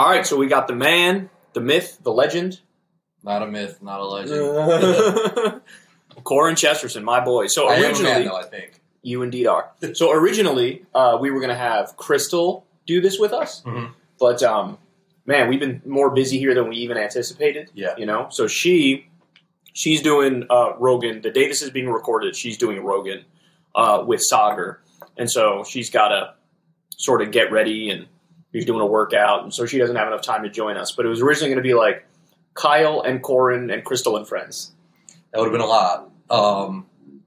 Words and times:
All 0.00 0.08
right, 0.08 0.26
so 0.26 0.36
we 0.38 0.46
got 0.46 0.66
the 0.66 0.74
man, 0.74 1.28
the 1.52 1.60
myth, 1.60 1.98
the 2.02 2.10
legend, 2.12 2.60
Not 3.22 3.42
a 3.42 3.46
myth, 3.46 3.82
not 3.82 4.00
a 4.00 4.04
legend. 4.06 5.60
Corin 6.24 6.56
Chesterton, 6.56 7.04
my 7.04 7.22
boy. 7.22 7.48
So 7.48 7.68
I 7.68 7.80
originally, 7.80 8.12
man, 8.12 8.24
though. 8.24 8.36
I 8.36 8.44
think. 8.44 8.80
you 9.02 9.20
indeed 9.22 9.46
are. 9.46 9.70
So 9.94 10.10
originally, 10.12 10.84
uh, 10.94 11.18
we 11.20 11.30
were 11.30 11.40
going 11.40 11.50
to 11.50 11.54
have 11.56 11.96
Krystal 11.98 12.62
do 12.86 13.00
this 13.02 13.18
with 13.18 13.32
us, 13.34 13.62
Mhm. 13.62 13.92
but 14.18 14.42
um, 14.42 14.78
man, 15.26 15.48
we've 15.48 15.60
been 15.60 15.82
more 15.84 16.10
busy 16.10 16.38
here 16.38 16.54
than 16.54 16.68
we 16.68 16.76
even 16.76 16.96
anticipated. 16.96 17.70
Yeah. 17.74 17.94
you 17.98 18.06
know. 18.06 18.28
So 18.30 18.46
she, 18.46 19.06
she's 19.74 20.00
doing 20.02 20.46
uh, 20.50 20.72
Rogan 20.78 21.20
the 21.20 21.30
day 21.30 21.46
this 21.46 21.60
is 21.62 21.70
being 21.70 21.90
recorded. 21.90 22.34
She's 22.36 22.56
doing 22.56 22.82
Rogan 22.82 23.24
uh, 23.74 24.02
with 24.06 24.22
Saagar, 24.30 24.76
and 25.18 25.30
so 25.30 25.62
she's 25.68 25.90
got 25.90 26.08
to 26.08 26.34
sort 26.96 27.20
of 27.22 27.30
get 27.32 27.52
ready 27.52 27.90
and 27.90 28.06
she's 28.52 28.64
doing 28.64 28.80
a 28.80 28.86
workout, 28.86 29.42
and 29.42 29.54
so 29.54 29.66
she 29.66 29.78
doesn't 29.78 29.96
have 29.96 30.08
enough 30.08 30.22
time 30.22 30.42
to 30.42 30.50
join 30.50 30.76
us. 30.76 30.92
But 30.92 31.06
it 31.06 31.08
was 31.08 31.20
originally 31.20 31.50
going 31.50 31.62
to 31.62 31.68
be 31.68 31.74
like 31.74 32.06
Kyle 32.54 33.00
and 33.00 33.22
Corin 33.22 33.70
and 33.70 33.84
Krystal 33.84 34.16
and 34.16 34.26
friends. 34.26 34.72
That 35.32 35.40
would 35.40 35.46
have 35.46 35.52
been 35.52 35.60
a 35.60 35.66
lot. 35.66 36.10
Um, 36.28 36.86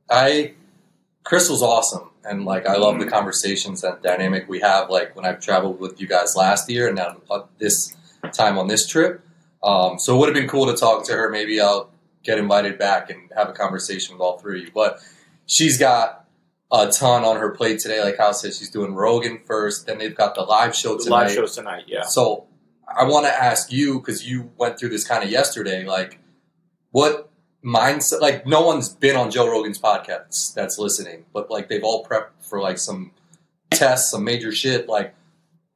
I 0.09 0.53
Krystal's 1.23 1.61
awesome, 1.61 2.09
and 2.23 2.45
like 2.45 2.67
I 2.67 2.75
love 2.75 2.99
the 2.99 3.05
conversations 3.05 3.83
and 3.83 4.01
dynamic 4.01 4.47
we 4.47 4.59
have. 4.59 4.89
Like 4.89 5.15
when 5.15 5.25
I've 5.25 5.39
traveled 5.39 5.79
with 5.79 5.99
you 6.01 6.07
guys 6.07 6.35
last 6.35 6.69
year, 6.69 6.87
and 6.87 6.97
now 6.97 7.17
this 7.57 7.95
time 8.31 8.57
on 8.57 8.67
this 8.67 8.87
trip. 8.87 9.21
Um, 9.61 9.97
so 9.97 10.15
it 10.15 10.19
would 10.19 10.27
have 10.27 10.35
been 10.35 10.49
cool 10.49 10.65
to 10.67 10.75
talk 10.75 11.05
to 11.05 11.13
her. 11.13 11.29
Maybe 11.29 11.59
I'll 11.61 11.89
get 12.23 12.37
invited 12.37 12.77
back 12.77 13.09
and 13.09 13.31
have 13.35 13.49
a 13.49 13.53
conversation 13.53 14.15
with 14.15 14.21
all 14.21 14.37
three 14.37 14.59
of 14.59 14.65
you. 14.65 14.71
But 14.73 14.99
she's 15.45 15.77
got 15.77 16.22
a 16.73 16.89
ton 16.89 17.23
on 17.23 17.37
her 17.37 17.51
plate 17.51 17.79
today. 17.79 18.03
Like 18.03 18.17
Kyle 18.17 18.33
said, 18.33 18.53
she's 18.53 18.71
doing 18.71 18.95
Rogan 18.95 19.39
first. 19.45 19.85
Then 19.85 19.99
they've 19.99 20.15
got 20.15 20.33
the 20.35 20.41
live 20.41 20.75
show 20.75 20.97
The 20.97 21.03
tonight. 21.05 21.23
live 21.27 21.31
shows 21.31 21.55
tonight, 21.55 21.83
yeah. 21.87 22.01
So 22.01 22.47
I 22.87 23.03
want 23.03 23.27
to 23.27 23.31
ask 23.31 23.71
you 23.71 23.99
because 23.99 24.27
you 24.27 24.51
went 24.57 24.79
through 24.79 24.89
this 24.89 25.07
kind 25.07 25.23
of 25.23 25.29
yesterday. 25.29 25.85
Like, 25.85 26.19
what 26.91 27.29
mindset? 27.63 28.21
Like, 28.21 28.45
no 28.47 28.65
one's 28.65 28.89
been 28.89 29.15
on 29.15 29.29
Joe 29.31 29.49
Rogan's 29.49 29.79
podcast 29.79 30.53
that's 30.55 30.77
listening, 30.79 31.25
but 31.31 31.49
like 31.51 31.69
they've 31.69 31.83
all 31.83 32.03
prepped 32.05 32.29
for 32.41 32.59
like 32.59 32.79
some 32.79 33.11
tests, 33.71 34.09
some 34.11 34.23
major 34.23 34.51
shit. 34.51 34.89
Like, 34.89 35.13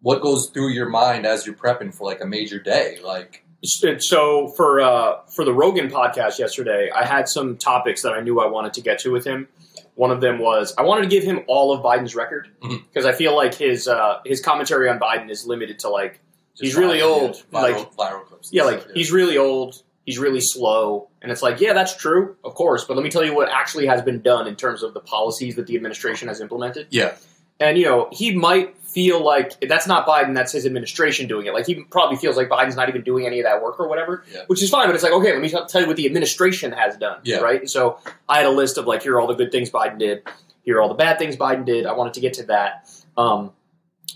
what 0.02 0.22
goes 0.22 0.50
through 0.50 0.70
your 0.70 0.90
mind 0.90 1.26
as 1.26 1.46
you're 1.46 1.56
prepping 1.56 1.94
for 1.94 2.06
like 2.08 2.22
a 2.22 2.26
major 2.28 2.60
day? 2.60 2.98
Like, 3.04 3.44
So 4.02 4.48
for 4.50 4.82
uh, 4.82 5.22
for 5.28 5.46
the 5.46 5.54
Rogan 5.54 5.90
podcast 5.90 6.40
yesterday, 6.40 6.90
I 6.94 7.06
had 7.06 7.28
some 7.30 7.56
topics 7.58 8.02
that 8.02 8.14
I 8.14 8.22
knew 8.22 8.40
I 8.40 8.48
wanted 8.48 8.74
to 8.74 8.82
get 8.82 9.00
to 9.00 9.12
with 9.12 9.26
him. 9.26 9.48
One 9.98 10.12
of 10.12 10.22
them 10.22 10.38
was 10.40 10.74
I 10.78 10.84
wanted 10.84 11.02
to 11.02 11.08
give 11.10 11.24
him 11.24 11.42
all 11.48 11.74
of 11.74 11.82
Biden's 11.84 12.16
record 12.16 12.48
Mhm. 12.62 12.84
because 12.88 13.06
I 13.06 13.12
feel 13.14 13.36
like 13.36 13.54
his 13.56 13.88
uh, 13.88 14.20
his 14.26 14.42
commentary 14.42 14.88
on 14.90 15.00
Biden 15.00 15.30
is 15.30 15.46
limited 15.46 15.80
to 15.80 15.90
like 15.90 16.20
just 16.54 16.64
He's 16.64 16.76
really 16.76 17.02
old, 17.02 17.32
viral, 17.52 17.52
like- 17.52 17.92
viral 17.96 18.26
clips. 18.26 18.50
yeah, 18.54 18.64
like 18.64 18.82
stuff, 18.82 18.94
he's 18.94 19.12
really 19.12 19.38
old, 19.38 19.82
he's 20.06 20.18
really 20.20 20.40
slow, 20.42 21.10
and 21.22 21.32
it's 21.32 21.42
like 21.42 21.60
yeah, 21.60 21.74
that's 21.74 21.96
true, 21.96 22.36
of 22.44 22.54
course. 22.56 22.84
But 22.86 22.96
let 22.96 23.04
me 23.04 23.10
tell 23.10 23.26
you 23.26 23.34
what 23.36 23.50
actually 23.50 23.88
has 23.88 24.02
been 24.04 24.22
done 24.22 24.48
in 24.48 24.56
terms 24.56 24.84
of 24.84 24.94
the 24.94 25.00
policies 25.02 25.56
that 25.56 25.66
the 25.68 25.76
administration 25.76 26.28
has 26.30 26.42
implemented. 26.42 26.88
yeah, 26.92 27.16
And 27.60 27.78
you 27.78 27.86
know, 27.86 28.08
he 28.12 28.36
might 28.36 28.76
feel 28.98 29.24
like 29.24 29.60
that's 29.68 29.86
not 29.86 30.08
Biden, 30.08 30.34
that's 30.34 30.52
his 30.52 30.66
administration 30.66 31.28
doing 31.28 31.46
it. 31.46 31.54
Like 31.54 31.68
he 31.68 31.84
probably 31.84 32.18
feels 32.18 32.36
like 32.36 32.50
Biden's 32.50 32.76
not 32.76 32.90
even 32.90 33.04
doing 33.04 33.28
any 33.28 33.40
of 33.40 33.44
that 33.46 33.62
work 33.62 33.80
or 33.80 33.88
whatever, 33.88 34.24
Yeah. 34.34 34.42
which 34.48 34.64
is 34.64 34.72
fine. 34.72 34.88
But 34.88 34.96
it's 34.96 35.04
like, 35.04 35.14
okay, 35.14 35.34
let 35.34 35.40
me 35.42 35.50
tell 35.50 35.82
you 35.82 35.86
what 35.88 35.98
the 35.98 36.08
administration 36.08 36.72
has 36.72 36.98
done, 36.98 37.20
Yeah. 37.24 37.38
right? 37.38 37.60
And 37.60 37.70
so 37.70 38.00
I 38.28 38.38
had 38.38 38.48
a 38.48 38.50
list 38.50 38.80
of 38.80 38.88
like, 38.88 39.04
here 39.04 39.14
are 39.14 39.20
all 39.22 39.28
the 39.28 39.36
good 39.36 39.52
things 39.52 39.70
Biden 39.70 40.00
did, 40.00 40.24
here 40.64 40.78
are 40.78 40.82
all 40.82 40.88
the 40.90 40.96
bad 40.96 41.20
things 41.20 41.36
Biden 41.38 41.64
did. 41.64 41.86
I 41.86 41.94
wanted 41.94 42.16
to 42.16 42.22
get 42.22 42.34
to 42.34 42.44
that. 42.48 42.90
Um, 43.16 43.52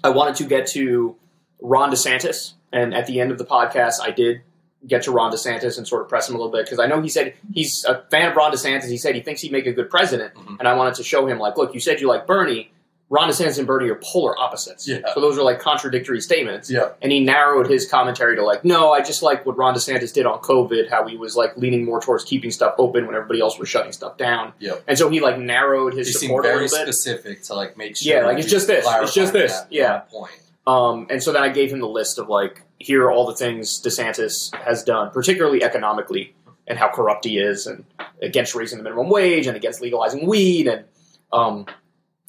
I 0.03 0.09
wanted 0.09 0.33
to 0.37 0.45
get 0.45 0.65
to 0.69 1.15
Ron 1.61 1.91
DeSantis, 1.91 2.53
and 2.73 2.95
at 2.95 3.05
the 3.05 3.20
end 3.20 3.31
of 3.31 3.37
the 3.37 3.45
podcast, 3.45 4.02
I 4.02 4.09
did 4.09 4.41
get 4.87 5.03
to 5.03 5.11
Ron 5.11 5.31
DeSantis 5.31 5.77
and 5.77 5.87
sort 5.87 6.02
of 6.02 6.09
press 6.09 6.27
him 6.27 6.33
a 6.33 6.39
little 6.39 6.52
bit 6.52 6.65
because 6.65 6.80
I 6.80 6.87
know 6.87 6.99
he 7.03 7.09
said 7.09 7.36
he's 7.53 7.86
a 7.87 8.02
fan 8.09 8.30
of 8.31 8.36
Ron 8.36 8.52
DeSantis. 8.52 8.89
He 8.89 8.97
said 8.97 9.14
he 9.14 9.21
thinks 9.21 9.41
he'd 9.41 9.52
make 9.52 9.67
a 9.67 9.73
good 9.73 9.91
president, 9.91 10.33
Mhm. 10.33 10.58
and 10.58 10.67
I 10.67 10.73
wanted 10.73 10.95
to 10.95 11.03
show 11.03 11.27
him 11.27 11.37
like, 11.37 11.55
look, 11.55 11.75
you 11.75 11.80
said 11.80 12.02
you 12.02 12.08
like 12.08 12.25
Bernie. 12.25 12.71
Ron 13.11 13.27
DeSantis 13.30 13.58
and 13.58 13.67
Bernie 13.67 13.89
are 13.89 13.99
polar 14.02 14.39
opposites. 14.39 14.88
Yeah. 14.88 15.02
So 15.14 15.20
those 15.20 15.38
are 15.38 15.44
like 15.44 15.60
contradictory 15.60 16.22
statements. 16.22 16.72
yeah, 16.72 16.92
And 17.02 17.11
he 17.11 17.20
narrowed 17.20 17.70
his 17.70 17.86
commentary 17.86 18.38
to 18.38 18.44
like, 18.44 18.64
no, 18.64 18.94
I 18.94 19.02
just 19.02 19.22
like 19.22 19.45
what 19.45 19.58
Ron 19.58 19.76
DeSantis 19.76 20.14
did 20.14 20.26
on 20.26 20.39
COVID, 20.39 20.89
how 20.89 21.05
he 21.05 21.17
was 21.17 21.36
like 21.36 21.58
leaning 21.58 21.83
more 21.83 22.00
towards 22.00 22.23
keeping 22.23 22.52
stuff 22.52 22.73
open 22.77 23.05
when 23.08 23.14
everybody 23.16 23.42
else 23.42 23.60
was 23.60 23.67
shutting 23.67 23.92
stuff 23.92 24.16
down. 24.16 24.54
yeah. 24.60 24.76
And 24.88 24.98
so 24.98 25.10
he 25.10 25.20
like 25.20 25.38
narrowed 25.38 25.92
He 25.92 26.00
his 26.00 26.17
seemed 26.17 26.30
support 26.30 26.45
a 26.45 26.48
very 26.48 26.61
little 26.70 26.86
bit. 26.86 26.94
specific 26.95 27.44
to 27.44 27.54
like 27.54 27.77
make 27.77 27.98
sure. 27.98 28.16
Yeah, 28.16 28.26
like, 28.26 28.38
it's 28.38 28.50
just 28.50 28.67
this, 28.67 28.86
it's 28.88 29.14
just 29.14 29.33
this, 29.33 29.52
that 29.60 29.67
yeah. 29.70 30.00
point. 30.10 30.32
Um, 30.66 31.08
and 31.10 31.21
so 31.21 31.33
then 31.33 31.44
I 31.44 31.50
gave 31.50 31.70
him 31.73 31.80
the 31.82 31.89
list 31.89 32.17
of 32.17 32.30
like, 32.30 32.61
here 32.80 33.04
are 33.04 33.11
all 33.11 33.27
the 33.27 33.36
things 33.36 33.82
DeSantis 33.82 34.55
has 34.55 34.86
done, 34.86 35.11
particularly 35.11 35.64
economically, 35.64 36.33
and 36.66 36.80
how 36.80 36.89
corrupt 36.89 37.26
he 37.26 37.39
is, 37.39 37.67
and 37.67 37.83
against 38.21 38.55
raising 38.55 38.77
the 38.77 38.83
minimum 38.86 39.10
wage, 39.10 39.48
and 39.48 39.58
against 39.58 39.82
legalizing 39.82 40.26
weed, 40.27 40.67
and 40.67 40.86
um, 41.33 41.66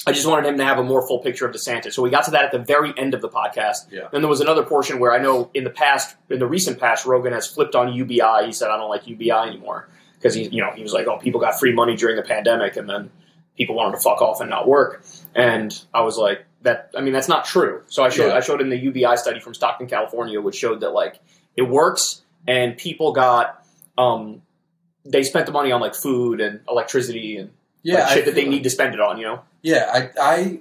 I 0.07 0.13
just 0.13 0.27
wanted 0.27 0.49
him 0.49 0.59
to 0.59 0.65
have 0.65 0.79
a 0.79 0.83
more 0.83 1.07
full 1.07 1.21
picture 1.21 1.47
of 1.47 1.55
DeSantis. 1.55 1.93
So 1.93 2.03
we 2.03 2.11
got 2.11 2.25
to 2.25 2.33
that 2.33 2.45
at 2.45 2.51
the 2.53 2.59
very 2.59 2.93
end 2.97 3.15
of 3.15 3.21
the 3.21 3.29
podcast. 3.29 3.91
Yeah. 3.91 4.09
Then 4.11 4.21
there 4.23 4.29
was 4.29 4.41
another 4.41 4.65
portion 4.65 4.99
where 4.99 5.13
I 5.13 5.19
know 5.19 5.51
in 5.55 5.63
the 5.65 5.71
past, 5.71 6.17
in 6.29 6.39
the 6.41 6.47
recent 6.47 6.81
past, 6.81 7.07
Rogan 7.07 7.33
has 7.33 7.47
flipped 7.47 7.75
on 7.75 7.93
UBI. 7.93 8.47
He 8.47 8.53
said, 8.53 8.71
"I 8.71 8.77
don't 8.77 8.91
like 8.91 9.07
UBI 9.07 9.31
anymore," 9.49 9.89
because 10.19 10.35
he, 10.35 10.49
you 10.49 10.61
know, 10.61 10.71
he 10.73 10.83
was 10.83 10.93
like, 10.93 11.07
"Oh, 11.07 11.19
people 11.19 11.41
got 11.41 11.59
free 11.61 11.73
money 11.73 11.95
during 11.97 12.17
the 12.17 12.23
pandemic, 12.23 12.77
and 12.77 12.89
then 12.91 13.11
people 13.57 13.77
wanted 13.77 13.93
to 13.97 14.03
fuck 14.03 14.21
off 14.21 14.41
and 14.41 14.51
not 14.51 14.67
work." 14.67 15.05
And 15.37 15.73
I 15.95 16.01
was 16.01 16.19
like, 16.19 16.47
"That, 16.63 16.91
I 16.97 17.01
mean, 17.01 17.13
that's 17.13 17.29
not 17.29 17.45
true." 17.45 17.83
So 17.87 18.03
I 18.03 18.09
showed, 18.09 18.29
Yeah. 18.29 18.35
I 18.37 18.41
showed 18.41 18.61
him 18.61 18.71
the 18.71 18.79
UBI 18.79 19.17
study 19.17 19.39
from 19.41 19.55
Stockton, 19.55 19.87
California, 19.87 20.41
which 20.41 20.57
showed 20.57 20.81
that 20.81 20.91
like 20.91 21.21
it 21.57 21.63
works, 21.63 22.23
and 22.49 22.77
people 22.77 23.13
got, 23.13 23.65
um, 23.97 24.43
they 25.05 25.23
spent 25.23 25.47
the 25.47 25.53
money 25.53 25.71
on 25.71 25.81
like 25.81 25.95
food 25.95 26.41
and 26.41 26.61
electricity 26.69 27.37
and 27.37 27.51
Yeah, 27.85 28.01
like, 28.05 28.09
shit 28.15 28.25
that 28.25 28.35
they 28.35 28.43
feel- 28.43 28.51
need 28.51 28.65
to 28.65 28.71
spend 28.71 28.95
it 28.95 29.01
on. 29.01 29.19
You 29.19 29.27
know. 29.27 29.41
Yeah, 29.63 29.91
I 29.93 30.11
I 30.21 30.61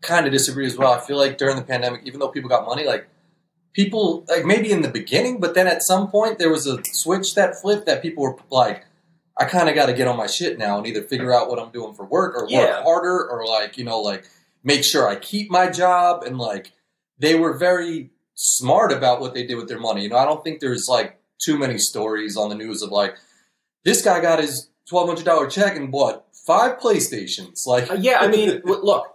kind 0.00 0.26
of 0.26 0.32
disagree 0.32 0.66
as 0.66 0.76
well. 0.76 0.92
I 0.92 1.00
feel 1.00 1.16
like 1.16 1.38
during 1.38 1.56
the 1.56 1.62
pandemic, 1.62 2.02
even 2.04 2.20
though 2.20 2.28
people 2.28 2.48
got 2.50 2.64
money, 2.66 2.84
like 2.84 3.08
people 3.72 4.24
like 4.28 4.44
maybe 4.44 4.70
in 4.72 4.82
the 4.82 4.88
beginning, 4.88 5.38
but 5.40 5.54
then 5.54 5.66
at 5.66 5.82
some 5.82 6.10
point 6.10 6.38
there 6.38 6.50
was 6.50 6.66
a 6.66 6.78
switch 6.92 7.34
that 7.34 7.60
flipped 7.60 7.86
that 7.86 8.02
people 8.02 8.22
were 8.24 8.36
like, 8.50 8.84
I 9.38 9.44
kind 9.44 9.68
of 9.68 9.74
got 9.74 9.86
to 9.86 9.92
get 9.94 10.08
on 10.08 10.16
my 10.16 10.26
shit 10.26 10.58
now 10.58 10.78
and 10.78 10.86
either 10.86 11.02
figure 11.02 11.32
out 11.32 11.48
what 11.48 11.58
I'm 11.58 11.70
doing 11.70 11.94
for 11.94 12.04
work 12.04 12.34
or 12.36 12.46
Yeah. 12.48 12.58
work 12.76 12.84
harder 12.84 13.30
or 13.30 13.46
like 13.46 13.76
you 13.78 13.84
know 13.84 14.00
like 14.00 14.24
make 14.64 14.84
sure 14.84 15.08
I 15.08 15.16
keep 15.16 15.50
my 15.50 15.68
job 15.70 16.22
and 16.24 16.38
like 16.38 16.72
they 17.18 17.34
were 17.34 17.56
very 17.56 18.10
smart 18.34 18.92
about 18.92 19.20
what 19.20 19.34
they 19.34 19.46
did 19.46 19.56
with 19.56 19.68
their 19.68 19.78
money. 19.78 20.02
You 20.02 20.08
know, 20.08 20.16
I 20.16 20.24
don't 20.24 20.42
think 20.42 20.60
there's 20.60 20.86
like 20.88 21.18
too 21.44 21.58
many 21.58 21.78
stories 21.78 22.36
on 22.36 22.48
the 22.48 22.54
news 22.54 22.82
of 22.82 22.90
like 22.90 23.14
this 23.84 24.02
guy 24.02 24.20
got 24.20 24.38
his 24.40 24.68
twelve 24.88 25.08
hundred 25.08 25.24
dollar 25.24 25.48
check 25.48 25.76
and 25.76 25.90
bought 25.92 26.24
five 26.46 26.78
PlayStations. 26.78 27.66
Like, 27.66 27.90
Uh, 27.90 27.94
yeah, 27.94 28.18
I 28.20 28.28
mean, 28.28 28.60
look, 28.64 29.06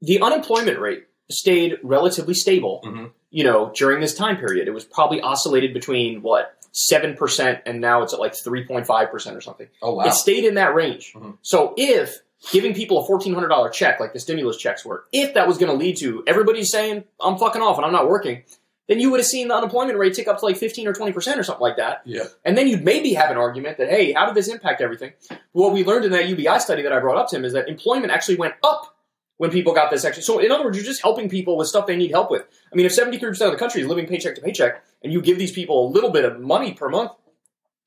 the 0.00 0.20
unemployment 0.20 0.78
rate 0.78 1.04
stayed 1.30 1.78
relatively 1.82 2.34
stable. 2.34 2.82
Mhm. 2.84 3.10
You 3.30 3.44
know, 3.44 3.72
during 3.74 4.00
this 4.00 4.14
time 4.14 4.36
period, 4.36 4.68
it 4.68 4.72
was 4.72 4.84
probably 4.84 5.20
oscillated 5.22 5.72
between 5.72 6.22
what 6.22 6.54
seven 6.72 7.14
percent, 7.16 7.60
and 7.66 7.80
now 7.80 8.02
it's 8.02 8.12
at 8.12 8.20
like 8.20 8.34
three 8.34 8.64
point 8.66 8.86
five 8.86 9.10
percent 9.10 9.36
or 9.36 9.40
something. 9.40 9.68
oh 9.82 9.94
wow, 9.94 10.04
It 10.04 10.12
stayed 10.14 10.44
in 10.44 10.54
that 10.54 10.74
range. 10.74 11.14
Mhm. 11.14 11.36
So 11.42 11.74
if 11.76 12.20
giving 12.50 12.74
people 12.74 12.98
a 12.98 13.06
fourteen 13.06 13.32
hundred 13.34 13.48
dollar 13.48 13.70
check, 13.70 14.00
like 14.00 14.12
the 14.12 14.20
stimulus 14.20 14.56
checks 14.58 14.84
were, 14.84 15.04
if 15.12 15.34
that 15.34 15.46
was 15.48 15.56
going 15.58 15.70
to 15.70 15.76
lead 15.78 15.96
to 15.98 16.22
everybody 16.26 16.64
saying 16.64 17.04
I'm 17.20 17.38
fucking 17.38 17.62
off 17.62 17.76
and 17.76 17.86
I'm 17.86 17.92
not 17.92 18.08
working, 18.08 18.42
then 18.88 18.98
you 19.00 19.10
would 19.10 19.20
have 19.20 19.26
seen 19.26 19.48
the 19.48 19.54
unemployment 19.54 19.96
rate 19.98 20.14
tick 20.14 20.26
up 20.28 20.38
to 20.40 20.44
like 20.44 20.56
fifteen 20.56 20.86
or 20.88 20.92
twenty 20.92 21.12
percent 21.12 21.38
or 21.38 21.42
something 21.44 21.62
like 21.62 21.76
that. 21.76 22.02
yeah, 22.04 22.24
And 22.44 22.56
then 22.58 22.66
you'd 22.68 22.84
maybe 22.84 23.14
have 23.14 23.30
an 23.30 23.36
argument 23.36 23.78
that, 23.78 23.88
hey, 23.88 24.12
how 24.12 24.26
did 24.26 24.34
this 24.34 24.48
impact 24.48 24.80
everything? 24.80 25.12
What 25.52 25.72
we 25.72 25.84
learned 25.84 26.04
in 26.04 26.12
that 26.12 26.28
UBI 26.28 26.58
study 26.58 26.82
that 26.82 26.92
I 26.92 26.98
brought 27.00 27.16
up 27.18 27.28
to 27.30 27.36
him 27.36 27.44
is 27.44 27.52
that 27.52 27.68
employment 27.68 28.12
actually 28.12 28.36
went 28.36 28.54
up 28.62 28.96
when 29.38 29.50
people 29.50 29.72
got 29.72 29.90
this 29.90 30.04
extra. 30.04 30.22
So, 30.22 30.38
in 30.40 30.50
other 30.52 30.64
words, 30.64 30.76
you're 30.76 30.84
just 30.86 31.02
helping 31.02 31.28
people 31.28 31.56
with 31.56 31.68
stuff 31.68 31.86
they 31.86 31.96
need 31.96 32.10
help 32.10 32.30
with. 32.30 32.42
I 32.72 32.76
mean, 32.76 32.86
if 32.86 32.92
73% 32.92 33.22
of 33.46 33.50
the 33.52 33.56
country 33.56 33.80
is 33.82 33.86
living 33.88 34.06
paycheck 34.06 34.34
to 34.36 34.40
paycheck 34.40 34.82
and 35.02 35.12
you 35.12 35.20
give 35.22 35.38
these 35.38 35.52
people 35.52 35.86
a 35.86 35.88
little 35.90 36.10
bit 36.10 36.24
of 36.24 36.40
money 36.40 36.72
per 36.74 36.88
month, 36.88 37.12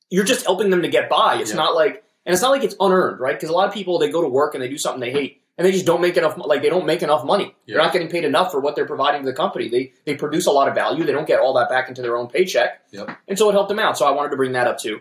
you're 0.10 0.25
just 0.25 0.46
helping 0.46 0.69
them 0.69 0.81
to 0.81 0.88
get 0.90 1.10
by. 1.10 1.38
It's 1.40 1.52
Yeah. 1.52 1.58
not 1.58 1.75
like, 1.75 2.04
and 2.25 2.34
it's 2.34 2.42
not 2.42 2.52
like 2.52 2.64
it's 2.64 2.75
unearned, 2.80 3.19
right? 3.19 3.36
Because 3.36 3.50
a 3.50 3.54
lot 3.54 3.68
of 3.68 3.74
people, 3.74 4.00
they 4.00 4.10
go 4.10 4.22
to 4.22 4.28
work 4.28 4.54
and 4.54 4.62
they 4.64 4.68
do 4.69 4.78
something 4.78 5.00
they 5.00 5.12
hate. 5.12 5.42
And 5.57 5.66
they 5.66 5.72
just 5.72 5.86
don't 5.86 6.02
make 6.02 6.18
enough, 6.18 6.38
like 6.38 6.62
they 6.62 6.69
don't 6.69 6.86
make 6.86 7.02
enough 7.02 7.24
money. 7.24 7.56
They're 7.66 7.78
not 7.78 7.94
getting 7.94 8.10
paid 8.10 8.25
enough 8.25 8.52
for 8.52 8.60
what 8.60 8.75
they're 8.75 8.86
providing 8.86 9.22
to 9.22 9.25
the 9.25 9.36
company. 9.36 9.69
They 9.69 9.94
they 10.06 10.16
produce 10.16 10.48
a 10.48 10.52
lot 10.52 10.68
of 10.68 10.75
value. 10.75 11.06
They 11.06 11.13
don't 11.13 11.28
get 11.28 11.40
all 11.40 11.54
that 11.54 11.69
back 11.69 11.88
into 11.88 12.02
their 12.02 12.18
own 12.18 12.28
paycheck. 12.28 12.81
Yep. 12.92 13.18
And 13.30 13.38
so 13.40 13.50
it 13.50 13.54
helped 13.54 13.69
them 13.69 13.80
out. 13.80 13.98
So 13.98 14.06
I 14.06 14.12
wanted 14.12 14.31
to 14.31 14.36
bring 14.36 14.52
that 14.52 14.68
up 14.68 14.80
too. 14.80 15.00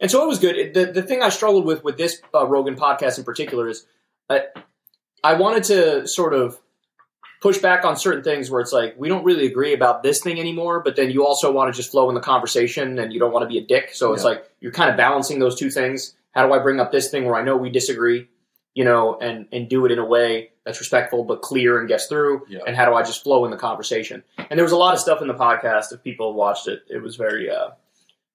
And 0.00 0.10
so 0.10 0.22
it 0.22 0.26
was 0.26 0.38
good. 0.38 0.56
It- 0.56 0.74
the, 0.74 0.86
the 0.92 1.02
thing 1.02 1.22
I 1.22 1.30
struggled 1.30 1.64
with 1.64 1.82
with 1.84 1.96
this 1.96 2.20
uh, 2.34 2.46
Rogan 2.46 2.76
podcast 2.76 3.16
in 3.18 3.24
particular 3.24 3.66
is 3.68 3.86
uh, 4.28 4.40
I 5.22 5.34
wanted 5.34 5.64
to 5.64 6.06
sort 6.06 6.34
of 6.34 6.60
push 7.40 7.58
back 7.58 7.84
on 7.84 7.96
certain 7.96 8.22
things 8.22 8.50
where 8.50 8.60
it's 8.60 8.72
like 8.72 8.94
we 8.98 9.08
don't 9.08 9.24
really 9.24 9.46
agree 9.46 9.72
about 9.74 10.02
this 10.02 10.20
thing 10.20 10.38
anymore, 10.38 10.80
but 10.80 10.96
then 10.96 11.10
you 11.10 11.26
also 11.26 11.50
want 11.52 11.72
to 11.72 11.76
just 11.76 11.90
flow 11.90 12.08
in 12.10 12.14
the 12.14 12.20
conversation 12.20 12.98
and 12.98 13.12
you 13.12 13.18
don't 13.20 13.32
want 13.32 13.42
to 13.42 13.48
be 13.48 13.58
a 13.58 13.64
dick. 13.66 13.90
So 13.94 14.12
it's 14.12 14.22
Yeah. 14.22 14.30
like 14.30 14.50
you're 14.60 14.72
kind 14.72 14.90
of 14.90 14.96
balancing 14.98 15.38
those 15.38 15.58
two 15.58 15.70
things. 15.70 16.14
How 16.32 16.46
do 16.46 16.52
I 16.52 16.58
bring 16.58 16.80
up 16.80 16.90
this 16.92 17.10
thing 17.10 17.24
where 17.24 17.36
I 17.36 17.42
know 17.42 17.56
we 17.56 17.70
disagree, 17.70 18.28
you 18.74 18.84
know, 18.84 19.18
and 19.20 19.46
and 19.52 19.68
do 19.68 19.84
it 19.86 19.92
in 19.92 19.98
a 19.98 20.04
way 20.04 20.50
that's 20.64 20.80
respectful 20.80 21.24
but 21.24 21.42
clear 21.42 21.78
and 21.78 21.88
gets 21.88 22.06
through. 22.06 22.42
Yeah. 22.48 22.60
And 22.66 22.74
how 22.76 22.84
do 22.86 22.94
I 22.94 23.02
just 23.02 23.22
flow 23.22 23.44
in 23.44 23.50
the 23.50 23.56
conversation? 23.56 24.22
And 24.38 24.58
there 24.58 24.64
was 24.64 24.72
a 24.72 24.76
lot 24.78 24.94
of 24.94 25.00
stuff 25.00 25.20
in 25.22 25.28
the 25.28 25.34
podcast. 25.34 25.92
If 25.92 26.02
people 26.02 26.34
watched 26.34 26.68
it, 26.68 26.82
it 26.88 27.02
was 27.02 27.16
very. 27.16 27.50
Uh, 27.50 27.70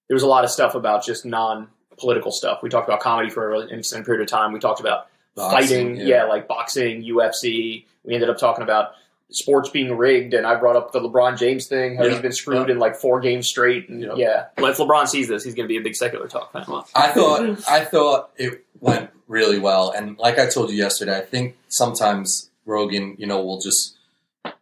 there 0.08 0.14
was 0.14 0.22
a 0.22 0.28
lot 0.28 0.44
of 0.44 0.50
stuff 0.50 0.74
about 0.74 1.04
just 1.04 1.24
non 1.24 1.68
political 1.98 2.32
stuff. 2.32 2.60
We 2.62 2.68
talked 2.70 2.88
about 2.88 3.00
comedy 3.00 3.30
for 3.30 3.54
an 3.54 3.70
extended 3.78 4.06
period 4.06 4.22
of 4.22 4.28
time. 4.28 4.52
We 4.52 4.58
talked 4.60 4.80
about 4.80 5.06
Boxing, 5.36 5.94
fighting, 5.94 5.96
yeah. 6.08 6.24
like 6.24 6.48
boxing, 6.48 7.02
UFC. 7.04 7.84
We 8.04 8.14
ended 8.14 8.28
up 8.30 8.38
talking 8.38 8.62
about 8.64 8.92
sports 9.30 9.68
being 9.68 9.96
rigged, 9.96 10.34
and 10.34 10.44
I 10.44 10.56
brought 10.56 10.74
up 10.74 10.90
the 10.92 10.98
LeBron 11.00 11.38
James 11.38 11.66
thing, 11.68 11.96
how 11.96 12.02
Yeah. 12.04 12.10
he's 12.10 12.20
been 12.20 12.32
screwed 12.32 12.68
in 12.68 12.80
like 12.80 12.96
four 12.96 13.20
games 13.20 13.46
straight, 13.46 13.88
and 13.88 14.02
Yeah. 14.02 14.14
yeah. 14.16 14.44
Well, 14.58 14.72
if 14.72 14.78
LeBron 14.78 15.06
sees 15.06 15.28
this, 15.28 15.44
he's 15.44 15.54
going 15.54 15.64
to 15.68 15.72
be 15.72 15.76
a 15.76 15.80
big 15.82 15.94
secular 15.94 16.26
talk 16.26 16.52
fan. 16.52 16.64
I 16.96 17.08
thought 17.12 17.68
I 17.68 17.84
thought 17.84 18.30
it 18.36 18.64
went 18.80 19.10
really 19.30 19.58
well, 19.58 19.90
and 19.90 20.18
like 20.18 20.38
I 20.38 20.46
told 20.48 20.70
you 20.70 20.76
yesterday, 20.76 21.16
I 21.16 21.20
think 21.22 21.56
sometimes 21.68 22.50
Rogan, 22.66 23.14
you 23.18 23.26
know, 23.26 23.42
will 23.42 23.60
just 23.60 23.96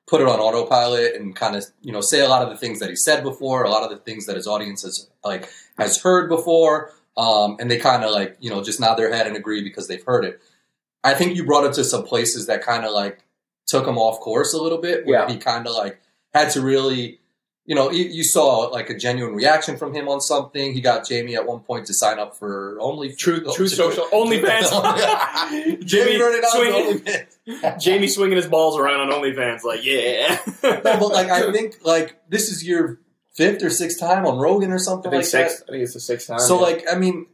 put 0.07 0.21
it 0.21 0.27
on 0.29 0.39
autopilot 0.41 1.15
and 1.15 1.35
kind 1.35 1.57
of 1.57 1.65
you 1.83 1.93
know 1.93 2.01
say 2.01 2.21
a 2.21 2.29
lot 2.29 2.43
of 2.43 2.51
the 2.51 2.57
things 2.57 2.79
that 2.81 2.89
he 2.91 2.97
said 2.97 3.23
before, 3.25 3.65
a 3.65 3.71
lot 3.71 3.83
of 3.83 3.91
the 3.91 3.97
things 3.97 4.27
that 4.27 4.37
his 4.37 4.47
audience 4.47 4.83
has 4.83 5.09
like 5.25 5.49
has 5.79 6.01
heard 6.03 6.29
before, 6.29 6.93
um, 7.17 7.57
and 7.59 7.71
they 7.71 7.79
kind 7.79 8.05
of 8.05 8.11
like 8.13 8.37
you 8.41 8.51
know 8.51 8.63
just 8.63 8.79
nod 8.81 8.97
their 8.97 9.13
head 9.13 9.27
and 9.27 9.37
agree 9.37 9.63
because 9.65 9.89
they've 9.89 10.05
heard 10.05 10.25
it. 10.25 10.41
I 11.03 11.15
think 11.15 11.37
you 11.37 11.45
brought 11.45 11.65
it 11.65 11.73
to 11.75 11.85
some 11.85 12.05
places 12.05 12.47
that 12.47 12.63
kind 12.63 12.85
of 12.85 12.93
like 12.93 13.21
took 13.67 13.87
him 13.87 13.99
off 13.99 14.21
course 14.21 14.53
a 14.53 14.63
little 14.63 14.79
bit, 14.79 15.07
where 15.07 15.21
Yeah. 15.21 15.29
he 15.33 15.39
kind 15.39 15.67
of 15.67 15.75
like 15.75 16.01
had 16.35 16.51
to 16.53 16.61
really 16.61 17.21
you 17.69 17.75
know, 17.75 17.91
you, 17.91 18.05
you 18.05 18.25
saw 18.25 18.61
like 18.69 18.89
a 18.89 18.97
genuine 18.97 19.35
reaction 19.35 19.77
from 19.77 19.95
him 19.95 20.09
on 20.09 20.23
something. 20.23 20.73
He 20.73 20.81
got 20.81 21.07
Jamie 21.07 21.37
at 21.37 21.47
one 21.47 21.61
point 21.61 21.85
to 21.89 21.95
sign 21.95 22.19
up 22.19 22.35
for 22.35 22.79
only 22.81 23.13
True, 23.13 23.45
oh, 23.47 23.55
Truth 23.55 23.73
Social 23.73 24.07
OnlyFans. 24.07 24.71
Jamie 25.85 26.19
running 26.19 26.43
on 26.43 26.51
swinging, 26.51 26.99
OnlyFans. 27.01 27.81
Jamie 27.83 28.09
swinging 28.09 28.37
his 28.37 28.47
balls 28.47 28.79
around 28.79 29.01
on 29.01 29.21
OnlyFans, 29.21 29.65
like 29.65 29.85
yeah. 29.85 30.41
No, 30.63 30.81
but 30.83 31.09
like 31.09 31.29
I 31.29 31.53
think 31.53 31.77
like 31.85 32.19
this 32.31 32.49
is 32.49 32.67
your 32.67 33.01
fifth 33.35 33.63
or 33.63 33.69
sixth 33.69 34.01
time 34.01 34.25
on 34.25 34.39
Rogan 34.39 34.73
or 34.73 34.79
something 34.79 35.11
think 35.11 35.25
like 35.25 35.27
six. 35.27 35.63
I 35.69 35.73
think 35.73 35.83
it's 35.83 35.93
the 35.93 36.01
sixth 36.01 36.27
time. 36.27 36.39
So 36.39 36.55
yeah. 36.55 36.63
like 36.63 36.85
I 36.91 36.97
mean, 36.97 37.27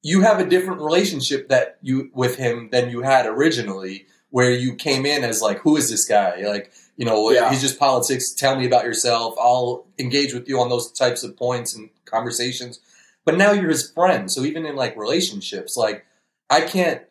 you 0.00 0.22
have 0.22 0.40
a 0.40 0.46
different 0.46 0.80
relationship 0.80 1.50
that 1.50 1.76
you 1.82 2.10
with 2.14 2.36
him 2.36 2.70
than 2.72 2.88
you 2.88 3.02
had 3.02 3.26
originally, 3.26 4.06
where 4.30 4.50
you 4.50 4.74
came 4.74 5.04
in 5.04 5.22
as 5.22 5.42
like, 5.42 5.58
who 5.58 5.76
is 5.76 5.90
this 5.90 6.06
guy? 6.06 6.46
Like 6.46 6.72
you 6.96 7.04
know, 7.04 7.30
Yeah. 7.30 7.50
he's 7.50 7.60
just 7.60 7.78
politics. 7.78 8.32
Tell 8.32 8.56
me 8.56 8.66
about 8.66 8.84
yourself. 8.84 9.34
I'll 9.38 9.86
engage 9.98 10.32
with 10.34 10.48
you 10.48 10.60
on 10.60 10.68
those 10.68 10.90
types 10.92 11.22
of 11.22 11.36
points 11.36 11.74
and 11.74 11.90
conversations. 12.04 12.80
But 13.24 13.36
now 13.36 13.52
you're 13.52 13.68
his 13.70 13.90
friend. 13.90 14.30
So 14.30 14.42
even 14.42 14.64
in 14.66 14.76
like 14.76 14.96
relationships, 14.96 15.76
like 15.76 16.04
I 16.48 16.60
can't. 16.62 17.02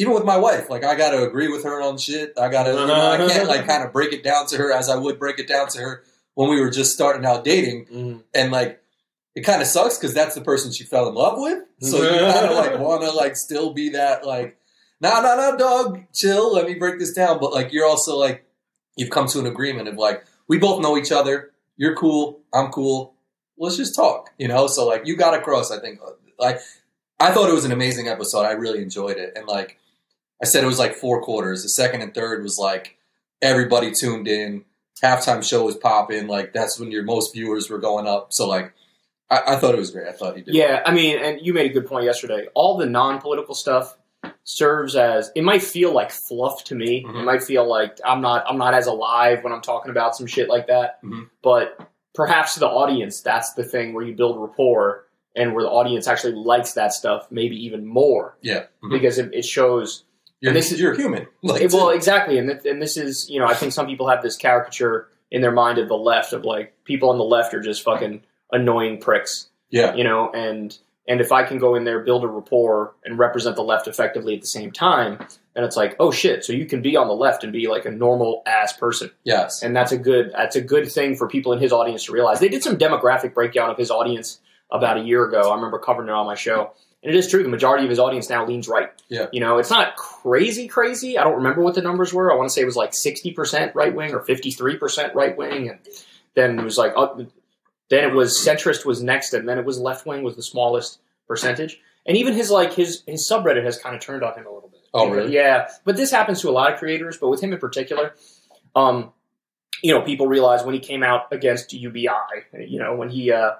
Even 0.00 0.14
with 0.14 0.24
my 0.24 0.36
wife, 0.36 0.70
like 0.70 0.84
I 0.84 0.94
got 0.94 1.10
to 1.10 1.24
agree 1.24 1.48
with 1.48 1.64
her 1.64 1.82
on 1.82 1.98
shit. 1.98 2.32
I 2.38 2.48
got 2.48 2.64
to, 2.64 2.70
you 2.70 2.86
know, 2.86 3.10
I 3.10 3.16
can't 3.28 3.48
like 3.48 3.66
kind 3.66 3.82
of 3.84 3.92
break 3.92 4.12
it 4.12 4.22
down 4.22 4.46
to 4.46 4.56
her 4.56 4.72
as 4.72 4.88
I 4.88 4.96
would 4.96 5.18
break 5.18 5.40
it 5.40 5.48
down 5.48 5.68
to 5.70 5.80
her 5.80 6.04
when 6.34 6.48
we 6.48 6.60
were 6.60 6.70
just 6.70 6.92
starting 6.92 7.26
out 7.26 7.42
dating. 7.44 7.86
Mhm. 7.86 8.22
And 8.32 8.52
like, 8.52 8.80
it 9.34 9.40
kind 9.42 9.60
of 9.60 9.66
sucks 9.66 9.98
because 9.98 10.14
that's 10.14 10.36
the 10.36 10.40
person 10.40 10.70
she 10.70 10.84
fell 10.84 11.08
in 11.08 11.14
love 11.16 11.34
with. 11.38 11.64
So 11.80 11.96
you 12.00 12.08
kind 12.32 12.46
of 12.46 12.52
like 12.56 12.78
want 12.78 13.02
to 13.02 13.10
like 13.10 13.34
still 13.36 13.72
be 13.72 13.88
that 13.90 14.24
like, 14.24 14.56
nah, 15.00 15.20
nah, 15.20 15.34
nah, 15.34 15.56
dog, 15.56 16.04
chill. 16.14 16.54
Let 16.54 16.66
me 16.66 16.74
break 16.74 17.00
this 17.00 17.12
down. 17.12 17.40
But 17.40 17.52
like, 17.52 17.72
you're 17.72 17.86
also 17.86 18.16
like, 18.16 18.44
you've 18.98 19.10
come 19.10 19.26
to 19.28 19.38
an 19.38 19.46
agreement 19.46 19.88
of 19.88 19.96
like, 19.96 20.24
we 20.48 20.58
both 20.58 20.82
know 20.82 20.98
each 20.98 21.12
other. 21.12 21.52
You're 21.76 21.94
cool. 21.94 22.40
I'm 22.52 22.70
cool. 22.70 23.14
Let's 23.56 23.76
just 23.76 23.94
talk. 23.94 24.30
You 24.38 24.48
know. 24.48 24.66
So 24.66 24.86
like, 24.86 25.06
you 25.06 25.16
got 25.16 25.34
across. 25.34 25.70
I 25.70 25.80
think 25.80 26.00
uh, 26.06 26.10
like, 26.38 26.60
I 27.18 27.32
thought 27.32 27.48
it 27.48 27.54
was 27.54 27.64
an 27.64 27.72
amazing 27.72 28.08
episode. 28.08 28.42
I 28.42 28.52
really 28.52 28.82
enjoyed 28.82 29.16
it. 29.16 29.32
And 29.36 29.46
like, 29.46 29.78
I 30.42 30.46
said 30.46 30.62
it 30.62 30.68
was 30.68 30.78
like 30.78 30.94
four 30.94 31.22
quarters. 31.22 31.62
The 31.62 31.68
second 31.68 32.02
and 32.02 32.14
third 32.14 32.42
was 32.42 32.58
like 32.58 32.96
everybody 33.40 33.92
tuned 33.92 34.28
in. 34.28 34.64
Halftime 35.02 35.48
show 35.48 35.64
was 35.64 35.76
popping. 35.76 36.26
Like 36.26 36.52
that's 36.52 36.78
when 36.78 36.90
your 36.90 37.04
most 37.04 37.32
viewers 37.32 37.70
were 37.70 37.78
going 37.78 38.06
up. 38.06 38.32
So 38.32 38.48
like, 38.48 38.72
I, 39.30 39.42
I 39.48 39.56
thought 39.56 39.74
it 39.74 39.78
was 39.78 39.90
great. 39.90 40.08
I 40.08 40.12
thought 40.12 40.36
he 40.36 40.42
did. 40.42 40.54
Yeah, 40.54 40.82
I 40.84 40.92
mean, 40.92 41.18
and 41.18 41.40
you 41.40 41.52
made 41.52 41.70
a 41.70 41.74
good 41.74 41.86
point 41.86 42.04
yesterday. 42.04 42.48
All 42.54 42.76
the 42.76 42.86
non-political 42.86 43.54
stuff 43.54 43.96
serves 44.50 44.96
as 44.96 45.30
it 45.34 45.44
might 45.44 45.62
feel 45.62 45.92
like 45.92 46.10
fluff 46.10 46.64
to 46.64 46.74
me. 46.74 47.04
Mhm. 47.04 47.20
It 47.20 47.24
might 47.24 47.42
feel 47.42 47.68
like 47.68 47.98
I'm 48.02 48.22
not 48.22 48.44
I'm 48.48 48.56
not 48.56 48.72
as 48.72 48.86
alive 48.86 49.44
when 49.44 49.52
I'm 49.52 49.60
talking 49.60 49.90
about 49.90 50.16
some 50.16 50.26
shit 50.26 50.48
like 50.48 50.68
that. 50.68 51.02
Mhm. 51.04 51.28
But 51.42 51.78
perhaps 52.14 52.54
to 52.54 52.60
the 52.60 52.66
audience, 52.68 53.20
that's 53.20 53.52
the 53.52 53.62
thing 53.62 53.92
where 53.92 54.02
you 54.04 54.14
build 54.14 54.40
rapport 54.40 55.04
and 55.36 55.54
where 55.54 55.64
the 55.64 55.70
audience 55.70 56.08
actually 56.08 56.32
likes 56.32 56.72
that 56.72 56.94
stuff, 56.94 57.26
maybe 57.30 57.56
even 57.66 57.84
more 57.86 58.38
yeah. 58.40 58.64
Mhm. 58.82 58.90
because 58.90 59.18
it, 59.18 59.34
it 59.34 59.44
shows. 59.44 60.04
You're, 60.40 60.54
this 60.54 60.72
is- 60.72 60.80
you're 60.80 60.94
human. 60.94 61.26
Like, 61.42 61.60
it- 61.60 61.72
well, 61.74 61.90
exactly, 61.90 62.38
and 62.38 62.48
th- 62.48 62.64
and 62.64 62.80
this 62.80 62.96
is 62.96 63.28
you 63.28 63.38
know 63.40 63.46
I 63.46 63.52
think 63.54 63.72
some 63.72 63.86
people 63.86 64.08
have 64.08 64.22
this 64.22 64.36
caricature 64.36 65.08
in 65.30 65.42
their 65.42 65.52
mind 65.52 65.76
of 65.76 65.88
the 65.88 65.96
left 65.98 66.32
of 66.32 66.46
like 66.46 66.72
people 66.84 67.10
on 67.10 67.18
the 67.18 67.24
left 67.24 67.52
are 67.52 67.60
just 67.60 67.82
fucking 67.82 68.22
annoying 68.50 68.98
pricks 68.98 69.50
yeah, 69.68 69.94
you 69.94 70.04
know, 70.04 70.30
and 70.32 70.78
and 71.08 71.22
if 71.22 71.32
I 71.32 71.42
can 71.42 71.58
go 71.58 71.74
in 71.74 71.84
there, 71.84 72.00
build 72.00 72.22
a 72.22 72.28
rapport, 72.28 72.94
and 73.04 73.18
represent 73.18 73.56
the 73.56 73.62
left 73.62 73.88
effectively 73.88 74.34
at 74.34 74.42
the 74.42 74.46
same 74.46 74.70
time, 74.70 75.18
then 75.54 75.64
it's 75.64 75.76
like, 75.76 75.96
oh 75.98 76.12
shit, 76.12 76.44
so 76.44 76.52
you 76.52 76.66
can 76.66 76.82
be 76.82 76.96
on 76.96 77.08
the 77.08 77.14
left 77.14 77.42
and 77.42 77.52
be 77.52 77.66
like 77.66 77.86
a 77.86 77.90
normal 77.90 78.42
ass 78.46 78.74
person, 78.74 79.10
yes, 79.24 79.62
and 79.62 79.74
that's 79.74 79.90
a 79.90 79.98
good 79.98 80.30
that's 80.32 80.54
a 80.54 80.60
good 80.60 80.92
thing 80.92 81.16
for 81.16 81.26
people 81.26 81.52
in 81.52 81.58
his 81.58 81.72
audience 81.72 82.04
to 82.04 82.12
realize. 82.12 82.38
They 82.38 82.48
did 82.48 82.62
some 82.62 82.76
demographic 82.76 83.34
breakdown 83.34 83.70
of 83.70 83.78
his 83.78 83.90
audience 83.90 84.38
about 84.70 84.98
a 84.98 85.00
year 85.00 85.24
ago. 85.24 85.50
I 85.50 85.54
remember 85.54 85.78
covering 85.78 86.08
it 86.08 86.12
on 86.12 86.26
my 86.26 86.34
show, 86.34 86.72
and 87.02 87.12
it 87.12 87.16
is 87.16 87.28
true. 87.28 87.42
The 87.42 87.48
majority 87.48 87.84
of 87.84 87.90
his 87.90 87.98
audience 87.98 88.28
now 88.28 88.46
leans 88.46 88.68
right. 88.68 88.90
Yeah. 89.08 89.26
you 89.32 89.40
know, 89.40 89.56
it's 89.56 89.70
not 89.70 89.96
crazy, 89.96 90.68
crazy. 90.68 91.16
I 91.16 91.24
don't 91.24 91.36
remember 91.36 91.62
what 91.62 91.74
the 91.74 91.82
numbers 91.82 92.12
were. 92.12 92.30
I 92.30 92.36
want 92.36 92.50
to 92.50 92.52
say 92.52 92.60
it 92.60 92.66
was 92.66 92.76
like 92.76 92.92
sixty 92.92 93.32
percent 93.32 93.74
right 93.74 93.94
wing 93.94 94.12
or 94.12 94.20
fifty 94.20 94.50
three 94.50 94.76
percent 94.76 95.14
right 95.14 95.34
wing, 95.34 95.70
and 95.70 95.78
then 96.34 96.58
it 96.58 96.64
was 96.64 96.76
like. 96.76 96.92
Uh, 96.94 97.24
then 97.90 98.04
it 98.04 98.14
was 98.14 98.38
centrist 98.38 98.84
was 98.84 99.02
next, 99.02 99.32
and 99.34 99.48
then 99.48 99.58
it 99.58 99.64
was 99.64 99.78
left 99.78 100.06
wing 100.06 100.22
was 100.22 100.36
the 100.36 100.42
smallest 100.42 101.00
percentage. 101.26 101.80
And 102.06 102.16
even 102.16 102.34
his 102.34 102.50
like 102.50 102.72
his 102.72 103.02
his 103.06 103.28
subreddit 103.30 103.64
has 103.64 103.78
kind 103.78 103.94
of 103.94 104.00
turned 104.00 104.22
on 104.22 104.34
him 104.34 104.46
a 104.46 104.52
little 104.52 104.68
bit. 104.68 104.80
Oh, 104.94 105.10
really? 105.10 105.34
Yeah, 105.34 105.68
but 105.84 105.96
this 105.96 106.10
happens 106.10 106.40
to 106.40 106.48
a 106.48 106.52
lot 106.52 106.72
of 106.72 106.78
creators, 106.78 107.18
but 107.18 107.28
with 107.28 107.42
him 107.42 107.52
in 107.52 107.58
particular, 107.58 108.14
um, 108.74 109.12
you 109.82 109.92
know, 109.92 110.02
people 110.02 110.26
realize 110.26 110.64
when 110.64 110.74
he 110.74 110.80
came 110.80 111.02
out 111.02 111.32
against 111.32 111.72
UBI, 111.72 112.08
you 112.58 112.78
know, 112.78 112.96
when 112.96 113.10
he 113.10 113.30
uh, 113.30 113.52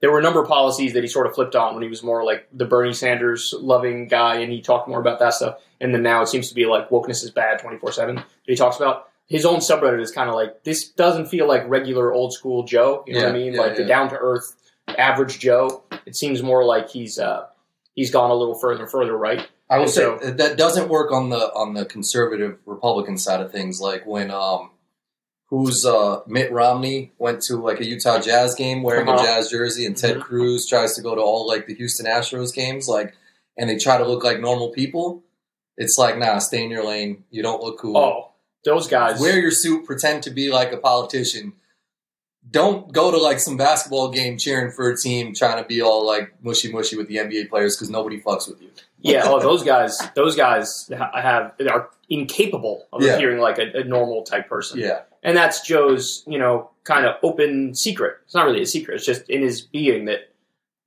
there 0.00 0.10
were 0.10 0.18
a 0.18 0.22
number 0.22 0.42
of 0.42 0.48
policies 0.48 0.94
that 0.94 1.02
he 1.02 1.08
sort 1.08 1.26
of 1.26 1.34
flipped 1.34 1.54
on 1.54 1.74
when 1.74 1.82
he 1.82 1.88
was 1.88 2.02
more 2.02 2.24
like 2.24 2.48
the 2.52 2.64
Bernie 2.64 2.92
Sanders 2.92 3.54
loving 3.56 4.08
guy, 4.08 4.36
and 4.36 4.52
he 4.52 4.60
talked 4.60 4.88
more 4.88 5.00
about 5.00 5.18
that 5.20 5.34
stuff. 5.34 5.58
And 5.80 5.94
then 5.94 6.02
now 6.02 6.22
it 6.22 6.28
seems 6.28 6.48
to 6.48 6.54
be 6.54 6.66
like 6.66 6.90
wokeness 6.90 7.22
is 7.22 7.30
bad 7.30 7.60
twenty 7.60 7.78
four 7.78 7.92
seven. 7.92 8.16
That 8.16 8.26
he 8.46 8.56
talks 8.56 8.76
about 8.76 9.08
his 9.32 9.44
own 9.46 9.56
subreddit 9.60 10.00
is 10.02 10.10
kind 10.12 10.28
of 10.28 10.34
like 10.34 10.62
this 10.64 10.88
doesn't 10.90 11.26
feel 11.26 11.48
like 11.48 11.62
regular 11.68 12.12
old 12.12 12.32
school 12.32 12.62
Joe. 12.64 13.02
You 13.06 13.14
know 13.14 13.20
what 13.24 13.28
I 13.30 13.32
mean? 13.32 13.54
yeah, 13.54 13.60
like 13.60 13.76
the 13.76 13.84
down 13.84 14.08
to 14.10 14.16
earth 14.16 14.54
average 14.86 15.38
Joe. 15.38 15.82
It 16.06 16.14
seems 16.16 16.42
more 16.42 16.64
like 16.64 16.90
he's 16.90 17.18
uh, 17.18 17.46
he's 17.94 18.10
gone 18.10 18.30
a 18.30 18.34
little 18.34 18.58
further 18.58 18.82
and 18.82 18.90
further 18.90 19.16
right. 19.16 19.48
I 19.70 19.76
will 19.78 19.84
And 19.84 19.90
say 19.92 20.00
so- 20.02 20.18
that- 20.32 20.56
doesn't 20.58 20.88
work 20.88 21.10
on 21.12 21.30
the 21.30 21.52
on 21.54 21.74
the 21.74 21.84
conservative 21.86 22.58
Republican 22.66 23.16
side 23.16 23.40
of 23.40 23.50
things. 23.50 23.80
Like 23.80 24.04
when 24.06 24.30
um, 24.30 24.70
who's 25.46 25.84
uh 25.86 26.20
Mitt 26.26 26.52
Romney 26.52 27.12
went 27.18 27.40
to 27.42 27.56
like 27.56 27.80
a 27.80 27.86
Utah 27.86 28.20
Jazz 28.20 28.54
game 28.54 28.82
wearing 28.82 29.08
Uh-huh. 29.08 29.22
a 29.22 29.26
Jazz 29.26 29.50
jersey, 29.50 29.86
and 29.86 29.96
Ted 29.96 30.16
Mhm. 30.18 30.22
Cruz 30.22 30.66
tries 30.66 30.94
to 30.96 31.02
go 31.02 31.14
to 31.14 31.20
all 31.22 31.46
like 31.46 31.66
the 31.66 31.74
Houston 31.74 32.06
Astros 32.06 32.52
games, 32.54 32.86
like, 32.88 33.14
and 33.56 33.68
they 33.70 33.76
try 33.78 33.96
to 33.98 34.06
look 34.06 34.24
like 34.24 34.40
normal 34.40 34.70
people. 34.70 35.22
It's 35.78 35.96
like, 35.98 36.18
nah, 36.18 36.38
stay 36.38 36.62
in 36.64 36.70
your 36.70 36.84
lane. 36.84 37.24
You 37.30 37.42
don't 37.42 37.62
look 37.62 37.78
cool. 37.78 37.96
Oh, 37.96 38.31
those 38.64 38.88
guys. 38.88 39.20
Wear 39.20 39.38
your 39.40 39.50
suit, 39.50 39.84
pretend 39.86 40.22
to 40.24 40.30
be 40.30 40.50
like 40.52 40.72
a 40.72 40.76
politician. 40.78 41.54
Don't 42.50 42.92
go 42.92 43.10
to 43.12 43.18
like 43.18 43.38
some 43.38 43.56
basketball 43.56 44.10
game 44.10 44.36
cheering 44.36 44.72
for 44.72 44.90
a 44.90 44.96
team, 44.96 45.32
trying 45.32 45.62
to 45.62 45.66
be 45.68 45.80
all 45.80 46.04
like 46.04 46.32
mushy 46.42 46.72
mushy 46.72 46.96
with 46.96 47.06
the 47.06 47.16
NBA 47.16 47.48
players 47.48 47.76
because 47.76 47.88
nobody 47.88 48.20
fucks 48.20 48.48
with 48.48 48.60
you. 48.60 48.68
yeah, 49.00 49.22
oh, 49.26 49.38
those 49.48 49.62
guys. 49.62 49.96
Those 50.16 50.34
guys 50.34 50.90
have 50.90 51.52
are 51.70 51.90
incapable 52.10 52.88
of 52.92 53.02
Yeah. 53.02 53.14
appearing 53.14 53.38
like 53.40 53.58
a, 53.58 53.80
a 53.80 53.84
normal 53.84 54.24
type 54.24 54.48
person. 54.48 54.80
Yeah, 54.80 55.02
and 55.22 55.36
that's 55.36 55.60
Joe's, 55.60 56.24
you 56.26 56.38
know, 56.38 56.70
kind 56.82 57.06
of 57.06 57.14
open 57.22 57.76
secret. 57.76 58.16
It's 58.24 58.34
not 58.34 58.44
really 58.46 58.62
a 58.62 58.66
secret. 58.66 58.96
It's 58.96 59.06
just 59.06 59.30
in 59.30 59.42
his 59.42 59.60
being 59.60 60.06
that 60.06 60.31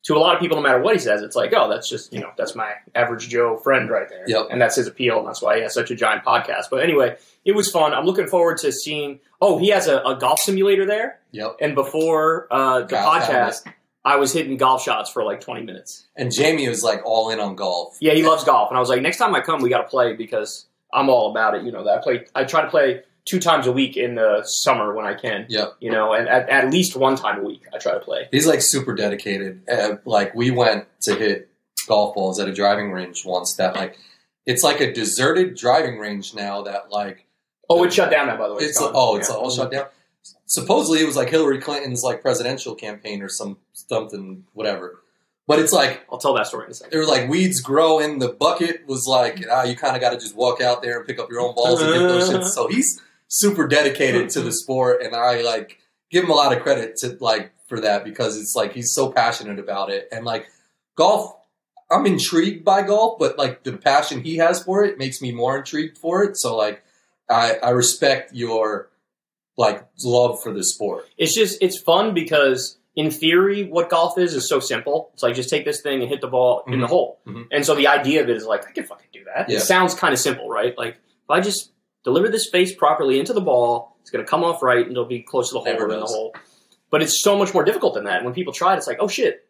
to 0.06 0.16
a 0.16 0.20
lot 0.20 0.36
of 0.36 0.42
people, 0.42 0.56
no 0.56 0.62
matter 0.62 0.80
what 0.80 0.94
he 0.94 1.00
says, 1.00 1.24
it's 1.24 1.36
like, 1.36 1.52
oh, 1.56 1.68
that's 1.68 1.90
just, 1.90 2.14
you 2.14 2.20
know, 2.20 2.32
that's 2.38 2.56
my 2.56 2.74
average 2.94 3.28
Joe 3.28 3.58
friend 3.58 3.90
right 3.90 4.08
there. 4.08 4.24
Yep. 4.28 4.48
And 4.52 4.62
that's 4.62 4.76
his 4.76 4.86
appeal, 4.86 5.18
and 5.18 5.28
that's 5.28 5.42
why 5.42 5.58
he 5.58 5.64
has 5.64 5.74
such 5.74 5.90
a 5.90 5.96
giant 5.96 6.24
podcast. 6.24 6.66
But 6.70 6.84
anyway, 6.84 7.18
it 7.44 7.54
was 7.54 7.72
fun. 7.72 7.94
I'm 7.94 8.06
looking 8.06 8.28
forward 8.28 8.58
to 8.60 8.72
seeing. 8.72 9.20
Oh, 9.42 9.58
he 9.58 9.70
has 9.70 9.88
a, 9.88 10.02
a 10.02 10.16
golf 10.16 10.40
simulator 10.40 10.86
there, 10.86 11.20
yep. 11.32 11.58
and 11.60 11.74
before 11.76 12.48
uh, 12.52 12.82
the 12.82 12.86
Golf 12.86 13.24
podcast, 13.24 13.72
I 14.04 14.18
was 14.18 14.32
hitting 14.32 14.58
golf 14.58 14.84
shots 14.84 15.10
for 15.10 15.24
like 15.24 15.42
20 15.42 15.64
minutes. 15.64 16.06
And 16.16 16.32
Jamie 16.32 16.70
was 16.70 16.84
like 16.84 17.02
all 17.04 17.32
in 17.32 17.40
on 17.40 17.56
golf. 17.56 17.98
Yeah, 18.00 18.14
he 18.14 18.24
loves 18.24 18.44
golf, 18.44 18.70
and 18.70 18.78
I 18.78 18.80
was 18.80 18.90
like, 18.90 19.02
next 19.02 19.18
time 19.18 19.34
I 19.34 19.42
come, 19.42 19.62
we 19.62 19.70
got 19.70 19.82
to 19.82 19.88
play 19.88 20.14
because 20.14 20.68
I'm 20.94 21.10
all 21.10 21.32
about 21.32 21.56
it. 21.56 21.64
You 21.64 21.72
know, 21.72 21.84
that 21.84 21.98
I 21.98 22.02
play. 22.02 22.26
I 22.36 22.44
try 22.44 22.62
to 22.62 22.70
play 22.70 23.02
two 23.26 23.40
times 23.40 23.66
a 23.68 23.72
week 23.72 23.98
in 23.98 24.16
the 24.16 24.44
summer 24.46 24.94
when 24.94 25.06
I 25.06 25.14
can. 25.16 25.46
Yep. 25.50 25.78
You 25.80 25.92
know, 25.92 26.14
and 26.14 26.28
at, 26.30 26.48
at 26.50 26.72
least 26.72 26.96
one 26.96 27.16
time 27.16 27.40
a 27.40 27.44
week, 27.44 27.64
I 27.74 27.78
try 27.80 27.94
to 27.94 28.00
play. 28.00 28.28
He's 28.32 28.46
like 28.48 28.62
super 28.62 28.94
dedicated. 28.96 29.62
Uh, 29.70 29.96
like 30.06 30.34
we 30.36 30.52
went 30.52 30.86
to 31.02 31.16
hit 31.16 31.50
golf 31.88 32.16
balls 32.16 32.40
at 32.40 32.48
a 32.48 32.54
driving 32.54 32.92
range 32.92 33.26
once 33.26 33.56
that 33.56 33.76
like 33.76 33.98
it's 34.46 34.64
like 34.64 34.80
a 34.80 34.92
deserted 34.94 35.56
driving 35.56 36.00
range 36.00 36.34
now 36.34 36.62
that 36.64 36.90
like 36.92 37.26
Oh, 37.68 37.84
it 37.84 37.92
shut 37.92 38.12
down 38.12 38.28
now. 38.28 38.38
By 38.38 38.48
the 38.48 38.54
way, 38.54 38.64
it's 38.64 38.80
oh 38.80 39.18
it's 39.18 39.30
Yeah. 39.30 39.36
all 39.36 39.50
shut 39.50 39.72
down. 39.72 39.86
Supposedly 40.46 41.02
it 41.02 41.06
was 41.06 41.16
like 41.16 41.30
Hillary 41.30 41.60
Clinton's 41.60 42.04
like 42.04 42.22
presidential 42.22 42.76
campaign 42.76 43.22
or 43.22 43.30
some 43.30 43.58
something 43.74 44.44
whatever. 44.54 45.02
But 45.48 45.60
it's 45.60 45.74
like 45.74 46.06
I'll 46.12 46.18
tell 46.18 46.34
that 46.36 46.48
story 46.48 46.66
in 46.66 46.72
a 46.72 46.74
second. 46.74 46.92
there 46.92 47.00
were 47.02 47.08
like 47.08 47.30
weeds 47.30 47.62
grow 47.62 48.00
in 48.00 48.20
The 48.20 48.30
bucket 48.30 48.88
was 48.88 49.06
like 49.08 49.44
ah, 49.52 49.64
you 49.64 49.76
kind 49.76 49.96
of 49.96 50.02
got 50.02 50.12
to 50.12 50.18
just 50.18 50.36
walk 50.36 50.62
out 50.62 50.82
there 50.84 50.98
and 50.98 51.08
pick 51.08 51.20
up 51.20 51.30
your 51.30 51.40
own 51.42 51.54
balls 51.56 51.82
and 51.82 51.92
hit 51.92 52.00
those 52.00 52.30
shits. 52.30 52.50
So 52.50 52.68
he's 52.68 53.02
super 53.28 53.68
dedicated 53.68 54.30
to 54.32 54.42
the 54.42 54.52
sport, 54.52 55.02
and 55.04 55.16
I 55.16 55.42
like 55.42 55.80
give 56.12 56.24
him 56.24 56.30
a 56.30 56.36
lot 56.36 56.56
of 56.56 56.62
credit 56.64 56.96
to 56.98 57.18
like 57.20 57.52
for 57.68 57.80
that 57.82 58.04
because 58.04 58.40
it's 58.40 58.56
like 58.56 58.74
he's 58.74 58.94
so 58.94 59.12
passionate 59.12 59.60
about 59.60 59.90
it. 59.90 60.08
And 60.12 60.24
like 60.26 60.48
golf, 60.96 61.36
I'm 61.92 62.06
intrigued 62.06 62.64
by 62.64 62.84
golf, 62.84 63.18
but 63.20 63.38
like 63.38 63.64
the 63.64 63.74
passion 63.78 64.22
he 64.24 64.38
has 64.38 64.64
for 64.64 64.84
it 64.84 64.98
makes 64.98 65.22
me 65.22 65.32
more 65.32 65.58
intrigued 65.58 65.98
for 65.98 66.24
it. 66.24 66.38
So 66.38 66.56
like 66.56 66.84
I, 67.30 67.56
I 67.64 67.70
respect 67.72 68.34
your 68.34 68.90
like 69.58 69.88
love 70.04 70.42
for 70.44 70.54
the 70.54 70.64
sport. 70.64 71.06
It's 71.18 71.34
just 71.36 71.58
it's 71.62 71.78
fun 71.80 72.14
because 72.14 72.78
in 72.96 73.10
theory, 73.12 73.64
what 73.66 73.90
golf 73.90 74.18
is 74.18 74.34
is 74.34 74.48
so 74.48 74.60
simple. 74.60 75.10
It's 75.14 75.24
like 75.24 75.36
just 75.36 75.50
take 75.50 75.66
this 75.66 75.82
thing 75.82 76.02
and 76.02 76.10
hit 76.10 76.22
the 76.22 76.28
ball 76.28 76.64
in 76.68 76.80
the 76.80 76.86
Mhm. 76.86 76.90
hole. 76.90 77.20
Mhm. 77.26 77.48
And 77.52 77.66
so 77.66 77.76
the 77.76 77.88
idea 77.88 78.22
of 78.24 78.30
it 78.30 78.38
is 78.38 78.46
like 78.46 78.68
I 78.68 78.72
can 78.72 78.86
fucking 78.86 79.08
do 79.12 79.24
that. 79.26 79.50
Yeah. 79.50 79.58
It 79.58 79.62
sounds 79.62 79.94
kind 79.96 80.14
of 80.14 80.20
simple, 80.20 80.50
right? 80.50 80.78
Like 80.78 80.96
if 80.96 81.30
I 81.30 81.40
just 81.42 81.72
deliver 82.06 82.30
this 82.30 82.48
space 82.48 82.74
properly 82.74 83.20
into 83.20 83.34
the 83.34 83.42
ball, 83.42 83.98
it's 84.00 84.10
going 84.10 84.24
to 84.24 84.30
come 84.30 84.46
off 84.46 84.64
right 84.64 84.84
and 84.84 84.92
it'll 84.92 85.04
be 85.04 85.22
close 85.22 85.50
to 85.50 85.56
the 85.56 85.60
hole 85.60 85.76
or 85.78 85.92
in 85.92 86.00
the 86.00 86.06
hole. 86.06 86.34
But 86.90 87.02
it's 87.02 87.22
so 87.22 87.38
much 87.38 87.54
more 87.54 87.66
difficult 87.66 87.96
than 87.96 88.06
that. 88.06 88.24
When 88.24 88.34
people 88.34 88.54
try 88.54 88.74
it, 88.74 88.78
it's 88.78 88.88
like, 88.88 89.00
oh 89.02 89.10
shit. 89.10 89.46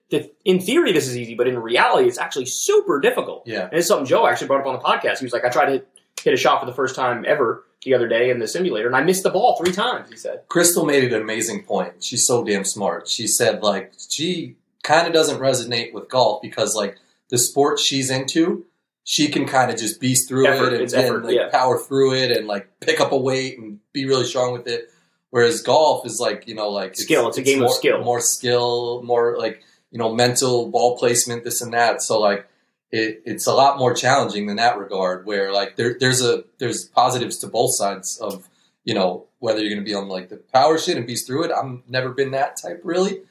In 0.46 0.60
theory, 0.60 0.92
this 0.94 1.08
is 1.08 1.18
easy, 1.18 1.36
but 1.36 1.48
in 1.48 1.60
reality, 1.60 2.08
it's 2.08 2.18
actually 2.18 2.46
super 2.48 3.00
difficult. 3.00 3.44
Yeah. 3.46 3.66
And 3.66 3.74
it's 3.74 3.88
something 3.88 4.08
Joe 4.08 4.26
actually 4.26 4.48
brought 4.48 4.62
up 4.62 4.68
on 4.68 4.74
the 4.74 4.82
podcast. 4.82 5.20
He 5.20 5.26
was 5.26 5.34
like, 5.34 5.46
I 5.46 5.50
tried 5.50 5.66
to 5.66 5.72
hit, 5.74 5.90
hit 6.24 6.34
a 6.34 6.38
shot 6.38 6.60
for 6.60 6.66
the 6.66 6.74
first 6.74 6.96
time 6.96 7.26
ever 7.28 7.66
the 7.84 7.94
other 7.94 8.08
day 8.08 8.32
in 8.32 8.40
the 8.40 8.48
simulator, 8.48 8.88
and 8.88 8.96
I 8.96 9.04
missed 9.04 9.22
the 9.22 9.30
ball 9.30 9.58
three 9.58 9.72
times. 9.72 10.10
He 10.10 10.18
said, 10.18 10.48
Krystal 10.50 10.88
made 10.88 11.04
an 11.04 11.22
amazing 11.22 11.64
point. 11.64 12.04
She's 12.04 12.26
so 12.26 12.44
damn 12.44 12.64
smart. 12.64 13.08
She 13.08 13.28
said 13.28 13.62
like 13.62 13.94
she 14.10 14.56
kind 14.82 15.06
of 15.06 15.14
doesn't 15.14 15.40
resonate 15.40 15.94
with 15.94 16.10
golf 16.10 16.42
because 16.42 16.74
like 16.76 16.98
the 17.30 17.38
sport 17.38 17.80
she's 17.80 18.10
into, 18.10 18.66
she 19.08 19.30
can 19.30 19.46
kind 19.46 19.72
of 19.72 19.78
just 19.78 20.02
beast 20.02 20.28
through 20.28 20.48
Effort. 20.48 20.70
it 20.70 20.74
and, 20.74 20.84
It's 20.84 20.94
and, 20.94 21.24
like 21.24 21.36
yeah. 21.36 21.50
power 21.50 21.80
through 21.80 22.16
it 22.16 22.36
and 22.36 22.48
like 22.48 22.80
pick 22.80 23.00
up 23.00 23.12
a 23.12 23.18
weight 23.18 23.58
and 23.58 23.80
be 23.94 24.06
really 24.06 24.26
strong 24.26 24.52
with 24.52 24.68
it. 24.68 24.90
Whereas 25.30 25.62
golf 25.62 26.06
is 26.08 26.20
like 26.20 26.48
you 26.48 26.56
know 26.56 26.70
like 26.70 26.96
Skill. 26.96 27.28
It's 27.30 27.38
a 27.38 27.44
game 27.44 27.60
of 27.60 27.68
more, 27.68 27.74
skill. 27.76 28.04
more 28.04 28.20
skill, 28.20 29.04
more 29.04 29.38
like 29.38 29.62
you 29.92 30.00
know 30.00 30.14
mental 30.14 30.70
ball 30.72 30.98
placement, 30.98 31.44
this 31.44 31.62
and 31.62 31.74
that. 31.74 32.02
So 32.02 32.20
like 32.20 32.48
it, 32.92 33.22
it's 33.26 33.46
a 33.46 33.54
lot 33.54 33.78
more 33.78 33.94
challenging 33.94 34.48
than 34.48 34.58
that 34.58 34.78
regard. 34.78 35.28
Where 35.28 35.54
like 35.54 35.76
there, 35.76 35.98
there's 36.00 36.24
a 36.24 36.44
there's 36.58 36.86
positives 36.86 37.38
to 37.40 37.48
both 37.48 37.76
sides 37.76 38.18
of 38.20 38.50
you 38.86 38.96
know 38.96 39.26
whether 39.38 39.60
you're 39.60 39.70
going 39.70 39.86
to 39.86 39.88
be 39.88 39.94
on 39.94 40.08
like 40.08 40.30
the 40.30 40.38
power 40.38 40.80
shit 40.80 40.98
and 40.98 41.06
beast 41.06 41.28
through 41.28 41.44
it. 41.44 41.52
I'm 41.52 41.84
never 41.88 42.10
been 42.10 42.32
that 42.32 42.58
type 42.60 42.82
really, 42.84 43.22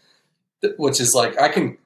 which 0.76 1.00
is 1.00 1.14
like 1.14 1.40
I 1.40 1.48
can. 1.48 1.78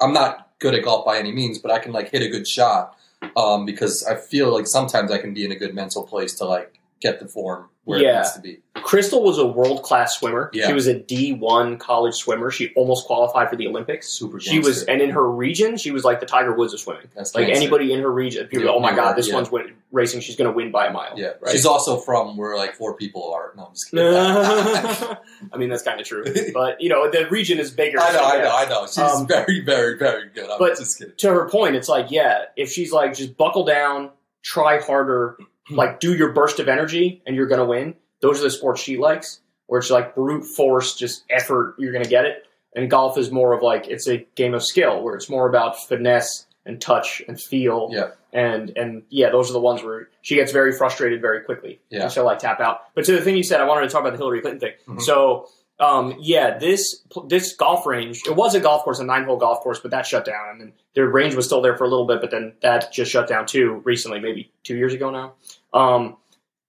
I'm 0.00 0.14
not 0.14 0.52
good 0.60 0.74
at 0.74 0.82
golf 0.82 1.04
by 1.04 1.18
any 1.18 1.32
means, 1.32 1.58
but 1.58 1.70
I 1.70 1.78
can 1.78 1.92
like 1.92 2.10
hit 2.10 2.22
a 2.22 2.28
good 2.28 2.48
shot 2.48 2.96
um, 3.36 3.64
because 3.64 4.04
I 4.04 4.16
feel 4.16 4.52
like 4.52 4.66
sometimes 4.66 5.10
I 5.10 5.18
can 5.18 5.34
be 5.34 5.44
in 5.44 5.52
a 5.52 5.56
good 5.56 5.74
mental 5.74 6.04
place 6.06 6.34
to 6.38 6.44
like 6.44 6.78
get 7.00 7.20
the 7.20 7.28
form 7.28 7.68
where 7.84 7.98
it 7.98 8.02
Yeah. 8.04 8.16
needs 8.18 8.32
to 8.34 8.40
be. 8.40 8.60
Krystal 8.84 9.22
was 9.22 9.38
a 9.38 9.46
world 9.46 9.82
class 9.82 10.16
swimmer. 10.18 10.50
Yeah. 10.52 10.66
She 10.66 10.72
was 10.74 10.86
a 10.86 10.94
D1 10.94 11.78
college 11.80 12.14
swimmer. 12.14 12.50
She 12.50 12.72
almost 12.74 13.06
qualified 13.06 13.48
for 13.48 13.56
the 13.56 13.66
Olympics. 13.66 14.08
Super. 14.08 14.38
She 14.38 14.58
was, 14.58 14.82
and 14.84 15.00
in 15.00 15.10
her 15.10 15.28
region, 15.30 15.76
she 15.78 15.90
was 15.90 16.04
like 16.04 16.20
the 16.20 16.26
Tiger 16.26 16.52
Woods 16.54 16.74
of 16.74 16.80
swimming. 16.80 17.08
That's 17.16 17.34
Like 17.34 17.46
gangster. 17.46 17.62
anybody 17.62 17.92
in 17.92 18.00
her 18.00 18.12
region, 18.12 18.46
people 18.46 18.66
Yeah, 18.66 18.72
oh 18.72 18.80
my 18.80 18.94
god, 18.94 19.14
this 19.16 19.28
yeah. 19.28 19.34
one's 19.34 19.50
win- 19.50 19.72
racing. 19.90 20.20
She's 20.20 20.36
going 20.36 20.50
to 20.50 20.54
win 20.54 20.70
by 20.70 20.86
a 20.88 20.92
mile. 20.92 21.14
Yeah, 21.18 21.32
right. 21.40 21.50
she's 21.52 21.64
also 21.66 21.96
from 21.96 22.36
where 22.36 22.56
like 22.56 22.74
four 22.74 22.94
people 22.94 23.32
are. 23.32 23.52
No, 23.56 23.66
I'm 23.66 23.72
just 23.72 23.90
kidding. 23.90 24.04
I 25.52 25.56
mean, 25.56 25.68
that's 25.70 25.82
kind 25.82 26.00
of 26.00 26.06
true, 26.06 26.24
but 26.52 26.80
you 26.80 26.88
know, 26.90 27.10
the 27.10 27.26
region 27.30 27.58
is 27.58 27.70
bigger. 27.70 27.98
I 28.00 28.12
know, 28.12 28.18
so, 28.18 28.24
I 28.24 28.38
know, 28.42 28.56
I 28.56 28.68
know. 28.68 28.86
She's 28.86 28.98
Um, 28.98 29.26
very, 29.26 29.60
very, 29.64 29.96
very 29.98 30.28
good. 30.28 30.50
I'm 30.50 30.58
but- 30.58 30.76
just 30.76 30.98
kidding. 30.98 31.14
To 31.18 31.28
her 31.30 31.48
point, 31.48 31.76
it's 31.76 31.88
like, 31.88 32.10
yeah, 32.10 32.44
if 32.56 32.70
she's 32.70 32.92
like, 32.92 33.14
just 33.14 33.36
buckle 33.36 33.64
down, 33.64 34.10
try 34.42 34.80
harder, 34.80 35.38
like 35.70 36.00
do 36.00 36.14
your 36.14 36.32
burst 36.32 36.60
of 36.60 36.68
energy, 36.68 37.22
and 37.26 37.34
you're 37.34 37.46
going 37.46 37.60
to 37.60 37.64
win. 37.64 37.94
Those 38.24 38.40
are 38.40 38.44
the 38.44 38.50
sports 38.50 38.80
she 38.80 38.96
likes, 38.96 39.40
where 39.66 39.78
it's 39.78 39.90
like 39.90 40.14
brute 40.14 40.44
force, 40.44 40.96
just 40.96 41.24
effort, 41.28 41.74
you're 41.78 41.92
going 41.92 42.04
to 42.04 42.10
get 42.10 42.24
it. 42.24 42.46
And 42.74 42.90
golf 42.90 43.18
is 43.18 43.30
more 43.30 43.52
of 43.52 43.62
like 43.62 43.86
it's 43.86 44.08
a 44.08 44.26
game 44.34 44.54
of 44.54 44.64
skill, 44.64 45.02
where 45.02 45.14
it's 45.14 45.28
more 45.28 45.46
about 45.46 45.78
finesse 45.86 46.46
and 46.64 46.80
touch 46.80 47.22
and 47.28 47.38
feel. 47.40 47.90
Yeah. 47.92 48.12
And 48.32 48.72
and 48.76 49.02
yeah, 49.10 49.30
those 49.30 49.50
are 49.50 49.52
the 49.52 49.60
ones 49.60 49.82
where 49.82 50.08
she 50.22 50.36
gets 50.36 50.52
very 50.52 50.72
frustrated 50.72 51.20
very 51.20 51.42
quickly. 51.42 51.80
Yeah. 51.90 52.04
And 52.04 52.12
so 52.12 52.24
like 52.24 52.38
tap 52.38 52.60
out. 52.60 52.94
But 52.94 53.04
to 53.04 53.12
the 53.12 53.20
thing 53.20 53.36
you 53.36 53.42
said, 53.44 53.60
I 53.60 53.66
wanted 53.66 53.82
to 53.82 53.92
talk 53.92 54.00
about 54.00 54.12
the 54.12 54.18
Hillary 54.18 54.40
Clinton 54.40 54.60
thing. 54.60 54.72
Mhm. 54.88 55.02
So 55.02 55.48
um, 55.80 56.16
yeah, 56.18 56.56
this 56.58 57.02
this 57.28 57.54
golf 57.54 57.84
range, 57.84 58.22
it 58.26 58.34
was 58.34 58.54
a 58.54 58.60
golf 58.60 58.84
course, 58.84 59.00
a 59.00 59.04
nine 59.04 59.24
hole 59.24 59.36
golf 59.36 59.60
course, 59.60 59.80
but 59.80 59.90
that 59.90 60.06
shut 60.06 60.24
down. 60.24 60.48
And 60.50 60.60
then 60.60 60.72
their 60.94 61.08
range 61.08 61.34
was 61.34 61.46
still 61.46 61.60
there 61.60 61.76
for 61.76 61.84
a 61.84 61.88
little 61.88 62.06
bit, 62.06 62.20
but 62.20 62.30
then 62.30 62.54
that 62.62 62.92
just 62.92 63.10
shut 63.10 63.28
down 63.28 63.46
too 63.46 63.82
recently, 63.84 64.20
maybe 64.20 64.50
two 64.62 64.76
years 64.76 64.94
ago 64.94 65.10
now. 65.10 65.34
Um, 65.72 66.16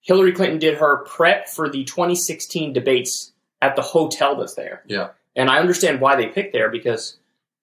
Hillary 0.06 0.34
Clinton 0.34 0.60
did 0.60 0.78
her 0.78 0.98
prep 0.98 1.50
for 1.50 1.68
the 1.68 1.84
2016 1.84 2.74
debates 2.74 3.34
at 3.60 3.76
the 3.76 3.82
hotel 3.82 4.36
that's 4.36 4.54
there. 4.54 4.84
Yeah. 4.86 5.10
And 5.36 5.50
I 5.50 5.58
understand 5.58 6.00
why 6.00 6.16
they 6.16 6.28
picked 6.28 6.54
there 6.54 6.70
because 6.70 7.18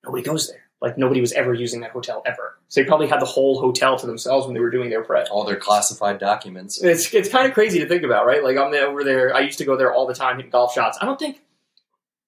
nobody 0.05 0.25
goes 0.25 0.49
there. 0.49 0.65
Like 0.81 0.99
nobody 0.99 1.21
was 1.21 1.33
ever 1.33 1.55
using 1.55 1.83
that 1.83 1.93
hotel 1.93 2.21
ever. 2.27 2.59
So 2.67 2.81
they 2.81 2.87
probably 2.87 3.07
had 3.07 3.21
the 3.21 3.27
whole 3.27 3.61
hotel 3.61 3.97
to 3.97 4.07
themselves 4.07 4.47
when 4.47 4.55
they 4.55 4.61
were 4.61 4.71
doing 4.71 4.91
their 4.91 5.05
prep. 5.05 5.29
All 5.31 5.45
their 5.45 5.57
classified 5.57 6.19
documents. 6.19 6.83
It's 6.83 7.15
it's 7.15 7.29
kind 7.29 7.47
of 7.47 7.55
crazy 7.55 7.79
to 7.79 7.87
think 7.87 8.03
about, 8.03 8.27
right? 8.27 8.43
Like 8.43 8.57
I'm 8.57 8.75
over 8.75 9.05
there. 9.05 9.33
I 9.33 9.41
used 9.41 9.59
to 9.59 9.65
go 9.65 9.77
there 9.77 9.95
all 9.95 10.09
the 10.09 10.15
time 10.15 10.37
hitting 10.37 10.51
golf 10.51 10.75
shots. 10.75 10.99
I 11.01 11.05
don't 11.05 11.21
think. 11.21 11.41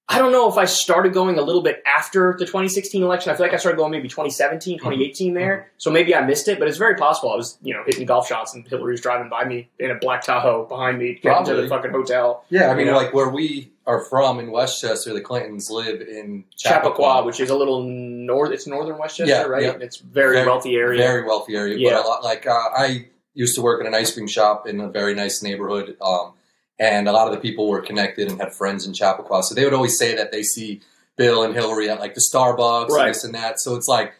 I 0.06 0.18
don't 0.18 0.32
know 0.32 0.50
if 0.50 0.58
I 0.58 0.66
started 0.66 1.14
going 1.14 1.38
a 1.38 1.42
little 1.42 1.62
bit 1.62 1.82
after 1.86 2.34
the 2.38 2.44
2016 2.44 3.02
election. 3.02 3.32
I 3.32 3.36
feel 3.36 3.46
like 3.46 3.54
I 3.54 3.56
started 3.56 3.78
going 3.78 3.90
maybe 3.90 4.06
2017, 4.08 4.78
2018 4.78 5.32
there. 5.32 5.70
So 5.78 5.90
maybe 5.90 6.14
I 6.14 6.20
missed 6.26 6.46
it, 6.46 6.58
but 6.58 6.68
it's 6.68 6.76
very 6.76 6.94
possible. 6.94 7.32
I 7.32 7.36
was, 7.36 7.56
you 7.62 7.72
know, 7.72 7.82
hitting 7.86 8.04
golf 8.04 8.28
shots 8.28 8.52
and 8.52 8.68
Hillary 8.68 8.92
was 8.92 9.00
driving 9.00 9.30
by 9.30 9.44
me 9.46 9.70
in 9.78 9.90
a 9.90 9.94
black 9.94 10.22
Tahoe 10.22 10.66
behind 10.66 10.98
me, 10.98 11.14
getting 11.22 11.46
to 11.46 11.54
the 11.56 11.68
fucking 11.68 11.90
hotel. 11.90 12.44
Yeah, 12.50 12.70
I 12.70 12.74
mean, 12.74 12.88
know? 12.88 12.96
like 12.96 13.14
where 13.14 13.30
we 13.30 13.72
are 13.86 14.04
from 14.04 14.38
in 14.40 14.50
Westchester, 14.50 15.14
the 15.14 15.22
Clintons 15.22 15.70
live 15.70 16.02
in 16.02 16.44
Chappaqua, 16.54 17.24
which 17.24 17.40
is 17.40 17.48
a 17.48 17.56
little 17.56 17.82
north. 17.82 18.52
It's 18.52 18.66
northern 18.66 18.98
Westchester, 18.98 19.32
Yeah, 19.34 19.42
right? 19.44 19.62
yeah. 19.62 19.72
It's 19.80 19.96
very, 19.96 20.36
Very- 20.36 20.46
wealthy 20.46 20.74
area. 20.76 20.98
very 21.02 21.22
wealthy 21.24 21.56
area. 21.56 21.78
Yeah. 21.78 21.94
But 21.94 22.04
a 22.04 22.08
lot, 22.08 22.22
like 22.22 22.46
uh, 22.46 22.50
I 22.52 23.06
used 23.32 23.54
to 23.54 23.62
work 23.62 23.80
in 23.80 23.86
an 23.86 23.94
ice 23.94 24.12
cream 24.12 24.26
shop 24.28 24.66
in 24.68 24.80
a 24.80 24.88
very 24.90 25.14
nice 25.14 25.42
neighborhood, 25.42 25.96
um, 26.02 26.32
and 26.78 27.08
a 27.08 27.12
lot 27.12 27.28
of 27.28 27.34
the 27.34 27.40
people 27.40 27.68
were 27.68 27.80
connected 27.80 28.30
and 28.30 28.40
had 28.40 28.52
friends 28.52 28.86
in 28.86 28.92
Chappaqua. 28.92 29.42
So 29.42 29.54
they 29.54 29.64
would 29.64 29.74
always 29.74 29.96
say 29.98 30.14
that 30.16 30.32
they 30.32 30.42
see 30.42 30.80
Bill 31.16 31.42
and 31.44 31.54
Hillary 31.54 31.88
at 31.88 32.00
like 32.00 32.14
the 32.14 32.20
Starbucks 32.20 32.88
Right. 32.88 33.06
and 33.06 33.14
this 33.14 33.24
and 33.24 33.34
that. 33.34 33.60
So 33.60 33.76
it's 33.76 33.88
like 33.88 34.14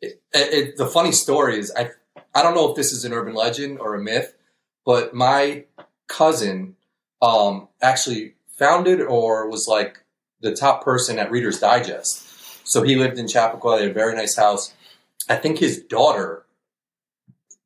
it, 0.00 0.20
it, 0.32 0.76
the 0.76 0.86
funny 0.86 1.12
story 1.12 1.58
is 1.58 1.72
I 1.76 1.90
I 2.34 2.42
don't 2.42 2.54
know 2.54 2.68
if 2.70 2.76
this 2.76 2.92
is 2.92 3.04
an 3.04 3.12
urban 3.12 3.34
legend 3.34 3.78
or 3.80 3.94
a 3.94 4.00
myth, 4.00 4.34
but 4.84 5.14
my 5.14 5.64
cousin 6.08 6.76
um, 7.22 7.68
actually 7.82 8.34
founded 8.58 9.00
or 9.00 9.48
was 9.48 9.66
like 9.66 9.98
the 10.40 10.54
top 10.54 10.84
person 10.84 11.18
at 11.18 11.30
Reader's 11.30 11.58
Digest. 11.58 12.24
So 12.68 12.82
he 12.82 12.96
lived 12.96 13.18
in 13.18 13.26
Chappaqua. 13.26 13.76
They 13.76 13.82
had 13.82 13.90
a 13.90 13.94
very 13.94 14.14
nice 14.14 14.36
house. 14.36 14.74
I 15.28 15.36
think 15.36 15.58
his 15.58 15.82
daughter 15.82 16.44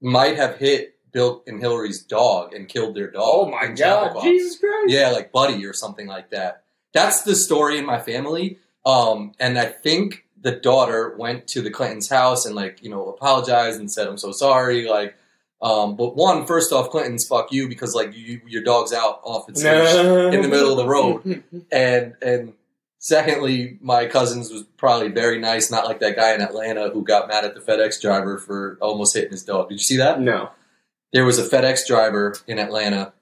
might 0.00 0.36
have 0.36 0.56
hit 0.56 0.96
Bill 1.12 1.42
and 1.46 1.60
Hillary's 1.60 2.02
dog 2.02 2.54
and 2.54 2.68
killed 2.68 2.94
their 2.96 3.10
dog. 3.10 3.22
Oh 3.24 3.50
my 3.50 3.68
god. 3.68 4.22
Jesus 4.22 4.58
Christ! 4.58 4.88
Yeah, 4.88 5.10
like 5.10 5.30
Buddy 5.32 5.64
or 5.66 5.72
something 5.72 6.06
like 6.06 6.30
that. 6.30 6.64
That's 6.92 7.22
the 7.22 7.36
story 7.36 7.78
in 7.78 7.86
my 7.86 8.00
family. 8.00 8.58
Um, 8.84 9.32
and 9.38 9.58
I 9.58 9.66
think 9.66 10.24
the 10.40 10.52
daughter 10.52 11.14
went 11.16 11.46
to 11.48 11.62
the 11.62 11.70
Clintons' 11.70 12.08
house 12.08 12.46
and 12.46 12.54
like 12.54 12.82
you 12.82 12.90
know 12.90 13.08
apologized 13.08 13.78
and 13.78 13.90
said, 13.90 14.08
"I'm 14.08 14.18
so 14.18 14.32
sorry." 14.32 14.88
Like, 14.88 15.14
um, 15.60 15.96
but 15.96 16.16
one, 16.16 16.46
first 16.46 16.72
off, 16.72 16.90
Clintons, 16.90 17.26
fuck 17.26 17.52
you 17.52 17.68
because 17.68 17.94
like 17.94 18.16
you, 18.16 18.40
your 18.46 18.62
dog's 18.62 18.92
out 18.92 19.20
off 19.22 19.48
its 19.48 19.62
in 20.34 20.42
the 20.42 20.48
middle 20.48 20.72
of 20.72 20.78
the 20.78 20.86
road. 20.88 21.44
and 21.72 22.14
and 22.22 22.54
secondly, 22.98 23.78
my 23.80 24.06
cousins 24.06 24.50
was 24.50 24.64
probably 24.76 25.08
very 25.08 25.38
nice, 25.38 25.70
not 25.70 25.84
like 25.84 26.00
that 26.00 26.16
guy 26.16 26.34
in 26.34 26.40
Atlanta 26.40 26.90
who 26.90 27.04
got 27.04 27.28
mad 27.28 27.44
at 27.44 27.54
the 27.54 27.60
FedEx 27.60 28.00
driver 28.00 28.38
for 28.38 28.78
almost 28.80 29.14
hitting 29.14 29.30
his 29.30 29.44
dog. 29.44 29.68
Did 29.68 29.74
you 29.74 29.84
see 29.84 29.98
that? 29.98 30.20
no. 30.20 30.50
There 31.12 31.24
was 31.24 31.38
a 31.38 31.48
FedEx 31.48 31.86
driver 31.86 32.34
in 32.46 32.58
Atlanta 32.58 33.12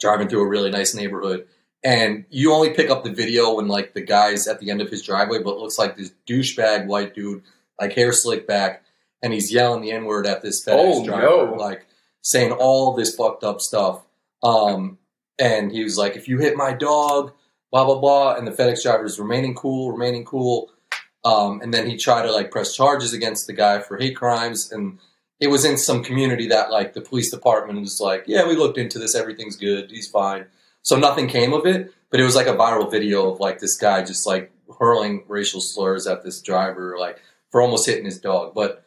driving 0.00 0.28
through 0.28 0.42
a 0.42 0.48
really 0.48 0.70
nice 0.70 0.94
neighborhood. 0.94 1.46
And 1.84 2.24
you 2.30 2.52
only 2.52 2.70
pick 2.70 2.90
up 2.90 3.02
the 3.04 3.12
video 3.12 3.54
when 3.54 3.68
like 3.68 3.94
the 3.94 4.02
guy's 4.02 4.46
at 4.46 4.60
the 4.60 4.70
end 4.70 4.80
of 4.80 4.90
his 4.90 5.02
driveway, 5.02 5.42
but 5.42 5.54
it 5.54 5.58
looks 5.58 5.78
like 5.78 5.96
this 5.96 6.12
douchebag 6.28 6.86
white 6.86 7.14
dude, 7.14 7.42
like 7.80 7.92
hair 7.94 8.12
slicked 8.12 8.46
back, 8.46 8.84
and 9.22 9.32
he's 9.32 9.52
yelling 9.52 9.82
the 9.82 9.90
N 9.92 10.04
word 10.04 10.26
at 10.26 10.42
this 10.42 10.64
FedEx 10.64 10.74
Oh, 10.78 11.04
driver, 11.04 11.26
no. 11.50 11.54
like 11.58 11.86
saying 12.22 12.52
all 12.52 12.94
this 12.94 13.16
fucked 13.16 13.42
up 13.42 13.60
stuff. 13.60 14.02
Um, 14.44 14.98
and 15.40 15.72
he 15.72 15.82
was 15.82 15.98
like, 15.98 16.14
"If 16.16 16.28
you 16.28 16.38
hit 16.38 16.56
my 16.56 16.72
dog, 16.72 17.32
blah 17.72 17.84
blah 17.84 17.98
blah," 17.98 18.34
and 18.36 18.46
the 18.46 18.52
FedEx 18.52 18.82
driver 18.84 19.04
is 19.04 19.18
remaining 19.18 19.54
cool, 19.54 19.90
remaining 19.90 20.24
cool. 20.24 20.70
Um, 21.24 21.60
and 21.62 21.72
then 21.74 21.88
he 21.88 21.96
tried 21.96 22.22
to 22.22 22.32
like 22.32 22.50
press 22.52 22.76
charges 22.76 23.12
against 23.12 23.46
the 23.48 23.52
guy 23.54 23.80
for 23.80 23.96
hate 23.98 24.14
crimes, 24.16 24.70
and 24.70 24.98
it 25.42 25.50
was 25.50 25.64
in 25.64 25.76
some 25.76 26.04
community 26.04 26.46
that 26.46 26.70
like 26.70 26.92
the 26.92 27.00
police 27.00 27.28
department 27.28 27.80
was 27.80 28.00
like, 28.00 28.22
yeah, 28.28 28.46
we 28.46 28.54
looked 28.54 28.78
into 28.78 29.00
this, 29.00 29.16
everything's 29.16 29.56
good, 29.56 29.90
he's 29.90 30.06
fine. 30.06 30.46
So 30.82 30.96
nothing 30.96 31.26
came 31.26 31.52
of 31.52 31.66
it, 31.66 31.92
but 32.10 32.20
it 32.20 32.22
was 32.22 32.36
like 32.36 32.46
a 32.46 32.54
viral 32.54 32.88
video 32.88 33.32
of 33.32 33.40
like 33.40 33.58
this 33.58 33.76
guy 33.76 34.04
just 34.04 34.24
like 34.24 34.52
hurling 34.78 35.24
racial 35.26 35.60
slurs 35.60 36.06
at 36.06 36.22
this 36.22 36.40
driver, 36.40 36.96
like 36.96 37.20
for 37.50 37.60
almost 37.60 37.86
hitting 37.86 38.04
his 38.04 38.20
dog. 38.20 38.54
But 38.54 38.84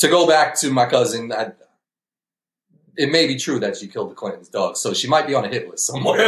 to 0.00 0.08
go 0.08 0.26
back 0.26 0.60
to 0.60 0.70
my 0.70 0.84
cousin, 0.84 1.32
I, 1.32 1.52
it 2.98 3.10
may 3.10 3.26
be 3.26 3.36
true 3.36 3.58
that 3.60 3.78
she 3.78 3.88
killed 3.88 4.10
the 4.10 4.14
Clinton's 4.14 4.50
dog, 4.50 4.76
so 4.76 4.92
she 4.92 5.08
might 5.08 5.26
be 5.26 5.32
on 5.32 5.46
a 5.46 5.48
hit 5.48 5.70
list 5.70 5.86
somewhere. 5.86 6.18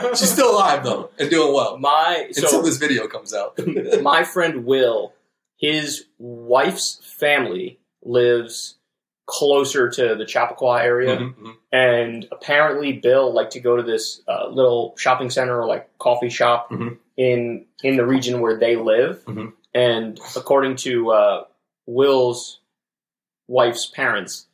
She's 0.16 0.32
still 0.32 0.50
alive 0.50 0.82
though 0.82 1.10
and 1.20 1.30
doing 1.30 1.54
well 1.54 1.78
My 1.78 2.24
until 2.26 2.48
so 2.48 2.62
this 2.62 2.78
video 2.78 3.06
comes 3.06 3.32
out. 3.32 3.56
my 4.02 4.24
friend 4.24 4.64
Will, 4.64 5.12
his 5.56 6.06
wife's 6.18 6.98
family 7.04 7.78
lives 8.02 8.76
closer 9.26 9.88
to 9.90 10.14
the 10.14 10.24
Chappaqua 10.24 10.82
area, 10.82 11.16
Mhm, 11.16 11.34
mhm. 11.34 11.56
and 11.72 12.28
apparently 12.30 12.92
Bill 12.92 13.32
liked 13.32 13.52
to 13.52 13.60
go 13.60 13.76
to 13.76 13.82
this 13.82 14.22
uh, 14.28 14.46
little 14.48 14.94
shopping 14.96 15.30
center 15.30 15.60
or 15.60 15.66
like 15.66 15.88
coffee 15.98 16.28
shop 16.30 16.70
Mhm. 16.70 16.98
in 17.16 17.66
in 17.82 17.96
the 17.96 18.06
region 18.06 18.40
where 18.40 18.56
they 18.56 18.76
live. 18.76 19.24
Mhm. 19.26 19.52
And 19.74 20.20
according 20.36 20.76
to 20.76 21.10
uh, 21.10 21.44
Will's 21.86 22.60
wife's 23.48 23.86
parents, 23.86 24.46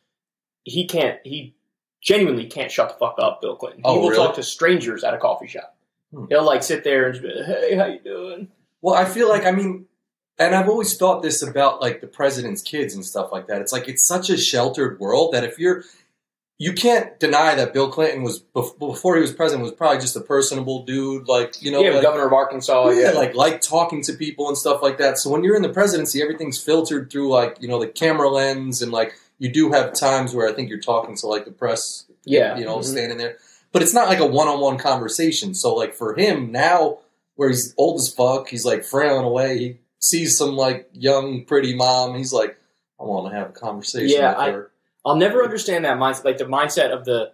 he 0.64 0.87
can't. 0.87 1.19
He 1.25 1.55
genuinely 2.00 2.47
can't 2.47 2.71
shut 2.71 2.88
the 2.88 2.95
fuck 2.95 3.17
up. 3.19 3.41
Bill 3.41 3.57
Clinton. 3.57 3.81
He 3.81 3.85
Oh, 3.88 4.00
will 4.00 4.11
really? 4.11 4.17
talk 4.26 4.35
to 4.37 4.43
strangers 4.43 5.05
at 5.05 5.14
a 5.14 5.19
coffee 5.19 5.47
shop. 5.47 5.76
Hmm. 6.12 6.26
He'll 6.29 6.45
like 6.45 6.62
sit 6.62 6.83
there 6.85 7.07
and 7.07 7.14
just 7.14 7.23
be, 7.23 7.43
hey, 7.45 7.75
how 7.76 7.87
you 7.87 8.00
doing? 8.00 8.49
Well, 8.81 8.95
I 8.95 9.05
feel 9.05 9.29
like 9.29 9.45
I 9.47 9.50
mean, 9.52 9.87
and 10.39 10.55
I've 10.55 10.69
always 10.69 10.97
thought 10.97 11.23
this 11.23 11.43
about 11.43 11.81
like 11.81 12.01
the 12.01 12.07
president's 12.07 12.62
kids 12.62 12.95
and 12.95 13.05
stuff 13.05 13.31
like 13.33 13.47
that. 13.49 13.61
It's 13.61 13.73
like 13.73 13.89
it's 13.89 14.07
such 14.07 14.31
a 14.31 14.37
sheltered 14.37 14.99
world 14.99 15.33
that 15.35 15.45
if 15.45 15.59
you're, 15.59 15.85
you 16.59 16.73
can't 16.73 17.19
deny 17.19 17.55
that 17.57 17.73
Bill 17.73 17.89
Clinton 17.91 18.23
was 18.23 18.39
before 18.39 19.17
he 19.17 19.21
was 19.21 19.33
president 19.33 19.62
was 19.62 19.73
probably 19.73 19.99
just 20.01 20.15
a 20.17 20.21
personable 20.21 20.85
dude, 20.85 21.27
like 21.29 21.61
you 21.62 21.71
know, 21.73 21.81
yeah, 21.83 21.91
like, 21.91 22.03
governor 22.03 22.27
of 22.27 22.33
Arkansas. 22.33 22.91
yeah, 22.91 23.11
like 23.11 23.35
like 23.35 23.61
talking 23.61 24.03
to 24.05 24.12
people 24.12 24.49
and 24.49 24.57
stuff 24.57 24.81
like 24.83 24.99
that. 24.99 25.19
So 25.19 25.31
when 25.31 25.43
you're 25.45 25.57
in 25.57 25.62
the 25.62 25.69
presidency, 25.69 26.23
everything's 26.23 26.62
filtered 26.62 27.11
through 27.11 27.31
like 27.31 27.59
you 27.61 27.69
know 27.69 27.81
the 27.81 27.89
camera 27.89 28.29
lens 28.29 28.81
and 28.83 28.93
like 28.93 29.15
you 29.39 29.51
do 29.51 29.73
have 29.73 29.93
times 29.93 30.35
where 30.35 30.49
I 30.49 30.53
think 30.53 30.69
you're 30.69 30.79
talking 30.81 31.17
to 31.17 31.27
like 31.27 31.45
the 31.47 31.51
press 31.51 32.05
yeah, 32.25 32.57
you 32.57 32.65
know, 32.65 32.79
Mhm. 32.79 32.85
standing 32.85 33.19
there. 33.19 33.39
But 33.73 33.83
it's 33.83 33.95
not 33.95 34.09
like 34.09 34.21
a 34.21 34.27
one 34.27 34.47
on 34.47 34.61
one 34.61 34.79
conversation. 34.79 35.55
So 35.55 35.75
like 35.75 35.95
for 35.95 36.15
him 36.15 36.53
now, 36.53 36.99
where 37.35 37.49
he's 37.49 37.75
old 37.77 37.99
as 37.99 38.12
fuck, 38.12 38.49
he's 38.49 38.65
like 38.65 38.85
frailing 38.85 39.25
away. 39.25 39.59
He 39.59 39.79
sees 40.02 40.37
some 40.37 40.56
like 40.56 40.88
young 40.92 41.44
pretty 41.44 41.75
mom. 41.75 42.16
He's 42.16 42.32
like, 42.32 42.59
I 43.00 43.04
want 43.04 43.32
to 43.32 43.38
have 43.38 43.50
a 43.50 43.52
conversation 43.52 44.09
Yeah, 44.21 44.30
with 44.30 44.38
I- 44.38 44.50
her. 44.52 44.71
I'll 45.04 45.16
never 45.16 45.42
understand 45.42 45.85
that 45.85 45.97
mindset. 45.99 46.25
Like 46.25 46.38
the 46.38 46.44
mindset 46.44 46.90
of 46.92 47.04
the, 47.04 47.32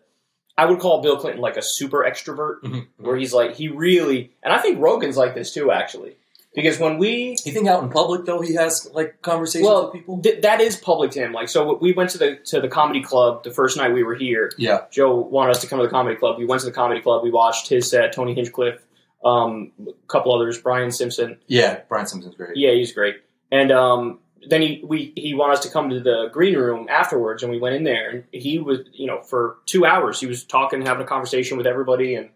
I 0.56 0.64
would 0.64 0.78
call 0.80 1.02
Bill 1.02 1.18
Clinton 1.18 1.40
like 1.42 1.56
a 1.58 1.62
super 1.62 1.98
extrovert, 2.08 2.62
Mhm. 2.62 2.87
where 2.96 3.16
he's 3.16 3.34
like 3.34 3.54
he 3.56 3.68
really, 3.68 4.32
and 4.42 4.52
I 4.52 4.58
think 4.58 4.80
Rogan's 4.80 5.16
like 5.18 5.34
this 5.34 5.52
too, 5.52 5.70
actually, 5.70 6.16
because 6.54 6.78
when 6.80 6.96
we 6.96 7.37
You 7.44 7.52
think 7.52 7.68
out 7.68 7.82
in 7.82 7.90
public 7.90 8.25
though 8.25 8.40
he 8.40 8.54
has 8.54 8.90
like 8.94 9.20
conversations 9.20 9.66
well, 9.68 9.84
with 9.84 9.92
people? 9.92 10.20
th- 10.22 10.40
that 10.40 10.62
is 10.62 10.76
public 10.76 11.10
to 11.12 11.20
him. 11.20 11.32
Like 11.34 11.50
so, 11.50 11.75
we 11.76 11.92
went 11.92 12.08
to 12.10 12.18
the 12.18 12.37
to 12.46 12.60
the 12.62 12.68
comedy 12.68 13.02
club 13.02 13.44
the 13.44 13.50
first 13.52 13.76
night 13.76 13.92
we 13.92 14.02
were 14.02 14.14
here. 14.14 14.50
Yeah. 14.56 14.87
Joe 14.90 15.14
wanted 15.14 15.50
us 15.50 15.60
to 15.60 15.66
come 15.66 15.78
to 15.78 15.84
the 15.84 15.90
comedy 15.90 16.16
club. 16.16 16.38
We 16.38 16.46
went 16.46 16.60
to 16.62 16.66
the 16.66 16.72
comedy 16.72 17.02
club. 17.02 17.22
We 17.22 17.30
watched 17.30 17.68
his 17.68 17.88
set, 17.90 18.12
Tony 18.14 18.34
Hinchcliffe, 18.34 18.80
um, 19.25 19.72
a 19.87 19.92
couple 20.06 20.34
others, 20.34 20.58
Brian 20.60 20.90
Simpson. 20.90 21.38
Yeah, 21.46 21.80
Brian 21.88 22.06
Simpson's 22.06 22.34
great. 22.37 22.56
Yeah, 22.56 22.72
he's 22.72 22.92
great. 22.92 23.16
And 23.50 23.72
um, 23.72 24.20
then 24.48 24.62
he 24.62 24.82
we 24.84 25.12
he 25.16 25.34
wanted 25.34 25.54
us 25.54 25.60
to 25.64 25.70
come 25.70 25.90
to 25.90 26.00
the 26.00 26.28
green 26.32 26.56
room 26.56 26.87
afterwards, 26.88 27.42
and 27.42 27.50
we 27.50 27.58
went 27.58 27.75
in 27.76 27.84
there, 27.84 28.10
and 28.10 28.25
he 28.32 28.58
was 28.58 28.80
you 28.92 29.06
know 29.06 29.20
for 29.22 29.56
two 29.66 29.84
hours 29.84 30.20
he 30.20 30.26
was 30.26 30.44
talking, 30.44 30.82
having 30.82 31.04
a 31.04 31.08
conversation 31.08 31.56
with 31.56 31.66
everybody, 31.66 32.14
and 32.14 32.30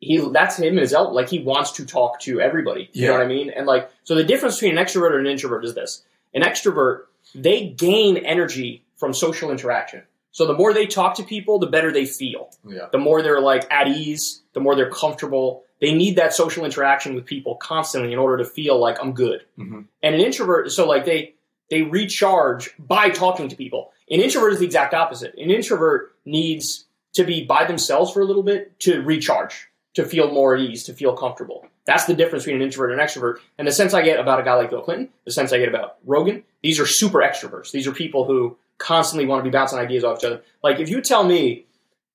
he 0.00 0.18
that's 0.32 0.58
him 0.58 0.68
and 0.68 0.78
his 0.80 0.92
el- 0.92 1.14
like 1.14 1.28
he 1.28 1.40
wants 1.40 1.72
to 1.72 1.84
talk 1.86 2.20
to 2.20 2.40
everybody. 2.40 2.88
You 2.92 3.06
know 3.08 3.12
what 3.14 3.22
I 3.22 3.26
mean? 3.26 3.50
And 3.50 3.66
like 3.66 3.90
so, 4.04 4.14
the 4.14 4.24
difference 4.24 4.56
between 4.56 4.76
an 4.78 4.84
extrovert 4.84 5.16
and 5.16 5.26
an 5.26 5.32
introvert 5.32 5.64
is 5.64 5.74
this: 5.74 6.02
an 6.34 6.42
extrovert 6.42 7.02
they 7.34 7.68
gain 7.70 8.16
energy 8.18 8.84
from 8.96 9.12
social 9.12 9.50
interaction. 9.50 10.02
So 10.30 10.46
the 10.46 10.52
more 10.54 10.72
they 10.74 10.86
talk 10.86 11.14
to 11.16 11.22
people, 11.24 11.58
the 11.58 11.66
better 11.66 11.90
they 11.90 12.04
feel 12.06 12.50
Yeah. 12.66 12.86
the 12.92 12.98
more 12.98 13.22
they're 13.22 13.40
like 13.40 13.66
at 13.70 13.88
ease, 13.88 14.42
the 14.52 14.60
more 14.60 14.74
they're 14.76 14.90
comfortable. 14.90 15.64
They 15.80 15.92
need 15.94 16.16
that 16.16 16.32
social 16.34 16.64
interaction 16.64 17.14
with 17.14 17.24
people 17.26 17.56
constantly 17.56 18.12
in 18.12 18.18
order 18.18 18.38
to 18.42 18.44
feel 18.48 18.78
like 18.78 18.96
I'm 19.00 19.12
good. 19.12 19.44
Mhm. 19.58 19.84
And 20.02 20.14
an 20.14 20.20
introvert, 20.20 20.70
so 20.72 20.86
like 20.86 21.04
they 21.04 21.34
they 21.68 21.82
recharge 21.82 22.70
by 22.78 23.10
talking 23.10 23.48
to 23.48 23.56
people. 23.56 23.92
An 24.08 24.20
introvert 24.20 24.52
is 24.52 24.60
the 24.60 24.66
exact 24.66 24.94
opposite. 24.94 25.34
An 25.36 25.50
introvert 25.50 26.14
needs 26.24 26.86
to 27.14 27.24
be 27.24 27.44
by 27.44 27.64
themselves 27.64 28.12
for 28.12 28.20
a 28.20 28.24
little 28.24 28.44
bit 28.44 28.78
to 28.80 29.02
recharge, 29.02 29.68
to 29.94 30.04
feel 30.04 30.30
more 30.30 30.54
at 30.54 30.60
ease, 30.60 30.84
to 30.84 30.92
feel 30.94 31.14
comfortable. 31.14 31.66
That's 31.84 32.04
the 32.04 32.14
difference 32.14 32.44
between 32.44 32.60
an 32.62 32.66
introvert 32.66 32.92
and 32.92 33.00
an 33.00 33.06
extrovert. 33.06 33.38
And 33.58 33.66
the 33.66 33.72
sense 33.72 33.94
I 33.94 34.02
get 34.02 34.20
about 34.20 34.38
a 34.38 34.44
guy 34.44 34.54
like 34.54 34.70
Bill 34.70 34.80
Clinton, 34.82 35.08
the 35.24 35.32
sense 35.32 35.52
I 35.52 35.58
get 35.58 35.68
about 35.68 35.96
Rogan, 36.04 36.44
these 36.62 36.78
are 36.78 36.86
super 36.86 37.18
extroverts. 37.18 37.72
These 37.72 37.86
are 37.88 37.92
people 37.92 38.24
who 38.24 38.56
constantly 38.78 39.26
want 39.26 39.40
to 39.44 39.50
be 39.50 39.52
bouncing 39.52 39.78
ideas 39.78 40.04
off 40.04 40.18
each 40.18 40.24
other. 40.24 40.42
Like 40.62 40.78
if 40.78 40.88
you 40.88 41.00
tell 41.00 41.24
me, 41.24 41.66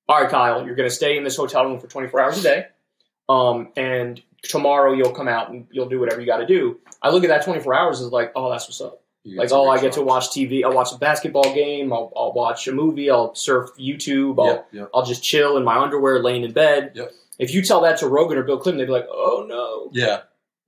all 0.08 0.20
right, 0.20 0.30
Kyle, 0.30 0.64
you're 0.64 0.76
going 0.76 0.88
to 0.88 0.94
stay 0.94 1.16
in 1.18 1.24
this 1.24 1.36
hotel 1.36 1.64
room 1.66 1.78
for 1.78 1.88
24 1.88 2.20
hours 2.20 2.38
a 2.38 2.42
day, 2.42 2.66
um, 3.28 3.68
and 3.76 4.20
tomorrow 4.42 4.92
you'll 4.92 5.12
come 5.12 5.28
out 5.28 5.50
and 5.50 5.66
you'll 5.70 5.88
do 5.88 6.00
whatever 6.00 6.20
you 6.20 6.26
got 6.26 6.38
to 6.38 6.46
do. 6.46 6.80
I 7.00 7.10
look 7.10 7.24
at 7.24 7.28
that 7.28 7.44
24 7.44 7.74
hours 7.74 8.00
as 8.00 8.08
like, 8.10 8.32
oh, 8.34 8.50
that's 8.50 8.66
what's 8.66 8.80
up. 8.80 9.02
Like, 9.24 9.52
oh, 9.52 9.68
I 9.68 9.80
get 9.80 9.92
to 9.92 10.02
watch 10.02 10.30
TV. 10.30 10.64
I'll 10.64 10.72
watch 10.72 10.92
a 10.92 10.98
basketball 10.98 11.54
game. 11.54 11.92
I'll, 11.92 12.12
I'll 12.16 12.32
watch 12.32 12.66
a 12.66 12.72
movie. 12.72 13.08
I'll 13.08 13.34
surf 13.36 13.70
YouTube. 13.78 14.40
I'll, 14.40 14.46
Yep, 14.46 14.68
yep. 14.72 14.90
I'll 14.92 15.04
just 15.04 15.22
chill 15.22 15.56
in 15.56 15.64
my 15.64 15.78
underwear, 15.78 16.20
laying 16.20 16.42
in 16.42 16.52
bed. 16.52 16.92
Yep. 16.94 17.12
If 17.38 17.54
you 17.54 17.62
tell 17.62 17.82
that 17.82 17.98
to 17.98 18.08
Rogan 18.08 18.36
or 18.36 18.42
Bill 18.42 18.58
Clinton, 18.58 18.78
they'd 18.78 18.86
be 18.86 18.92
like, 18.92 19.06
oh 19.10 19.46
no. 19.48 19.90
Yeah, 19.92 20.22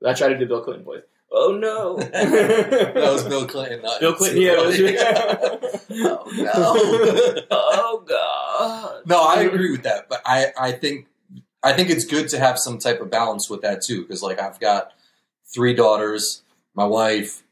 I 0.09 0.15
tried 0.15 0.29
to 0.29 0.39
do 0.39 0.47
Bill 0.47 0.61
Clinton 0.63 0.85
voice. 0.85 1.03
Oh 1.33 1.59
no. 1.61 1.97
that 1.99 2.95
was 2.95 3.25
Bill 3.25 3.47
Clinton. 3.47 3.83
Not 3.83 4.01
Bill 4.01 4.15
Clinton. 4.15 4.41
Yeah. 4.41 4.63
Was, 4.63 4.79
oh, 5.91 6.31
no. 6.37 7.43
oh 7.51 8.05
god. 8.07 9.03
No, 9.07 9.21
I 9.21 9.43
agree 9.43 9.73
with 9.73 9.83
that, 9.83 10.09
but 10.09 10.23
I, 10.25 10.47
I 10.59 10.73
think 10.73 11.09
I 11.65 11.73
think 11.73 11.91
it's 11.91 12.05
good 12.05 12.29
to 12.29 12.39
have 12.39 12.59
some 12.59 12.79
type 12.79 13.01
of 13.01 13.11
balance 13.11 13.49
with 13.49 13.63
that 13.63 13.83
too, 13.83 14.03
because 14.03 14.23
like 14.23 14.39
I've 14.41 14.61
got 14.61 14.93
three 15.55 15.75
daughters, 15.75 16.43
my 16.75 16.85
wife, 16.85 17.43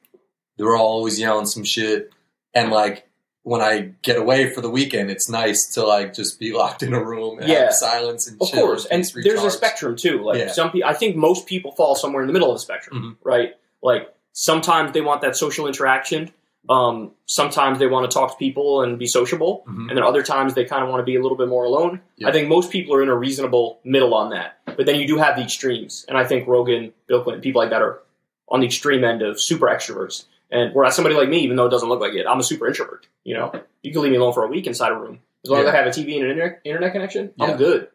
they're 0.56 0.76
all 0.76 0.86
always 0.86 1.18
yelling 1.18 1.46
some 1.46 1.64
shit, 1.64 2.12
and 2.54 2.70
like 2.70 3.08
when 3.44 3.60
I 3.60 3.92
get 4.02 4.16
away 4.18 4.50
for 4.54 4.60
the 4.60 4.70
weekend, 4.70 5.10
it's 5.10 5.28
nice 5.28 5.66
to 5.74 5.84
like 5.84 6.14
just 6.14 6.38
be 6.38 6.52
locked 6.62 6.82
in 6.82 6.92
a 6.94 7.02
room 7.02 7.38
and 7.40 7.48
Yeah. 7.48 7.64
have 7.64 7.72
silence 7.74 8.28
and 8.28 8.40
Of 8.40 8.50
chill 8.50 8.60
course, 8.66 8.84
and 8.84 9.02
just 9.02 9.14
there's 9.24 9.42
a 9.42 9.50
spectrum 9.50 9.96
too. 9.96 10.22
Like 10.22 10.38
Yeah. 10.38 10.52
some 10.52 10.70
people, 10.70 10.88
I 10.88 10.94
think 10.94 11.16
most 11.16 11.46
people 11.46 11.72
fall 11.72 11.94
somewhere 11.96 12.22
in 12.22 12.26
the 12.28 12.32
middle 12.32 12.50
of 12.50 12.56
the 12.56 12.60
spectrum, 12.62 13.16
Mhm. 13.20 13.24
right? 13.24 13.54
Like 13.82 14.14
sometimes 14.32 14.92
they 14.92 15.00
want 15.00 15.22
that 15.22 15.36
social 15.36 15.66
interaction. 15.66 16.30
Um, 16.68 17.10
sometimes 17.26 17.78
they 17.80 17.88
want 17.88 18.08
to 18.10 18.14
talk 18.14 18.30
to 18.32 18.36
people 18.36 18.82
and 18.82 18.98
be 18.98 19.06
sociable, 19.06 19.64
Mhm. 19.68 19.88
and 19.88 19.96
then 19.96 20.04
other 20.04 20.22
times 20.22 20.54
they 20.54 20.64
kind 20.64 20.84
of 20.84 20.90
want 20.90 21.00
to 21.00 21.04
be 21.04 21.16
a 21.16 21.20
little 21.22 21.36
bit 21.36 21.48
more 21.48 21.64
alone. 21.64 22.00
Yeah. 22.16 22.28
I 22.28 22.32
think 22.32 22.48
most 22.48 22.70
people 22.70 22.94
are 22.94 23.02
in 23.02 23.08
a 23.08 23.16
reasonable 23.16 23.80
middle 23.84 24.14
on 24.14 24.30
that, 24.30 24.58
but 24.76 24.86
then 24.86 25.00
you 25.00 25.06
do 25.06 25.18
have 25.18 25.34
the 25.36 25.42
extremes, 25.42 26.04
and 26.08 26.16
I 26.16 26.24
think 26.24 26.46
Rogan, 26.46 26.92
Bill 27.08 27.22
Clinton, 27.22 27.42
people 27.42 27.60
like 27.60 27.70
that 27.70 27.82
are 27.82 28.00
on 28.48 28.60
the 28.60 28.66
extreme 28.66 29.02
end 29.02 29.22
of 29.22 29.40
super 29.40 29.66
extroverts. 29.66 30.24
And 30.52 30.72
whereas 30.74 30.94
somebody 30.94 31.16
like 31.16 31.28
me, 31.30 31.38
even 31.40 31.56
though 31.56 31.66
it 31.66 31.70
doesn't 31.70 31.88
look 31.88 32.00
like 32.00 32.12
it, 32.14 32.26
I'm 32.28 32.38
a 32.38 32.42
super 32.44 32.66
introvert. 32.68 33.06
You 33.24 33.34
know, 33.34 33.52
you 33.82 33.90
can 33.90 34.02
leave 34.02 34.12
me 34.12 34.18
alone 34.18 34.34
for 34.34 34.44
a 34.44 34.48
week 34.48 34.66
inside 34.66 34.92
a 34.92 34.94
room 34.94 35.20
as 35.44 35.50
long 35.50 35.62
as 35.62 35.66
I 35.66 35.74
have 35.74 35.86
a 35.86 35.90
TV 35.90 36.14
and 36.16 36.24
an 36.24 36.30
internet, 36.30 36.60
internet 36.64 36.92
connection. 36.92 37.32
Yeah. 37.36 37.44
I'm 37.46 37.56
good. 37.56 37.88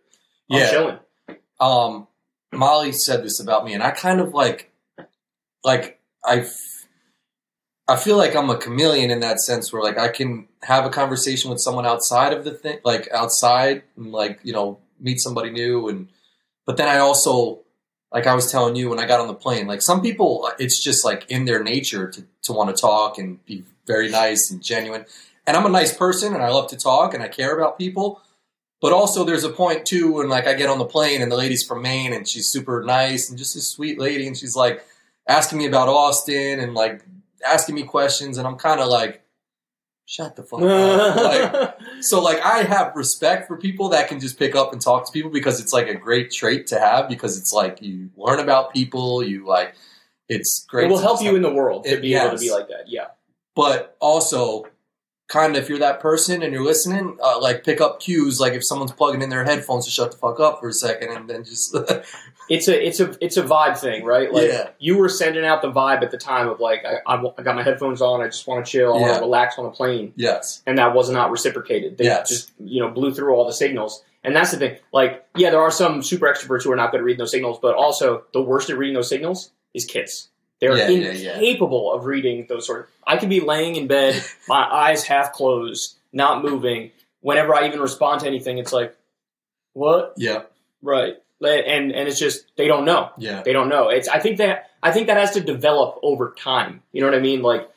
I'm 0.51 0.57
Yeah. 0.59 0.69
chilling. 0.71 0.99
um, 1.59 2.07
Molly 2.51 2.91
said 2.91 3.23
this 3.23 3.39
about 3.39 3.63
me, 3.65 3.73
and 3.73 3.81
I 3.83 3.91
kind 3.91 4.19
of 4.19 4.33
like, 4.33 4.71
like 5.63 5.99
I, 6.25 6.45
I 7.89 7.95
feel 7.95 8.17
like 8.17 8.35
I'm 8.35 8.49
a 8.49 8.57
chameleon 8.57 9.11
in 9.11 9.21
that 9.21 9.39
sense, 9.39 9.71
where 9.71 9.81
like 9.81 9.97
I 9.97 10.09
can 10.09 10.47
have 10.63 10.85
a 10.85 10.89
conversation 10.89 11.49
with 11.49 11.61
someone 11.61 11.85
outside 11.85 12.33
of 12.33 12.43
the 12.43 12.51
thing, 12.51 12.79
like 12.83 13.07
outside, 13.13 13.83
and 13.95 14.11
like 14.11 14.39
you 14.43 14.53
know 14.53 14.79
meet 14.99 15.19
somebody 15.19 15.51
new, 15.51 15.87
and 15.87 16.09
but 16.65 16.77
then 16.77 16.89
I 16.89 16.97
also, 16.97 17.59
like 18.11 18.27
I 18.27 18.35
was 18.35 18.51
telling 18.51 18.75
you 18.75 18.89
when 18.89 18.99
I 18.99 19.07
got 19.07 19.21
on 19.21 19.27
the 19.27 19.33
plane, 19.33 19.67
like 19.67 19.81
some 19.81 20.01
people, 20.01 20.51
it's 20.59 20.83
just 20.83 21.05
like 21.05 21.25
in 21.29 21.45
their 21.45 21.63
nature 21.63 22.09
to 22.11 22.25
to 22.43 22.53
want 22.53 22.75
to 22.75 22.79
talk 22.79 23.17
and 23.17 23.43
be 23.45 23.63
very 23.85 24.09
nice 24.09 24.51
and 24.51 24.61
genuine, 24.61 25.05
and 25.45 25.55
I'm 25.55 25.65
a 25.65 25.69
nice 25.69 25.95
person, 25.95 26.33
and 26.33 26.43
I 26.43 26.49
love 26.49 26.69
to 26.71 26.77
talk, 26.77 27.13
and 27.13 27.23
I 27.23 27.29
care 27.29 27.55
about 27.57 27.77
people. 27.77 28.21
But 28.81 28.93
also, 28.93 29.23
there's 29.23 29.43
a 29.45 29.49
point 29.49 29.85
too 29.85 30.13
when 30.13 30.29
like 30.29 30.45
I 30.45 30.53
get 30.53 30.69
on 30.69 30.77
the 30.77 30.85
plane 30.85 31.21
and 31.21 31.31
the 31.31 31.37
lady's 31.37 31.63
from 31.63 31.81
Maine 31.81 32.13
and 32.13 32.27
she's 32.27 32.51
super 32.51 32.83
nice 32.83 33.29
and 33.29 33.37
just 33.37 33.55
a 33.55 33.61
sweet 33.61 33.97
lady 33.97 34.27
and 34.27 34.37
she's 34.37 34.55
like 34.55 34.85
asking 35.27 35.57
me 35.57 35.65
about 35.65 35.89
Austin 35.89 36.59
and 36.59 36.75
like 36.75 37.01
asking 37.45 37.75
me 37.75 37.83
questions 37.83 38.37
and 38.37 38.47
I'm 38.47 38.55
kind 38.57 38.79
of 38.79 38.87
like, 38.87 39.21
shut 40.05 40.35
the 40.37 40.43
fuck 40.43 40.61
up. 40.61 41.15
like, 41.17 42.01
so 42.01 42.21
like 42.21 42.39
I 42.41 42.63
have 42.63 42.95
respect 42.95 43.47
for 43.47 43.57
people 43.57 43.89
that 43.89 44.07
can 44.07 44.19
just 44.19 44.39
pick 44.39 44.55
up 44.55 44.71
and 44.71 44.81
talk 44.81 45.05
to 45.05 45.11
people 45.11 45.29
because 45.31 45.59
it's 45.59 45.73
like 45.73 45.87
a 45.87 45.95
great 45.95 46.31
trait 46.31 46.67
to 46.67 46.79
have 46.79 47.09
because 47.09 47.37
it's 47.37 47.51
like 47.53 47.81
you 47.81 48.09
learn 48.15 48.39
about 48.39 48.73
people, 48.73 49.21
you 49.23 49.45
like 49.45 49.75
it's 50.29 50.65
great. 50.69 50.85
it 50.85 50.89
will 50.89 50.97
help 50.99 51.21
you 51.21 51.35
in 51.35 51.41
the 51.41 51.53
world 51.53 51.83
to 51.85 51.91
It- 51.93 52.01
be 52.01 52.13
able 52.15 52.31
to 52.31 52.37
be 52.37 52.51
like 52.51 52.67
that. 52.69 52.85
Yeah. 52.87 53.07
but 53.55 53.95
also 53.99 54.67
kind 55.29 55.57
of 55.57 55.63
if 55.63 55.67
you're 55.69 55.79
that 55.79 55.99
person 55.99 56.41
and 56.41 56.53
you're 56.53 56.63
listening, 56.63 57.17
uh, 57.21 57.37
like 57.41 57.65
pick 57.65 57.81
up 57.81 57.99
cues. 57.99 58.39
Like 58.39 58.53
if 58.53 58.65
someone's 58.65 58.93
plugging 58.93 59.21
in 59.21 59.29
their 59.29 59.43
headphones 59.43 59.83
to 59.85 59.91
shut 59.91 60.11
the 60.11 60.17
fuck 60.17 60.39
up 60.39 60.61
for 60.61 60.69
a 60.69 60.73
second, 60.73 61.09
and 61.11 61.29
then 61.29 61.43
just 61.43 61.75
It's 62.49 62.67
a 62.67 62.87
it's 62.87 62.99
a 62.99 63.15
it's 63.19 63.35
a 63.37 63.43
vibe 63.43 63.77
thing, 63.77 64.03
right? 64.05 64.31
Like 64.31 64.47
Yeah. 64.49 64.69
you 64.79 64.97
were 64.97 65.09
sending 65.09 65.43
out 65.45 65.61
the 65.61 65.71
vibe 65.71 66.01
at 66.01 66.11
the 66.11 66.17
time 66.17 66.47
of 66.47 66.59
like 66.59 66.85
I, 66.85 66.99
I, 67.05 67.21
I 67.37 67.41
got 67.43 67.55
my 67.55 67.63
headphones 67.63 68.01
on, 68.01 68.21
I 68.21 68.25
just 68.27 68.47
want 68.47 68.65
to 68.65 68.71
chill, 68.71 68.93
I 68.95 69.01
want 69.01 69.15
to 69.15 69.19
relax 69.21 69.57
on 69.57 69.65
a 69.65 69.71
plane, 69.71 70.13
yes, 70.15 70.61
and 70.65 70.77
that 70.77 70.93
was 70.95 71.09
not 71.09 71.29
reciprocated. 71.31 71.97
They 71.97 72.05
Yes. 72.05 72.29
just 72.29 72.51
you 72.59 72.81
know 72.81 72.89
blew 72.89 73.13
through 73.13 73.33
all 73.35 73.45
the 73.45 73.51
signals, 73.53 74.03
and 74.23 74.35
that's 74.35 74.51
the 74.51 74.57
thing. 74.57 74.77
Like 74.93 75.25
yeah, 75.35 75.49
there 75.49 75.61
are 75.61 75.71
some 75.71 76.01
super 76.01 76.25
extroverts 76.25 76.63
who 76.63 76.71
are 76.71 76.75
not 76.77 76.91
good 76.91 76.99
at 77.01 77.03
reading 77.03 77.19
those 77.19 77.31
signals, 77.31 77.59
but 77.61 77.75
also 77.75 78.23
the 78.33 78.41
worst 78.41 78.69
at 78.69 78.77
reading 78.77 78.95
those 78.95 79.09
signals 79.09 79.51
is 79.73 79.85
kids. 79.85 80.29
They're 80.59 80.75
Yeah, 80.77 80.87
yeah, 80.89 81.11
yeah. 81.11 81.33
incapable 81.35 81.93
of 81.93 82.05
reading 82.05 82.45
those 82.49 82.65
sort 82.65 82.79
of. 82.81 82.87
I 83.05 83.17
could 83.17 83.29
be 83.29 83.41
laying 83.41 83.75
in 83.75 83.87
bed, 83.87 84.23
my 84.47 84.63
eyes 84.67 85.03
half 85.03 85.33
closed, 85.33 85.97
not 86.13 86.43
moving. 86.43 86.91
Whenever 87.21 87.53
I 87.53 87.67
even 87.67 87.79
respond 87.81 88.21
to 88.21 88.27
anything, 88.27 88.57
it's 88.57 88.71
like, 88.73 88.95
what? 89.73 90.13
yeah, 90.17 90.43
Right. 90.81 91.15
And 91.41 91.91
and 91.91 92.07
it's 92.07 92.19
just 92.19 92.45
they 92.55 92.67
don't 92.67 92.85
know. 92.85 93.11
yeah, 93.17 93.43
They 93.43 93.53
don't 93.53 93.69
know. 93.69 93.89
It's 93.89 94.07
I 94.07 94.19
think 94.19 94.37
that 94.37 94.71
I 94.81 94.91
think 94.91 95.07
that 95.07 95.17
has 95.17 95.31
to 95.31 95.41
develop 95.41 95.99
over 96.03 96.35
time. 96.37 96.81
You 96.91 97.01
know 97.01 97.07
what 97.07 97.15
I 97.15 97.21
mean? 97.21 97.41
Like 97.41 97.69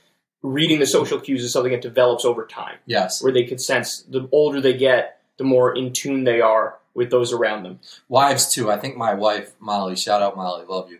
reading 0.43 0.79
the 0.79 0.87
social 0.87 1.21
cues 1.21 1.45
is 1.45 1.53
something 1.53 1.73
that 1.73 1.83
develops 1.83 2.25
over 2.25 2.47
time, 2.47 2.79
yes. 2.87 3.23
where 3.23 3.33
they 3.33 3.45
can 3.45 3.59
sense 3.59 4.03
the 4.03 4.29
older 4.33 4.61
they 4.61 4.75
get, 4.77 5.21
the 5.37 5.45
more 5.45 5.77
in 5.77 5.93
tune 5.93 6.25
they 6.25 6.41
are 6.41 6.79
with 6.95 7.11
those 7.11 7.33
around 7.33 7.63
them. 7.65 7.81
Wives 8.09 8.53
too. 8.53 8.71
I 8.71 8.79
think 8.79 8.97
my 8.97 9.15
wife 9.15 9.53
Molly, 9.61 9.97
shout 9.97 10.23
out 10.23 10.37
Molly, 10.37 10.65
love 10.67 10.91
you. 10.91 10.99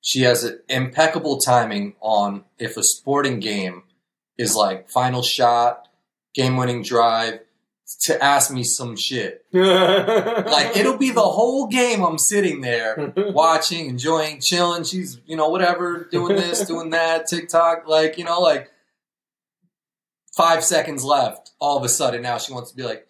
She 0.00 0.22
has 0.22 0.44
an 0.44 0.60
impeccable 0.68 1.38
timing 1.38 1.94
on 2.00 2.44
if 2.58 2.76
a 2.76 2.82
sporting 2.82 3.40
game 3.40 3.82
is 4.38 4.54
like 4.54 4.88
final 4.88 5.22
shot, 5.22 5.88
game 6.34 6.56
winning 6.56 6.82
drive, 6.82 7.40
to 7.96 8.22
ask 8.22 8.50
me 8.50 8.62
some 8.64 8.96
shit. 8.96 9.44
Like 9.58 10.76
it'll 10.76 10.96
be 10.96 11.10
the 11.10 11.20
whole 11.20 11.66
game. 11.66 12.02
I'm 12.02 12.18
sitting 12.18 12.60
there 12.60 13.12
watching, 13.16 13.88
enjoying, 13.88 14.40
chilling. 14.40 14.84
She's 14.84 15.20
you 15.26 15.36
know 15.36 15.48
whatever, 15.48 16.08
doing 16.10 16.36
this, 16.36 16.64
doing 16.66 16.90
that, 16.90 17.26
TikTok. 17.26 17.86
Like 17.86 18.18
you 18.18 18.24
know, 18.24 18.40
like 18.40 18.70
five 20.36 20.64
seconds 20.64 21.04
left. 21.04 21.52
All 21.60 21.76
of 21.76 21.84
a 21.84 21.88
sudden, 21.88 22.22
now 22.22 22.38
she 22.38 22.52
wants 22.52 22.70
to 22.70 22.76
be 22.76 22.82
like, 22.82 23.06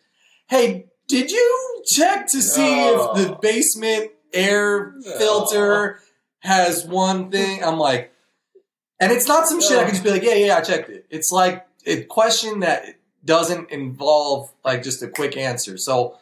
"Hey, 0.48 0.86
did 1.06 1.30
you 1.30 1.82
check 1.86 2.26
to 2.32 2.42
see 2.42 2.80
Oh. 2.80 3.12
if 3.12 3.26
the 3.26 3.34
oh. 3.34 3.38
basement 3.40 4.10
air 4.32 4.94
filter 5.18 5.98
oh. 5.98 6.02
has 6.40 6.84
one 6.86 7.30
thing?" 7.30 7.62
I'm 7.62 7.78
like, 7.78 8.12
and 9.00 9.12
it's 9.12 9.28
not 9.28 9.48
some 9.48 9.60
shit 9.60 9.78
I 9.78 9.84
can 9.84 9.92
just 9.92 10.04
be 10.04 10.10
like, 10.10 10.22
"Yeah, 10.22 10.34
yeah, 10.34 10.56
I 10.56 10.60
checked 10.60 10.90
it." 10.90 11.06
It's 11.10 11.30
like 11.30 11.66
a 11.86 12.02
question 12.04 12.60
that 12.60 12.97
doesn't 13.28 13.70
involve 13.70 14.50
like 14.64 14.82
just 14.82 15.02
a 15.02 15.08
quick 15.08 15.36
answer. 15.36 15.76
So. 15.78 16.16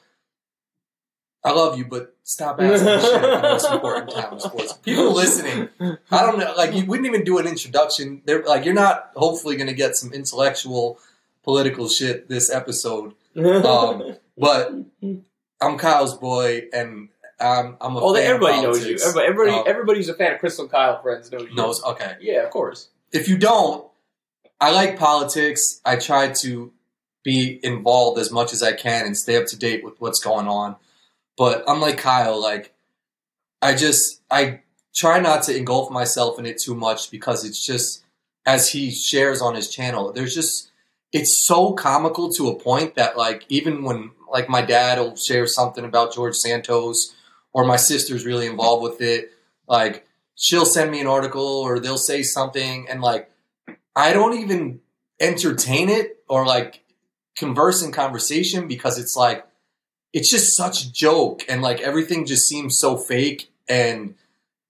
I 1.45 1.53
love 1.53 1.79
you, 1.79 1.85
but 1.85 2.13
stop 2.25 2.61
asking 2.61 2.89
shit 2.89 3.23
at 3.23 3.41
the 3.41 3.41
most 3.41 3.71
important 3.71 4.11
time 4.11 4.33
in 4.33 4.41
sports. 4.41 4.73
People 4.73 5.13
listening, 5.13 5.69
I 6.11 6.27
don't 6.27 6.41
know. 6.41 6.53
Like 6.57 6.75
you 6.75 6.85
wouldn't 6.87 7.07
even 7.07 7.23
do 7.23 7.39
an 7.39 7.47
introduction. 7.47 8.23
They're 8.25 8.43
like 8.43 8.65
you're 8.65 8.75
not. 8.75 9.13
Hopefully, 9.15 9.55
going 9.55 9.69
to 9.69 9.73
get 9.85 9.95
some 9.95 10.13
intellectual, 10.13 10.99
political 11.45 11.89
shit 11.89 12.29
this 12.29 12.51
episode. 12.53 13.15
Um, 13.37 14.17
but 14.37 14.73
I'm 15.61 15.79
Kyle's 15.79 16.17
boy, 16.19 16.65
and 16.73 17.11
I'm 17.39 17.77
I'm 17.81 17.95
a 17.95 18.01
oh, 18.01 18.13
fan 18.13 18.25
of 18.25 18.29
everybody 18.35 18.63
knows 18.63 18.85
you. 18.85 18.97
Everybody, 18.97 19.27
everybody, 19.27 19.51
Um, 19.53 19.65
everybody 19.69 19.99
who's 20.01 20.09
a 20.09 20.15
fan 20.15 20.33
of 20.35 20.41
Krystal 20.41 20.69
Kyle 20.69 21.01
friends 21.01 21.31
knows 21.31 21.49
you. 21.49 21.55
knows. 21.55 21.81
Okay, 21.85 22.17
Yeah, 22.23 22.43
of 22.43 22.51
course. 22.51 22.89
if 23.13 23.29
you 23.29 23.39
don't, 23.39 23.87
I 24.61 24.73
like 24.73 24.99
politics. 24.99 25.81
I 25.85 25.95
try 25.95 26.33
to 26.43 26.73
be 27.27 27.59
involved 27.65 28.21
as 28.21 28.31
much 28.31 28.53
as 28.53 28.63
I 28.63 28.73
can 28.73 29.05
and 29.05 29.17
stay 29.17 29.37
up 29.37 29.47
to 29.47 29.59
date 29.59 29.85
with 29.85 30.01
what's 30.01 30.21
going 30.21 30.47
on. 30.47 30.77
But 31.37 31.65
unlike 31.67 31.99
Kyle, 31.99 32.41
like 32.41 32.73
I 33.61 33.75
just 33.75 34.23
I 34.31 34.61
try 34.95 35.19
not 35.19 35.43
to 35.45 35.57
engulf 35.57 35.91
myself 35.91 36.39
in 36.39 36.47
it 36.47 36.63
too 36.63 36.77
much 36.77 37.11
because 37.11 37.45
it's 37.45 37.67
just 37.67 38.05
as 38.47 38.71
he 38.71 38.93
shares 38.93 39.43
on 39.43 39.57
his 39.57 39.69
channel, 39.69 40.13
there's 40.13 40.37
just 40.37 40.71
it's 41.13 41.45
so 41.45 41.73
comical 41.73 42.31
to 42.35 42.49
a 42.49 42.55
point 42.55 42.95
that 42.95 43.17
like 43.17 43.45
even 43.49 43.83
when 43.83 44.13
like 44.31 44.49
my 44.49 44.63
dad 44.63 44.99
will 45.01 45.17
share 45.17 45.49
something 45.49 45.85
about 45.85 46.15
George 46.15 46.37
Santos 46.37 47.13
or 47.53 47.65
my 47.65 47.77
sister's 47.77 48.25
really 48.25 48.47
involved 48.47 48.85
with 48.85 49.01
it, 49.01 49.33
like 49.67 50.07
she'll 50.37 50.65
send 50.65 50.93
me 50.93 51.01
an 51.01 51.09
article 51.09 51.43
or 51.43 51.81
they'll 51.81 51.99
say 51.99 52.23
something 52.23 52.87
and 52.89 53.01
like 53.01 53.29
I 53.97 54.13
don't 54.13 54.39
even 54.39 54.81
entertain 55.19 55.89
it 55.89 56.23
or 56.29 56.47
like 56.47 56.85
converse 57.37 57.83
in 57.83 57.93
conversation 57.93 58.67
because 58.67 58.99
it's 58.99 59.17
like 59.17 59.47
it's 60.13 60.31
just 60.31 60.57
such 60.57 60.85
a 60.85 60.93
joke 60.93 61.45
and 61.49 61.63
like 61.63 61.81
everything 61.81 62.25
just 62.25 62.47
seems 62.47 62.79
so 62.79 62.97
fake 62.97 63.51
and 63.69 64.15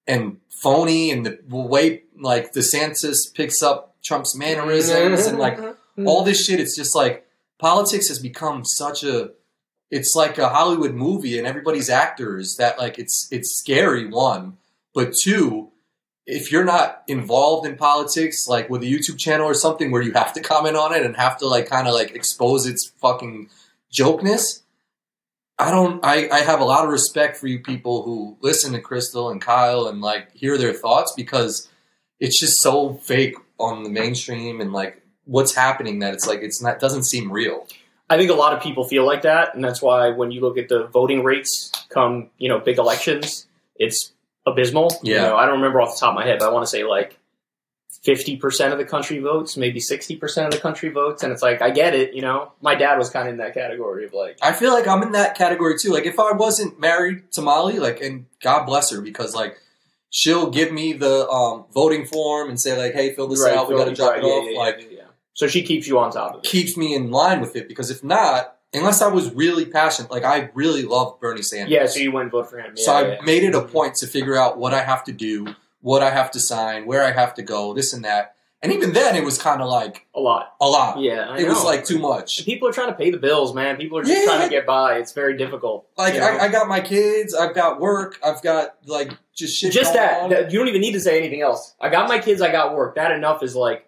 and 0.07 0.39
phony 0.51 1.11
and 1.11 1.27
the 1.27 1.39
way 1.49 2.03
like 2.19 2.53
the 2.53 2.61
DeSantis 2.61 3.33
picks 3.35 3.63
up 3.63 3.97
Trump's 4.03 4.37
mannerisms 4.37 5.27
and 5.27 5.39
like 5.39 5.59
mm-hmm. 5.59 6.07
all 6.07 6.23
this 6.23 6.45
shit. 6.45 6.61
It's 6.61 6.77
just 6.77 6.95
like 6.95 7.27
politics 7.59 8.09
has 8.09 8.19
become 8.19 8.65
such 8.65 9.03
a 9.03 9.31
it's 9.91 10.15
like 10.15 10.39
a 10.39 10.49
Hollywood 10.49 10.95
movie 10.95 11.39
and 11.39 11.47
everybody's 11.47 11.91
actors 11.91 12.57
that 12.57 12.79
like 12.79 12.99
it's 12.99 13.29
it's 13.31 13.59
scary 13.59 14.07
one. 14.07 14.59
But 14.95 15.13
two 15.23 15.73
if 16.27 16.51
you're 16.51 16.65
not 16.65 17.03
involved 17.07 17.67
in 17.67 17.77
politics 17.77 18.47
like 18.49 18.69
with 18.69 18.83
a 18.83 18.87
YouTube 18.87 19.19
channel 19.19 19.47
or 19.47 19.55
something 19.55 19.91
where 19.91 20.03
you 20.03 20.13
have 20.13 20.33
to 20.33 20.41
comment 20.41 20.77
on 20.77 20.93
it 20.95 21.05
and 21.07 21.17
have 21.17 21.39
to 21.39 21.47
like 21.47 21.67
kind 21.67 21.87
of 21.87 21.95
like 21.95 22.15
expose 22.15 22.67
its 22.67 22.93
fucking 23.01 23.49
jokeness 23.93 24.63
I 25.59 25.71
don't 25.71 26.05
I, 26.05 26.29
I 26.31 26.41
have 26.41 26.61
a 26.61 26.65
lot 26.65 26.85
of 26.85 26.91
respect 26.91 27.37
for 27.37 27.47
you 27.47 27.61
people 27.61 28.03
who 28.03 28.37
listen 28.41 28.73
to 28.73 28.81
Krystal 28.81 29.31
and 29.31 29.41
Kyle 29.41 29.87
and 29.87 30.01
like 30.01 30.31
hear 30.33 30.59
their 30.59 30.75
thoughts 30.75 31.13
because 31.17 31.69
it's 32.21 32.39
just 32.39 32.61
so 32.61 32.95
fake 32.95 33.37
on 33.59 33.83
the 33.83 33.91
mainstream 33.91 34.61
and 34.61 34.73
like 34.73 35.03
what's 35.25 35.55
happening 35.55 36.01
that 36.01 36.13
it's 36.13 36.27
like 36.27 36.41
it's 36.41 36.61
not 36.61 36.79
doesn't 36.79 37.05
seem 37.05 37.33
real. 37.33 37.67
I 38.09 38.17
think 38.17 38.31
a 38.31 38.35
lot 38.35 38.53
of 38.53 38.63
people 38.63 38.85
feel 38.85 39.05
like 39.05 39.23
that, 39.23 39.55
and 39.55 39.65
that's 39.65 39.83
why 39.83 40.11
when 40.11 40.31
you 40.31 40.41
look 40.41 40.59
at 40.59 40.69
the 40.69 40.87
voting 40.87 41.25
rates 41.25 41.73
come, 41.89 42.31
you 42.39 42.49
know, 42.49 42.61
big 42.61 42.79
elections, 42.79 43.47
it's 43.75 44.13
abysmal. 44.47 44.91
You 45.03 45.15
Yeah. 45.15 45.23
know, 45.23 45.37
I 45.37 45.47
don't 45.47 45.57
remember 45.57 45.81
off 45.81 45.95
the 45.95 46.01
top 46.01 46.11
of 46.11 46.15
my 46.15 46.25
head, 46.25 46.39
but 46.39 46.49
I 46.49 46.53
want 46.53 46.65
to 46.65 46.71
say 46.71 46.85
like 46.85 47.19
fifty 48.03 48.37
percent 48.37 48.73
of 48.73 48.79
the 48.79 48.85
country 48.85 49.19
votes, 49.19 49.57
maybe 49.57 49.81
sixty 49.81 50.17
percent 50.17 50.47
of 50.47 50.53
the 50.53 50.61
country 50.61 50.91
votes, 50.91 51.23
and 51.23 51.33
it's 51.33 51.43
like 51.43 51.61
I 51.61 51.71
get 51.71 51.95
it. 51.95 52.15
You 52.15 52.23
know, 52.23 52.53
my 52.61 52.75
dad 52.75 52.99
was 52.99 53.11
kind 53.11 53.27
of 53.29 53.33
in 53.33 53.39
that 53.39 53.55
category 53.55 54.05
of 54.05 54.13
like, 54.13 54.39
I 54.43 54.53
feel 54.53 54.73
like 54.73 54.87
I'm 54.87 55.03
in 55.03 55.13
that 55.13 55.37
category 55.37 55.77
too. 55.79 55.91
Like 55.93 56.07
if 56.07 56.19
I 56.21 56.33
wasn't 56.33 56.79
married 56.79 57.33
to 57.33 57.43
Molly, 57.43 57.79
like 57.79 58.01
and 58.01 58.27
God 58.41 58.65
bless 58.65 58.91
her 58.93 59.01
because 59.01 59.35
like 59.35 59.59
she'll 60.11 60.51
give 60.51 60.73
me 60.73 60.93
the 60.93 61.29
um, 61.29 61.65
voting 61.75 62.07
form 62.07 62.49
and 62.49 62.61
say 62.61 62.77
like, 62.79 62.95
hey, 62.95 63.13
fill 63.13 63.27
this 63.27 63.43
right, 63.43 63.57
out. 63.57 63.69
We 63.69 63.77
got 63.77 63.87
to 63.87 63.95
drop 63.95 64.13
right, 64.13 64.23
it 64.23 64.27
yeah, 64.27 64.33
off. 64.33 64.47
yeah, 64.49 64.59
like 64.59 64.89
yeah. 64.93 65.01
so 65.35 65.49
she 65.49 65.63
keeps 65.63 65.89
you 65.89 65.99
on 65.99 66.13
top 66.13 66.35
of 66.35 66.39
it. 66.45 66.49
keeps 66.49 66.77
me 66.77 66.95
in 66.95 67.11
line 67.11 67.41
with 67.41 67.57
it 67.57 67.67
because 67.67 67.91
if 67.91 68.05
not, 68.05 68.56
unless 68.73 69.03
I 69.03 69.09
was 69.09 69.33
really 69.35 69.65
passionate, 69.65 70.11
like 70.11 70.25
I 70.25 70.51
really 70.55 70.83
loved 70.83 71.21
Bernie 71.21 71.43
Sanders. 71.43 71.71
Yeah, 71.73 71.87
so 71.87 72.01
you 72.01 72.13
went 72.13 72.25
and 72.25 72.33
vote 72.33 72.51
for 72.51 72.59
him. 72.59 72.75
Yeah, 72.77 72.85
so 72.85 72.93
I 72.93 73.09
yeah, 73.15 73.21
made 73.25 73.43
it 73.43 73.55
a 73.55 73.63
point 73.63 73.95
to 73.97 74.07
figure 74.07 74.37
out 74.37 74.59
what 74.59 74.75
I 74.75 74.83
have 74.83 75.05
to 75.05 75.13
do, 75.13 75.55
what 75.81 76.03
I 76.03 76.11
have 76.11 76.31
to 76.33 76.41
sign, 76.41 76.87
where 76.87 77.03
I 77.05 77.13
have 77.13 77.35
to 77.35 77.43
go, 77.43 77.75
this 77.75 77.93
and 77.93 78.05
that. 78.05 78.35
And 78.63 78.73
even 78.73 78.95
then, 78.95 79.15
it 79.15 79.23
was 79.23 79.39
kind 79.39 79.61
of 79.61 79.69
like 79.69 80.07
a 80.15 80.19
lot. 80.19 80.55
a 80.61 80.67
lot. 80.67 80.99
Yeah, 80.99 81.27
I 81.29 81.39
it 81.39 81.47
was 81.47 81.63
like 81.63 81.85
too 81.85 81.99
much. 81.99 82.45
people 82.47 82.67
are 82.67 82.73
trying 82.73 82.89
to 82.89 82.95
pay 82.95 83.11
the 83.11 83.19
bills, 83.19 83.55
man. 83.55 83.77
People 83.77 83.99
are 83.99 84.03
just 84.03 84.19
Yeah. 84.19 84.25
trying 84.25 84.43
to 84.43 84.49
get 84.49 84.67
by. 84.67 84.97
It's 84.97 85.13
very 85.13 85.37
difficult. 85.37 85.87
Like 85.97 86.15
you 86.15 86.21
know? 86.21 86.27
I, 86.27 86.45
I 86.45 86.49
got 86.49 86.67
my 86.67 86.81
kids, 86.81 87.35
I've 87.35 87.55
got 87.55 87.81
work, 87.81 88.19
I've 88.25 88.43
got 88.43 88.77
like 88.87 89.13
just 89.35 89.57
shit. 89.59 89.73
just 89.73 89.93
that, 89.93 90.31
that- 90.31 90.53
you 90.53 90.59
don't 90.59 90.69
even 90.69 90.81
need 90.81 90.93
to 90.95 91.01
say 91.01 91.19
anything 91.19 91.43
else. 91.43 91.75
I 91.81 91.91
got 91.91 92.09
my 92.09 92.19
kids. 92.19 92.41
I 92.41 92.51
got 92.51 92.75
work. 92.75 92.95
That 92.97 93.13
enough 93.13 93.43
is 93.43 93.55
like 93.55 93.86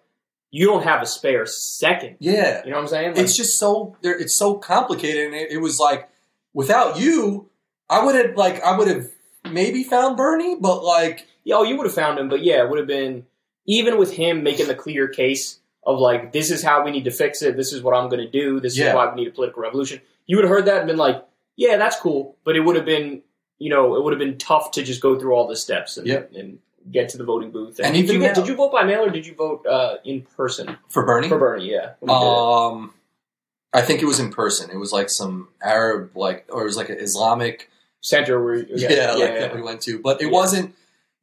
you 0.51 0.65
don't 0.65 0.83
have 0.83 1.01
a 1.01 1.05
spare 1.05 1.45
second. 1.45 2.17
Yeah, 2.19 2.63
You 2.65 2.71
know 2.71 2.77
what 2.77 2.83
I'm 2.83 2.87
saying? 2.87 3.09
Like, 3.15 3.19
it's 3.23 3.35
just 3.37 3.57
so. 3.59 3.95
It's 4.03 4.37
so 4.37 4.55
complicated, 4.55 5.27
and 5.27 5.35
it, 5.35 5.51
it 5.51 5.57
was 5.57 5.79
like 5.79 6.09
without 6.53 6.99
you, 6.99 7.49
I 7.89 8.03
would 8.03 8.15
have 8.15 8.35
like 8.35 8.61
I 8.63 8.77
would 8.77 8.87
have 8.87 9.07
maybe 9.49 9.83
found 9.83 10.17
Bernie, 10.17 10.55
but 10.59 10.83
like 10.83 11.27
yeah, 11.43 11.55
oh, 11.55 11.63
you 11.63 11.77
would 11.77 11.85
have 11.85 11.95
found 11.95 12.19
him, 12.19 12.29
but 12.29 12.41
yeah, 12.43 12.63
it 12.63 12.69
would 12.69 12.79
have 12.79 12.87
been 12.87 13.25
even 13.67 13.97
with 13.97 14.13
him 14.13 14.43
making 14.43 14.67
the 14.67 14.75
clear 14.75 15.07
case 15.07 15.59
of 15.83 15.99
like 15.99 16.31
this 16.33 16.51
is 16.51 16.61
how 16.63 16.83
we 16.83 16.91
need 16.91 17.05
to 17.05 17.11
fix 17.11 17.41
it. 17.41 17.55
This 17.55 17.71
is 17.73 17.81
what 17.81 17.95
I'm 17.95 18.09
going 18.09 18.21
to 18.25 18.29
do. 18.29 18.59
This 18.59 18.77
Yeah. 18.77 18.89
is 18.89 18.95
why 18.95 19.09
we 19.09 19.15
need 19.21 19.27
a 19.27 19.31
political 19.31 19.61
revolution. 19.63 20.01
You 20.27 20.37
would 20.37 20.43
have 20.45 20.51
heard 20.51 20.65
that 20.65 20.79
and 20.79 20.87
been 20.87 20.97
like, 20.97 21.25
yeah, 21.55 21.77
that's 21.77 21.99
cool, 21.99 22.37
but 22.43 22.55
it 22.55 22.59
would 22.61 22.75
have 22.75 22.85
been 22.85 23.21
you 23.59 23.69
know 23.69 23.95
it 23.95 24.03
would 24.03 24.13
have 24.13 24.19
been 24.19 24.37
tough 24.37 24.71
to 24.71 24.83
just 24.83 25.01
go 25.01 25.19
through 25.19 25.33
all 25.33 25.47
the 25.47 25.55
steps 25.55 25.97
and, 25.97 26.07
Yep. 26.07 26.31
and 26.35 26.59
get 26.91 27.09
to 27.09 27.17
the 27.17 27.23
voting 27.23 27.51
booth. 27.51 27.79
And 27.83 27.93
did 27.93 28.03
even 28.05 28.15
you, 28.15 28.21
get- 28.21 28.35
did 28.35 28.47
you 28.47 28.55
vote 28.55 28.71
by 28.71 28.83
mail 28.83 29.01
or 29.05 29.09
did 29.09 29.25
you 29.25 29.33
vote 29.35 29.65
uh, 29.65 29.97
in 30.03 30.21
person 30.37 30.77
for 30.89 31.05
Bernie, 31.05 31.29
for 31.29 31.37
Bernie? 31.39 31.71
Yeah, 31.71 31.93
when 31.99 32.11
you 32.11 32.19
did 32.19 32.25
it. 32.25 32.37
Um, 32.37 32.93
I 33.73 33.81
think 33.81 34.01
it 34.01 34.05
was 34.05 34.19
in 34.19 34.31
person. 34.31 34.71
It 34.71 34.77
was 34.77 34.91
like 34.91 35.09
some 35.09 35.49
Arab, 35.61 36.15
like, 36.15 36.47
or 36.51 36.61
it 36.61 36.65
was 36.65 36.77
like 36.77 36.89
an 36.89 36.97
Islamic, 36.99 37.69
center 38.01 38.43
where 38.43 38.55
yeah, 38.55 38.87
yeah, 38.91 39.11
like 39.11 39.19
yeah. 39.33 39.39
that 39.41 39.55
we 39.55 39.61
went 39.61 39.81
to. 39.81 39.99
But 39.99 40.21
it 40.21 40.31
wasn't, 40.31 40.73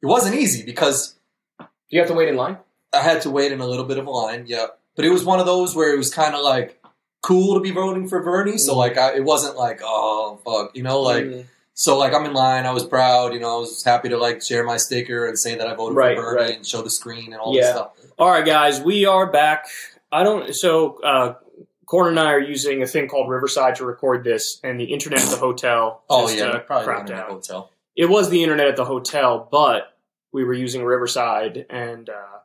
it 0.01 0.05
wasn't 0.05 0.35
easy 0.35 0.63
because 0.63 1.15
Do 1.59 1.65
you 1.89 1.99
have 1.99 2.07
to 2.09 2.13
wait 2.15 2.29
in 2.29 2.35
line? 2.37 2.57
I 2.93 3.01
had 3.01 3.21
to 3.23 3.29
wait 3.29 3.51
in 3.51 3.59
a 3.59 3.65
little 3.67 3.85
bit 3.85 3.97
of 3.97 4.07
a 4.07 4.11
line. 4.11 4.45
Yeah, 4.47 4.67
but 4.95 5.03
it 5.05 5.09
was 5.09 5.25
one 5.25 5.39
of 5.39 5.45
those 5.45 5.75
where 5.75 5.93
it 5.93 5.97
was 5.97 6.13
kind 6.13 6.35
of 6.35 6.41
like 6.41 6.79
cool 7.21 7.55
to 7.55 7.59
be 7.59 7.71
voting 7.71 8.07
for 8.07 8.21
Bernie. 8.23 8.57
So 8.57 8.73
Mhm. 8.73 8.77
like, 8.77 8.97
I, 8.97 9.15
it 9.15 9.23
wasn't 9.25 9.57
like 9.57 9.81
oh 9.83 10.39
fuck, 10.45 10.75
you 10.75 10.83
know, 10.83 11.01
like. 11.01 11.25
Mm. 11.25 11.45
So 11.79 11.95
like 11.95 12.11
I'm 12.11 12.25
in 12.25 12.33
line, 12.33 12.65
I 12.65 12.71
was 12.71 12.83
proud, 12.83 13.33
you 13.35 13.39
know, 13.39 13.55
I 13.57 13.59
was 13.59 13.83
happy 13.83 14.09
to 14.09 14.17
like 14.17 14.41
share 14.41 14.63
my 14.63 14.77
sticker 14.77 15.27
and 15.27 15.37
say 15.37 15.53
that 15.55 15.67
I 15.67 15.75
voted 15.75 15.95
Right, 15.95 16.17
for 16.17 16.23
Bernie 16.23 16.41
right. 16.41 16.55
and 16.57 16.65
show 16.65 16.81
the 16.81 16.89
screen 16.89 17.33
and 17.33 17.35
all 17.39 17.53
Yeah. 17.55 17.61
this 17.61 17.69
stuff. 17.69 17.91
All 18.17 18.31
right, 18.31 18.43
guys, 18.43 18.81
we 18.81 19.05
are 19.05 19.31
back. 19.31 19.67
I 20.11 20.23
don't. 20.23 20.55
So, 20.55 20.99
uh, 21.03 21.35
Corin 21.85 22.17
and 22.17 22.19
I 22.19 22.31
are 22.33 22.39
using 22.39 22.81
a 22.81 22.87
thing 22.87 23.07
called 23.07 23.29
Riverside 23.29 23.75
to 23.75 23.85
record 23.85 24.23
this, 24.23 24.59
and 24.63 24.79
the 24.79 24.85
internet 24.85 25.21
at 25.21 25.29
the 25.29 25.37
hotel. 25.37 26.01
Oh 26.09 26.27
yeah, 26.29 26.45
uh, 26.45 26.59
probably 26.61 27.13
in 27.13 27.19
out. 27.19 27.29
hotel. 27.29 27.69
It 27.95 28.09
was 28.09 28.29
the 28.29 28.41
internet 28.41 28.67
at 28.67 28.75
the 28.75 28.83
hotel, 28.85 29.47
but 29.51 29.95
we 30.33 30.43
were 30.43 30.53
using 30.55 30.83
Riverside, 30.83 31.65
and 31.69 32.09
uh, 32.09 32.39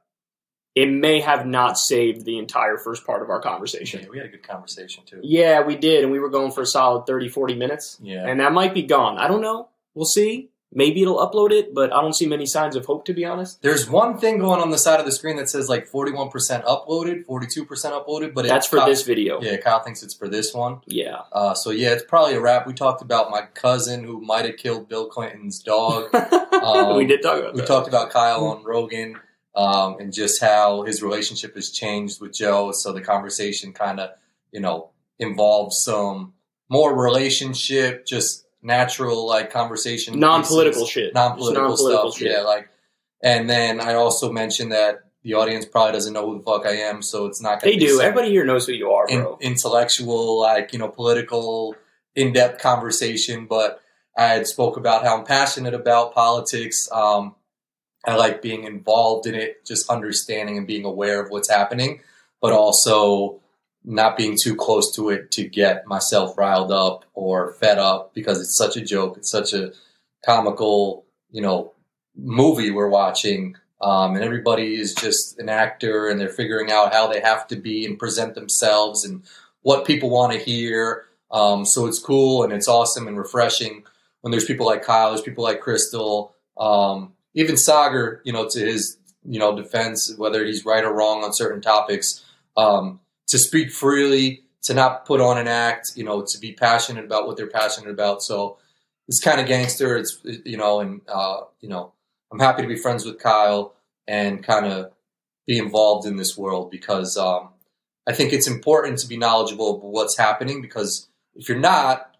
it 0.74 0.86
may 0.90 1.20
have 1.20 1.46
not 1.46 1.76
saved 1.78 2.24
the 2.24 2.38
entire 2.38 2.78
first 2.78 3.04
part 3.06 3.22
of 3.22 3.28
our 3.30 3.40
conversation. 3.40 4.00
Yeah, 4.02 4.08
we 4.08 4.18
had 4.18 4.26
a 4.26 4.30
good 4.30 4.42
conversation 4.46 5.04
too. 5.04 5.20
Yeah, 5.22 5.62
we 5.62 5.76
did, 5.76 6.02
and 6.02 6.12
we 6.12 6.18
were 6.18 6.30
going 6.30 6.52
for 6.52 6.62
a 6.62 6.66
solid 6.66 7.06
30, 7.06 7.28
40 7.28 7.54
minutes, 7.54 7.98
Yeah. 8.02 8.26
and 8.26 8.40
that 8.40 8.52
might 8.52 8.72
be 8.74 8.82
gone. 8.82 9.18
I 9.18 9.28
don't 9.28 9.42
know. 9.42 9.68
We'll 9.94 10.06
see. 10.06 10.48
Maybe 10.74 11.02
it'll 11.02 11.18
upload 11.18 11.50
it, 11.50 11.74
but 11.74 11.92
I 11.92 12.00
don't 12.00 12.14
see 12.14 12.26
many 12.26 12.46
signs 12.46 12.76
of 12.76 12.86
hope, 12.86 13.04
to 13.04 13.12
be 13.12 13.26
honest. 13.26 13.60
There's 13.60 13.90
one 13.90 14.16
thing 14.16 14.38
going 14.38 14.62
on 14.62 14.70
the 14.70 14.78
side 14.78 14.98
of 15.00 15.04
the 15.04 15.12
screen 15.12 15.36
that 15.36 15.50
says 15.50 15.68
like 15.68 15.86
41% 15.86 16.30
uploaded, 16.64 17.26
42% 17.26 17.66
uploaded, 17.92 18.32
but 18.32 18.46
it- 18.46 18.48
That's 18.48 18.66
for 18.66 18.78
Kyle- 18.78 18.86
this 18.86 19.02
video. 19.02 19.38
Yeah, 19.42 19.58
Kyle 19.58 19.80
thinks 19.80 20.02
it's 20.02 20.14
for 20.14 20.28
this 20.28 20.54
one. 20.54 20.80
Yeah. 20.86 21.18
Uh, 21.30 21.52
so 21.52 21.68
yeah, 21.72 21.90
it's 21.90 22.04
probably 22.04 22.36
a 22.36 22.40
wrap. 22.40 22.66
We 22.66 22.72
talked 22.72 23.02
about 23.02 23.30
my 23.30 23.42
cousin 23.52 24.02
who 24.02 24.22
might 24.22 24.46
have 24.46 24.56
killed 24.56 24.88
Bill 24.88 25.04
Clinton's 25.08 25.58
dog. 25.62 26.08
Um, 26.62 26.96
we 26.96 27.06
did 27.06 27.22
talk 27.22 27.38
about 27.40 27.54
we 27.54 27.60
that. 27.60 27.66
talked 27.66 27.88
about 27.88 28.10
Kyle 28.10 28.44
on 28.46 28.62
Rogan 28.62 29.18
um, 29.54 29.96
and 30.00 30.12
just 30.12 30.40
how 30.40 30.82
his 30.82 31.02
relationship 31.02 31.54
has 31.54 31.70
changed 31.70 32.20
with 32.20 32.32
Joe. 32.32 32.72
So 32.72 32.92
the 32.92 33.00
conversation 33.00 33.72
kind 33.72 34.00
of, 34.00 34.10
you 34.50 34.60
know, 34.60 34.90
involves 35.18 35.82
some 35.82 36.34
more 36.68 36.96
relationship, 36.98 38.06
just 38.06 38.46
natural 38.62 39.26
like 39.26 39.50
conversation, 39.50 40.18
non-political 40.18 40.86
shit. 40.86 41.12
non-political, 41.14 41.68
non-political 41.68 42.12
stuff. 42.12 42.18
shit. 42.18 42.32
Yeah, 42.32 42.42
like, 42.42 42.68
and 43.22 43.48
then 43.48 43.80
I 43.80 43.94
also 43.94 44.32
mentioned 44.32 44.72
that 44.72 45.00
the 45.22 45.34
audience 45.34 45.64
probably 45.64 45.92
doesn't 45.92 46.12
know 46.12 46.26
who 46.28 46.38
the 46.38 46.44
fuck 46.44 46.66
I 46.66 46.76
am, 46.78 47.02
so 47.02 47.26
it's 47.26 47.40
not. 47.40 47.60
Gonna 47.60 47.72
They 47.72 47.78
be 47.78 47.86
do. 47.86 48.00
Everybody 48.00 48.30
here 48.30 48.44
knows 48.44 48.66
who 48.66 48.72
you 48.72 48.90
are, 48.90 49.06
in- 49.08 49.36
intellectual, 49.40 50.40
like 50.40 50.72
you 50.72 50.78
know, 50.78 50.88
political, 50.88 51.76
in-depth 52.16 52.60
conversation. 52.60 53.46
But 53.46 53.80
I 54.16 54.26
had 54.26 54.46
spoke 54.46 54.76
about 54.76 55.04
how 55.04 55.18
I'm 55.18 55.24
passionate 55.24 55.74
about 55.74 56.14
politics. 56.14 56.88
Um, 56.90 57.36
I 58.04 58.16
like 58.16 58.42
being 58.42 58.64
involved 58.64 59.26
in 59.26 59.34
it, 59.34 59.64
just 59.64 59.88
understanding 59.90 60.58
and 60.58 60.66
being 60.66 60.84
aware 60.84 61.22
of 61.22 61.30
what's 61.30 61.50
happening, 61.50 62.00
but 62.40 62.52
also 62.52 63.40
not 63.84 64.16
being 64.16 64.36
too 64.40 64.54
close 64.56 64.94
to 64.96 65.10
it 65.10 65.30
to 65.32 65.48
get 65.48 65.86
myself 65.86 66.36
riled 66.38 66.72
up 66.72 67.04
or 67.14 67.52
fed 67.54 67.78
up 67.78 68.14
because 68.14 68.40
it's 68.40 68.56
such 68.56 68.76
a 68.76 68.80
joke. 68.80 69.16
It's 69.16 69.30
such 69.30 69.52
a 69.52 69.72
comical, 70.24 71.04
you 71.30 71.42
know, 71.42 71.72
movie 72.16 72.70
we're 72.70 72.88
watching. 72.88 73.56
Um, 73.80 74.14
and 74.14 74.24
everybody 74.24 74.76
is 74.76 74.94
just 74.94 75.38
an 75.40 75.48
actor 75.48 76.08
and 76.08 76.20
they're 76.20 76.28
figuring 76.28 76.70
out 76.70 76.92
how 76.92 77.08
they 77.08 77.20
have 77.20 77.48
to 77.48 77.56
be 77.56 77.84
and 77.84 77.98
present 77.98 78.34
themselves 78.34 79.04
and 79.04 79.22
what 79.62 79.86
people 79.86 80.10
want 80.10 80.32
to 80.32 80.38
hear. 80.38 81.04
Um, 81.32 81.64
so 81.64 81.86
it's 81.86 81.98
cool 81.98 82.44
and 82.44 82.52
it's 82.52 82.68
awesome 82.68 83.08
and 83.08 83.18
refreshing 83.18 83.84
when 84.22 84.30
there's 84.30 84.44
people 84.44 84.66
like 84.66 84.82
Kyle, 84.82 85.10
there's 85.10 85.20
people 85.20 85.44
like 85.44 85.60
Krystal, 85.60 86.32
um, 86.56 87.12
even 87.34 87.54
Saagar, 87.54 88.20
you 88.24 88.32
know, 88.32 88.48
to 88.48 88.58
his, 88.60 88.98
you 89.24 89.38
know, 89.38 89.56
defense, 89.56 90.14
whether 90.16 90.44
he's 90.44 90.64
right 90.64 90.84
or 90.84 90.92
wrong 90.92 91.24
on 91.24 91.32
certain 91.32 91.60
topics, 91.60 92.24
um, 92.56 93.00
to 93.28 93.38
speak 93.38 93.70
freely, 93.70 94.42
to 94.62 94.74
not 94.74 95.06
put 95.06 95.20
on 95.20 95.38
an 95.38 95.48
act, 95.48 95.92
you 95.96 96.04
know, 96.04 96.22
to 96.22 96.38
be 96.38 96.52
passionate 96.52 97.04
about 97.04 97.26
what 97.26 97.36
they're 97.36 97.46
passionate 97.46 97.90
about. 97.90 98.22
So 98.22 98.58
it's 99.08 99.20
kind 99.20 99.40
of 99.40 99.46
gangster. 99.46 99.96
It's, 99.96 100.18
you 100.44 100.56
know, 100.56 100.80
and, 100.80 101.00
uh, 101.08 101.42
you 101.60 101.68
know, 101.68 101.92
I'm 102.30 102.38
happy 102.38 102.62
to 102.62 102.68
be 102.68 102.76
friends 102.76 103.04
with 103.04 103.18
Kyle 103.18 103.74
and 104.06 104.42
kind 104.42 104.66
of 104.66 104.92
be 105.46 105.58
involved 105.58 106.06
in 106.06 106.16
this 106.16 106.36
world 106.36 106.70
because, 106.70 107.16
um, 107.16 107.48
I 108.06 108.12
think 108.12 108.32
it's 108.32 108.48
important 108.48 108.98
to 108.98 109.06
be 109.06 109.16
knowledgeable 109.16 109.76
of 109.76 109.82
what's 109.82 110.18
happening 110.18 110.60
because 110.60 111.08
if 111.34 111.48
you're 111.48 111.58
not, 111.58 112.16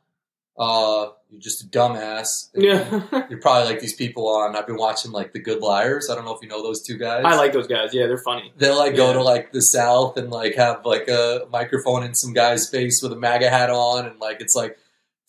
uh, 0.59 1.09
you're 1.33 1.40
just 1.40 1.64
a 1.64 1.66
dumbass. 1.66 2.51
Yeah. 2.55 3.03
You're 3.31 3.40
probably 3.40 3.73
like 3.73 3.81
these 3.81 3.95
people 3.95 4.29
on. 4.29 4.55
I've 4.55 4.66
been 4.66 4.77
watching 4.77 5.12
like 5.12 5.33
The 5.33 5.38
Good 5.38 5.62
Liars. 5.62 6.11
I 6.11 6.14
don't 6.14 6.27
know 6.27 6.35
if 6.35 6.42
you 6.42 6.49
know 6.49 6.62
those 6.62 6.83
two 6.83 6.99
guys. 6.99 7.25
I 7.25 7.37
like 7.37 7.55
those 7.55 7.66
guys. 7.66 7.95
Yeah, 7.95 8.07
they're 8.07 8.23
funny. 8.23 8.53
They'll 8.59 8.79
like 8.79 8.97
go 8.97 9.14
to 9.14 9.23
like 9.23 9.51
the 9.51 9.62
South 9.62 10.18
and 10.18 10.31
like 10.31 10.57
have 10.57 10.85
like 10.85 11.09
a 11.09 11.47
microphone 11.51 12.05
in 12.05 12.14
some 12.14 12.35
guy's 12.35 12.68
face 12.68 13.01
with 13.03 13.12
a 13.12 13.16
MAGA 13.16 13.49
hat 13.49 13.71
on, 13.71 14.07
and 14.07 14.21
like 14.21 14.42
it's 14.42 14.55
like, 14.55 14.77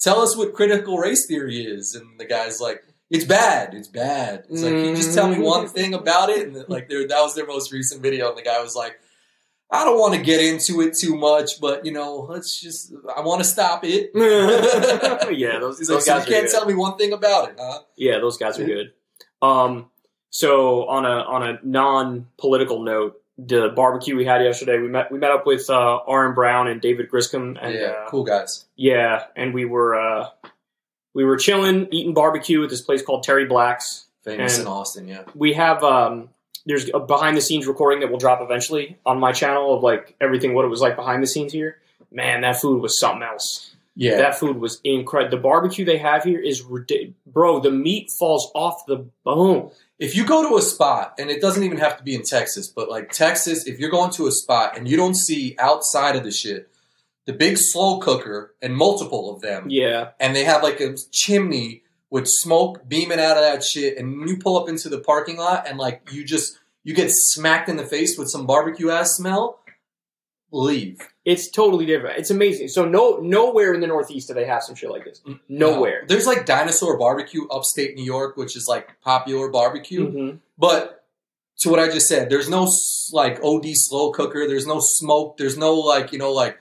tell 0.01 0.19
us 0.19 0.35
what 0.35 0.53
critical 0.53 0.97
race 0.97 1.25
theory 1.25 1.63
is, 1.63 1.95
and 1.95 2.19
the 2.19 2.25
guy's 2.25 2.59
like, 2.59 2.83
it's 3.09 3.23
bad, 3.23 3.73
it's 3.73 3.87
bad. 3.87 4.43
It's 4.49 4.61
like, 4.61 4.73
can 4.73 4.85
you 4.85 4.95
just 4.97 5.15
tell 5.15 5.29
me 5.29 5.35
mm-hmm. 5.35 5.43
one 5.43 5.67
thing 5.69 5.93
about 5.93 6.29
it? 6.29 6.47
And 6.47 6.67
like, 6.67 6.89
their 6.89 7.07
that 7.07 7.21
was 7.21 7.33
their 7.33 7.47
most 7.47 7.71
recent 7.71 8.01
video, 8.01 8.27
and 8.27 8.37
the 8.37 8.43
guy 8.43 8.61
was 8.61 8.75
like. 8.75 8.99
I 9.71 9.85
don't 9.85 9.99
want 9.99 10.13
to 10.13 10.21
get 10.21 10.39
into 10.39 10.81
it 10.81 10.95
too 10.95 11.15
much, 11.15 11.59
but 11.59 11.85
you 11.85 11.91
know, 11.91 12.27
let's 12.29 12.59
just. 12.61 12.93
I 13.15 13.21
want 13.21 13.41
to 13.41 13.47
stop 13.47 13.83
it. 13.83 14.11
yeah, 15.35 15.59
those, 15.59 15.79
those 15.79 15.89
like, 15.89 16.01
so 16.01 16.13
you 16.13 16.19
guys 16.19 16.27
are 16.27 16.29
can't 16.31 16.45
good. 16.45 16.51
tell 16.51 16.65
me 16.65 16.75
one 16.75 16.97
thing 16.97 17.11
about 17.13 17.49
it, 17.49 17.55
huh? 17.59 17.79
Yeah, 17.95 18.19
those 18.19 18.37
guys 18.37 18.59
are 18.59 18.65
good. 18.65 18.93
Um, 19.41 19.89
so 20.29 20.87
on 20.87 21.05
a 21.05 21.09
on 21.09 21.43
a 21.43 21.59
non 21.63 22.27
political 22.37 22.83
note, 22.83 23.21
the 23.37 23.69
barbecue 23.75 24.15
we 24.15 24.25
had 24.25 24.43
yesterday, 24.43 24.79
we 24.79 24.87
met 24.87 25.11
we 25.11 25.17
met 25.17 25.31
up 25.31 25.45
with 25.45 25.69
uh, 25.69 25.99
Aaron 26.07 26.35
Brown 26.35 26.67
and 26.67 26.79
David 26.81 27.09
Griscom, 27.09 27.57
and 27.61 27.73
yeah, 27.73 27.81
uh, 27.87 28.09
cool 28.09 28.23
guys. 28.23 28.65
yeah, 28.75 29.25
and 29.35 29.53
we 29.53 29.65
were 29.65 29.95
uh, 29.95 30.29
we 31.13 31.23
were 31.23 31.37
chilling, 31.37 31.87
eating 31.91 32.13
barbecue 32.13 32.63
at 32.63 32.69
this 32.69 32.81
place 32.81 33.01
called 33.01 33.23
Terry 33.23 33.45
Black's. 33.45 34.05
Famous 34.23 34.57
and- 34.57 34.67
in 34.67 34.67
Austin, 34.71 35.07
yeah. 35.07 35.23
We 35.35 35.53
have 35.53 35.83
um, 35.83 36.29
there's 36.65 36.89
a 36.93 36.99
behind 36.99 37.35
the 37.37 37.41
scenes 37.41 37.67
recording 37.67 37.99
that 38.01 38.11
will 38.11 38.17
drop 38.19 38.41
eventually 38.41 38.97
on 39.05 39.19
my 39.19 39.31
channel 39.31 39.75
of 39.75 39.83
like 39.83 40.15
everything 40.21 40.53
what 40.53 40.65
it 40.65 40.69
was 40.69 40.81
like 40.81 40.95
behind 40.95 41.21
the 41.23 41.27
scenes 41.27 41.51
here. 41.53 41.77
Man, 42.11 42.41
that 42.41 42.61
food 42.61 42.81
was 42.81 42.99
something 42.99 43.23
else. 43.23 43.69
Yeah, 43.95 44.17
That 44.17 44.39
food 44.39 44.57
was 44.57 44.81
incredible. 44.83 45.37
The 45.37 45.41
barbecue 45.43 45.85
they 45.85 45.97
have 45.99 46.23
here 46.23 46.39
is 46.39 46.63
ridiculous. 46.63 47.13
Bro, 47.27 47.59
the 47.59 47.69
meat 47.71 48.09
falls 48.17 48.51
off 48.55 48.85
the 48.87 49.05
bone. 49.23 49.69
if 49.99 50.15
you 50.15 50.25
go 50.25 50.49
to 50.49 50.57
a 50.57 50.61
spot, 50.63 51.13
and 51.19 51.29
it 51.29 51.39
doesn't 51.41 51.61
even 51.63 51.77
have 51.77 51.97
to 51.97 52.03
be 52.03 52.15
in 52.15 52.23
Texas, 52.23 52.67
but 52.67 52.89
like 52.89 53.11
Texas, 53.11 53.67
if 53.67 53.79
you're 53.79 53.91
going 53.91 54.09
to 54.11 54.25
a 54.25 54.31
spot 54.31 54.75
and 54.77 54.87
you 54.87 54.97
don't 54.97 55.13
see 55.15 55.55
outside 55.59 56.15
of 56.15 56.23
the 56.23 56.31
shit, 56.31 56.69
the 57.25 57.33
big 57.33 57.57
slow 57.57 57.99
cooker 57.99 58.53
and 58.63 58.75
multiple 58.75 59.31
of 59.33 59.41
them, 59.41 59.67
Yeah. 59.69 60.09
and 60.19 60.35
they 60.35 60.43
have 60.43 60.63
like 60.63 60.81
a 60.81 60.95
chimney 61.11 61.82
with 62.13 62.27
smoke 62.27 62.87
beaming 62.87 63.19
out 63.19 63.37
of 63.37 63.43
that 63.43 63.63
shit, 63.63 63.97
and 63.97 64.29
you 64.29 64.37
pull 64.37 64.55
up 64.55 64.69
into 64.69 64.87
the 64.87 64.99
parking 64.99 65.35
lot 65.35 65.67
and 65.67 65.79
like 65.79 66.07
you 66.11 66.23
just 66.23 66.59
you 66.83 66.93
get 66.93 67.09
smacked 67.11 67.67
in 67.69 67.75
the 67.75 67.87
face 67.87 68.19
with 68.19 68.29
some 68.29 68.45
barbecue 68.45 68.91
ass 68.91 69.15
smell, 69.15 69.59
leave. 70.51 70.99
It's 71.25 71.49
totally 71.49 71.87
different. 71.87 72.19
It's 72.19 72.29
amazing. 72.29 72.67
So 72.67 72.85
no 72.85 73.17
nowhere 73.17 73.73
in 73.73 73.81
the 73.81 73.87
Northeast 73.87 74.27
do 74.27 74.35
they 74.35 74.45
have 74.45 74.61
some 74.61 74.75
shit 74.75 74.91
like 74.91 75.05
this. 75.05 75.21
Nowhere. 75.49 76.01
No. 76.01 76.07
There's 76.07 76.27
like 76.27 76.45
dinosaur 76.45 76.99
barbecue 76.99 77.47
upstate 77.47 77.95
New 77.95 78.05
York, 78.05 78.37
which 78.37 78.55
is 78.55 78.67
like 78.69 79.01
popular 79.01 79.49
barbecue. 79.49 80.11
Mhm. 80.11 80.39
But 80.55 81.05
to 81.61 81.69
what 81.71 81.79
I 81.79 81.89
just 81.89 82.07
said, 82.07 82.29
there's 82.29 82.47
no 82.47 82.69
like 83.11 83.43
OD 83.43 83.73
slow 83.73 84.11
cooker. 84.11 84.47
There's 84.47 84.67
no 84.67 84.79
smoke. 84.79 85.37
There's 85.37 85.57
no 85.57 85.73
like 85.73 86.11
you 86.11 86.19
know 86.19 86.31
like 86.31 86.59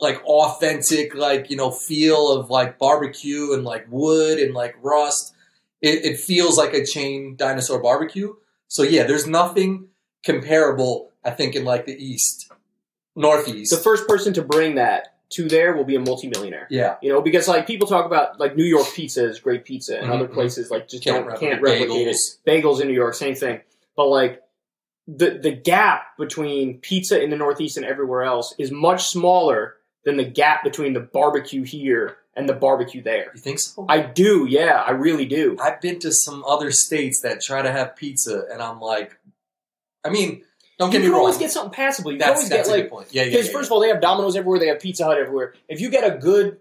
like 0.00 0.22
authentic 0.24 1.14
like 1.14 1.50
you 1.50 1.56
know 1.56 1.70
feel 1.70 2.32
of 2.32 2.50
like 2.50 2.78
barbecue 2.78 3.52
and 3.52 3.64
like 3.64 3.86
wood 3.90 4.38
and 4.38 4.54
like 4.54 4.74
rust. 4.82 5.34
It, 5.82 6.04
it 6.04 6.20
feels 6.20 6.58
like 6.58 6.74
a 6.74 6.84
chain 6.84 7.36
dinosaur 7.36 7.80
barbecue. 7.82 8.34
So 8.68 8.82
yeah, 8.82 9.04
there's 9.04 9.26
nothing 9.26 9.88
comparable. 10.24 11.10
I 11.24 11.30
think 11.30 11.54
in 11.56 11.64
like 11.64 11.86
the 11.86 11.92
east, 11.94 12.50
northeast. 13.16 13.70
The 13.70 13.76
first 13.82 14.06
person 14.08 14.32
to 14.34 14.42
bring 14.42 14.76
that 14.76 15.14
to 15.30 15.48
there 15.48 15.76
will 15.76 15.84
be 15.84 15.94
a 15.96 16.00
multimillionaire. 16.00 16.66
yeah, 16.70 16.96
You 17.02 17.12
know, 17.12 17.20
because 17.22 17.46
like 17.46 17.66
people 17.66 17.86
talk 17.86 18.04
about 18.04 18.40
like 18.40 18.56
New 18.56 18.64
York 18.64 18.86
pizza 18.94 19.24
is 19.28 19.38
great 19.38 19.64
pizza, 19.64 19.96
and 19.98 20.06
Mhm, 20.08 20.14
other 20.14 20.28
mhm. 20.28 20.32
places 20.34 20.70
like 20.70 20.88
just 20.88 21.04
Can't 21.04 21.18
don't 21.18 21.26
replicate 21.26 21.50
can't 21.50 21.62
replicate 21.62 22.08
bagels. 22.08 22.10
it. 22.10 22.46
Bagels 22.46 22.80
in 22.80 22.88
New 22.88 22.94
York, 22.94 23.14
same 23.14 23.34
thing. 23.34 23.60
But 23.96 24.08
like 24.08 24.42
the 25.06 25.30
the 25.42 25.52
gap 25.52 26.16
between 26.18 26.78
pizza 26.78 27.22
in 27.22 27.30
the 27.30 27.36
Northeast 27.36 27.76
and 27.76 27.86
everywhere 27.86 28.22
else 28.22 28.54
is 28.58 28.70
much 28.70 29.06
smaller 29.08 29.76
than 30.04 30.16
the 30.16 30.24
gap 30.24 30.64
between 30.64 30.92
the 30.92 31.00
barbecue 31.00 31.62
here 31.62 32.16
and 32.34 32.48
the 32.48 32.54
barbecue 32.54 33.02
there. 33.02 33.30
you 33.34 33.40
think 33.40 33.60
so? 33.60 33.84
I 33.88 34.00
do, 34.00 34.46
yeah, 34.48 34.82
I 34.86 34.92
really 34.92 35.26
do. 35.26 35.56
I've 35.60 35.80
been 35.80 35.98
to 36.00 36.12
some 36.12 36.44
other 36.46 36.70
states 36.70 37.20
that 37.22 37.40
try 37.40 37.62
to 37.62 37.70
have 37.70 37.96
pizza, 37.96 38.44
and 38.50 38.62
I'm 38.62 38.80
like, 38.80 39.18
I 40.04 40.10
mean, 40.10 40.42
don't 40.78 40.88
you 40.88 40.92
get 40.92 40.98
me 41.00 41.04
can 41.04 41.12
wrong. 41.12 41.20
always 41.20 41.36
get 41.36 41.50
something 41.50 41.72
passable. 41.72 42.12
You 42.12 42.18
that's 42.18 42.30
always 42.30 42.48
that's 42.48 42.68
get 42.68 42.74
a 42.74 42.76
like 42.76 42.84
good 42.84 42.90
point. 42.90 43.08
Yeah, 43.10 43.22
yeah. 43.24 43.30
Because 43.30 43.46
yeah, 43.48 43.52
first 43.52 43.64
yeah. 43.64 43.68
of 43.68 43.72
all, 43.72 43.80
they 43.80 43.88
have 43.88 44.00
Domino's 44.00 44.36
everywhere. 44.36 44.58
They 44.58 44.68
have 44.68 44.80
Pizza 44.80 45.04
Hut 45.04 45.18
everywhere. 45.18 45.54
If 45.68 45.80
you 45.80 45.90
get 45.90 46.10
a 46.10 46.16
good 46.16 46.58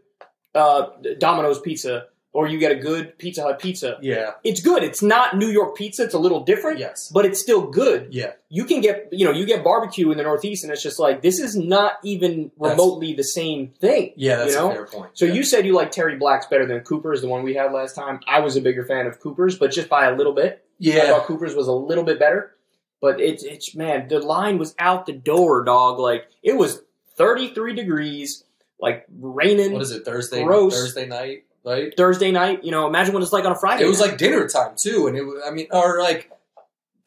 uh, 0.54 0.88
Domino's 1.20 1.62
pizza, 1.62 2.08
or 2.32 2.48
you 2.48 2.60
get 2.60 2.72
a 2.72 2.76
good 2.76 3.18
Pizza 3.18 3.42
Hut 3.42 3.60
pizza. 3.60 3.98
Yeah. 4.02 4.32
It's 4.44 4.62
good. 4.62 4.84
It's 4.84 5.02
not 5.02 5.36
New 5.36 5.48
York 5.48 5.76
pizza. 5.76 6.04
It's 6.04 6.14
a 6.14 6.20
little 6.20 6.42
different, 6.42 6.78
Yes. 6.78 7.10
but 7.12 7.26
it's 7.26 7.40
still 7.42 7.64
good. 7.64 8.10
Yeah. 8.12 8.34
You 8.50 8.66
can 8.66 8.82
get, 8.82 9.10
you 9.12 9.26
know, 9.26 9.32
you 9.32 9.46
get 9.46 9.64
barbecue 9.64 10.12
in 10.12 10.18
the 10.18 10.24
Northeast, 10.24 10.64
and 10.64 10.72
it's 10.72 10.84
just 10.84 11.00
like 11.00 11.22
this 11.22 11.40
is 11.40 11.56
not 11.56 11.94
even 12.04 12.52
That's- 12.60 12.78
remotely 12.78 13.14
the 13.14 13.24
same 13.24 13.74
thing. 13.82 14.14
Yeah, 14.16 14.38
that's 14.38 14.54
you 14.54 14.60
know? 14.60 14.72
a 14.72 14.74
fair 14.74 14.86
point. 14.86 15.12
So 15.16 15.26
yeah. 15.26 15.34
you 15.34 15.44
said 15.44 15.66
you 15.66 15.74
like 15.74 15.92
Terry 15.92 16.18
Black's 16.18 16.46
better 16.46 16.66
than 16.68 16.82
Cooper's, 16.82 17.22
the 17.22 17.28
one 17.28 17.44
we 17.44 17.56
had 17.56 17.72
last 17.72 17.96
time. 17.96 18.20
I 18.28 18.42
was 18.42 18.56
a 18.56 18.62
bigger 18.62 18.86
fan 18.86 19.08
of 19.08 19.20
Cooper's, 19.20 19.58
but 19.58 19.72
just 19.72 19.90
by 19.90 20.06
a 20.06 20.16
little 20.16 20.34
bit. 20.34 20.64
Yeah. 20.78 21.02
I 21.04 21.06
thought 21.08 21.26
Cooper's 21.26 21.56
was 21.56 21.68
a 21.68 21.74
little 21.74 22.04
bit 22.04 22.20
better. 22.20 22.56
But 23.02 23.22
it's 23.22 23.44
it's 23.44 23.76
man, 23.76 24.08
the 24.10 24.20
line 24.20 24.58
was 24.58 24.76
out 24.78 25.06
the 25.06 25.14
door, 25.14 25.64
dog. 25.64 26.00
Like 26.00 26.28
it 26.44 26.58
was 26.58 26.82
33 27.16 27.74
degrees, 27.74 28.44
like 28.80 29.06
raining 29.20 29.72
What 29.74 29.82
is 29.82 29.92
it? 29.92 30.04
Thursday. 30.04 30.44
Gross. 30.44 30.74
Thursday 30.76 31.08
night, 31.08 31.46
right? 31.70 31.94
Thursday 31.96 32.32
night. 32.32 32.64
You 32.64 32.72
know, 32.72 32.88
imagine 32.88 33.14
what 33.14 33.24
it's 33.24 33.32
like 33.32 33.46
on 33.46 33.52
a 33.52 33.60
Friday. 33.60 33.84
It 33.86 33.88
was 33.88 34.00
night. 34.00 34.10
like 34.10 34.18
dinner 34.18 34.48
time 34.48 34.74
too, 34.76 35.08
and 35.08 35.16
it. 35.18 35.24
was- 35.24 35.42
I 35.46 35.52
mean, 35.52 35.68
or 35.72 36.02
like 36.02 36.32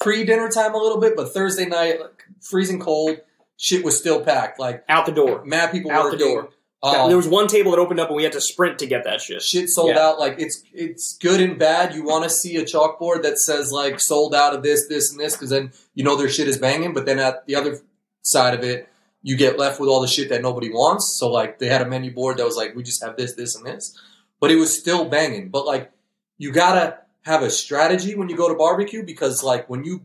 pre 0.01 0.25
dinner 0.25 0.49
time 0.51 0.75
a 0.75 0.79
little 0.79 1.01
bit, 1.01 1.17
but 1.17 1.33
Thursday 1.35 1.67
night, 1.67 2.01
like, 2.01 2.25
freezing 2.41 2.81
cold. 2.81 3.19
Shit 3.59 3.85
was 3.85 3.97
still 3.97 4.25
packed. 4.25 4.59
Like 4.59 4.85
out 4.89 5.07
the 5.07 5.13
door. 5.13 5.45
mad 5.45 5.71
people 5.71 5.91
Out 5.93 6.11
the 6.11 6.17
door. 6.19 6.49
Um, 6.83 7.07
there 7.07 7.17
was 7.17 7.29
one 7.29 7.47
table 7.47 7.71
that 7.71 7.79
opened 7.79 8.01
up 8.01 8.09
and 8.09 8.17
we 8.17 8.25
had 8.25 8.33
to 8.33 8.41
sprint 8.41 8.81
to 8.81 8.89
get 8.89 9.05
that 9.05 9.21
shit. 9.21 9.41
shit 9.41 9.69
sold 9.69 9.91
Yeah. 9.91 10.01
out. 10.05 10.19
Like 10.19 10.35
it's 10.41 10.65
it's 10.73 11.17
good 11.23 11.41
and 11.41 11.57
bad. 11.57 11.95
You 11.95 12.03
want 12.03 12.25
to 12.25 12.31
see 12.31 12.57
a 12.57 12.65
chalkboard 12.65 13.23
that 13.23 13.39
says 13.39 13.71
like 13.71 14.01
sold 14.01 14.35
out 14.35 14.53
of 14.53 14.65
this, 14.65 14.89
this, 14.89 15.13
and 15.13 15.21
this, 15.21 15.35
because 15.37 15.51
then 15.51 15.71
you 15.95 16.03
know 16.03 16.17
their 16.17 16.29
shit 16.29 16.49
is 16.49 16.59
banging. 16.59 16.93
But 16.93 17.07
then 17.07 17.21
at 17.21 17.47
the 17.47 17.55
other 17.55 17.79
side 18.23 18.55
of 18.55 18.65
it, 18.65 18.89
you 19.23 19.37
get 19.37 19.61
left 19.61 19.79
with 19.79 19.89
all 19.89 20.01
the 20.01 20.09
shit 20.09 20.29
that 20.31 20.43
nobody 20.43 20.71
wants. 20.71 21.17
So 21.21 21.31
like 21.31 21.61
they 21.61 21.69
had 21.69 21.83
a 21.83 21.87
menu 21.87 22.13
board 22.13 22.39
that 22.39 22.45
was 22.47 22.57
like 22.57 22.75
we 22.75 22.83
just 22.83 23.01
have 23.05 23.17
this, 23.17 23.35
this, 23.35 23.55
and 23.55 23.65
this, 23.65 23.97
but 24.43 24.51
it 24.51 24.57
was 24.57 24.77
still 24.77 25.09
banging. 25.09 25.51
But 25.51 25.67
like 25.67 25.93
you 26.37 26.53
gotta 26.53 26.99
have 27.23 27.43
a 27.43 27.51
strategy 27.51 28.17
when 28.17 28.29
you 28.29 28.37
go 28.37 28.49
to 28.49 28.57
barbecue 28.57 29.05
because 29.05 29.45
like 29.45 29.71
when 29.71 29.85
you 29.85 30.05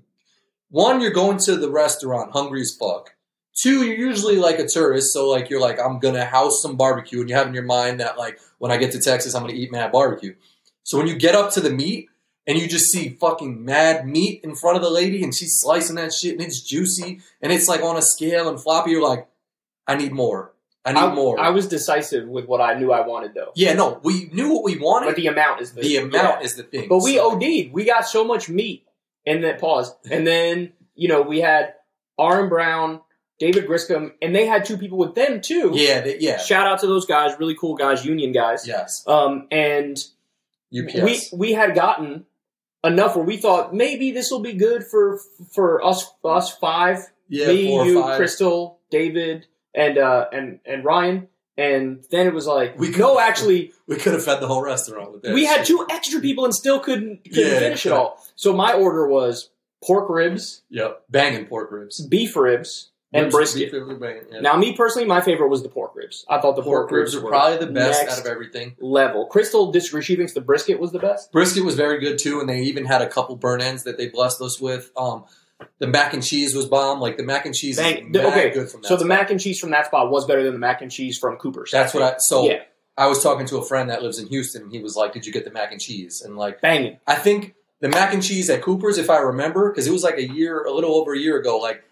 one 0.69 1.01
you're 1.01 1.11
going 1.11 1.39
to 1.39 1.55
the 1.55 1.71
restaurant 1.71 2.31
hungry 2.31 2.61
as 2.61 2.77
fuck. 2.79 3.15
Two, 3.55 3.83
you're 3.83 3.97
usually 3.97 4.35
like 4.35 4.59
a 4.59 4.67
tourist, 4.67 5.11
so 5.11 5.27
like 5.27 5.49
you're 5.49 5.59
like, 5.59 5.79
I'm 5.79 5.97
gonna 5.97 6.23
house 6.23 6.61
some 6.61 6.77
barbecue, 6.77 7.19
and 7.19 7.27
you 7.27 7.35
have 7.35 7.47
in 7.47 7.55
your 7.55 7.63
mind 7.63 7.99
that 7.99 8.19
like 8.19 8.39
when 8.59 8.71
I 8.71 8.77
get 8.77 8.91
to 8.91 9.01
Texas, 9.01 9.33
I'm 9.33 9.41
gonna 9.41 9.53
eat 9.53 9.71
mad 9.71 9.91
barbecue. 9.91 10.35
So 10.83 10.99
when 10.99 11.07
you 11.07 11.15
get 11.15 11.33
up 11.33 11.51
to 11.53 11.59
the 11.59 11.71
meat 11.71 12.07
and 12.45 12.59
you 12.59 12.67
just 12.67 12.91
see 12.91 13.09
fucking 13.09 13.65
mad 13.65 14.07
meat 14.07 14.41
in 14.43 14.55
front 14.55 14.77
of 14.77 14.83
the 14.83 14.91
lady, 14.91 15.23
and 15.23 15.33
she's 15.33 15.57
slicing 15.59 15.95
that 15.95 16.13
shit, 16.13 16.33
and 16.33 16.43
it's 16.43 16.61
juicy, 16.61 17.21
and 17.41 17.51
it's 17.51 17.67
like 17.67 17.81
on 17.81 17.97
a 17.97 18.03
scale 18.03 18.47
and 18.47 18.61
floppy, 18.61 18.91
you're 18.91 19.01
like, 19.01 19.27
I 19.87 19.95
need 19.95 20.11
more. 20.11 20.53
I 20.87 20.93
need 20.93 20.99
I, 20.99 21.13
more. 21.13 21.39
I 21.39 21.49
was 21.49 21.67
decisive 21.67 22.27
with 22.27 22.45
what 22.45 22.61
I 22.61 22.79
knew 22.79 22.91
I 22.91 23.05
wanted 23.05 23.33
though. 23.33 23.51
yeah, 23.55 23.73
no, 23.73 23.99
we 24.03 24.29
knew 24.31 24.53
what 24.53 24.63
we 24.63 24.77
wanted. 24.77 25.07
But 25.07 25.15
the 25.17 25.27
amount 25.27 25.61
is 25.61 25.73
the, 25.73 25.81
the 25.81 25.97
amount 25.97 26.13
yeah. 26.13 26.39
is 26.41 26.55
the 26.55 26.63
thing. 26.63 26.87
But 26.89 27.03
we 27.03 27.15
So- 27.15 27.33
OD'd. 27.33 27.73
We 27.73 27.85
got 27.85 28.07
so 28.07 28.23
much 28.23 28.49
meat. 28.49 28.85
And 29.25 29.43
then 29.43 29.59
pause. 29.59 29.93
And 30.09 30.25
then, 30.25 30.71
you 30.95 31.09
know, 31.09 31.21
we 31.21 31.41
had 31.41 31.73
Aaron 32.17 32.47
Brown, 32.47 33.01
David 33.39 33.67
Griscom, 33.67 34.13
and 34.21 34.33
they 34.33 34.45
had 34.45 34.63
two 34.63 34.77
people 34.77 34.97
with 34.97 35.15
them 35.15 35.41
too. 35.41 35.71
Yeah, 35.73 35.99
they, 35.99 36.17
yeah, 36.19 36.37
Shout 36.37 36.65
out 36.65 36.79
to 36.79 36.87
those 36.87 37.05
guys, 37.05 37.37
really 37.37 37.55
cool 37.55 37.75
guys, 37.75 38.05
union 38.05 38.31
guys. 38.31 38.65
yes. 38.65 39.03
Um, 39.05 39.47
and 39.51 40.01
UPS. 40.73 41.03
we 41.03 41.19
we 41.33 41.51
had 41.51 41.75
gotten 41.75 42.25
enough 42.83 43.15
where 43.17 43.25
we 43.25 43.37
thought 43.37 43.73
maybe 43.73 44.11
this 44.11 44.31
will 44.31 44.39
be 44.39 44.53
good 44.53 44.85
for 44.85 45.19
for 45.53 45.83
us 45.83 46.09
us 46.23 46.55
five, 46.57 46.99
yeah, 47.27 47.47
me, 47.47 47.67
four 47.67 47.81
or 47.81 47.85
you, 47.85 48.01
five. 48.01 48.21
Krystal, 48.21 48.77
David, 48.89 49.47
and 49.77 49.97
uh 49.97 50.25
and 50.33 50.59
and 50.65 50.83
Ryan. 50.83 51.27
And 51.59 52.03
then 52.11 52.27
it 52.27 52.33
was 52.35 52.45
like, 52.45 52.77
We 52.77 52.89
no, 52.91 53.19
actually, 53.19 53.71
We 53.87 53.95
could 53.95 54.13
have 54.13 54.23
fed 54.23 54.41
the 54.41 54.47
whole 54.47 54.61
restaurant 54.61 55.11
with 55.11 55.23
that. 55.23 55.33
we 55.33 55.45
had 55.45 55.65
two 55.65 55.87
extra 55.89 56.19
people 56.21 56.45
and 56.45 56.53
still 56.53 56.79
couldn't, 56.79 57.23
couldn't 57.23 57.51
Yeah, 57.51 57.57
finish 57.59 57.83
it 57.87 57.91
all. 57.91 58.23
So 58.35 58.53
my 58.53 58.73
order 58.73 59.07
was 59.07 59.49
pork 59.83 60.07
ribs, 60.09 60.61
Yep, 60.69 61.05
banging 61.09 61.45
pork 61.45 61.71
ribs 61.71 62.05
beef 62.05 62.35
ribs, 62.35 62.91
and 63.11 63.23
Ribs, 63.23 63.35
brisket. 63.35 63.71
beef 63.71 63.73
ribs, 63.87 63.99
banging, 63.99 64.23
yeah. 64.31 64.41
Now, 64.41 64.55
me 64.57 64.75
personally, 64.75 65.07
my 65.07 65.19
favorite 65.21 65.47
was 65.49 65.63
the 65.63 65.69
pork 65.69 65.93
ribs. 65.95 66.25
I 66.29 66.39
thought 66.39 66.57
the 66.57 66.61
pork 66.61 66.91
ribs 66.91 67.15
are 67.15 67.23
were 67.23 67.29
probably 67.31 67.57
the 67.65 67.71
best 67.71 68.07
out 68.07 68.19
of 68.19 68.27
everything. 68.27 68.75
level. 68.79 69.27
Krystal 69.27 69.73
disagrees. 69.73 70.05
She 70.05 70.15
thinks 70.15 70.33
the 70.33 70.41
brisket 70.41 70.79
was 70.79 70.91
the 70.91 70.99
best. 70.99 71.31
Brisket 71.31 71.63
was 71.65 71.73
very 71.73 71.99
good 71.99 72.19
too, 72.19 72.39
and 72.39 72.47
they 72.47 72.59
even 72.61 72.85
had 72.85 73.01
a 73.01 73.07
couple 73.09 73.35
burnt 73.35 73.63
ends 73.63 73.83
that 73.85 73.97
they 73.97 74.09
blessed 74.09 74.41
us 74.43 74.59
with. 74.61 74.91
Um, 74.95 75.23
the 75.79 75.87
mac 75.87 76.13
and 76.13 76.23
cheese 76.23 76.55
was 76.55 76.65
bomb. 76.65 76.99
Like 76.99 77.17
the 77.17 77.23
mac 77.23 77.45
and 77.45 77.55
cheese 77.55 77.79
okay, 77.79 78.01
good 78.01 78.69
from 78.69 78.81
that. 78.81 78.87
So 78.87 78.97
the 78.97 79.05
mac 79.05 79.31
and 79.31 79.39
cheese 79.39 79.59
from 79.59 79.71
that 79.71 79.87
spot 79.87 80.11
was 80.11 80.25
better 80.25 80.43
than 80.43 80.53
the 80.53 80.59
mac 80.59 80.81
and 80.81 80.91
cheese 80.91 81.17
from 81.17 81.37
Cooper's. 81.37 81.71
That's 81.71 81.93
what 81.93 82.03
I. 82.03 82.15
So 82.19 82.45
yeah, 82.45 82.63
I 82.97 83.07
was 83.07 83.21
talking 83.21 83.45
to 83.47 83.57
a 83.57 83.63
friend 83.63 83.89
that 83.89 84.01
lives 84.01 84.19
in 84.19 84.27
Houston, 84.27 84.63
and 84.63 84.71
he 84.71 84.79
was 84.79 84.95
like, 84.95 85.13
"Did 85.13 85.25
you 85.25 85.33
get 85.33 85.45
the 85.45 85.51
mac 85.51 85.71
and 85.71 85.81
cheese?" 85.81 86.21
And 86.21 86.37
like, 86.37 86.61
banging. 86.61 86.99
I 87.05 87.15
think 87.15 87.55
the 87.79 87.89
mac 87.89 88.13
and 88.13 88.23
cheese 88.23 88.49
at 88.49 88.61
Cooper's, 88.61 88.97
if 88.97 89.09
I 89.09 89.17
remember, 89.17 89.71
because 89.71 89.87
it 89.87 89.91
was 89.91 90.03
like 90.03 90.17
a 90.17 90.27
year, 90.27 90.63
a 90.63 90.71
little 90.73 90.95
over 90.95 91.13
a 91.13 91.19
year 91.19 91.39
ago, 91.39 91.57
like. 91.57 91.83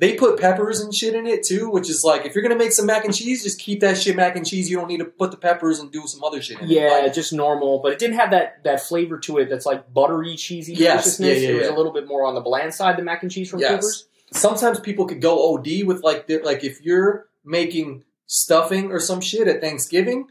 They 0.00 0.14
put 0.14 0.38
peppers 0.38 0.78
and 0.78 0.94
shit 0.94 1.14
in 1.16 1.26
it 1.26 1.42
too, 1.44 1.70
which 1.70 1.90
is 1.90 2.04
like 2.04 2.24
if 2.24 2.34
you're 2.34 2.42
gonna 2.42 2.54
make 2.56 2.70
some 2.70 2.86
mac 2.86 3.04
and 3.04 3.12
cheese, 3.12 3.42
just 3.42 3.58
keep 3.58 3.80
that 3.80 3.98
shit 3.98 4.14
mac 4.14 4.36
and 4.36 4.46
cheese. 4.46 4.70
You 4.70 4.76
don't 4.76 4.86
need 4.86 4.98
to 4.98 5.04
put 5.04 5.32
the 5.32 5.36
peppers 5.36 5.80
and 5.80 5.90
do 5.90 6.06
some 6.06 6.22
other 6.22 6.40
shit 6.40 6.60
in 6.60 6.66
it. 6.66 6.70
Yeah, 6.70 7.00
Like, 7.02 7.12
just 7.14 7.32
normal, 7.32 7.80
but 7.80 7.92
it 7.92 7.98
didn't 7.98 8.14
have 8.16 8.30
that 8.30 8.62
that 8.62 8.80
flavor 8.80 9.18
to 9.18 9.38
it. 9.38 9.48
That's 9.50 9.66
like 9.66 9.92
buttery, 9.92 10.36
cheesy 10.36 10.74
Yes, 10.74 11.16
deliciousness. 11.18 11.42
yeah, 11.42 11.48
yeah, 11.48 11.48
it 11.48 11.58
was 11.58 11.66
yeah. 11.68 11.74
a 11.74 11.76
little 11.76 11.92
bit 11.92 12.06
more 12.06 12.24
on 12.24 12.34
the 12.36 12.40
bland 12.40 12.72
side. 12.74 12.96
The 12.96 13.02
mac 13.02 13.22
and 13.24 13.32
cheese 13.32 13.50
from 13.50 13.58
Yes. 13.58 13.70
Cooper's. 13.72 14.08
sometimes 14.32 14.78
people 14.78 15.04
could 15.06 15.20
go 15.20 15.54
OD 15.54 15.82
with 15.84 16.02
like 16.04 16.30
like 16.44 16.62
if 16.62 16.80
you're 16.82 17.26
making 17.44 18.04
stuffing 18.26 18.92
or 18.92 19.00
some 19.00 19.20
shit 19.20 19.48
at 19.48 19.60
Thanksgiving, 19.60 20.28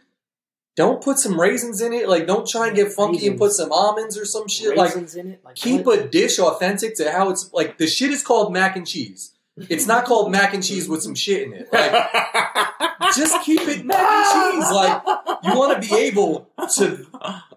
don't 0.78 1.04
put 1.04 1.18
some 1.18 1.38
raisins 1.38 1.82
in 1.82 1.92
it. 1.92 2.08
Like 2.08 2.26
don't 2.26 2.48
try 2.48 2.68
and 2.68 2.76
get 2.76 2.94
funky 2.94 3.28
and 3.28 3.38
put 3.38 3.52
some 3.52 3.72
almonds 3.74 4.18
or 4.18 4.24
some 4.24 4.48
shit. 4.48 4.78
Like 4.78 4.96
in 4.96 5.32
it. 5.32 5.42
Like 5.44 5.56
keep 5.56 5.86
what? 5.86 6.00
a 6.00 6.08
dish 6.08 6.40
authentic 6.40 6.96
to 6.98 7.12
how 7.12 7.30
it's 7.32 7.52
like 7.52 7.78
the 7.80 7.88
shit 7.88 8.12
is 8.12 8.24
called 8.24 8.54
mac 8.54 8.78
and 8.78 8.88
cheese. 8.88 9.34
It's 9.58 9.88
not 9.88 10.06
called 10.06 10.32
mac 10.32 10.54
and 10.54 10.64
cheese 10.64 10.88
with 10.88 11.02
some 11.02 11.16
shit 11.16 11.48
in 11.48 11.54
it. 11.54 11.74
Like 11.74 11.92
just 13.16 13.44
keep 13.44 13.62
it 13.62 13.86
mac 13.86 14.00
and 14.00 14.54
cheese. 14.54 14.72
Like 14.72 15.04
you 15.44 15.58
want 15.58 15.82
to 15.82 15.90
be 15.90 15.96
able 15.96 16.50
to 16.76 17.06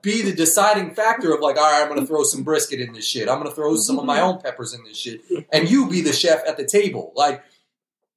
be 0.01 0.23
the 0.23 0.33
deciding 0.33 0.95
factor 0.95 1.35
of 1.35 1.41
like, 1.41 1.57
all 1.57 1.71
right, 1.71 1.83
I'm 1.83 1.89
going 1.89 2.01
to 2.01 2.07
throw 2.07 2.23
some 2.23 2.43
brisket 2.43 2.81
in 2.81 2.93
this 2.95 3.07
shit. 3.07 3.29
I'm 3.29 3.39
going 3.39 3.51
to 3.51 3.55
throw 3.55 3.77
some 3.77 3.99
of 3.99 4.07
my 4.07 4.21
own 4.21 4.41
peppers 4.41 4.73
in 4.73 4.83
this 4.85 4.97
shit, 4.97 5.21
and 5.53 5.69
you 5.69 5.89
be 5.89 6.01
the 6.01 6.13
chef 6.13 6.41
at 6.49 6.57
the 6.57 6.65
table. 6.65 7.13
Like, 7.15 7.45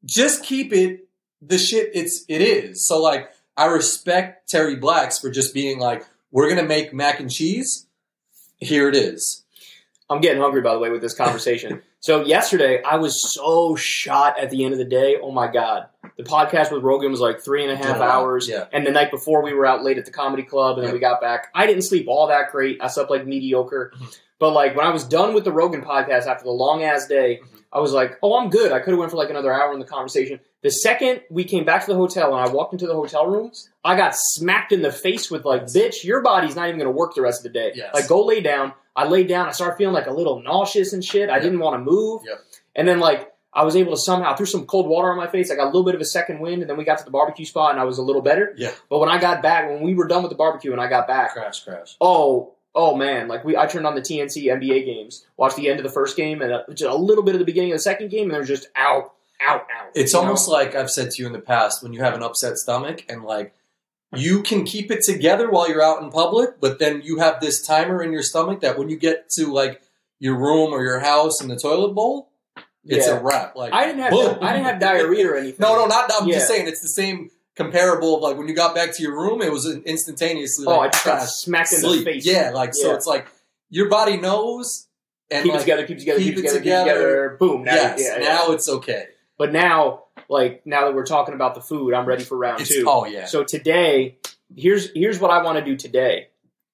just 0.05 0.43
keep 0.43 0.71
it 0.71 1.07
the 1.41 1.57
shit 1.57 1.91
it's 1.93 2.23
it 2.27 2.41
is. 2.41 2.87
So 2.87 3.01
like, 3.01 3.31
I 3.57 3.65
respect 3.65 4.49
Terry 4.49 4.75
Blacks 4.75 5.19
for 5.19 5.29
just 5.29 5.53
being 5.53 5.79
like, 5.79 6.05
we're 6.31 6.47
going 6.47 6.61
to 6.61 6.67
make 6.67 6.93
mac 6.93 7.19
and 7.19 7.29
cheese. 7.29 7.87
Here 8.57 8.87
it 8.87 8.95
is. 8.95 9.43
I'm 10.09 10.21
getting 10.21 10.41
hungry, 10.41 10.61
by 10.61 10.73
the 10.73 10.79
way, 10.79 10.89
with 10.89 11.01
this 11.01 11.13
conversation. 11.13 11.81
so 12.03 12.25
yesterday, 12.25 12.83
I 12.83 12.97
was 12.97 13.33
so 13.33 13.77
shot 13.77 14.37
at 14.37 14.49
the 14.49 14.65
end 14.65 14.73
of 14.73 14.77
the 14.77 14.83
day. 14.85 15.15
Oh 15.21 15.31
my 15.31 15.47
god, 15.47 15.87
the 16.17 16.23
podcast 16.23 16.69
with 16.69 16.83
Rogan 16.83 17.11
was 17.11 17.21
like 17.21 17.39
three 17.39 17.63
and 17.63 17.71
a 17.71 17.77
half 17.77 18.01
hours, 18.01 18.49
yeah. 18.49 18.65
and 18.73 18.85
the 18.85 18.91
night 18.91 19.09
before 19.09 19.41
we 19.41 19.53
were 19.53 19.65
out 19.65 19.83
late 19.85 19.97
at 19.97 20.03
the 20.03 20.11
comedy 20.11 20.43
club, 20.43 20.77
and 20.77 20.83
then 20.83 20.89
Yeah. 20.89 20.95
we 20.95 20.99
got 20.99 21.21
back. 21.21 21.47
I 21.55 21.65
didn't 21.65 21.83
sleep 21.83 22.07
all 22.09 22.27
that 22.27 22.51
great. 22.51 22.79
I 22.81 22.87
slept 22.87 23.09
like 23.09 23.25
mediocre. 23.25 23.93
Mhm. 23.97 24.17
But 24.37 24.49
like 24.51 24.75
when 24.75 24.85
I 24.85 24.89
was 24.91 25.05
done 25.05 25.33
with 25.33 25.45
the 25.45 25.53
Rogan 25.53 25.81
podcast 25.81 26.27
after 26.27 26.43
the 26.43 26.51
long 26.51 26.83
ass 26.83 27.07
day, 27.07 27.39
Mhm. 27.41 27.47
I 27.71 27.79
was 27.79 27.93
like, 27.93 28.17
"Oh, 28.21 28.37
I'm 28.37 28.49
good." 28.49 28.73
I 28.73 28.79
could 28.79 28.91
have 28.91 28.99
went 28.99 29.09
for 29.09 29.17
like 29.17 29.29
another 29.29 29.53
hour 29.53 29.71
in 29.71 29.79
the 29.79 29.85
conversation. 29.85 30.41
The 30.61 30.71
second 30.71 31.21
we 31.31 31.45
came 31.45 31.63
back 31.63 31.85
to 31.85 31.91
the 31.91 31.97
hotel 31.97 32.35
and 32.35 32.45
I 32.47 32.51
walked 32.51 32.73
into 32.73 32.85
the 32.85 32.93
hotel 32.95 33.25
rooms, 33.27 33.69
I 33.85 33.95
got 33.95 34.13
smacked 34.15 34.71
in 34.73 34.81
the 34.81 34.91
face 34.91 35.31
with 35.31 35.45
like, 35.45 35.63
"Bitch, 35.67 36.03
your 36.03 36.21
body's 36.21 36.55
not 36.55 36.67
even 36.67 36.77
going 36.79 36.91
to 36.93 36.97
work 36.97 37.15
the 37.15 37.21
rest 37.21 37.39
of 37.45 37.51
the 37.51 37.57
day. 37.57 37.71
Yes. 37.75 37.93
Like, 37.93 38.07
go 38.09 38.23
lay 38.25 38.41
down." 38.41 38.73
I 38.95 39.07
laid 39.07 39.27
down. 39.27 39.47
I 39.47 39.51
started 39.51 39.75
feeling 39.77 39.93
like 39.93 40.07
a 40.07 40.11
little 40.13 40.41
nauseous 40.41 40.93
and 40.93 41.03
shit. 41.03 41.29
I 41.29 41.33
Yep. 41.35 41.41
didn't 41.43 41.59
want 41.59 41.75
to 41.75 41.91
move. 41.91 42.21
Yep. 42.27 42.39
And 42.75 42.87
then 42.87 42.99
like 42.99 43.31
I 43.53 43.63
was 43.63 43.75
able 43.75 43.91
to 43.91 43.97
somehow 43.97 44.35
threw 44.35 44.45
some 44.47 44.65
cold 44.65 44.87
water 44.87 45.11
on 45.11 45.17
my 45.17 45.27
face. 45.27 45.51
I 45.51 45.55
got 45.55 45.65
a 45.65 45.67
little 45.67 45.83
bit 45.83 45.93
of 45.95 46.01
a 46.01 46.05
second 46.05 46.39
wind, 46.39 46.61
and 46.61 46.69
then 46.69 46.75
we 46.77 46.83
got 46.83 46.97
to 46.99 47.05
the 47.05 47.11
barbecue 47.11 47.45
spot, 47.45 47.71
and 47.71 47.79
I 47.79 47.83
was 47.83 47.99
a 47.99 48.01
little 48.01 48.21
better. 48.23 48.53
Yeah. 48.57 48.71
But 48.89 48.97
when 48.99 49.09
I 49.09 49.19
got 49.19 49.43
back, 49.43 49.69
when 49.69 49.81
we 49.83 49.93
were 49.93 50.07
done 50.07 50.23
with 50.23 50.31
the 50.31 50.35
barbecue, 50.35 50.71
and 50.71 50.81
I 50.81 50.87
got 50.87 51.07
back, 51.07 51.33
Crash, 51.33 51.63
crash. 51.63 51.95
oh, 52.01 52.53
oh 52.73 52.95
man! 52.95 53.27
Like 53.27 53.43
we, 53.45 53.55
I 53.55 53.67
turned 53.67 53.85
on 53.85 53.93
the 53.93 54.01
TNT 54.01 54.45
NBA 54.45 54.85
games, 54.85 55.25
watched 55.37 55.55
the 55.57 55.69
end 55.69 55.79
of 55.79 55.83
the 55.83 55.91
first 55.91 56.17
game, 56.17 56.41
and 56.41 56.51
a, 56.51 56.65
just 56.69 56.83
a 56.91 56.95
little 56.95 57.23
bit 57.23 57.35
of 57.35 57.39
the 57.39 57.45
beginning 57.45 57.71
of 57.71 57.75
the 57.75 57.83
second 57.83 58.09
game, 58.09 58.23
and 58.23 58.33
they're 58.33 58.43
just 58.43 58.67
out, 58.75 59.13
out, 59.39 59.61
out. 59.61 59.91
It's 59.93 60.13
you 60.13 60.17
know? 60.19 60.23
almost 60.23 60.47
like 60.47 60.73
I've 60.73 60.89
said 60.89 61.11
to 61.11 61.21
you 61.21 61.27
in 61.27 61.33
the 61.33 61.39
past 61.39 61.83
when 61.83 61.93
you 61.93 62.01
have 62.01 62.15
an 62.15 62.23
upset 62.23 62.57
stomach 62.57 63.05
and 63.07 63.23
like 63.23 63.53
you 64.15 64.43
can 64.43 64.63
keep 64.65 64.91
it 64.91 65.03
together 65.03 65.49
while 65.49 65.69
you're 65.69 65.81
out 65.83 66.01
in 66.03 66.09
public, 66.09 66.59
but 66.59 66.79
then 66.79 67.01
you 67.03 67.19
have 67.19 67.39
this 67.41 67.65
timer 67.65 68.01
in 68.03 68.11
your 68.11 68.23
stomach 68.23 68.61
that 68.61 68.77
when 68.77 68.89
you 68.89 68.97
get 68.97 69.29
to 69.31 69.51
like 69.51 69.81
your 70.19 70.35
room 70.35 70.71
or 70.73 70.83
your 70.83 70.99
house 70.99 71.41
and 71.41 71.49
the 71.49 71.55
toilet 71.57 71.93
bowl, 71.93 72.29
it's 72.85 73.07
Yeah. 73.07 73.17
a 73.17 73.23
wrap. 73.23 73.55
Like 73.55 73.73
I 73.73 73.85
didn't 73.85 74.01
have 74.01 74.11
boom. 74.11 74.37
I 74.41 74.53
didn't 74.53 74.65
have 74.65 74.79
diarrhea 74.79 75.29
or 75.29 75.35
anything. 75.37 75.57
No, 75.59 75.75
no, 75.75 75.85
not. 75.85 76.11
I'm 76.19 76.27
Yeah. 76.27 76.35
just 76.35 76.47
saying 76.47 76.67
it's 76.67 76.81
the 76.81 76.87
same 76.89 77.29
comparable 77.55 78.15
of 78.17 78.21
like 78.21 78.37
when 78.37 78.47
you 78.47 78.55
got 78.55 78.73
back 78.75 78.93
to 78.95 79.03
your 79.03 79.13
room, 79.13 79.41
it 79.41 79.51
was 79.51 79.65
instantaneously. 79.85 80.65
Oh, 80.67 80.77
Like, 80.77 80.89
I 80.89 80.91
just 80.91 81.05
got 81.05 81.27
smacked 81.29 81.73
in 81.73 81.81
the 81.81 82.01
face. 82.03 82.25
Yeah, 82.25 82.51
like 82.53 82.73
so 82.73 82.93
it's 82.93 83.05
like 83.07 83.27
your 83.69 83.89
body 83.89 84.17
knows. 84.17 84.87
And 85.31 85.43
keep 85.43 85.53
like, 85.53 85.61
it 85.61 85.63
together, 85.63 85.87
keep 85.87 85.97
it 85.97 85.99
together, 86.01 86.19
keep 86.19 86.35
keep, 86.35 86.45
it 86.45 86.53
together, 86.53 86.59
keep 86.59 86.67
it 86.67 86.93
together. 86.93 87.37
Boom. 87.39 87.63
Now, 87.63 87.73
yes, 87.73 87.99
yeah, 88.03 88.19
yeah. 88.19 88.27
now 88.27 88.51
it's 88.51 88.69
okay. 88.69 89.05
But 89.37 89.51
now, 89.51 90.03
like 90.29 90.65
now 90.65 90.85
that 90.85 90.93
we're 90.95 91.05
talking 91.05 91.33
about 91.33 91.55
the 91.55 91.61
food, 91.61 91.93
I'm 91.93 92.05
ready 92.05 92.23
for 92.23 92.37
round 92.37 92.61
It's, 92.61 92.69
two. 92.69 92.85
oh 92.87 93.05
yeah, 93.05 93.25
So 93.25 93.43
today, 93.43 94.17
here's 94.55 94.91
here's 94.93 95.19
what 95.19 95.31
I 95.31 95.41
want 95.43 95.57
to 95.57 95.65
do 95.65 95.75
today. 95.75 96.27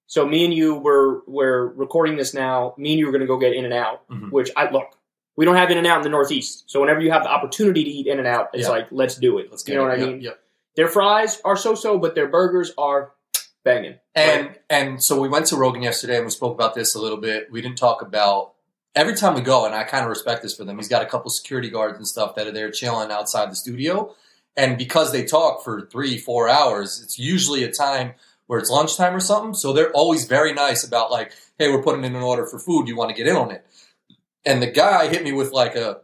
So 0.07 0.25
me 0.25 0.43
and 0.45 0.53
you 0.53 0.75
were 0.75 1.21
we're 1.27 1.67
recording 1.67 2.15
this 2.17 2.33
now. 2.33 2.73
Me 2.77 2.91
and 2.91 2.99
you 2.99 3.07
are 3.07 3.11
going 3.11 3.21
to 3.21 3.27
go 3.27 3.37
get 3.37 3.53
In 3.53 3.63
and 3.65 3.73
Out, 3.73 4.07
Mhm. 4.09 4.31
which 4.31 4.49
I 4.57 4.69
look. 4.71 4.87
We 5.35 5.45
don't 5.45 5.55
have 5.55 5.71
In 5.71 5.77
and 5.77 5.87
Out 5.87 5.97
in 5.97 6.03
the 6.03 6.09
Northeast, 6.09 6.65
so 6.67 6.81
whenever 6.81 6.99
you 6.99 7.11
have 7.11 7.23
the 7.23 7.29
opportunity 7.31 7.83
to 7.85 7.89
eat 7.89 8.07
In 8.07 8.19
and 8.19 8.27
Out, 8.27 8.49
it's 8.53 8.63
Yeah. 8.63 8.69
like 8.69 8.87
let's 8.91 9.15
do 9.15 9.37
it. 9.37 9.47
Let's 9.49 9.63
get 9.63 9.73
you 9.73 9.79
know 9.79 9.85
it. 9.85 9.89
what 9.89 9.97
I 9.97 10.01
Yep, 10.01 10.09
mean? 10.09 10.21
Yep. 10.21 10.39
Their 10.75 10.87
fries 10.87 11.41
are 11.45 11.55
so-so, 11.55 11.97
but 11.97 12.13
their 12.15 12.27
burgers 12.27 12.73
are 12.77 13.11
banging. 13.63 13.95
And 14.15 14.57
and 14.69 15.01
so 15.03 15.19
we 15.19 15.29
went 15.29 15.45
to 15.47 15.55
Rogan 15.55 15.81
yesterday 15.81 16.17
and 16.17 16.25
we 16.25 16.31
spoke 16.31 16.53
about 16.53 16.73
this 16.73 16.93
a 16.95 16.99
little 17.01 17.17
bit. 17.17 17.49
We 17.51 17.61
didn't 17.61 17.77
talk 17.77 18.01
about 18.01 18.53
every 18.99 19.15
time 19.15 19.33
we 19.33 19.41
go, 19.41 19.65
and 19.65 19.73
I 19.73 19.83
kind 19.85 20.03
of 20.03 20.09
respect 20.09 20.43
this 20.43 20.53
for 20.53 20.65
them. 20.65 20.77
He's 20.77 20.89
got 20.89 21.01
a 21.01 21.05
couple 21.05 21.31
security 21.31 21.69
guards 21.69 21.97
and 21.97 22.05
stuff 22.05 22.35
that 22.35 22.47
are 22.47 22.51
there 22.51 22.69
chilling 22.69 23.11
outside 23.11 23.49
the 23.49 23.55
studio, 23.55 24.13
and 24.57 24.77
because 24.77 25.11
they 25.13 25.23
talk 25.23 25.63
for 25.63 25.87
three 25.87 26.17
four 26.17 26.49
hours, 26.49 27.01
it's 27.01 27.17
usually 27.17 27.63
a 27.63 27.71
time 27.71 28.13
where 28.47 28.59
it's 28.59 28.69
lunchtime 28.69 29.15
or 29.15 29.19
something. 29.19 29.53
So 29.53 29.71
they're 29.71 29.91
always 29.91 30.25
very 30.25 30.53
nice 30.53 30.83
about 30.83 31.11
like, 31.11 31.31
hey, 31.57 31.69
we're 31.71 31.83
putting 31.83 32.03
in 32.03 32.15
an 32.15 32.23
order 32.23 32.45
for 32.45 32.59
food. 32.59 32.85
Do 32.85 32.91
you 32.91 32.97
want 32.97 33.09
to 33.09 33.15
get 33.15 33.27
in 33.27 33.35
on 33.35 33.51
it? 33.51 33.65
And 34.43 34.61
the 34.61 34.71
guy 34.71 35.07
hit 35.07 35.23
me 35.23 35.31
with 35.31 35.51
like 35.51 35.75
a, 35.75 36.01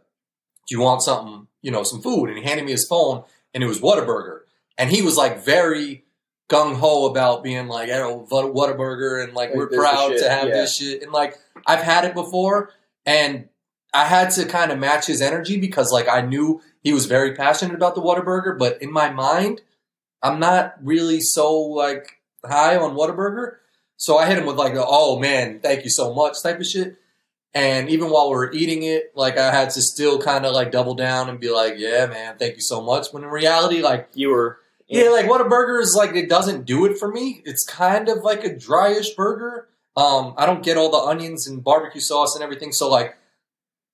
do 0.68 0.74
you 0.74 0.80
want 0.80 1.02
something, 1.02 1.48
you 1.60 1.70
know, 1.70 1.82
some 1.82 2.00
food? 2.00 2.28
And 2.28 2.38
he 2.38 2.44
handed 2.44 2.64
me 2.64 2.72
his 2.72 2.86
phone, 2.86 3.24
and 3.52 3.62
it 3.62 3.66
was 3.66 3.80
Whataburger, 3.80 4.40
and 4.78 4.90
he 4.90 5.02
was 5.02 5.16
like 5.16 5.44
very 5.44 6.04
gung 6.48 6.76
ho 6.76 7.06
about 7.06 7.42
being 7.42 7.66
like, 7.66 7.90
oh, 7.90 8.26
What- 8.28 8.54
Whataburger, 8.54 9.22
and 9.22 9.34
like 9.34 9.50
Like, 9.50 9.56
we're 9.58 9.68
this 9.68 9.78
is 9.78 9.84
the 9.84 9.90
proud 9.90 10.16
to 10.18 10.30
have 10.30 10.48
yeah. 10.48 10.54
this 10.54 10.76
shit. 10.76 11.02
And 11.02 11.12
like 11.12 11.36
I've 11.66 11.82
had 11.82 12.04
it 12.04 12.14
before, 12.14 12.70
and 13.06 13.48
I 13.94 14.04
had 14.04 14.30
to 14.32 14.44
kind 14.44 14.70
of 14.70 14.78
match 14.78 15.06
his 15.06 15.22
energy 15.22 15.58
because 15.58 15.90
like 15.90 16.08
I 16.08 16.20
knew 16.20 16.60
he 16.82 16.92
was 16.92 17.06
very 17.06 17.34
passionate 17.34 17.74
about 17.74 17.94
the 17.94 18.02
Whataburger, 18.02 18.58
but 18.58 18.82
in 18.82 18.92
my 18.92 19.10
mind, 19.10 19.62
I'm 20.22 20.38
not 20.38 20.74
really 20.82 21.20
so 21.20 21.54
like 21.58 22.20
high 22.44 22.76
on 22.76 22.96
Whataburger. 22.96 23.56
So 23.96 24.18
I 24.18 24.26
hit 24.26 24.36
him 24.36 24.44
with 24.44 24.56
like, 24.56 24.74
"Oh 24.76 25.18
man, 25.18 25.60
thank 25.60 25.84
you 25.84 25.90
so 25.90 26.12
much" 26.12 26.42
type 26.42 26.60
of 26.60 26.66
shit. 26.66 26.96
And 27.54 27.88
even 27.88 28.10
while 28.10 28.28
we 28.28 28.36
were 28.36 28.52
eating 28.52 28.82
it, 28.82 29.12
like 29.14 29.38
I 29.38 29.50
had 29.50 29.70
to 29.70 29.80
still 29.80 30.20
kind 30.20 30.44
of 30.44 30.52
like 30.52 30.70
double 30.70 30.94
down 30.94 31.30
and 31.30 31.40
be 31.40 31.50
like, 31.50 31.74
"Yeah, 31.78 32.06
man, 32.06 32.36
thank 32.38 32.56
you 32.56 32.62
so 32.62 32.82
much." 32.82 33.12
When 33.12 33.24
in 33.24 33.30
reality, 33.30 33.80
like 33.80 34.10
You 34.12 34.30
were 34.30 34.58
yeah, 34.88 35.08
like 35.08 35.26
Whataburger 35.26 35.80
is 35.80 35.94
like. 35.96 36.14
It 36.14 36.28
doesn't 36.28 36.66
do 36.66 36.84
it 36.84 36.98
for 36.98 37.10
me. 37.10 37.42
It's 37.44 37.64
kind 37.64 38.08
of 38.08 38.18
like 38.22 38.44
a 38.44 38.50
dryish 38.50 39.16
burger. 39.16 39.68
Um, 39.96 40.34
I 40.36 40.46
don't 40.46 40.62
get 40.62 40.76
all 40.76 40.90
the 40.90 40.98
onions 40.98 41.46
and 41.46 41.64
barbecue 41.64 42.00
sauce 42.00 42.34
and 42.34 42.44
everything. 42.44 42.72
So 42.72 42.88
like 42.88 43.16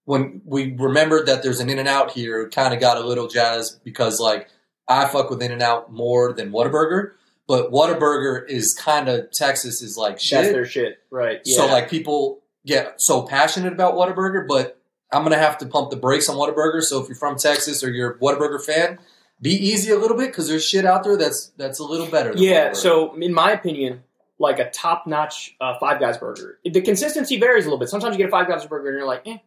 when 0.05 0.42
we 0.44 0.74
remembered 0.76 1.26
that 1.26 1.42
there's 1.42 1.61
an 1.61 1.70
In 1.70 1.78
and 1.78 1.88
Out 1.88 2.11
here, 2.11 2.48
kind 2.48 2.74
of 2.74 2.80
got 2.80 2.96
a 2.96 3.07
little 3.07 3.28
jazz 3.28 3.78
because 3.84 4.18
like 4.18 4.48
I 4.88 5.07
fuck 5.07 5.30
with 5.30 5.42
In 5.42 5.53
and 5.53 5.62
Out 5.62 5.92
more 5.92 6.32
than 6.32 6.50
Whataburger. 6.50 7.12
But 7.46 7.70
Whataburger 7.70 8.48
is 8.48 8.74
kind 8.74 9.09
of 9.09 9.30
Texas 9.32 9.82
is 9.82 9.96
like 9.96 10.14
that's 10.14 10.24
shit. 10.24 10.53
their 10.53 10.64
shit, 10.64 10.98
right? 11.11 11.40
Yeah. 11.44 11.57
So 11.57 11.66
like 11.66 11.88
people 11.90 12.42
get 12.66 13.00
so 13.00 13.22
passionate 13.22 13.72
about 13.72 13.94
Whataburger, 13.94 14.46
but 14.46 14.80
I'm 15.12 15.22
gonna 15.22 15.38
have 15.38 15.59
to 15.59 15.66
pump 15.66 15.90
the 15.90 15.96
brakes 15.96 16.28
on 16.28 16.36
Whataburger. 16.36 16.82
So 16.82 17.00
if 17.00 17.09
you're 17.09 17.16
from 17.16 17.36
Texas 17.36 17.84
or 17.84 17.90
you're 17.90 18.12
a 18.12 18.18
Whataburger 18.18 18.64
fan, 18.64 18.98
be 19.40 19.50
easy 19.50 19.90
a 19.90 19.98
little 19.98 20.16
bit 20.16 20.28
because 20.28 20.48
there's 20.48 20.64
shit 20.64 20.84
out 20.84 21.05
there 21.05 21.16
that's 21.16 21.48
that's 21.57 21.78
a 21.78 21.84
little 21.84 22.07
better. 22.07 22.32
Yeah, 22.36 22.72
so 22.72 23.14
in 23.16 23.34
my 23.34 23.53
opinion, 23.53 24.05
like 24.43 24.59
a 24.59 24.68
top 24.70 25.07
notch 25.07 25.57
uh, 25.61 25.78
Five 25.78 25.99
Guys 26.01 26.18
burger, 26.18 26.59
the 26.64 26.80
consistency 26.82 27.38
varies 27.38 27.64
a 27.64 27.68
little 27.68 27.78
bit. 27.78 27.88
Sometimes 27.88 28.14
you 28.14 28.18
get 28.18 28.28
a 28.28 28.30
Five 28.30 28.49
Guys 28.49 28.66
burger 28.66 28.88
and 28.90 28.99
you're 28.99 29.07
like, 29.07 29.22
eh. 29.26 29.38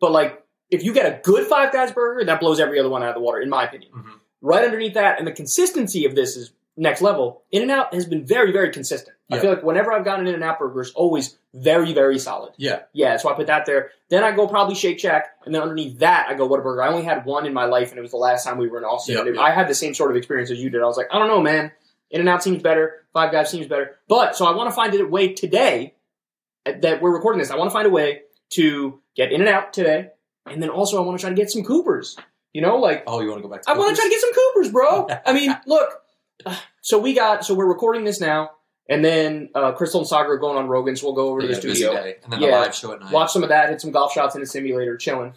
But 0.00 0.12
like, 0.12 0.44
if 0.70 0.84
you 0.84 0.92
get 0.92 1.06
a 1.06 1.20
good 1.22 1.46
Five 1.46 1.72
Guys 1.72 1.92
burger, 1.92 2.24
that 2.26 2.40
blows 2.40 2.60
every 2.60 2.78
other 2.78 2.90
one 2.90 3.02
out 3.02 3.08
of 3.10 3.14
the 3.14 3.20
water, 3.20 3.40
in 3.40 3.48
my 3.48 3.64
opinion. 3.64 3.92
Mhm. 3.96 4.10
Right 4.42 4.64
underneath 4.64 4.94
that, 4.94 5.18
and 5.18 5.26
the 5.26 5.32
consistency 5.32 6.04
of 6.06 6.14
this 6.14 6.36
is 6.36 6.52
next 6.76 7.02
level. 7.02 7.42
In 7.50 7.62
and 7.62 7.70
Out 7.70 7.92
has 7.92 8.06
been 8.06 8.24
very, 8.24 8.52
very 8.52 8.70
consistent. 8.70 9.16
I 9.32 9.38
feel 9.38 9.50
like 9.50 9.62
whenever 9.62 9.92
I've 9.92 10.04
gotten 10.04 10.22
an 10.26 10.28
In 10.28 10.34
and 10.36 10.42
Out 10.44 10.58
burger, 10.58 10.80
it's 10.80 10.90
always 10.92 11.36
very, 11.54 11.92
very 11.92 12.18
solid. 12.18 12.52
yeah, 12.56 12.80
Yeah, 12.92 13.16
so 13.16 13.28
I 13.30 13.34
put 13.34 13.46
that 13.48 13.64
there. 13.66 13.90
Then 14.08 14.24
I 14.24 14.32
go 14.32 14.48
probably 14.48 14.74
Shake 14.74 14.98
Shack, 14.98 15.26
and 15.44 15.54
then 15.54 15.60
underneath 15.62 15.98
that 15.98 16.26
I 16.28 16.34
go 16.34 16.48
Whataburger. 16.48 16.82
I 16.82 16.88
only 16.88 17.02
had 17.04 17.24
one 17.26 17.44
in 17.46 17.52
my 17.52 17.66
life, 17.66 17.90
and 17.90 17.98
it 17.98 18.02
was 18.02 18.10
the 18.12 18.16
last 18.16 18.44
time 18.44 18.56
we 18.58 18.66
were 18.68 18.78
in 18.78 18.84
Austin. 18.84 19.16
Yep, 19.16 19.26
yep. 19.26 19.34
I 19.38 19.50
had 19.52 19.68
the 19.68 19.74
same 19.74 19.94
sort 19.94 20.10
of 20.10 20.16
experience 20.16 20.50
as 20.50 20.58
you 20.58 20.70
did. 20.70 20.80
I 20.82 20.86
was 20.86 20.96
like, 20.96 21.08
I 21.12 21.18
don't 21.18 21.28
know, 21.28 21.40
man. 21.42 21.70
In 22.10 22.20
and 22.20 22.28
Out 22.28 22.42
seems 22.42 22.62
better. 22.62 23.06
Five 23.12 23.32
Guys 23.32 23.50
seems 23.50 23.66
better. 23.66 23.98
But 24.08 24.36
so 24.36 24.46
I 24.46 24.54
want 24.54 24.68
to 24.70 24.74
find 24.74 24.94
a 24.94 25.06
way 25.06 25.32
today 25.32 25.94
uh, 26.66 26.72
that 26.82 27.00
we're 27.02 27.12
recording 27.12 27.38
this. 27.38 27.50
I 27.50 27.56
want 27.56 27.70
to 27.70 27.72
find 27.74 27.86
a 27.86 27.90
way 27.90 28.22
to 28.50 29.00
get 29.16 29.32
In 29.32 29.40
and 29.40 29.48
Out 29.48 29.72
today, 29.72 30.08
and 30.46 30.62
then 30.62 30.70
also 30.70 31.02
I 31.02 31.06
want 31.06 31.18
to 31.18 31.22
try 31.22 31.30
to 31.30 31.36
get 31.36 31.50
some 31.50 31.62
Coopers. 31.64 32.16
You 32.52 32.62
know, 32.62 32.76
like 32.78 33.04
Oh, 33.06 33.20
you 33.20 33.28
want 33.30 33.38
to 33.42 33.48
go 33.48 33.52
back? 33.52 33.62
to 33.62 33.70
I 33.70 33.78
want 33.78 33.90
to 33.94 34.00
try 34.00 34.08
to 34.08 34.10
get 34.10 34.20
some 34.20 34.32
Coopers, 34.32 34.72
bro. 34.72 35.06
I 35.26 35.32
mean, 35.32 35.56
look. 35.66 35.88
uh, 36.44 36.56
So 36.82 36.98
we 36.98 37.14
got. 37.14 37.44
So 37.44 37.54
we're 37.54 37.66
recording 37.68 38.02
this 38.04 38.20
now, 38.20 38.50
and 38.88 39.04
then 39.04 39.50
uh, 39.54 39.72
Krystal 39.72 39.98
and 40.00 40.06
Saagar 40.08 40.30
are 40.30 40.38
going 40.38 40.56
on 40.58 40.66
Rogan. 40.68 40.96
So 40.96 41.06
we'll 41.06 41.14
go 41.14 41.28
over 41.28 41.40
to 41.42 41.46
Yeah, 41.46 41.54
the 41.54 41.60
studio 41.60 41.90
and 42.24 42.32
then 42.32 42.40
Yeah. 42.40 42.46
the 42.50 42.56
live 42.56 42.74
show 42.74 42.92
at 42.92 43.00
night. 43.00 43.12
watch 43.12 43.32
some 43.32 43.44
of 43.44 43.50
that, 43.50 43.68
hit 43.70 43.80
some 43.80 43.92
golf 43.92 44.12
shots 44.12 44.34
in 44.34 44.40
the 44.40 44.46
simulator, 44.48 44.96
chilling. 44.96 45.32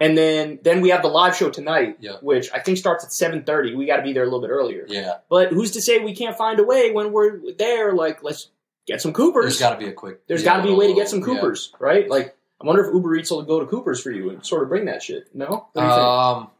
And 0.00 0.16
then 0.16 0.58
then 0.62 0.80
we 0.80 0.88
have 0.88 1.02
the 1.02 1.08
live 1.08 1.36
show 1.36 1.50
tonight, 1.50 1.98
Yeah. 2.00 2.16
which 2.22 2.50
I 2.52 2.60
think 2.60 2.78
starts 2.78 3.04
at 3.04 3.12
seven 3.12 3.44
thirty. 3.44 3.74
We 3.74 3.84
got 3.86 3.96
to 3.98 4.02
be 4.02 4.12
there 4.12 4.22
a 4.22 4.26
little 4.26 4.40
bit 4.40 4.50
earlier. 4.50 4.84
Yeah, 4.88 5.18
But 5.28 5.50
who's 5.52 5.72
to 5.72 5.82
say 5.82 5.98
we 5.98 6.14
can't 6.14 6.36
find 6.36 6.58
a 6.58 6.64
way 6.64 6.90
when 6.92 7.12
we're 7.12 7.40
there? 7.58 7.92
Like, 7.92 8.22
let's 8.22 8.48
get 8.86 9.00
some 9.02 9.12
Coopers. 9.12 9.44
there's 9.44 9.60
got 9.60 9.70
to 9.70 9.78
be 9.78 9.88
a 9.88 9.92
quick. 9.92 10.26
There's 10.26 10.42
yeah, 10.42 10.50
got 10.52 10.56
to 10.58 10.62
be 10.64 10.72
a 10.72 10.74
way 10.74 10.86
to 10.88 10.94
get 10.94 11.08
some 11.08 11.20
yeah. 11.20 11.26
Coopers, 11.26 11.72
right? 11.78 12.08
Like, 12.08 12.34
I 12.60 12.66
wonder 12.66 12.84
if 12.88 12.94
Uber 12.94 13.16
Eats 13.16 13.30
will 13.30 13.42
go 13.42 13.60
to 13.60 13.66
Coopers 13.66 14.00
for 14.00 14.10
you 14.10 14.30
and 14.30 14.44
sort 14.46 14.62
of 14.62 14.68
bring 14.70 14.86
that 14.86 15.02
shit. 15.02 15.28
No, 15.34 15.68
what 15.72 15.74
do 15.74 15.80
you 15.82 15.88
think? 15.90 16.00
Um, 16.00 16.50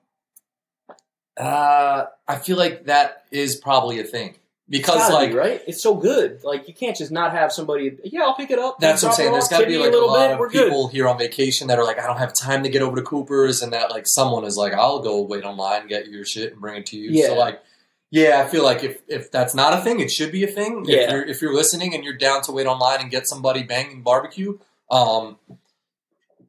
uh, 1.38 2.04
I 2.28 2.36
feel 2.36 2.58
like 2.58 2.84
that 2.86 3.24
is 3.30 3.56
probably 3.56 3.98
a 4.00 4.04
thing 4.04 4.36
because 4.72 5.12
like 5.12 5.30
be, 5.30 5.36
right, 5.36 5.62
it's 5.66 5.82
so 5.82 5.94
good. 5.94 6.42
Like, 6.42 6.66
you 6.66 6.72
can't 6.72 6.96
just 6.96 7.12
not 7.12 7.32
have 7.32 7.52
somebody. 7.52 7.98
Yeah, 8.04 8.22
I'll 8.22 8.34
pick 8.34 8.50
it 8.50 8.58
up. 8.58 8.80
That's 8.80 9.02
what 9.02 9.10
I'm 9.10 9.14
saying. 9.14 9.32
There's 9.32 9.46
got 9.46 9.60
to 9.60 9.66
be 9.66 9.76
like 9.76 9.90
a, 9.90 9.92
little 9.92 10.08
lot 10.08 10.28
bit. 10.28 10.32
of 10.32 10.38
We're 10.38 10.48
good. 10.48 10.64
people 10.64 10.88
here 10.88 11.06
on 11.06 11.18
vacation 11.18 11.68
that 11.68 11.78
are 11.78 11.84
like, 11.84 11.98
I 11.98 12.06
don't 12.06 12.16
have 12.16 12.32
time 12.32 12.62
to 12.62 12.70
get 12.70 12.80
over 12.80 12.96
to 12.96 13.02
Cooper's, 13.02 13.60
and 13.60 13.74
that 13.74 13.90
like 13.90 14.06
someone 14.06 14.44
is 14.44 14.56
like, 14.56 14.72
I'll 14.72 15.00
go 15.00 15.20
wait 15.20 15.44
online, 15.44 15.88
get 15.88 16.08
your 16.08 16.24
shit, 16.24 16.52
and 16.52 16.60
bring 16.60 16.76
it 16.76 16.86
to 16.86 16.96
you. 16.96 17.10
Yeah. 17.10 17.26
So 17.26 17.34
like, 17.34 17.62
yeah, 18.10 18.42
I 18.44 18.48
feel 18.48 18.64
like 18.64 18.82
if 18.82 19.02
if 19.08 19.30
that's 19.30 19.54
not 19.54 19.78
a 19.78 19.82
thing, 19.82 20.00
it 20.00 20.10
should 20.10 20.32
be 20.32 20.42
a 20.42 20.48
thing. 20.48 20.86
Yeah. 20.86 21.00
If 21.00 21.10
you're 21.10 21.24
if 21.26 21.42
you're 21.42 21.54
listening 21.54 21.94
and 21.94 22.02
you're 22.02 22.16
down 22.16 22.40
to 22.44 22.52
wait 22.52 22.66
online 22.66 23.00
and 23.00 23.10
get 23.10 23.28
somebody 23.28 23.62
banging 23.64 24.02
barbecue, 24.02 24.58
um, 24.90 25.36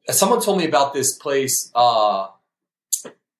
someone 0.08 0.40
told 0.40 0.56
me 0.56 0.64
about 0.64 0.94
this 0.94 1.16
place. 1.18 1.70
Uh, 1.74 2.28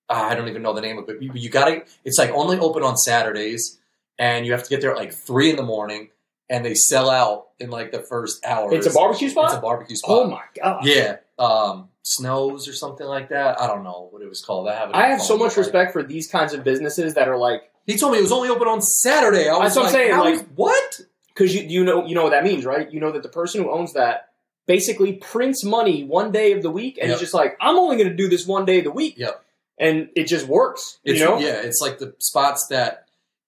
I 0.07 0.35
don't 0.35 0.47
even 0.47 0.61
know 0.61 0.73
the 0.73 0.81
name 0.81 0.99
of 0.99 1.09
it. 1.09 1.21
You, 1.23 1.31
you 1.33 1.49
got 1.49 1.65
to. 1.65 1.83
It's 2.03 2.19
like 2.19 2.29
only 2.29 2.59
open 2.59 2.83
on 2.83 2.97
Saturdays, 2.97 3.79
and 4.19 4.45
you 4.45 4.51
have 4.53 4.63
to 4.63 4.69
get 4.69 4.81
there 4.81 4.91
at 4.91 4.97
like 4.97 5.13
three 5.13 5.49
in 5.49 5.55
the 5.55 5.63
morning, 5.63 6.09
and 6.49 6.65
they 6.65 6.73
sell 6.75 7.09
out 7.09 7.47
in 7.59 7.69
like 7.69 7.91
the 7.91 7.99
first 8.01 8.45
hour. 8.45 8.73
It's 8.73 8.87
a 8.87 8.93
barbecue 8.93 9.29
spot? 9.29 9.45
It's 9.45 9.53
a 9.55 9.61
barbecue 9.61 9.95
spot. 9.95 10.11
Oh 10.11 10.27
my 10.29 10.43
god! 10.61 10.85
Yeah, 10.85 11.17
um, 11.39 11.89
Snows 12.03 12.67
or 12.67 12.73
something 12.73 13.07
like 13.07 13.29
that. 13.29 13.59
I 13.59 13.67
don't 13.67 13.83
know 13.83 14.09
what 14.11 14.21
it 14.21 14.29
was 14.29 14.41
called. 14.43 14.67
I 14.67 14.75
have. 14.75 14.91
I 14.93 15.07
have 15.07 15.21
so 15.21 15.37
much 15.37 15.49
like, 15.51 15.57
respect 15.57 15.93
for 15.93 16.03
these 16.03 16.27
kinds 16.27 16.53
of 16.53 16.63
businesses 16.63 17.15
that 17.15 17.27
are 17.27 17.37
like 17.37 17.63
He 17.87 17.97
told 17.97 18.11
me 18.13 18.19
it 18.19 18.21
was 18.23 18.31
only 18.31 18.49
open 18.49 18.67
on 18.67 18.81
Saturday. 18.81 19.49
I 19.49 19.57
was 19.57 19.73
That's 19.73 19.75
what 19.75 19.79
I'm 19.87 19.93
like, 20.17 20.25
saying, 20.27 20.37
like- 20.39 20.47
what? 20.55 21.01
because 21.33 21.53
you 21.53 21.63
you 21.63 21.83
know 21.83 22.05
you 22.05 22.15
know 22.15 22.23
what 22.23 22.29
that 22.31 22.43
means, 22.43 22.63
right? 22.65 22.89
You 22.91 22.99
know 22.99 23.11
that 23.11 23.23
the 23.23 23.29
person 23.29 23.63
who 23.63 23.71
owns 23.71 23.93
that 23.93 24.29
basically 24.67 25.13
prints 25.13 25.63
money 25.63 26.03
one 26.03 26.31
day 26.31 26.51
of 26.53 26.63
the 26.63 26.71
week, 26.71 26.97
and 26.99 27.09
Yep. 27.09 27.15
he's 27.15 27.19
just 27.21 27.33
like, 27.33 27.55
I'm 27.61 27.77
only 27.77 27.97
going 27.97 28.09
to 28.09 28.15
do 28.15 28.27
this 28.27 28.47
one 28.47 28.65
day 28.65 28.79
of 28.79 28.83
the 28.83 28.91
week, 28.91 29.15
Yep. 29.17 29.43
and 29.79 30.09
it 30.15 30.23
just 30.25 30.47
works. 30.47 30.97
It's, 31.03 31.19
you 31.19 31.25
know, 31.25 31.37
yeah, 31.37 31.61
it's 31.61 31.81
like 31.81 31.99
the 31.99 32.15
spots 32.19 32.67
that 32.69 33.04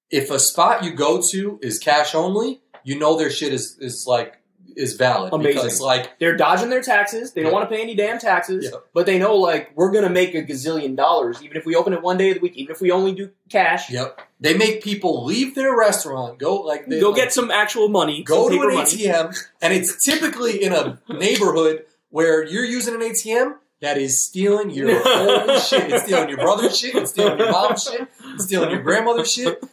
if 0.09 0.29
a 0.31 0.39
spot 0.39 0.83
you 0.83 0.93
go 0.93 1.21
to 1.31 1.59
is 1.61 1.79
cash 1.79 2.15
only, 2.15 2.61
you 2.83 2.97
know 2.97 3.17
their 3.17 3.29
shit 3.29 3.53
is 3.53 3.77
is 3.79 4.05
like 4.07 4.35
is 4.75 4.93
valid 4.93 5.33
Amazing. 5.33 5.53
because 5.63 5.81
like 5.81 6.19
they're 6.19 6.37
dodging 6.37 6.69
their 6.69 6.83
taxes. 6.83 7.33
They 7.33 7.41
don't 7.41 7.47
Yep. 7.51 7.53
want 7.53 7.69
to 7.69 7.75
pay 7.75 7.81
any 7.81 7.95
damn 7.95 8.19
taxes, 8.19 8.65
Yep. 8.65 8.85
but 8.93 9.05
they 9.07 9.17
know 9.17 9.35
like 9.35 9.71
we're 9.75 9.89
going 9.91 10.03
to 10.03 10.09
make 10.09 10.35
a 10.35 10.43
gazillion 10.43 10.95
dollars 10.95 11.41
even 11.41 11.57
if 11.57 11.65
we 11.65 11.75
open 11.75 11.93
it 11.93 12.03
one 12.03 12.17
day 12.17 12.29
of 12.29 12.35
the 12.35 12.41
week, 12.41 12.53
even 12.55 12.75
if 12.75 12.79
we 12.79 12.91
only 12.91 13.11
do 13.13 13.31
cash. 13.49 13.89
yep, 13.89 14.21
they 14.39 14.55
make 14.55 14.83
people 14.83 15.25
leave 15.25 15.55
their 15.55 15.75
restaurant, 15.75 16.37
go 16.37 16.57
like 16.61 16.85
they 16.85 16.99
Go 16.99 17.07
like, 17.09 17.15
get 17.23 17.33
some 17.33 17.49
actual 17.49 17.89
money. 17.89 18.21
go 18.23 18.49
to 18.49 18.61
an 18.61 18.75
money. 18.75 18.81
ATM, 18.83 19.35
and 19.63 19.73
it's 19.73 20.03
typically 20.05 20.63
in 20.63 20.73
a 20.73 20.99
neighborhood 21.09 21.83
where 22.09 22.45
you're 22.45 22.63
using 22.65 22.93
an 22.93 23.01
ATM 23.01 23.55
that 23.81 23.97
is 23.97 24.23
stealing 24.23 24.69
your 24.69 24.89
own 25.07 25.59
shit. 25.59 25.91
It's 25.91 26.03
stealing 26.03 26.29
your 26.29 26.37
brother's 26.37 26.77
shit. 26.77 26.93
It's 26.95 27.11
stealing 27.11 27.39
your 27.39 27.51
mom's 27.51 27.83
shit. 27.83 28.07
It's 28.35 28.45
stealing 28.45 28.69
your 28.69 28.81
grandmother's 28.83 29.31
shit. 29.31 29.63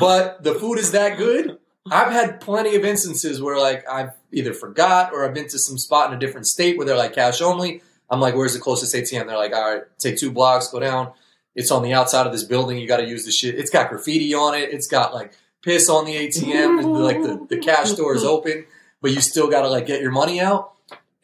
But 0.00 0.42
the 0.42 0.54
food 0.54 0.78
is 0.78 0.92
that 0.92 1.18
good. 1.18 1.58
I've 1.90 2.12
had 2.12 2.40
plenty 2.40 2.76
of 2.76 2.84
instances 2.84 3.42
where 3.42 3.58
like 3.58 3.88
I've 3.88 4.12
either 4.30 4.54
forgot 4.54 5.12
or 5.12 5.26
I've 5.26 5.34
been 5.34 5.48
to 5.48 5.58
some 5.58 5.78
spot 5.78 6.10
in 6.10 6.16
a 6.16 6.20
different 6.20 6.46
state 6.46 6.76
where 6.76 6.86
they're 6.86 6.96
like 6.96 7.14
cash 7.14 7.40
only. 7.40 7.82
I'm 8.08 8.20
like, 8.20 8.34
where's 8.34 8.54
the 8.54 8.60
closest 8.60 8.94
ATM? 8.94 9.26
They're 9.26 9.36
like, 9.36 9.54
all 9.54 9.74
right, 9.74 9.82
take 9.98 10.18
two 10.18 10.30
blocks, 10.30 10.68
go 10.68 10.78
down. 10.80 11.12
It's 11.54 11.70
on 11.70 11.82
the 11.82 11.92
outside 11.92 12.26
of 12.26 12.32
this 12.32 12.44
building. 12.44 12.78
You 12.78 12.86
got 12.86 12.98
to 12.98 13.06
use 13.06 13.24
the 13.24 13.32
shit. 13.32 13.56
It's 13.56 13.70
got 13.70 13.90
graffiti 13.90 14.32
on 14.34 14.54
it. 14.54 14.70
It's 14.72 14.86
got 14.86 15.12
like 15.12 15.32
piss 15.62 15.88
on 15.88 16.04
the 16.04 16.14
ATM. 16.14 16.98
like 17.00 17.22
the, 17.22 17.46
the 17.48 17.60
cash 17.60 17.90
store 17.90 18.14
is 18.14 18.24
open, 18.24 18.64
but 19.00 19.10
you 19.10 19.20
still 19.20 19.48
got 19.48 19.62
to 19.62 19.68
like 19.68 19.86
get 19.86 20.00
your 20.00 20.12
money 20.12 20.40
out 20.40 20.74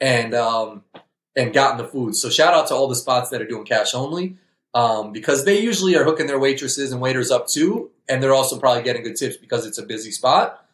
and 0.01 0.35
um 0.35 0.83
and 1.37 1.53
gotten 1.53 1.79
the 1.79 1.87
food. 1.87 2.16
So 2.16 2.31
shout 2.31 2.53
out 2.53 2.66
to 2.69 2.75
all 2.75 2.89
the 2.89 2.97
spots 2.97 3.31
that 3.31 3.41
are 3.41 3.47
doing 3.47 3.64
cash 3.64 3.95
only 3.95 4.37
um, 4.75 5.12
because 5.12 5.45
they 5.45 5.61
usually 5.61 5.97
are 5.97 6.05
hooking 6.05 6.27
their 6.27 6.39
waitresses 6.39 6.93
and 6.93 7.01
waiters 7.01 7.31
up 7.31 7.47
too, 7.49 7.91
and 8.09 8.23
they're 8.23 8.35
also 8.35 8.59
probably 8.59 8.83
getting 8.83 9.03
good 9.03 9.16
tips 9.16 9.37
because 9.37 9.66
it's 9.66 9.79
a 9.79 9.83
busy 9.83 10.11
spot. 10.11 10.64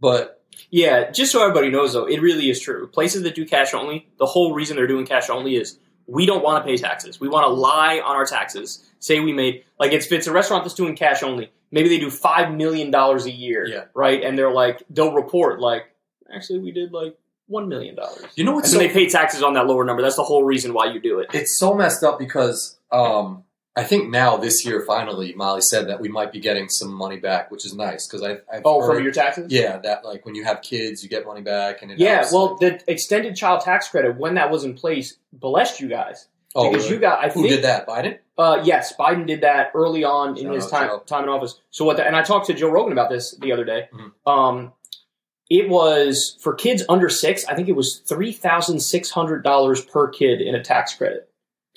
But 0.00 0.42
Yeah, 0.70 1.10
just 1.10 1.32
so 1.32 1.42
everybody 1.42 1.70
knows 1.70 1.92
though, 1.92 2.06
it 2.06 2.20
really 2.20 2.48
is 2.50 2.60
true. 2.60 2.86
Places 2.88 3.22
that 3.22 3.34
do 3.34 3.44
cash 3.46 3.74
only, 3.74 4.08
the 4.18 4.26
whole 4.26 4.54
reason 4.54 4.76
they're 4.76 4.86
doing 4.86 5.06
cash 5.06 5.28
only 5.30 5.56
is 5.56 5.78
we 6.06 6.24
don't 6.24 6.42
want 6.42 6.64
to 6.64 6.66
pay 6.68 6.76
taxes. 6.76 7.20
We 7.20 7.28
want 7.28 7.44
to 7.44 7.52
lie 7.52 8.00
on 8.00 8.16
our 8.16 8.24
taxes. 8.24 8.84
Say 8.98 9.20
we 9.20 9.32
made 9.32 9.64
like 9.78 9.92
it's, 9.92 10.10
it's 10.10 10.26
a 10.26 10.32
restaurant 10.32 10.64
that's 10.64 10.74
doing 10.74 10.96
cash 10.96 11.22
only, 11.22 11.50
maybe 11.70 11.88
they 11.88 11.98
do 11.98 12.10
five 12.10 12.52
million 12.54 12.90
dollars 12.90 13.26
a 13.26 13.30
year, 13.30 13.66
Yeah. 13.66 13.84
right? 13.94 14.22
And 14.22 14.38
they're 14.38 14.50
like 14.52 14.82
they'll 14.90 15.12
report 15.12 15.60
like 15.60 15.84
actually 16.34 16.60
we 16.60 16.72
did 16.72 16.92
like 16.92 17.16
one 17.46 17.68
million 17.68 17.94
dollars. 17.94 18.24
you 18.36 18.44
know 18.44 18.50
And 18.52 18.56
what's 18.56 18.70
so 18.70 18.74
so 18.74 18.78
they 18.78 18.88
pay 18.88 19.08
taxes 19.08 19.42
on 19.42 19.54
that 19.54 19.66
lower 19.66 19.84
number. 19.84 20.02
That's 20.02 20.16
the 20.16 20.22
whole 20.24 20.44
reason 20.44 20.72
why 20.74 20.92
you 20.92 21.00
do 21.00 21.18
it. 21.20 21.28
it's 21.34 21.58
so 21.58 21.74
messed 21.74 22.02
up 22.04 22.18
because 22.18 22.77
um, 22.92 23.44
I 23.76 23.84
think 23.84 24.10
now 24.10 24.36
this 24.36 24.64
year 24.66 24.82
finally 24.86 25.34
Molly 25.34 25.60
said 25.60 25.88
that 25.88 26.00
we 26.00 26.08
might 26.08 26.32
be 26.32 26.40
getting 26.40 26.68
some 26.68 26.92
money 26.92 27.16
back, 27.18 27.50
which 27.50 27.64
is 27.64 27.74
nice 27.74 28.06
because 28.06 28.22
I 28.24 28.32
I've 28.52 28.62
Oh, 28.64 28.80
heard, 28.80 28.94
from 28.96 29.04
your 29.04 29.12
taxes? 29.12 29.52
yeah 29.52 29.78
that 29.78 30.04
like 30.04 30.24
when 30.26 30.34
you 30.34 30.44
have 30.44 30.62
kids 30.62 31.02
you 31.04 31.08
get 31.08 31.24
money 31.26 31.42
back 31.42 31.82
and 31.82 31.90
it 31.92 31.98
Yeah, 31.98 32.16
helps, 32.16 32.32
well, 32.32 32.58
like- 32.60 32.84
the 32.86 32.90
extended 32.92 33.36
child 33.36 33.60
tax 33.60 33.88
credit 33.88 34.16
when 34.18 34.34
that 34.34 34.50
was 34.50 34.64
in 34.64 34.74
place 34.74 35.16
blessed 35.32 35.80
you 35.80 35.88
guys 35.88 36.26
oh 36.56 36.70
because 36.70 36.84
really? 36.86 36.96
you 36.96 37.00
got. 37.00 37.20
I 37.24 37.28
who 37.28 37.42
think 37.42 37.48
did 37.54 37.64
that 37.64 37.86
Biden 37.86 38.18
Uh, 38.36 38.60
yes, 38.64 38.94
Biden 38.96 39.26
did 39.26 39.42
that 39.42 39.70
early 39.74 40.02
on 40.02 40.36
in 40.38 40.50
his 40.52 40.66
time 40.66 40.88
Joe. 40.88 40.98
time 41.06 41.22
in 41.24 41.28
office. 41.28 41.60
So 41.70 41.84
what? 41.84 41.98
The, 41.98 42.04
and 42.06 42.16
I 42.16 42.22
talked 42.22 42.46
to 42.46 42.54
Joe 42.54 42.70
Rogan 42.70 42.92
about 42.92 43.10
this 43.10 43.36
the 43.40 43.52
other 43.52 43.64
day. 43.64 43.88
Mhm. 43.94 44.12
Um, 44.32 44.72
it 45.50 45.68
was 45.68 46.36
for 46.40 46.54
kids 46.54 46.82
under 46.88 47.08
six. 47.08 47.44
I 47.46 47.54
think 47.54 47.68
it 47.68 47.76
was 47.76 47.98
three 47.98 48.32
thousand 48.32 48.80
six 48.80 49.10
hundred 49.10 49.44
dollars 49.44 49.84
per 49.84 50.08
kid 50.08 50.40
in 50.40 50.54
a 50.54 50.62
tax 50.64 50.94
credit. 50.94 51.27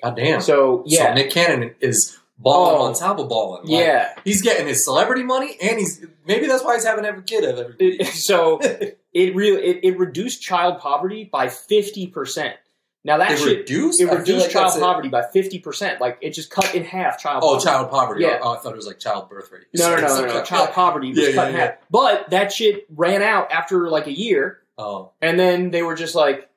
God 0.04 0.16
damn 0.16 0.42
So 0.42 0.84
yeah, 0.86 1.08
so 1.10 1.14
Nick 1.14 1.30
Cannon 1.32 1.76
is 1.80 2.18
balling 2.38 2.76
Oh. 2.80 2.86
on 2.86 2.94
top 2.96 3.20
of 3.20 3.30
balling 3.30 3.64
Like, 3.68 3.86
yeah. 3.86 4.16
he's 4.26 4.42
getting 4.42 4.68
his 4.68 4.84
celebrity 4.84 5.24
money 5.24 5.58
and 5.62 5.78
he's 5.78 6.04
maybe 6.26 6.48
that's 6.48 6.64
why 6.64 6.76
he's 6.76 6.86
having 6.86 7.06
every 7.06 7.24
kid 7.24 7.44
of 7.44 7.58
every 7.60 8.04
so 8.06 8.60
it 9.14 9.36
really 9.36 9.62
it, 9.64 9.80
it 9.84 10.00
reduced 10.00 10.42
child 10.42 10.80
poverty 10.80 11.24
by 11.32 11.48
fifty 11.50 12.08
percent. 12.08 12.56
Now 13.04 13.18
that 13.18 13.32
it 13.32 13.40
shit 13.40 13.58
reduced 13.60 14.00
it 14.00 14.06
reduced 14.06 14.46
like 14.46 14.52
child 14.52 14.78
it. 14.78 14.80
poverty 14.80 15.10
by 15.10 15.24
fifty 15.24 15.58
percent. 15.60 16.00
Like 16.00 16.20
it 16.22 16.32
just 16.36 16.52
cut 16.52 16.76
in 16.76 16.84
half 16.84 17.20
child. 17.20 17.42
Oh, 17.44 17.48
poverty. 17.58 17.66
child 17.66 17.90
poverty. 17.90 18.24
Yeah. 18.26 18.40
Oh, 18.44 18.54
I 18.54 18.58
thought 18.60 18.74
it 18.74 18.76
was 18.76 18.86
like 18.86 19.00
child 19.00 19.28
birth 19.28 19.52
rate. 19.52 19.64
No, 19.76 19.96
no, 19.96 20.02
no, 20.02 20.22
no, 20.22 20.26
no. 20.36 20.44
Child 20.44 20.70
poverty 20.72 21.10
was 21.10 21.18
Yeah, 21.18 21.26
cut 21.34 21.36
yeah, 21.46 21.48
in 21.50 21.54
yeah. 21.56 21.60
half. 21.62 21.74
But 21.90 22.30
that 22.30 22.52
shit 22.54 22.86
ran 22.96 23.24
out 23.24 23.52
after 23.52 23.90
like 23.90 24.06
a 24.06 24.16
year. 24.16 24.60
Oh, 24.78 25.12
And 25.22 25.40
then 25.40 25.72
they 25.72 25.82
were 25.82 25.96
just 25.96 26.14
like, 26.14 26.48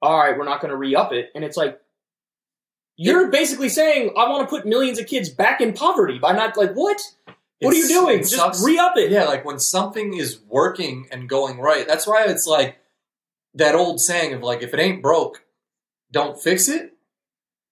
all 0.00 0.18
right, 0.18 0.36
we're 0.36 0.44
not 0.46 0.60
going 0.62 0.70
to 0.70 0.76
re 0.78 0.94
up 0.94 1.12
it. 1.12 1.30
And 1.34 1.44
it's 1.44 1.56
like, 1.58 1.78
you're 3.04 3.30
basically 3.30 3.68
saying, 3.68 4.10
I 4.16 4.28
want 4.28 4.48
to 4.48 4.54
put 4.54 4.66
millions 4.66 4.98
of 4.98 5.06
kids 5.06 5.28
back 5.28 5.60
in 5.60 5.72
poverty 5.72 6.18
by 6.18 6.32
not, 6.32 6.56
like, 6.56 6.72
what? 6.74 7.00
What 7.60 7.74
are 7.74 7.76
you 7.76 7.88
doing? 7.88 8.18
Just 8.18 8.34
sucks. 8.36 8.64
re 8.64 8.76
up 8.78 8.96
it. 8.96 9.10
Yeah, 9.10 9.24
like 9.24 9.44
when 9.44 9.58
something 9.60 10.14
is 10.14 10.40
working 10.48 11.06
and 11.12 11.28
going 11.28 11.58
right. 11.58 11.86
That's 11.86 12.06
why 12.06 12.24
it's 12.26 12.44
like 12.46 12.78
that 13.54 13.74
old 13.76 14.00
saying 14.00 14.34
of 14.34 14.42
like, 14.42 14.62
if 14.62 14.74
it 14.74 14.80
ain't 14.80 15.00
broke, 15.00 15.44
don't 16.10 16.36
fix 16.40 16.68
it. 16.68 16.92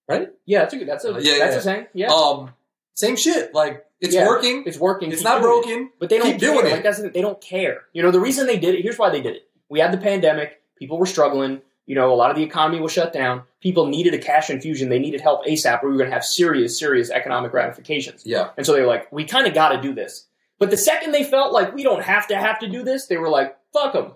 Right? 0.08 0.28
Yeah, 0.46 0.60
that's 0.60 0.74
a 0.74 0.78
good, 0.78 0.88
that's 0.88 1.04
a, 1.04 1.14
Uh, 1.14 1.18
yeah, 1.18 1.38
that's 1.38 1.52
yeah. 1.54 1.58
a 1.58 1.62
saying. 1.62 1.86
Yeah. 1.94 2.06
Um, 2.12 2.50
same 2.94 3.16
shit. 3.16 3.52
Like 3.52 3.84
it's 4.00 4.14
Yeah. 4.14 4.26
working. 4.28 4.62
it's 4.64 4.78
working. 4.78 5.10
It's 5.12 5.22
not 5.22 5.40
doing 5.42 5.58
it. 5.58 5.64
broken. 5.66 5.90
But 5.98 6.08
they 6.08 6.18
don't 6.18 6.32
Keep 6.32 6.40
care. 6.40 6.52
doing 6.54 6.66
it. 6.66 6.72
Like, 6.72 6.82
that's 6.84 7.00
the, 7.02 7.08
they 7.10 7.20
don't 7.20 7.40
care. 7.40 7.82
You 7.92 8.02
know, 8.04 8.10
the 8.12 8.20
reason 8.20 8.46
they 8.46 8.58
did 8.58 8.74
it, 8.76 8.82
here's 8.82 8.96
why 8.98 9.10
they 9.10 9.20
did 9.20 9.34
it. 9.36 9.48
We 9.68 9.80
had 9.80 9.92
the 9.92 9.98
pandemic. 9.98 10.60
People 10.78 10.98
were 10.98 11.06
struggling. 11.06 11.62
You 11.90 11.96
know, 11.96 12.12
a 12.12 12.14
lot 12.14 12.30
of 12.30 12.36
the 12.36 12.44
economy 12.44 12.80
was 12.80 12.92
shut 12.92 13.12
down. 13.12 13.42
People 13.60 13.88
needed 13.88 14.14
a 14.14 14.18
cash 14.18 14.48
infusion. 14.48 14.90
They 14.90 15.00
needed 15.00 15.20
help 15.20 15.44
ASAP 15.44 15.82
or 15.82 15.86
we 15.86 15.94
were 15.94 15.98
going 15.98 16.10
to 16.10 16.14
have 16.14 16.24
serious, 16.24 16.78
serious 16.78 17.10
economic 17.10 17.52
ramifications. 17.52 18.22
Yeah. 18.24 18.50
And 18.56 18.64
so 18.64 18.74
they 18.74 18.80
were 18.80 18.86
like, 18.86 19.10
we 19.10 19.24
kind 19.24 19.48
of 19.48 19.54
got 19.54 19.70
to 19.70 19.82
do 19.82 19.92
this. 19.92 20.28
But 20.60 20.70
the 20.70 20.76
second 20.76 21.10
they 21.10 21.24
felt 21.24 21.52
like 21.52 21.74
we 21.74 21.82
don't 21.82 22.04
have 22.04 22.28
to 22.28 22.36
have 22.36 22.60
to 22.60 22.68
do 22.68 22.84
this, 22.84 23.06
they 23.06 23.16
were 23.16 23.28
like, 23.28 23.56
fuck 23.72 23.94
them. 23.94 24.12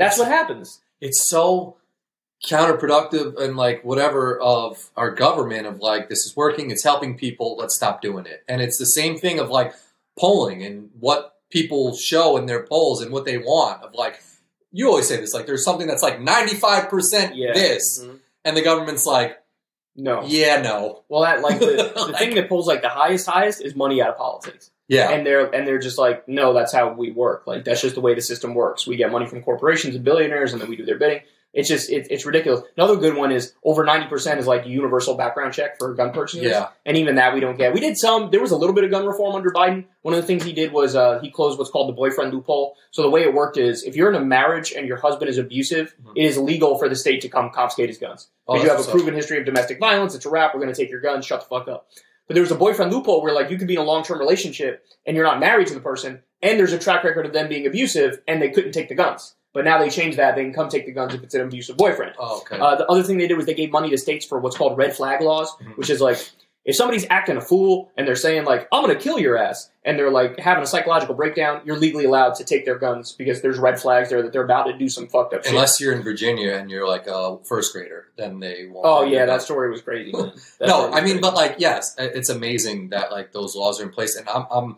That's 0.00 0.18
what 0.18 0.26
happens. 0.26 0.80
It's 1.00 1.28
so 1.28 1.76
counterproductive 2.44 3.40
and 3.40 3.56
like 3.56 3.84
whatever 3.84 4.40
of 4.40 4.90
our 4.96 5.12
government 5.12 5.68
of 5.68 5.78
like 5.78 6.08
this 6.08 6.26
is 6.26 6.34
working, 6.34 6.72
it's 6.72 6.82
helping 6.82 7.16
people, 7.16 7.56
let's 7.56 7.76
stop 7.76 8.02
doing 8.02 8.26
it. 8.26 8.42
And 8.48 8.60
it's 8.60 8.78
the 8.78 8.84
same 8.84 9.16
thing 9.16 9.38
of 9.38 9.48
like 9.48 9.74
polling 10.18 10.64
and 10.64 10.90
what 10.98 11.36
people 11.50 11.94
show 11.94 12.36
in 12.36 12.46
their 12.46 12.66
polls 12.66 13.00
and 13.00 13.12
what 13.12 13.26
they 13.26 13.38
want 13.38 13.80
of 13.84 13.94
like 13.94 14.20
you 14.72 14.88
always 14.88 15.06
say 15.08 15.16
this 15.18 15.32
like 15.34 15.46
there's 15.46 15.64
something 15.64 15.86
that's 15.86 16.02
like 16.02 16.18
95% 16.18 17.32
Yeah. 17.34 17.52
this 17.52 18.02
Mhm. 18.02 18.18
and 18.44 18.56
the 18.56 18.62
government's 18.62 19.06
like 19.06 19.38
No. 19.96 20.22
yeah 20.24 20.60
no 20.62 21.02
Well, 21.08 21.22
that 21.22 21.40
like 21.42 21.58
the, 21.60 21.66
the 21.94 22.02
Like- 22.06 22.16
thing 22.18 22.34
that 22.36 22.48
pulls 22.48 22.66
like 22.66 22.82
the 22.82 22.88
highest, 22.88 23.26
highest 23.28 23.62
is 23.62 23.74
money 23.76 24.00
out 24.02 24.10
of 24.10 24.16
politics. 24.16 24.70
yeah 24.88 25.10
and 25.10 25.26
they're 25.26 25.46
and 25.54 25.66
they're 25.66 25.78
just 25.78 25.98
like, 25.98 26.26
no, 26.28 26.52
that's 26.52 26.72
how 26.72 26.92
we 26.92 27.10
work. 27.12 27.46
Like 27.46 27.64
that's 27.64 27.80
just 27.82 27.94
the 27.94 28.00
way 28.00 28.14
the 28.14 28.20
system 28.20 28.54
works. 28.54 28.86
We 28.86 28.96
get 28.96 29.10
money 29.12 29.26
from 29.26 29.42
corporations 29.42 29.94
and 29.94 30.04
billionaires, 30.04 30.52
and 30.52 30.60
then 30.60 30.68
we 30.68 30.76
do 30.76 30.84
their 30.84 30.98
bidding. 30.98 31.20
It's 31.54 31.68
just 31.68 31.90
it, 31.90 32.06
it's 32.10 32.24
ridiculous. 32.24 32.62
Another 32.78 32.96
good 32.96 33.14
one 33.14 33.30
is 33.30 33.52
over 33.62 33.84
ninety 33.84 34.06
percent 34.08 34.40
is 34.40 34.46
like 34.46 34.64
a 34.64 34.68
universal 34.70 35.14
background 35.14 35.52
check 35.52 35.78
for 35.78 35.92
gun 35.94 36.10
purchases. 36.12 36.44
yeah 36.50 36.68
and 36.86 36.96
even 36.96 37.16
that 37.16 37.34
we 37.34 37.40
don't 37.40 37.58
get. 37.58 37.74
We 37.74 37.80
did 37.80 37.98
some. 37.98 38.30
There 38.30 38.40
was 38.40 38.52
a 38.52 38.56
little 38.56 38.74
bit 38.74 38.84
of 38.84 38.90
gun 38.90 39.04
reform 39.06 39.34
under 39.36 39.50
Biden. 39.50 39.84
One 40.00 40.14
of 40.14 40.20
the 40.20 40.26
things 40.26 40.44
he 40.44 40.52
did 40.54 40.72
was 40.72 40.96
uh, 40.96 41.18
he 41.20 41.30
closed 41.30 41.58
what's 41.58 41.70
called 41.70 41.88
the 41.90 41.92
boyfriend 41.92 42.32
loophole. 42.32 42.76
So 42.90 43.02
the 43.02 43.10
way 43.10 43.22
it 43.22 43.34
worked 43.34 43.58
is 43.58 43.82
if 43.84 43.96
you're 43.96 44.08
in 44.08 44.14
a 44.16 44.24
marriage 44.24 44.72
and 44.72 44.86
your 44.88 44.96
husband 44.96 45.28
is 45.28 45.36
abusive, 45.38 45.94
Mhm. 46.02 46.12
it 46.16 46.24
is 46.24 46.38
legal 46.38 46.78
for 46.78 46.88
the 46.88 46.96
state 46.96 47.20
to 47.20 47.28
come 47.28 47.50
confiscate 47.50 47.88
his 47.90 47.98
guns. 47.98 48.28
Oh, 48.48 48.56
If 48.56 48.62
you 48.62 48.68
have 48.70 48.76
a 48.76 48.78
that's 48.78 48.86
what's 48.88 48.88
up. 48.88 48.94
proven 49.02 49.14
history 49.14 49.38
of 49.38 49.44
domestic 49.44 49.78
violence, 49.78 50.14
it's 50.14 50.24
a 50.26 50.30
wrap. 50.30 50.54
We're 50.54 50.60
going 50.62 50.72
to 50.74 50.80
take 50.80 50.90
your 50.90 51.00
guns. 51.00 51.26
Shut 51.26 51.40
the 51.40 51.46
fuck 51.46 51.68
up. 51.68 51.86
But 52.28 52.34
there 52.34 52.42
was 52.42 52.50
a 52.50 52.56
boyfriend 52.56 52.92
loophole 52.92 53.20
where 53.22 53.34
like 53.34 53.50
you 53.50 53.58
could 53.58 53.68
be 53.68 53.74
in 53.74 53.80
a 53.80 53.84
long 53.84 54.02
term 54.04 54.18
relationship 54.18 54.84
and 55.06 55.14
you're 55.16 55.26
not 55.26 55.38
married 55.38 55.66
to 55.66 55.74
the 55.74 55.80
person, 55.80 56.22
and 56.40 56.58
there's 56.58 56.72
a 56.72 56.78
track 56.78 57.04
record 57.04 57.26
of 57.26 57.32
them 57.34 57.48
being 57.48 57.66
abusive, 57.66 58.20
and 58.26 58.40
they 58.40 58.48
couldn't 58.48 58.72
take 58.72 58.88
the 58.88 58.94
guns. 58.94 59.34
But 59.54 59.64
now 59.64 59.78
they 59.78 59.90
changed 59.90 60.18
that. 60.18 60.34
They 60.34 60.44
can 60.44 60.52
come 60.54 60.68
take 60.70 60.86
the 60.86 60.92
guns 60.92 61.12
if 61.14 61.22
it's 61.22 61.34
an 61.34 61.42
abusive 61.42 61.76
boyfriend. 61.76 62.14
oh, 62.18 62.38
okay 62.38 62.58
Uh, 62.58 62.74
the 62.76 62.86
other 62.86 63.02
thing 63.02 63.18
they 63.18 63.28
did 63.28 63.36
was 63.36 63.46
they 63.46 63.54
gave 63.54 63.70
money 63.70 63.90
to 63.90 63.98
states 63.98 64.24
for 64.24 64.38
what's 64.38 64.56
called 64.56 64.78
red 64.78 64.94
flag 64.96 65.20
laws, 65.20 65.54
Mhm. 65.62 65.76
which 65.76 65.90
is 65.90 66.00
like 66.00 66.18
if 66.64 66.76
somebody's 66.76 67.04
acting 67.10 67.36
a 67.36 67.40
fool 67.40 67.90
and 67.96 68.06
they're 68.06 68.14
saying 68.14 68.44
like 68.44 68.68
I'm 68.72 68.84
going 68.84 68.96
to 68.96 69.02
kill 69.02 69.18
your 69.18 69.36
ass, 69.36 69.68
and 69.84 69.98
they're 69.98 70.12
like 70.12 70.38
having 70.38 70.62
a 70.62 70.66
psychological 70.66 71.14
breakdown, 71.16 71.60
you're 71.64 71.76
legally 71.76 72.04
allowed 72.04 72.36
to 72.36 72.44
take 72.44 72.64
their 72.64 72.78
guns 72.78 73.10
because 73.12 73.42
there's 73.42 73.58
red 73.58 73.80
flags 73.80 74.10
there 74.10 74.22
that 74.22 74.32
they're 74.32 74.44
about 74.44 74.62
to 74.68 74.72
do 74.78 74.88
some 74.88 75.08
fucked 75.08 75.34
up 75.34 75.42
shit. 75.42 75.52
unless 75.52 75.80
you're 75.80 75.92
in 75.92 76.02
Virginia 76.02 76.52
and 76.54 76.70
you're 76.70 76.86
like 76.86 77.06
a 77.08 77.38
first 77.44 77.72
grader 77.72 78.06
then 78.16 78.38
they 78.38 78.66
won't 78.70 78.86
oh 78.86 79.02
yeah, 79.04 79.26
that 79.26 79.42
story 79.42 79.70
was 79.70 79.82
crazy. 79.82 80.12
No, 80.14 80.28
was 80.28 80.38
I 80.60 81.00
mean, 81.00 81.02
crazy. 81.02 81.18
but 81.18 81.34
like, 81.34 81.56
yes, 81.58 81.94
it's 81.98 82.28
amazing 82.30 82.90
that 82.90 83.10
like 83.10 83.32
those 83.32 83.56
laws 83.56 83.80
are 83.80 83.82
in 83.84 83.90
place. 83.90 84.14
And 84.16 84.26
I'm, 84.28 84.46
I'm, 84.50 84.76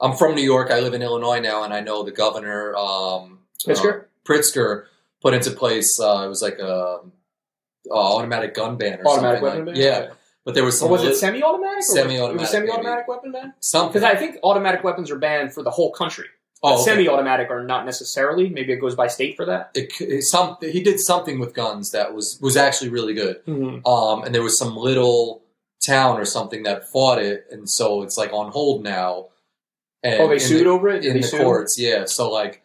I'm 0.00 0.16
from 0.16 0.34
New 0.36 0.42
York. 0.42 0.70
I 0.70 0.78
live 0.80 0.94
in 0.94 1.02
Illinois 1.02 1.40
now, 1.40 1.64
and 1.64 1.74
I 1.74 1.80
know 1.80 2.04
the 2.04 2.12
governor, 2.12 2.74
um, 2.76 3.40
Pritzker? 3.66 4.04
Uh, 4.28 4.32
Pritzker, 4.32 4.84
put 5.22 5.34
into 5.34 5.50
place. 5.50 5.98
Uh, 6.00 6.22
it 6.24 6.28
was 6.28 6.42
like 6.42 6.58
a, 6.58 7.00
a 7.90 7.92
automatic 7.92 8.54
gun 8.54 8.76
ban 8.76 9.00
or 9.00 9.08
automatic 9.08 9.40
something. 9.40 9.42
weapon 9.42 9.66
like- 9.66 9.74
ban. 9.74 9.84
Yeah, 9.84 10.10
but 10.44 10.54
there 10.54 10.64
was 10.64 10.76
Or 10.76 10.78
some 10.78 10.90
was 10.90 11.02
it 11.04 11.16
semi-automatic? 11.16 11.78
or 11.78 11.82
Semi-automatic, 11.82 12.36
It 12.36 12.40
was 12.40 12.50
semi-automatic 12.50 13.08
weapon 13.08 13.32
ban. 13.32 13.54
something. 13.60 13.92
Because 14.00 14.04
I 14.04 14.16
think 14.16 14.36
automatic 14.42 14.84
weapons 14.84 15.10
are 15.10 15.18
banned 15.18 15.52
for 15.54 15.62
the 15.62 15.70
whole 15.70 15.92
country. 15.92 16.26
oh, 16.62 16.74
okay. 16.74 16.82
Semi-automatic 16.92 17.50
are 17.50 17.64
not 17.64 17.84
necessarily. 17.86 18.48
Maybe 18.48 18.72
it 18.72 18.76
goes 18.80 18.94
by 18.94 19.06
state 19.08 19.36
for 19.36 19.44
that. 19.46 19.70
It, 19.74 19.92
it, 20.00 20.22
some 20.22 20.56
he 20.60 20.82
did 20.82 20.98
something 21.00 21.38
with 21.38 21.54
guns 21.54 21.90
that 21.92 22.14
was 22.14 22.38
was 22.40 22.56
actually 22.56 22.90
really 22.90 23.14
good. 23.14 23.44
Mm-hmm. 23.46 23.86
Um, 23.86 24.24
and 24.24 24.34
there 24.34 24.42
was 24.42 24.58
some 24.58 24.76
little 24.76 25.42
town 25.86 26.18
or 26.18 26.24
something 26.24 26.62
that 26.62 26.88
fought 26.90 27.18
it, 27.18 27.46
and 27.50 27.68
so 27.68 28.02
it's 28.02 28.16
like 28.16 28.32
on 28.32 28.50
hold 28.52 28.82
now. 28.82 29.28
And 30.02 30.20
Oh, 30.22 30.28
they 30.28 30.38
sued 30.38 30.66
the, 30.66 30.70
over 30.70 30.88
it. 30.90 31.04
In 31.04 31.14
they 31.14 31.20
the 31.20 31.26
sue? 31.28 31.38
courts. 31.38 31.78
Yeah, 31.78 32.04
so 32.06 32.30
like 32.30 32.62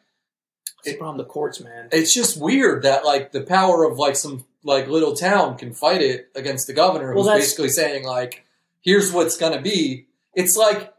It's 0.83 0.93
the 0.93 0.97
problem. 0.97 1.17
The 1.17 1.25
courts, 1.25 1.59
man. 1.59 1.89
it's 1.91 2.13
just 2.13 2.39
weird 2.39 2.83
that 2.83 3.05
like 3.05 3.31
the 3.31 3.41
power 3.41 3.83
of 3.83 3.97
like 3.97 4.15
some 4.15 4.45
like 4.63 4.87
little 4.87 5.15
town 5.15 5.57
can 5.57 5.73
fight 5.73 6.01
it 6.01 6.29
against 6.35 6.67
the 6.67 6.73
governor 6.73 7.13
Well, 7.13 7.23
who's 7.23 7.33
basically 7.33 7.69
saying 7.69 8.03
like 8.03 8.45
here's 8.81 9.11
what's 9.11 9.37
gonna 9.37 9.61
be 9.61 10.07
it's 10.33 10.57
like 10.57 10.93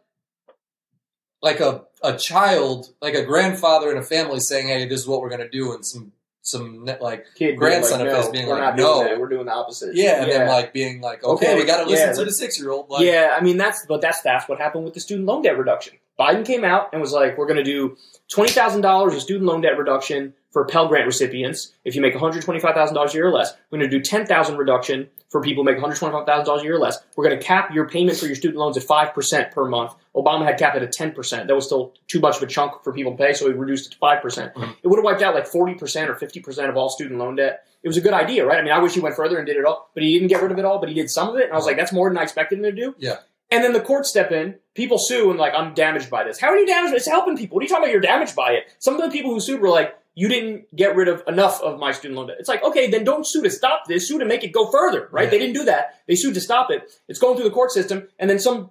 like 1.42 1.60
a 1.60 1.84
a 2.02 2.16
child 2.16 2.94
like 3.02 3.14
a 3.14 3.24
grandfather 3.24 3.90
in 3.90 3.98
a 3.98 4.02
family 4.02 4.40
saying 4.40 4.68
hey 4.68 4.86
this 4.88 5.00
is 5.00 5.06
what 5.06 5.20
we're 5.20 5.28
gonna 5.30 5.48
do 5.48 5.72
and 5.72 5.84
some 5.84 6.12
some 6.42 6.86
like 7.00 7.26
Kid 7.34 7.56
grandson 7.56 7.98
like, 7.98 8.08
of 8.08 8.12
no, 8.14 8.20
his 8.20 8.28
being 8.30 8.48
like, 8.48 8.76
no. 8.76 9.16
We're 9.18 9.28
doing 9.28 9.44
the 9.44 9.52
opposite. 9.52 9.94
yeah 9.94 10.22
and 10.22 10.32
then 10.32 10.48
like 10.48 10.72
being 10.72 11.00
like 11.02 11.22
okay, 11.22 11.52
Okay, 11.52 11.60
we 11.60 11.66
gotta 11.66 11.88
listen 11.88 12.08
yeah, 12.08 12.14
to 12.14 12.24
the 12.24 12.32
six 12.32 12.58
year 12.58 12.70
old 12.70 12.88
like 12.88 13.04
yeah, 13.04 13.36
I 13.38 13.42
mean 13.42 13.58
that's 13.58 13.84
but 13.86 14.00
that's 14.00 14.22
that's 14.22 14.48
what 14.48 14.58
happened 14.58 14.84
with 14.84 14.94
the 14.94 15.00
student 15.00 15.26
loan 15.26 15.42
debt 15.42 15.58
reduction. 15.58 15.98
Biden 16.20 16.44
came 16.44 16.64
out 16.64 16.90
and 16.92 17.00
was 17.00 17.12
like, 17.12 17.38
"We're 17.38 17.46
going 17.46 17.56
to 17.56 17.64
do 17.64 17.96
twenty 18.30 18.50
thousand 18.50 18.82
dollars 18.82 19.14
of 19.14 19.22
student 19.22 19.46
loan 19.46 19.62
debt 19.62 19.78
reduction 19.78 20.34
for 20.50 20.64
Pell 20.66 20.88
Grant 20.88 21.06
recipients 21.06 21.72
if 21.84 21.94
you 21.94 22.02
make 22.02 22.12
one 22.14 22.20
hundred 22.22 22.42
twenty-five 22.44 22.74
thousand 22.74 22.94
dollars 22.94 23.12
a 23.12 23.16
year 23.16 23.26
or 23.28 23.32
less. 23.32 23.54
We're 23.70 23.78
going 23.78 23.90
to 23.90 23.96
do 23.96 24.02
ten 24.02 24.26
thousand 24.26 24.56
reduction 24.58 25.08
for 25.30 25.40
people 25.40 25.62
who 25.62 25.66
make 25.70 25.76
one 25.76 25.84
hundred 25.84 25.96
twenty-five 26.00 26.26
thousand 26.26 26.44
dollars 26.46 26.62
a 26.62 26.64
year 26.64 26.74
or 26.74 26.78
less. 26.80 26.98
We're 27.16 27.24
going 27.24 27.38
to 27.38 27.44
cap 27.44 27.72
your 27.72 27.88
payment 27.88 28.18
for 28.18 28.26
your 28.26 28.34
student 28.34 28.58
loans 28.58 28.76
at 28.76 28.82
five 28.82 29.14
percent 29.14 29.52
per 29.52 29.64
month. 29.64 29.94
Obama 30.14 30.44
had 30.44 30.58
capped 30.58 30.76
it 30.76 30.82
at 30.82 30.92
ten 30.92 31.12
percent. 31.12 31.46
That 31.48 31.54
was 31.54 31.64
still 31.66 31.94
too 32.08 32.20
much 32.20 32.36
of 32.36 32.42
a 32.42 32.46
chunk 32.46 32.82
for 32.84 32.92
people 32.92 33.12
to 33.12 33.18
pay, 33.18 33.32
so 33.32 33.46
he 33.46 33.54
reduced 33.54 33.86
it 33.86 33.92
to 33.92 33.98
five 33.98 34.20
percent. 34.20 34.52
Mhm. 34.54 34.76
It 34.82 34.88
would 34.88 34.98
have 34.98 35.04
wiped 35.04 35.22
out 35.22 35.34
like 35.34 35.46
forty 35.46 35.74
percent 35.74 36.10
or 36.10 36.14
fifty 36.16 36.40
percent 36.40 36.68
of 36.68 36.76
all 36.76 36.88
student 36.90 37.18
loan 37.18 37.36
debt. 37.36 37.64
It 37.82 37.88
was 37.88 37.96
a 37.96 38.02
good 38.02 38.12
idea, 38.12 38.44
right? 38.44 38.58
I 38.58 38.62
mean, 38.62 38.72
I 38.72 38.78
wish 38.78 38.92
he 38.92 39.00
went 39.00 39.16
further 39.16 39.38
and 39.38 39.46
did 39.46 39.56
it 39.56 39.64
all, 39.64 39.88
but 39.94 40.02
he 40.02 40.12
didn't 40.12 40.28
get 40.28 40.42
rid 40.42 40.52
of 40.52 40.58
it 40.58 40.66
all, 40.66 40.80
but 40.80 40.90
he 40.90 40.94
did 40.94 41.08
some 41.08 41.28
of 41.30 41.36
it, 41.36 41.44
and 41.44 41.52
I 41.52 41.56
was 41.56 41.64
like, 41.64 41.78
that's 41.78 41.92
more 41.94 42.10
than 42.10 42.18
I 42.18 42.22
expected 42.22 42.58
him 42.58 42.64
to 42.64 42.72
do. 42.72 42.94
Yeah. 42.98 43.16
And 43.50 43.64
then 43.64 43.72
the 43.72 43.80
courts 43.80 44.08
step 44.08 44.30
in, 44.30 44.56
people 44.74 44.98
sue, 44.98 45.30
and 45.30 45.38
like, 45.38 45.52
I'm 45.54 45.74
damaged 45.74 46.08
by 46.08 46.24
this. 46.24 46.38
How 46.38 46.48
are 46.48 46.56
you 46.56 46.66
damaged? 46.66 46.94
It's 46.94 47.08
helping 47.08 47.36
people. 47.36 47.56
What 47.56 47.62
are 47.62 47.64
you 47.64 47.68
talking 47.68 47.84
about? 47.84 47.92
You're 47.92 48.00
damaged 48.00 48.36
by 48.36 48.52
it. 48.52 48.64
Some 48.78 48.94
of 48.94 49.02
the 49.02 49.16
people 49.16 49.32
who 49.32 49.40
sued 49.40 49.60
were 49.60 49.68
like, 49.68 49.96
you 50.14 50.28
didn't 50.28 50.74
get 50.74 50.96
rid 50.96 51.08
of 51.08 51.22
enough 51.26 51.60
of 51.60 51.78
my 51.78 51.92
student 51.92 52.18
loan 52.18 52.28
debt. 52.28 52.36
It's 52.38 52.48
like, 52.48 52.62
okay, 52.62 52.90
then 52.90 53.04
don't 53.04 53.26
sue 53.26 53.42
to 53.42 53.50
stop 53.50 53.86
this. 53.86 54.06
Sue 54.06 54.18
to 54.18 54.24
make 54.24 54.44
it 54.44 54.52
go 54.52 54.70
further, 54.70 55.08
right? 55.10 55.24
Yeah. 55.24 55.30
They 55.30 55.38
didn't 55.38 55.54
do 55.54 55.64
that. 55.64 56.00
They 56.06 56.14
sued 56.14 56.34
to 56.34 56.40
stop 56.40 56.70
it. 56.70 56.90
It's 57.08 57.18
going 57.18 57.36
through 57.36 57.48
the 57.48 57.54
court 57.54 57.70
system, 57.70 58.08
and 58.18 58.28
then 58.28 58.38
some 58.38 58.70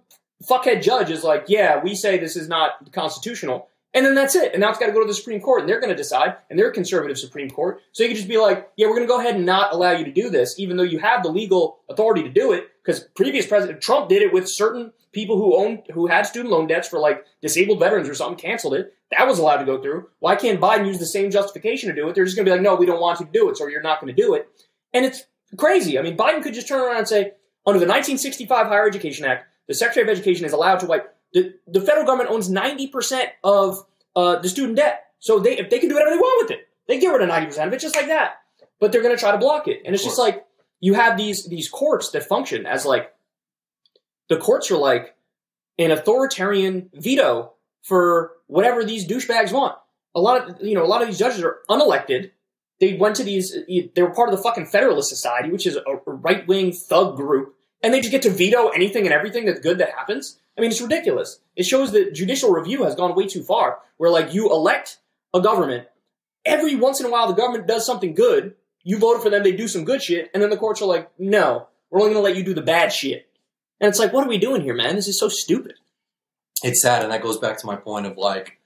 fuckhead 0.50 0.82
judge 0.82 1.10
is 1.10 1.24
like, 1.24 1.46
yeah, 1.48 1.82
we 1.82 1.96
say 1.96 2.18
this 2.18 2.36
is 2.36 2.48
not 2.48 2.92
constitutional. 2.94 3.68
And 3.94 4.06
then 4.06 4.14
that's 4.14 4.36
it. 4.36 4.54
And 4.54 4.62
now 4.62 4.70
it's 4.70 4.78
got 4.78 4.86
to 4.86 4.92
go 4.92 5.02
to 5.02 5.08
the 5.08 5.14
Supreme 5.16 5.42
Court, 5.42 5.62
and 5.62 5.70
they're 5.70 5.80
going 5.80 5.90
to 5.90 5.96
decide, 5.96 6.36
and 6.50 6.60
they're 6.60 6.70
a 6.70 6.74
conservative 6.74 7.18
Supreme 7.18 7.50
Court. 7.50 7.82
So 7.92 8.04
you 8.04 8.10
can 8.10 8.18
just 8.18 8.30
be 8.30 8.38
like, 8.38 8.70
yeah, 8.78 8.86
we're 8.86 8.96
going 8.96 9.08
to 9.08 9.12
go 9.12 9.20
ahead 9.20 9.36
and 9.36 9.46
not 9.46 9.74
allow 9.74 9.92
you 9.92 10.06
to 10.06 10.12
do 10.12 10.30
this, 10.30 10.60
even 10.60 10.78
though 10.78 10.84
you 10.84 11.00
have 11.00 11.24
the 11.24 11.30
legal 11.30 11.80
authority 11.90 12.22
to 12.22 12.30
do 12.30 12.52
it. 12.52 12.68
Because 12.90 13.04
previous 13.14 13.46
president 13.46 13.82
Trump 13.82 14.10
did 14.10 14.24
it 14.24 14.34
with 14.34 14.50
certain 14.50 14.92
people 15.12 15.38
who 15.38 15.56
owned, 15.56 15.84
who 15.94 16.08
had 16.08 16.26
student 16.26 16.52
loan 16.52 16.66
debts 16.66 16.88
for 16.88 16.98
like 16.98 17.24
disabled 17.40 17.80
veterans 17.80 18.10
or 18.10 18.16
something, 18.16 18.36
canceled 18.36 18.74
it. 18.74 18.96
That 19.12 19.28
was 19.28 19.38
allowed 19.38 19.58
to 19.58 19.66
go 19.66 19.80
through. 19.80 20.10
Why 20.18 20.36
can't 20.36 20.60
Biden 20.60 20.88
use 20.88 20.98
the 20.98 21.06
same 21.06 21.30
justification 21.30 21.90
to 21.90 21.96
do 21.96 22.10
it? 22.10 22.16
They're 22.16 22.26
just 22.26 22.36
going 22.36 22.48
to 22.48 22.52
be 22.52 22.56
like, 22.56 22.64
no, 22.64 22.74
we 22.74 22.88
don't 22.88 23.00
want 23.00 23.20
you 23.20 23.28
to 23.28 23.32
do 23.32 23.48
it, 23.48 23.58
so 23.58 23.68
you're 23.68 23.84
not 23.84 24.02
going 24.02 24.16
to 24.16 24.20
do 24.20 24.34
it. 24.34 24.50
And 24.92 25.06
it's 25.06 25.24
crazy. 25.56 26.00
I 26.00 26.02
mean, 26.02 26.18
Biden 26.18 26.42
could 26.42 26.56
just 26.56 26.68
turn 26.68 26.82
around 26.82 26.98
and 26.98 27.08
say, 27.08 27.34
under 27.64 27.78
the 27.78 27.86
1965 27.86 28.66
Higher 28.66 28.88
Education 28.88 29.24
Act, 29.24 29.46
the 29.68 29.76
Secretary 29.76 30.10
of 30.10 30.10
Education 30.10 30.48
is 30.48 30.54
allowed 30.54 30.80
to 30.80 30.88
wipe. 30.88 31.16
The, 31.34 31.54
the 31.68 31.82
federal 31.82 32.08
government 32.08 32.32
owns 32.32 32.50
90% 32.50 33.26
of 33.44 33.86
uh, 34.16 34.38
the 34.38 34.50
student 34.50 34.78
debt. 34.78 35.12
So 35.20 35.38
they 35.38 35.60
if 35.60 35.70
they 35.70 35.78
can 35.78 35.90
do 35.90 35.94
whatever 35.94 36.16
they 36.16 36.18
want 36.18 36.50
with 36.50 36.58
it, 36.58 36.68
they 36.88 37.00
get 37.00 37.10
rid 37.10 37.22
of 37.22 37.30
90% 37.30 37.68
of 37.68 37.74
it 37.74 37.80
just 37.82 37.96
like 37.96 38.08
that. 38.08 38.38
But 38.80 38.92
they're 38.92 39.04
going 39.04 39.16
to 39.16 39.20
try 39.20 39.32
to 39.32 39.38
block 39.38 39.68
it. 39.68 39.84
And 39.86 39.94
it's 39.94 40.04
just 40.04 40.18
like 40.18 40.44
you 40.80 40.94
have 40.94 41.18
these 41.18 41.48
these 41.48 41.70
courts 41.70 42.12
that 42.12 42.24
function 42.24 42.66
as 42.66 42.86
like 42.86 43.14
the 44.30 44.38
courts 44.38 44.72
are 44.72 44.78
like 44.78 45.16
an 45.78 45.92
authoritarian 45.92 46.90
veto 46.94 47.54
for 47.82 48.34
whatever 48.48 48.84
these 48.84 49.08
douchebags 49.08 49.52
want. 49.52 49.76
A 50.16 50.20
lot 50.20 50.50
of 50.50 50.62
you 50.62 50.76
know 50.76 50.84
a 50.84 50.88
lot 50.88 51.02
of 51.02 51.08
these 51.08 51.20
judges 51.20 51.44
are 51.44 51.58
unelected. 51.70 52.32
They 52.80 52.94
went 52.94 53.18
to 53.18 53.24
these. 53.24 53.56
They 53.68 54.02
were 54.02 54.14
part 54.14 54.30
of 54.30 54.38
the 54.38 54.42
fucking 54.42 54.68
Federalist 54.68 55.10
Society, 55.10 55.52
which 55.52 55.68
is 55.68 55.76
a, 55.76 55.96
right 56.06 56.48
wing 56.48 56.72
thug 56.72 57.18
group, 57.18 57.56
and 57.84 57.94
they 57.94 58.00
just 58.00 58.12
get 58.12 58.22
to 58.22 58.30
veto 58.30 58.70
anything 58.70 59.06
and 59.06 59.14
everything 59.14 59.46
that's 59.46 59.60
good 59.60 59.80
that 59.80 59.92
happens. 59.92 60.40
I 60.58 60.62
mean, 60.62 60.72
it's 60.72 60.82
ridiculous. 60.82 61.40
It 61.56 61.66
shows 61.66 61.92
that 61.92 62.14
judicial 62.14 62.52
review 62.52 62.84
has 62.84 62.96
gone 62.96 63.16
way 63.16 63.28
too 63.28 63.44
far. 63.44 63.80
Where 63.98 64.10
like 64.10 64.34
you 64.34 64.50
elect 64.50 65.00
a 65.34 65.42
government, 65.42 65.88
every 66.46 66.76
once 66.76 67.00
in 67.00 67.06
a 67.06 67.10
while 67.10 67.28
the 67.28 67.34
government 67.34 67.68
does 67.68 67.86
something 67.86 68.14
good. 68.16 68.56
You 68.84 68.98
voted 68.98 69.22
for 69.22 69.30
them, 69.30 69.44
they 69.44 69.52
do 69.52 69.68
some 69.68 69.86
good 69.86 70.02
shit, 70.02 70.30
and 70.34 70.42
then 70.42 70.50
the 70.50 70.58
courts 70.58 70.82
are 70.82 70.86
like, 70.86 71.10
no, 71.20 71.68
we're 71.90 72.00
only 72.00 72.14
going 72.14 72.24
to 72.24 72.30
let 72.30 72.38
you 72.38 72.44
do 72.44 72.54
the 72.54 72.62
bad 72.62 72.94
shit. 72.94 73.28
And 73.80 73.90
it's 73.90 74.00
like, 74.00 74.14
what 74.14 74.26
are 74.26 74.30
we 74.30 74.38
doing 74.38 74.62
here, 74.62 74.74
man? 74.74 74.96
This 74.96 75.08
is 75.08 75.20
so 75.20 75.30
stupid. 75.30 75.76
it's 76.64 76.82
sad, 76.82 77.04
and 77.04 77.12
that 77.12 77.22
goes 77.22 77.38
back 77.38 77.58
to 77.60 77.66
my 77.66 77.76
point 77.76 78.06
of 78.06 78.18
like, 78.18 78.60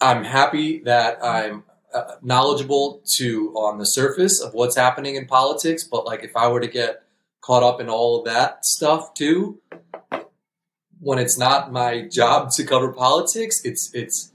I'm 0.00 0.24
happy 0.24 0.80
that 0.80 1.24
I'm 1.24 1.64
uh, 1.94 2.16
knowledgeable 2.22 3.02
to 3.16 3.52
on 3.54 3.78
the 3.78 3.84
surface 3.84 4.40
of 4.40 4.52
what's 4.54 4.76
happening 4.76 5.14
in 5.14 5.26
politics, 5.26 5.84
but 5.84 6.04
like 6.04 6.24
if 6.24 6.36
I 6.36 6.48
were 6.48 6.60
to 6.60 6.68
get 6.68 7.02
caught 7.40 7.62
up 7.62 7.80
in 7.80 7.88
all 7.88 8.18
of 8.18 8.24
that 8.24 8.64
stuff 8.64 9.14
too, 9.14 9.60
when 11.00 11.18
it's 11.18 11.38
not 11.38 11.72
my 11.72 12.02
job 12.08 12.50
to 12.52 12.64
cover 12.64 12.92
politics, 12.92 13.60
it's 13.64 13.92
it's 13.94 14.31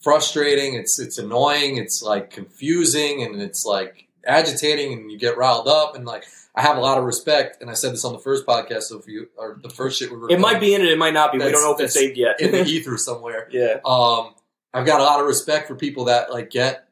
frustrating, 0.00 0.74
it's 0.74 0.98
it's 0.98 1.18
annoying, 1.18 1.76
it's 1.76 2.02
like 2.02 2.30
confusing, 2.30 3.22
and 3.22 3.40
it's 3.40 3.64
like 3.64 4.08
agitating, 4.26 4.92
and 4.92 5.10
you 5.10 5.18
get 5.18 5.36
riled 5.36 5.68
up, 5.68 5.94
and 5.96 6.04
like 6.04 6.24
I 6.54 6.62
have 6.62 6.76
a 6.76 6.80
lot 6.80 6.98
of 6.98 7.04
respect, 7.04 7.60
and 7.60 7.70
I 7.70 7.74
said 7.74 7.92
this 7.92 8.04
on 8.04 8.12
the 8.12 8.18
first 8.18 8.46
podcast, 8.46 8.82
so 8.84 8.98
if 8.98 9.06
you 9.06 9.28
or 9.36 9.58
the 9.62 9.70
first 9.70 9.98
shit 9.98 10.10
we 10.10 10.16
were 10.16 10.30
It 10.30 10.40
might 10.40 10.60
be 10.60 10.74
in 10.74 10.80
it, 10.80 10.88
it 10.88 10.98
might 10.98 11.14
not 11.14 11.32
be. 11.32 11.38
we 11.38 11.50
don't 11.50 11.62
know 11.62 11.74
if 11.74 11.80
it's 11.80 11.94
saved 11.94 12.16
yet. 12.16 12.40
in 12.40 12.52
the 12.52 12.64
ether 12.66 12.96
somewhere. 12.96 13.48
yeah. 13.52 13.78
Um, 13.84 14.34
I've 14.74 14.84
got 14.84 15.00
a 15.00 15.04
lot 15.04 15.20
of 15.20 15.26
respect 15.26 15.66
for 15.66 15.74
people 15.74 16.04
that 16.06 16.30
like 16.30 16.50
get 16.50 16.88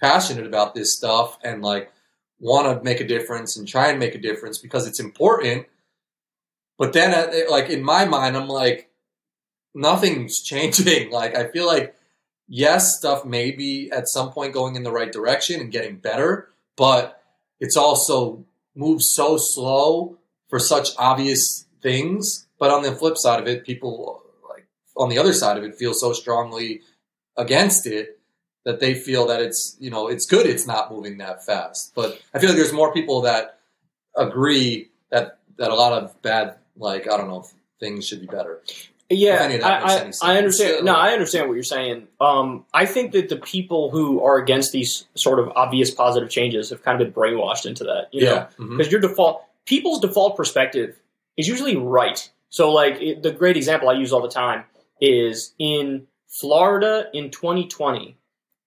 passionate 0.00 0.46
about 0.46 0.74
this 0.74 0.94
stuff 0.96 1.36
and 1.42 1.62
like 1.62 1.90
want 2.38 2.66
to 2.78 2.84
make 2.84 3.00
a 3.00 3.06
difference 3.06 3.56
and 3.56 3.66
try 3.66 3.88
and 3.90 3.98
make 3.98 4.14
a 4.14 4.20
difference 4.20 4.58
because 4.58 4.86
it's 4.86 5.00
important. 5.00 5.66
But 6.78 6.92
then, 6.92 7.12
uh, 7.12 7.50
like 7.50 7.70
in 7.70 7.82
my 7.82 8.04
mind, 8.04 8.36
I'm 8.36 8.46
like, 8.46 8.88
nothing's 9.74 10.40
changing. 10.44 11.10
Like 11.10 11.34
I 11.34 11.48
feel 11.48 11.66
like 11.66 11.96
yes, 12.48 12.96
stuff 12.96 13.24
may 13.24 13.50
be 13.50 13.90
at 13.90 14.08
some 14.08 14.32
point 14.32 14.52
going 14.52 14.74
in 14.74 14.82
the 14.82 14.92
right 14.92 15.12
direction 15.12 15.60
and 15.60 15.70
getting 15.70 15.96
better, 15.96 16.48
but 16.76 17.22
it's 17.60 17.76
also 17.76 18.44
moved 18.74 19.02
so 19.02 19.36
slow 19.38 20.18
for 20.48 20.58
such 20.58 20.90
obvious 20.98 21.66
things. 21.82 22.46
But 22.58 22.70
on 22.70 22.82
the 22.82 22.92
flip 22.92 23.16
side 23.16 23.40
of 23.40 23.46
it, 23.46 23.64
people 23.64 24.22
like 24.48 24.66
on 24.96 25.08
the 25.08 25.18
other 25.18 25.32
side 25.32 25.56
of 25.58 25.64
it 25.64 25.76
feel 25.76 25.94
so 25.94 26.12
strongly 26.12 26.80
against 27.36 27.86
it 27.86 28.18
that 28.64 28.80
they 28.80 28.94
feel 28.94 29.26
that 29.26 29.40
it's 29.40 29.76
you 29.78 29.90
know 29.90 30.08
it's 30.08 30.26
good 30.26 30.46
it's 30.46 30.66
not 30.66 30.90
moving 30.90 31.18
that 31.18 31.44
fast. 31.44 31.92
But 31.94 32.20
I 32.34 32.38
feel 32.38 32.50
like 32.50 32.56
there's 32.58 32.72
more 32.72 32.92
people 32.92 33.22
that 33.22 33.60
agree 34.16 34.90
that 35.10 35.38
that 35.58 35.70
a 35.70 35.74
lot 35.74 35.92
of 35.92 36.20
bad 36.22 36.56
like 36.76 37.10
I 37.10 37.16
don't 37.16 37.28
know 37.28 37.46
things 37.80 38.06
should 38.06 38.20
be 38.20 38.26
better. 38.26 38.60
Yeah, 39.10 39.36
If 39.36 39.40
any 39.42 39.54
of 39.54 39.60
that 39.62 39.82
I, 39.84 39.86
I. 39.86 40.32
I 40.34 40.36
understand. 40.38 40.78
So- 40.78 40.84
No, 40.84 40.94
I 40.94 41.12
understand 41.12 41.48
what 41.48 41.54
you're 41.54 41.62
saying. 41.62 42.08
Um, 42.20 42.66
I 42.74 42.84
think 42.84 43.12
that 43.12 43.28
the 43.30 43.36
people 43.36 43.90
who 43.90 44.22
are 44.22 44.36
against 44.36 44.70
these 44.72 45.06
sort 45.14 45.38
of 45.38 45.48
obvious 45.56 45.90
positive 45.90 46.28
changes 46.28 46.68
have 46.70 46.82
kind 46.82 47.00
of 47.00 47.06
been 47.06 47.14
brainwashed 47.14 47.64
into 47.64 47.84
that. 47.84 48.08
You 48.12 48.24
know, 48.26 48.32
yeah, 48.34 48.46
because 48.58 48.92
your 48.92 49.00
default 49.00 49.44
people's 49.64 50.00
default 50.00 50.36
perspective 50.36 50.98
is 51.38 51.48
usually 51.48 51.76
right. 51.76 52.30
So, 52.50 52.70
like 52.70 53.00
it, 53.00 53.22
the 53.22 53.30
great 53.30 53.56
example 53.56 53.88
I 53.88 53.94
use 53.94 54.12
all 54.12 54.20
the 54.22 54.28
time 54.28 54.64
is 55.00 55.54
in 55.58 56.06
Florida 56.40 57.06
in 57.14 57.30
2020, 57.30 58.16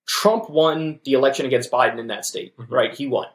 Trump 0.07 0.49
won 0.49 0.99
the 1.03 1.13
election 1.13 1.45
against 1.45 1.71
Biden 1.71 1.99
in 1.99 2.07
that 2.07 2.25
state. 2.25 2.57
Mhm. 2.57 2.69
Right, 2.71 2.95
he 2.95 3.05
won. 3.07 3.27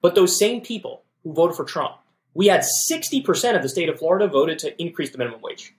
But 0.00 0.14
those 0.14 0.38
same 0.38 0.60
people 0.62 1.02
who 1.24 1.32
voted 1.34 1.56
for 1.56 1.64
Trump, 1.64 1.96
we 2.34 2.46
had 2.46 2.64
60% 2.90 3.56
of 3.56 3.62
the 3.62 3.68
state 3.68 3.88
of 3.88 3.98
Florida 3.98 4.28
voted 4.28 4.58
to 4.60 4.80
increase 4.82 5.10
the 5.10 5.18
minimum 5.18 5.40
wage. 5.42 5.74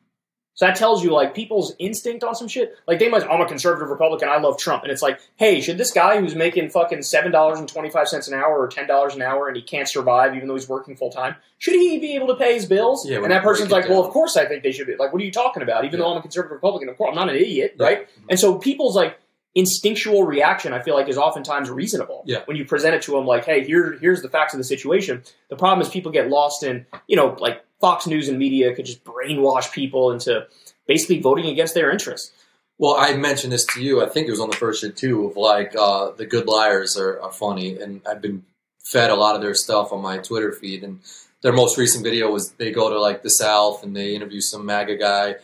So 0.55 0.65
that 0.65 0.75
tells 0.75 1.03
you 1.03 1.11
like 1.13 1.33
people's 1.33 1.73
instinct 1.79 2.21
on 2.23 2.35
some 2.35 2.49
shit. 2.49 2.75
Like 2.85 2.99
they 2.99 3.07
might, 3.07 3.23
I'm 3.23 3.39
a 3.39 3.45
conservative 3.47 3.89
Republican, 3.89 4.27
I 4.27 4.39
love 4.39 4.57
Trump, 4.57 4.83
and 4.83 4.91
it's 4.91 5.01
like, 5.01 5.19
hey, 5.37 5.61
should 5.61 5.77
this 5.77 5.91
guy 5.91 6.19
who's 6.19 6.35
making 6.35 6.69
fucking 6.69 7.01
seven 7.03 7.31
dollars 7.31 7.59
and 7.59 7.67
twenty 7.69 7.89
five 7.89 8.09
cents 8.09 8.27
an 8.27 8.33
hour 8.33 8.59
or 8.59 8.67
ten 8.67 8.85
dollars 8.85 9.15
an 9.15 9.21
hour 9.21 9.47
and 9.47 9.55
he 9.55 9.61
can't 9.63 9.87
survive 9.87 10.35
even 10.35 10.47
though 10.49 10.55
he's 10.55 10.67
working 10.67 10.97
full 10.97 11.11
time, 11.11 11.35
should 11.59 11.75
he 11.75 11.97
be 11.99 12.15
able 12.15 12.27
to 12.27 12.35
pay 12.35 12.55
his 12.55 12.65
bills? 12.65 13.07
Yeah, 13.09 13.17
and 13.23 13.31
that 13.31 13.41
person's 13.43 13.71
like, 13.71 13.87
well, 13.87 14.03
of 14.03 14.11
course 14.11 14.35
I 14.35 14.45
think 14.47 14.63
they 14.63 14.73
should 14.73 14.87
be. 14.87 14.97
Like, 14.97 15.13
what 15.13 15.21
are 15.21 15.25
you 15.25 15.31
talking 15.31 15.63
about? 15.63 15.85
Even 15.85 15.97
Yeah. 15.99 16.05
though 16.05 16.11
I'm 16.11 16.17
a 16.17 16.21
conservative 16.21 16.51
Republican, 16.55 16.89
of 16.89 16.97
course 16.97 17.09
I'm 17.09 17.15
not 17.15 17.29
an 17.29 17.35
idiot, 17.35 17.75
Yeah. 17.79 17.85
right? 17.85 18.07
And 18.29 18.37
so 18.37 18.55
people's 18.57 18.97
like 18.97 19.17
instinctual 19.55 20.23
reaction, 20.23 20.73
I 20.73 20.81
feel 20.81 20.93
like, 20.95 21.07
is 21.09 21.17
oftentimes 21.17 21.69
reasonable. 21.69 22.23
Yeah. 22.25 22.39
When 22.45 22.55
you 22.57 22.65
present 22.65 22.95
it 22.95 23.01
to 23.03 23.11
them, 23.11 23.25
like, 23.25 23.45
hey, 23.45 23.63
here, 23.65 23.97
here's 23.99 24.21
the 24.21 24.29
facts 24.29 24.53
of 24.53 24.57
the 24.59 24.63
situation. 24.63 25.23
The 25.49 25.55
problem 25.55 25.81
is 25.81 25.89
people 25.89 26.11
get 26.11 26.29
lost 26.29 26.63
in, 26.63 26.85
you 27.07 27.15
know, 27.15 27.35
like 27.39 27.63
Fox 27.79 28.07
News 28.07 28.27
and 28.27 28.37
media 28.37 28.73
could 28.75 28.85
just 28.85 29.03
brainwash 29.03 29.71
people 29.71 30.11
into 30.11 30.47
basically 30.87 31.19
voting 31.19 31.47
against 31.47 31.73
their 31.73 31.91
interests. 31.91 32.31
Well, 32.77 32.95
I 32.97 33.13
mentioned 33.15 33.51
this 33.51 33.65
to 33.73 33.81
you. 33.81 34.01
I 34.01 34.07
think 34.07 34.27
it 34.27 34.31
was 34.31 34.39
on 34.39 34.49
the 34.49 34.55
first 34.55 34.81
shit 34.81 34.95
too. 34.95 35.25
Of 35.25 35.37
like 35.37 35.75
uh, 35.77 36.11
the 36.11 36.25
good 36.25 36.47
liars 36.47 36.97
are, 36.97 37.21
are 37.21 37.31
funny, 37.31 37.77
and 37.79 38.01
I've 38.07 38.21
been 38.21 38.45
fed 38.83 39.09
a 39.09 39.15
lot 39.15 39.35
of 39.35 39.41
their 39.41 39.53
stuff 39.53 39.91
on 39.91 40.01
my 40.01 40.17
Twitter 40.17 40.51
feed. 40.51 40.83
And 40.83 40.99
their 41.41 41.53
most 41.53 41.77
recent 41.77 42.03
video 42.03 42.31
was 42.31 42.51
they 42.51 42.71
go 42.71 42.89
to 42.89 42.99
like 42.99 43.21
the 43.21 43.29
South 43.29 43.83
and 43.83 43.95
they 43.95 44.15
interview 44.15 44.41
some 44.41 44.65
MAGA 44.65 44.97
guy, 44.97 45.35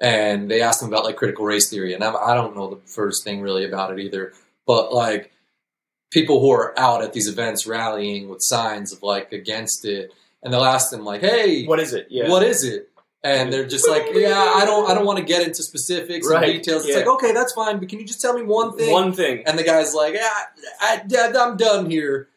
and 0.00 0.50
they 0.50 0.62
ask 0.62 0.82
him 0.82 0.88
about 0.88 1.04
like 1.04 1.16
critical 1.16 1.44
race 1.44 1.70
theory. 1.70 1.94
And 1.94 2.02
I'm, 2.02 2.16
I 2.16 2.34
don't 2.34 2.56
know 2.56 2.68
the 2.68 2.80
first 2.86 3.22
thing 3.24 3.40
really 3.40 3.64
about 3.64 3.92
it 3.92 4.00
either, 4.00 4.32
but 4.66 4.92
like 4.92 5.32
people 6.10 6.40
who 6.40 6.50
are 6.50 6.76
out 6.78 7.02
at 7.02 7.12
these 7.12 7.28
events 7.28 7.66
rallying 7.66 8.28
with 8.28 8.42
signs 8.42 8.92
of 8.92 9.02
like 9.02 9.32
against 9.32 9.84
it, 9.84 10.12
and 10.42 10.52
they'll 10.52 10.64
ask 10.64 10.90
them 10.90 11.04
like, 11.04 11.20
"Hey, 11.20 11.66
What 11.66 11.80
is 11.80 11.92
it? 11.92 12.06
Yeah. 12.10 12.28
what 12.28 12.42
is 12.42 12.64
it? 12.64 12.90
And 13.22 13.52
they're 13.52 13.66
just 13.66 13.86
like, 13.86 14.06
yeah, 14.14 14.52
I 14.56 14.64
don't, 14.64 14.90
I 14.90 14.94
don't 14.94 15.04
want 15.04 15.18
to 15.18 15.24
get 15.24 15.46
into 15.46 15.62
specifics 15.62 16.26
Right, 16.26 16.42
and 16.42 16.52
details. 16.54 16.84
It's 16.86 16.92
yeah. 16.92 17.00
like, 17.04 17.06
okay, 17.06 17.32
that's 17.32 17.52
fine, 17.52 17.78
but 17.78 17.90
can 17.90 17.98
you 18.00 18.06
just 18.06 18.22
tell 18.22 18.32
me 18.32 18.42
one 18.42 18.74
thing? 18.78 18.90
One 18.90 19.12
thing. 19.12 19.42
And 19.44 19.58
the 19.58 19.62
guy's 19.62 19.94
like, 19.94 20.14
yeah, 20.14 20.30
I, 20.80 21.02
I, 21.14 21.32
I'm 21.36 21.58
done 21.58 21.90
here. 21.90 22.28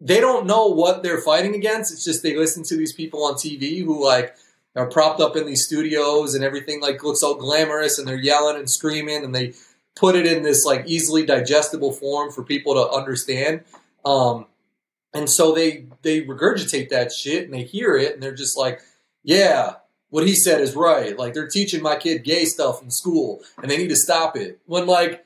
They 0.00 0.18
don't 0.18 0.46
know 0.46 0.66
what 0.66 1.04
they're 1.04 1.20
fighting 1.20 1.54
against. 1.54 1.92
It's 1.92 2.04
just 2.04 2.24
they 2.24 2.36
listen 2.36 2.64
to 2.64 2.76
these 2.76 2.92
people 2.92 3.24
on 3.24 3.34
TV 3.34 3.84
who 3.84 4.04
like 4.04 4.34
are 4.74 4.88
propped 4.88 5.20
up 5.20 5.36
in 5.36 5.46
these 5.46 5.64
studios 5.64 6.34
and 6.34 6.42
everything 6.42 6.80
like 6.80 7.02
looks 7.04 7.22
all 7.22 7.36
glamorous, 7.36 7.98
and 7.98 8.06
they're 8.06 8.16
yelling 8.16 8.56
and 8.56 8.68
screaming, 8.68 9.22
and 9.24 9.32
they 9.34 9.54
put 9.96 10.14
it 10.16 10.26
in 10.26 10.42
this 10.42 10.64
like 10.64 10.84
easily 10.86 11.26
digestible 11.26 11.92
form 11.92 12.30
for 12.32 12.42
people 12.44 12.74
to 12.74 12.88
understand. 12.92 13.62
Um, 14.04 14.46
and 15.14 15.28
so 15.28 15.52
they 15.52 15.86
they 16.02 16.22
regurgitate 16.22 16.90
that 16.90 17.12
shit 17.12 17.44
and 17.44 17.54
they 17.54 17.62
hear 17.64 17.96
it 17.96 18.14
and 18.14 18.22
they're 18.22 18.34
just 18.34 18.56
like, 18.56 18.80
yeah, 19.22 19.74
what 20.10 20.26
he 20.26 20.34
said 20.34 20.60
is 20.60 20.74
right. 20.76 21.18
Like 21.18 21.34
they're 21.34 21.48
teaching 21.48 21.82
my 21.82 21.96
kid 21.96 22.24
gay 22.24 22.44
stuff 22.44 22.82
in 22.82 22.90
school 22.90 23.40
and 23.62 23.70
they 23.70 23.76
need 23.78 23.88
to 23.88 23.96
stop 23.96 24.36
it. 24.36 24.58
When 24.66 24.86
like 24.86 25.24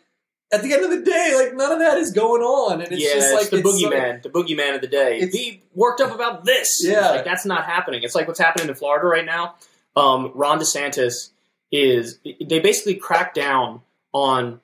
at 0.52 0.62
the 0.62 0.72
end 0.74 0.84
of 0.84 0.90
the 0.90 1.00
day, 1.00 1.32
like 1.34 1.54
none 1.56 1.72
of 1.72 1.78
that 1.78 1.96
is 1.96 2.10
going 2.12 2.42
on, 2.42 2.82
and 2.82 2.92
it's 2.92 3.02
yeah, 3.02 3.14
just 3.14 3.32
it's 3.32 3.42
like 3.42 3.50
the 3.50 3.66
it's 3.66 3.82
boogeyman, 3.82 4.22
the 4.22 4.28
boogeyman 4.28 4.74
of 4.74 4.80
the 4.82 4.86
day. 4.86 5.16
It's- 5.16 5.32
Be 5.32 5.62
worked 5.74 6.00
up 6.02 6.14
about 6.14 6.44
this. 6.44 6.82
Yeah. 6.84 7.08
like 7.10 7.24
that's 7.24 7.46
not 7.46 7.64
happening. 7.64 8.02
It's 8.02 8.14
like 8.14 8.28
what's 8.28 8.38
happening 8.38 8.68
in 8.68 8.74
Florida 8.74 9.06
right 9.06 9.24
now. 9.24 9.54
um, 9.96 10.30
Ron 10.34 10.58
DeSantis 10.58 11.30
is 11.70 12.18
they 12.22 12.60
basically 12.60 12.96
crack 12.96 13.32
down 13.34 13.80
on 14.12 14.60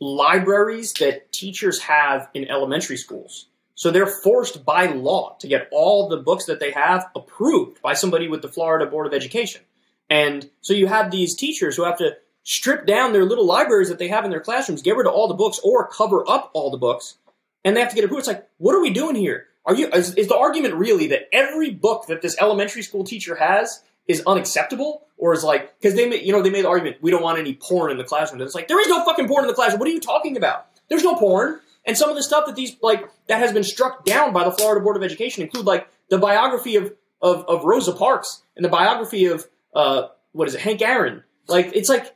libraries 0.00 0.92
that 0.94 1.30
teachers 1.32 1.80
have 1.82 2.28
in 2.34 2.48
elementary 2.48 2.96
schools. 2.96 3.46
So 3.74 3.90
they're 3.90 4.06
forced 4.06 4.64
by 4.64 4.86
law 4.86 5.36
to 5.40 5.48
get 5.48 5.68
all 5.72 6.08
the 6.08 6.18
books 6.18 6.44
that 6.46 6.60
they 6.60 6.72
have 6.72 7.06
approved 7.16 7.80
by 7.82 7.94
somebody 7.94 8.28
with 8.28 8.42
the 8.42 8.48
Florida 8.48 8.86
Board 8.86 9.06
of 9.06 9.14
Education. 9.14 9.62
And 10.10 10.50
so 10.60 10.74
you 10.74 10.86
have 10.86 11.10
these 11.10 11.34
teachers 11.34 11.76
who 11.76 11.84
have 11.84 11.98
to 11.98 12.16
strip 12.42 12.86
down 12.86 13.12
their 13.12 13.24
little 13.24 13.46
libraries 13.46 13.88
that 13.88 13.98
they 13.98 14.08
have 14.08 14.24
in 14.24 14.30
their 14.30 14.40
classrooms, 14.40 14.82
get 14.82 14.96
rid 14.96 15.06
of 15.06 15.14
all 15.14 15.28
the 15.28 15.34
books 15.34 15.60
or 15.64 15.88
cover 15.88 16.28
up 16.28 16.50
all 16.54 16.70
the 16.70 16.76
books, 16.76 17.16
and 17.64 17.76
they 17.76 17.80
have 17.80 17.90
to 17.90 17.94
get 17.94 18.04
approved. 18.04 18.20
It's 18.20 18.28
like, 18.28 18.48
what 18.58 18.74
are 18.74 18.80
we 18.80 18.90
doing 18.90 19.14
here? 19.14 19.46
Are 19.64 19.74
you 19.74 19.88
is, 19.88 20.14
is 20.14 20.28
the 20.28 20.36
argument 20.36 20.74
really 20.74 21.08
that 21.08 21.28
every 21.32 21.70
book 21.70 22.06
that 22.08 22.20
this 22.20 22.36
elementary 22.40 22.82
school 22.82 23.04
teacher 23.04 23.36
has 23.36 23.82
is 24.08 24.22
unacceptable? 24.26 25.06
Or 25.16 25.32
is 25.32 25.44
like 25.44 25.78
because 25.78 25.94
they 25.94 26.08
made 26.08 26.22
you 26.22 26.32
know 26.32 26.42
they 26.42 26.50
made 26.50 26.64
the 26.64 26.68
argument 26.68 26.96
we 27.00 27.12
don't 27.12 27.22
want 27.22 27.38
any 27.38 27.54
porn 27.54 27.92
in 27.92 27.96
the 27.96 28.02
classroom. 28.02 28.40
And 28.40 28.46
it's 28.46 28.56
like 28.56 28.66
there 28.66 28.80
is 28.80 28.88
no 28.88 29.04
fucking 29.04 29.28
porn 29.28 29.44
in 29.44 29.48
the 29.48 29.54
classroom. 29.54 29.78
What 29.78 29.88
are 29.88 29.92
you 29.92 30.00
talking 30.00 30.36
about? 30.36 30.66
There's 30.88 31.04
no 31.04 31.14
porn. 31.14 31.60
And 31.84 31.98
some 31.98 32.10
of 32.10 32.16
the 32.16 32.22
stuff 32.22 32.46
that 32.46 32.56
these 32.56 32.76
like 32.82 33.08
that 33.28 33.38
has 33.38 33.52
been 33.52 33.64
struck 33.64 34.04
down 34.04 34.32
by 34.32 34.44
the 34.44 34.52
Florida 34.52 34.82
Board 34.82 34.96
of 34.96 35.02
Education 35.02 35.42
include 35.42 35.66
like 35.66 35.88
the 36.10 36.18
biography 36.18 36.76
of 36.76 36.92
of, 37.20 37.44
of 37.46 37.64
Rosa 37.64 37.92
Parks 37.92 38.42
and 38.56 38.64
the 38.64 38.68
biography 38.68 39.26
of 39.26 39.46
uh 39.74 40.08
what 40.32 40.48
is 40.48 40.54
it 40.54 40.60
Hank 40.60 40.82
Aaron. 40.82 41.24
Like 41.48 41.72
it's 41.74 41.88
like 41.88 42.14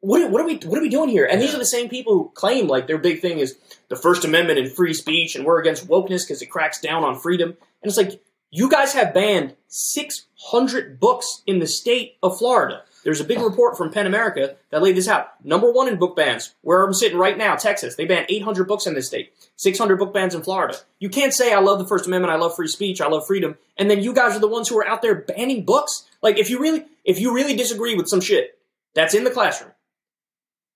what, 0.00 0.30
what 0.30 0.40
are 0.40 0.46
we 0.46 0.56
what 0.58 0.78
are 0.78 0.82
we 0.82 0.88
doing 0.88 1.08
here? 1.08 1.24
And 1.24 1.40
these 1.40 1.54
are 1.54 1.58
the 1.58 1.66
same 1.66 1.88
people 1.88 2.14
who 2.14 2.30
claim 2.34 2.68
like 2.68 2.86
their 2.86 2.98
big 2.98 3.20
thing 3.20 3.38
is 3.38 3.58
the 3.88 3.96
First 3.96 4.24
Amendment 4.24 4.58
and 4.58 4.70
free 4.70 4.94
speech, 4.94 5.34
and 5.34 5.44
we're 5.44 5.60
against 5.60 5.88
wokeness 5.88 6.26
because 6.26 6.42
it 6.42 6.46
cracks 6.46 6.80
down 6.80 7.04
on 7.04 7.18
freedom. 7.18 7.50
And 7.50 7.90
it's 7.90 7.96
like 7.96 8.22
you 8.50 8.70
guys 8.70 8.94
have 8.94 9.12
banned 9.12 9.54
600 9.68 11.00
books 11.00 11.42
in 11.46 11.58
the 11.58 11.66
state 11.66 12.16
of 12.22 12.38
Florida. 12.38 12.82
There's 13.04 13.20
a 13.20 13.24
big 13.24 13.40
report 13.40 13.76
from 13.76 13.90
PEN 13.90 14.06
America 14.06 14.56
that 14.70 14.82
laid 14.82 14.96
this 14.96 15.08
out. 15.08 15.44
Number 15.44 15.70
one 15.72 15.88
in 15.88 15.98
book 15.98 16.16
bans, 16.16 16.54
where 16.62 16.84
I'm 16.84 16.92
sitting 16.92 17.18
right 17.18 17.38
now, 17.38 17.56
Texas. 17.56 17.94
They 17.94 18.06
banned 18.06 18.26
800 18.28 18.66
books 18.66 18.86
in 18.86 18.94
this 18.94 19.06
state, 19.06 19.32
600 19.56 19.98
book 19.98 20.12
bans 20.12 20.34
in 20.34 20.42
Florida. 20.42 20.76
You 20.98 21.08
can't 21.08 21.32
say 21.32 21.52
I 21.52 21.60
love 21.60 21.78
the 21.78 21.86
First 21.86 22.06
Amendment, 22.06 22.32
I 22.32 22.36
love 22.36 22.56
free 22.56 22.68
speech, 22.68 23.00
I 23.00 23.08
love 23.08 23.26
freedom, 23.26 23.56
and 23.76 23.90
then 23.90 24.02
you 24.02 24.12
guys 24.12 24.36
are 24.36 24.40
the 24.40 24.48
ones 24.48 24.68
who 24.68 24.78
are 24.78 24.86
out 24.86 25.02
there 25.02 25.14
banning 25.14 25.64
books. 25.64 26.06
Like 26.22 26.38
if 26.38 26.50
you 26.50 26.58
really, 26.60 26.84
if 27.04 27.20
you 27.20 27.34
really 27.34 27.54
disagree 27.54 27.94
with 27.94 28.08
some 28.08 28.20
shit 28.20 28.58
that's 28.94 29.14
in 29.14 29.24
the 29.24 29.30
classroom, 29.30 29.72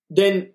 then 0.09 0.49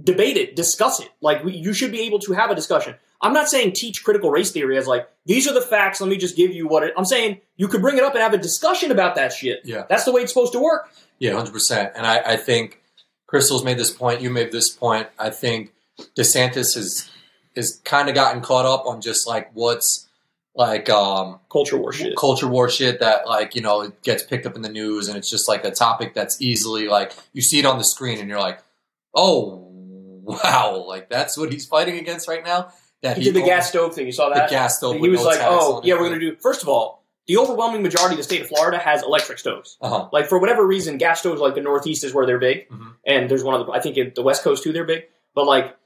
debate 0.00 0.36
it, 0.36 0.56
discuss 0.56 1.00
it. 1.00 1.10
Like 1.20 1.44
we, 1.44 1.54
you 1.54 1.72
should 1.72 1.92
be 1.92 2.00
able 2.02 2.18
to 2.20 2.32
have 2.32 2.50
a 2.50 2.54
discussion. 2.54 2.94
I'm 3.22 3.32
not 3.32 3.48
saying 3.48 3.72
teach 3.72 4.02
critical 4.02 4.30
race 4.30 4.50
theory 4.50 4.76
as 4.76 4.86
like 4.86 5.08
these 5.26 5.46
are 5.48 5.54
the 5.54 5.60
facts. 5.60 6.00
Let 6.00 6.10
me 6.10 6.16
just 6.16 6.36
give 6.36 6.52
you 6.52 6.66
what 6.66 6.82
it. 6.82 6.92
I'm 6.96 7.04
saying 7.04 7.40
you 7.56 7.68
could 7.68 7.80
bring 7.80 7.96
it 7.96 8.02
up 8.02 8.14
and 8.14 8.22
have 8.22 8.34
a 8.34 8.38
discussion 8.38 8.90
about 8.90 9.14
that 9.14 9.32
shit. 9.32 9.60
Yeah. 9.64 9.84
that's 9.88 10.04
the 10.04 10.12
way 10.12 10.22
it's 10.22 10.32
supposed 10.32 10.52
to 10.54 10.58
work. 10.60 10.90
Yeah, 11.18 11.34
hundred 11.34 11.52
percent. 11.52 11.92
And 11.94 12.06
I, 12.06 12.18
I 12.32 12.36
think 12.36 12.80
Krystal's 13.32 13.64
made 13.64 13.78
this 13.78 13.90
point. 13.92 14.20
You 14.20 14.30
made 14.30 14.50
this 14.50 14.70
point. 14.70 15.08
I 15.18 15.30
think 15.30 15.72
DeSantis 16.18 16.74
has 16.74 17.08
is 17.54 17.80
kind 17.84 18.08
of 18.08 18.14
gotten 18.14 18.40
caught 18.42 18.66
up 18.66 18.86
on 18.86 19.00
just 19.00 19.26
like 19.28 19.50
what's 19.54 20.08
like 20.54 20.90
um, 20.90 21.38
Culture 21.50 21.78
war 21.78 21.92
shit. 21.92 22.16
culture 22.16 22.48
war 22.48 22.68
shit 22.68 23.00
that 23.00 23.26
like 23.26 23.54
you 23.54 23.62
know 23.62 23.82
it 23.82 24.02
gets 24.02 24.22
picked 24.22 24.46
up 24.46 24.56
in 24.56 24.62
the 24.62 24.68
news 24.68 25.08
and 25.08 25.16
it's 25.16 25.30
just 25.30 25.48
like 25.48 25.64
a 25.64 25.70
topic 25.70 26.12
that's 26.12 26.40
easily 26.42 26.88
like 26.88 27.12
you 27.32 27.40
see 27.40 27.58
it 27.58 27.66
on 27.66 27.78
the 27.78 27.84
screen 27.84 28.18
and 28.18 28.28
you're 28.28 28.40
like, 28.40 28.58
oh 29.14 29.68
wow, 30.24 30.84
like 30.86 31.08
that's 31.08 31.36
what 31.36 31.52
he's 31.52 31.66
fighting 31.66 31.98
against 31.98 32.28
right 32.28 32.44
now. 32.44 32.72
That 33.02 33.16
He 33.18 33.24
did 33.24 33.34
the 33.34 33.42
gas 33.42 33.68
stove 33.68 33.94
thing. 33.94 34.06
You 34.06 34.12
saw 34.12 34.28
that? 34.30 34.48
the 34.48 34.54
gas 34.54 34.76
stove. 34.78 34.96
he 34.96 35.08
was 35.08 35.24
like, 35.24 35.40
"Oh, 35.42 35.80
yeah, 35.84 35.94
we're 35.94 36.08
going 36.08 36.20
to 36.20 36.30
do." 36.30 36.36
First 36.40 36.62
of 36.62 36.68
all, 36.68 37.02
the 37.26 37.36
overwhelming 37.36 37.82
majority 37.82 38.14
of 38.14 38.18
the 38.18 38.22
state 38.24 38.40
of 38.42 38.48
Florida 38.48 38.78
has 38.78 39.02
electric 39.02 39.38
stoves. 39.38 39.76
Uh 39.80 39.88
huh. 39.88 40.08
Like 40.12 40.28
for 40.28 40.38
whatever 40.38 40.66
reason, 40.66 40.98
gas 40.98 41.20
stoves 41.20 41.40
like 41.40 41.54
the 41.54 41.60
Northeast 41.60 42.04
is 42.04 42.14
where 42.14 42.26
they're 42.26 42.38
big, 42.38 42.68
Mhm. 42.70 42.94
and 43.06 43.28
there's 43.30 43.42
one 43.44 43.60
of 43.60 43.66
the 43.66 43.72
I 43.72 43.80
think 43.80 43.96
in 43.96 44.12
the 44.14 44.22
West 44.22 44.42
Coast 44.44 44.62
too 44.62 44.72
they're 44.72 44.84
big. 44.84 45.04
But 45.34 45.46
like, 45.46 45.76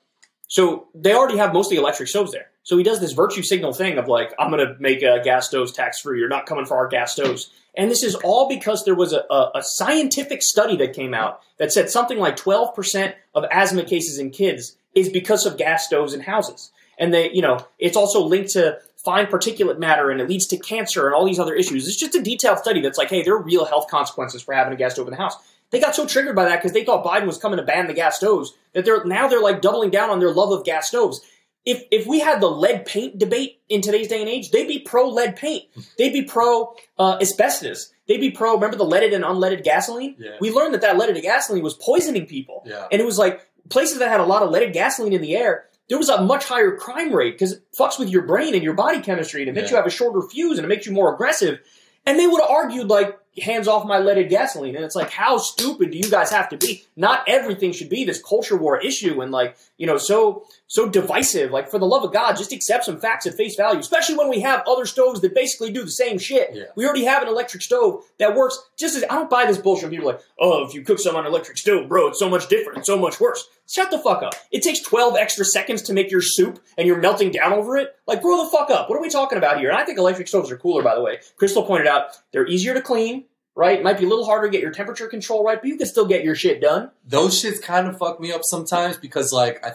so 0.48 0.88
they 0.94 1.14
already 1.14 1.38
have 1.38 1.52
mostly 1.52 1.76
electric 1.76 2.08
stoves 2.08 2.32
there. 2.32 2.50
So 2.62 2.76
he 2.76 2.82
does 2.84 3.00
this 3.00 3.12
virtue 3.12 3.42
signal 3.42 3.72
thing 3.72 3.96
of 3.96 4.08
like, 4.08 4.34
I'm 4.40 4.50
going 4.50 4.66
to 4.66 4.74
make 4.80 5.02
a 5.02 5.20
gas 5.22 5.46
stoves 5.48 5.70
tax 5.72 6.00
free. 6.00 6.18
You're 6.18 6.28
not 6.28 6.46
coming 6.46 6.64
for 6.66 6.76
our 6.76 6.88
gas 6.88 7.12
stoves. 7.12 7.50
And 7.76 7.88
this 7.90 8.02
is 8.02 8.14
all 8.16 8.48
because 8.48 8.84
there 8.84 8.94
was 8.96 9.12
a, 9.12 9.24
a, 9.30 9.50
a 9.56 9.62
scientific 9.62 10.42
study 10.42 10.76
that 10.78 10.92
came 10.92 11.14
out 11.14 11.42
that 11.58 11.70
said 11.72 11.90
something 11.90 12.18
like 12.18 12.36
12% 12.36 13.14
of 13.36 13.44
asthma 13.52 13.84
cases 13.84 14.18
in 14.18 14.30
kids 14.30 14.76
is 14.96 15.08
because 15.08 15.46
of 15.46 15.56
gas 15.58 15.86
stoves 15.86 16.12
in 16.12 16.20
houses. 16.22 16.72
And 16.98 17.12
they, 17.12 17.30
you 17.32 17.42
know, 17.42 17.66
it's 17.78 17.96
also 17.96 18.24
linked 18.24 18.50
to 18.52 18.78
fine 18.96 19.26
particulate 19.26 19.78
matter 19.78 20.10
and 20.10 20.20
it 20.20 20.28
leads 20.28 20.46
to 20.48 20.56
cancer 20.56 21.06
and 21.06 21.14
all 21.14 21.24
these 21.24 21.38
other 21.38 21.54
issues. 21.54 21.86
It's 21.86 21.96
just 21.96 22.14
a 22.14 22.22
detailed 22.22 22.58
study 22.58 22.80
that's 22.80 22.98
like, 22.98 23.08
hey, 23.08 23.22
there 23.22 23.34
are 23.34 23.42
real 23.42 23.64
health 23.64 23.88
consequences 23.88 24.42
for 24.42 24.54
having 24.54 24.72
a 24.72 24.76
gas 24.76 24.94
stove 24.94 25.06
in 25.06 25.12
the 25.12 25.18
house. 25.18 25.36
They 25.70 25.80
got 25.80 25.94
so 25.94 26.06
triggered 26.06 26.36
by 26.36 26.44
that 26.46 26.56
because 26.56 26.72
they 26.72 26.84
thought 26.84 27.04
Biden 27.04 27.26
was 27.26 27.38
coming 27.38 27.58
to 27.58 27.64
ban 27.64 27.86
the 27.86 27.94
gas 27.94 28.16
stoves 28.16 28.52
that 28.72 28.84
they're 28.84 29.04
now 29.04 29.28
they're 29.28 29.40
like 29.40 29.60
doubling 29.60 29.90
down 29.90 30.10
on 30.10 30.20
their 30.20 30.32
love 30.32 30.50
of 30.50 30.64
gas 30.64 30.88
stoves. 30.88 31.20
If 31.64 31.82
if 31.90 32.06
we 32.06 32.20
had 32.20 32.40
the 32.40 32.48
lead 32.48 32.86
paint 32.86 33.18
debate 33.18 33.60
in 33.68 33.80
today's 33.80 34.06
day 34.06 34.20
and 34.20 34.28
age, 34.28 34.52
they'd 34.52 34.68
be 34.68 34.78
pro 34.78 35.08
lead 35.08 35.34
paint. 35.34 35.64
They'd 35.98 36.12
be 36.12 36.22
pro 36.22 36.74
uh, 36.98 37.18
asbestos. 37.20 37.92
They'd 38.06 38.20
be 38.20 38.30
pro. 38.30 38.54
Remember 38.54 38.76
the 38.76 38.84
leaded 38.84 39.12
and 39.12 39.24
unleaded 39.24 39.64
gasoline? 39.64 40.14
Yeah. 40.18 40.36
We 40.40 40.52
learned 40.52 40.74
that 40.74 40.82
that 40.82 40.96
leaded 40.96 41.20
gasoline 41.20 41.64
was 41.64 41.74
poisoning 41.74 42.26
people. 42.26 42.62
Yeah. 42.64 42.86
And 42.92 43.00
it 43.00 43.04
was 43.04 43.18
like 43.18 43.40
places 43.68 43.98
that 43.98 44.08
had 44.08 44.20
a 44.20 44.24
lot 44.24 44.42
of 44.42 44.50
leaded 44.50 44.72
gasoline 44.72 45.12
in 45.12 45.22
the 45.22 45.36
air, 45.36 45.66
there 45.88 45.98
was 45.98 46.08
a 46.08 46.20
much 46.22 46.44
higher 46.44 46.76
crime 46.76 47.12
rate 47.14 47.32
because 47.34 47.52
it 47.52 47.62
fucks 47.78 47.98
with 47.98 48.08
your 48.08 48.22
brain 48.22 48.54
and 48.54 48.62
your 48.64 48.74
body 48.74 49.00
chemistry 49.00 49.42
and 49.42 49.48
it 49.48 49.54
makes 49.54 49.66
Yeah. 49.70 49.72
you 49.72 49.76
have 49.76 49.86
a 49.86 49.90
shorter 49.90 50.22
fuse 50.22 50.58
and 50.58 50.64
it 50.64 50.68
makes 50.68 50.86
you 50.86 50.92
more 50.92 51.12
aggressive. 51.14 51.60
And 52.04 52.18
they 52.18 52.26
would 52.26 52.40
have 52.40 52.50
argued 52.50 52.88
like, 52.88 53.18
hands 53.42 53.68
off 53.68 53.84
my 53.86 53.98
leaded 53.98 54.30
gasoline. 54.30 54.74
And 54.76 54.82
it's 54.84 54.94
like, 54.96 55.10
how 55.10 55.36
stupid 55.36 55.90
do 55.90 55.98
you 55.98 56.08
guys 56.10 56.30
have 56.30 56.48
to 56.48 56.56
be? 56.56 56.86
Not 56.96 57.22
everything 57.28 57.72
should 57.72 57.90
be 57.90 58.02
this 58.04 58.22
culture 58.22 58.56
war 58.56 58.80
issue 58.80 59.20
and 59.20 59.30
like, 59.30 59.58
you 59.76 59.86
know, 59.86 59.98
so 59.98 60.44
so 60.68 60.88
divisive. 60.88 61.50
Like 61.50 61.68
for 61.70 61.78
the 61.78 61.84
love 61.84 62.02
of 62.02 62.14
God, 62.14 62.36
just 62.36 62.52
accept 62.52 62.84
some 62.86 62.98
facts 62.98 63.26
at 63.26 63.34
face 63.34 63.54
value, 63.54 63.78
especially 63.78 64.16
when 64.16 64.30
we 64.30 64.40
have 64.40 64.62
other 64.66 64.86
stoves 64.86 65.20
that 65.20 65.34
basically 65.34 65.70
do 65.70 65.84
the 65.84 65.90
same 65.90 66.16
shit. 66.16 66.50
Yeah. 66.54 66.62
We 66.76 66.86
already 66.86 67.04
have 67.04 67.22
an 67.22 67.28
electric 67.28 67.62
stove 67.62 68.04
that 68.18 68.34
works 68.34 68.58
just 68.78 68.96
as 68.96 69.04
I 69.10 69.14
don't 69.16 69.28
buy 69.28 69.44
this 69.44 69.58
bullshit. 69.58 69.90
People 69.90 70.08
are 70.08 70.12
like, 70.14 70.22
oh, 70.40 70.64
if 70.64 70.72
you 70.72 70.80
cook 70.82 70.98
some 70.98 71.14
on 71.14 71.26
an 71.26 71.30
electric 71.30 71.58
stove, 71.58 71.88
bro, 71.88 72.06
it's 72.08 72.18
so 72.18 72.30
much 72.30 72.48
different, 72.48 72.78
it's 72.78 72.86
so 72.86 72.98
much 72.98 73.20
worse. 73.20 73.46
Shut 73.68 73.90
the 73.90 73.98
fuck 73.98 74.22
up. 74.22 74.34
It 74.52 74.62
takes 74.62 74.80
12 74.80 75.16
extra 75.16 75.44
seconds 75.44 75.82
to 75.82 75.92
make 75.92 76.10
your 76.10 76.22
soup 76.22 76.62
and 76.78 76.86
you're 76.86 77.00
melting 77.00 77.32
down 77.32 77.52
over 77.52 77.76
it. 77.76 77.94
Like, 78.06 78.22
grow 78.22 78.44
the 78.44 78.50
fuck 78.50 78.70
up. 78.70 78.88
What 78.88 78.96
are 78.96 79.02
we 79.02 79.10
talking 79.10 79.38
about 79.38 79.58
here? 79.58 79.70
And 79.70 79.78
I 79.78 79.84
think 79.84 79.98
electric 79.98 80.28
stoves 80.28 80.50
are 80.52 80.56
cooler, 80.56 80.82
by 80.82 80.94
the 80.94 81.02
way. 81.02 81.18
Krystal 81.40 81.66
pointed 81.66 81.88
out 81.88 82.10
they're 82.32 82.46
easier 82.46 82.74
to 82.74 82.80
clean, 82.80 83.24
right? 83.56 83.82
Might 83.82 83.98
be 83.98 84.04
a 84.04 84.08
little 84.08 84.24
harder 84.24 84.46
to 84.46 84.52
get 84.52 84.60
your 84.62 84.70
temperature 84.70 85.08
control 85.08 85.44
right, 85.44 85.60
but 85.60 85.66
you 85.68 85.76
can 85.76 85.86
still 85.86 86.06
get 86.06 86.22
your 86.22 86.36
shit 86.36 86.60
done. 86.60 86.90
those 87.04 87.42
shits 87.42 87.60
kind 87.60 87.88
of 87.88 87.98
fuck 87.98 88.20
me 88.20 88.30
up 88.32 88.42
sometimes 88.44 88.96
because 88.96 89.32
like 89.32 89.64
I 89.64 89.72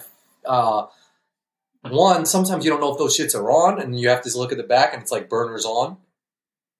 uh 0.48 0.86
one 1.82 2.24
sometimes 2.26 2.64
you 2.64 2.70
don't 2.70 2.80
know 2.80 2.92
if 2.92 2.98
those 2.98 3.18
shits 3.18 3.34
are 3.34 3.50
on 3.50 3.80
and 3.80 3.98
you 3.98 4.08
have 4.08 4.22
to 4.22 4.38
look 4.38 4.52
at 4.52 4.58
the 4.58 4.64
back 4.64 4.92
and 4.92 5.02
it's 5.02 5.10
like 5.12 5.28
burners 5.28 5.64
on 5.64 5.96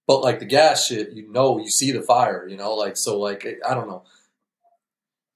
but 0.07 0.21
like 0.21 0.39
the 0.39 0.45
gas 0.45 0.87
shit 0.87 1.11
you 1.11 1.29
know 1.31 1.59
you 1.59 1.69
see 1.69 1.91
the 1.91 2.01
fire 2.01 2.47
you 2.47 2.57
know 2.57 2.73
like 2.73 2.95
so 2.97 3.19
like 3.19 3.45
I 3.67 3.73
don't 3.73 3.87
know 3.87 4.03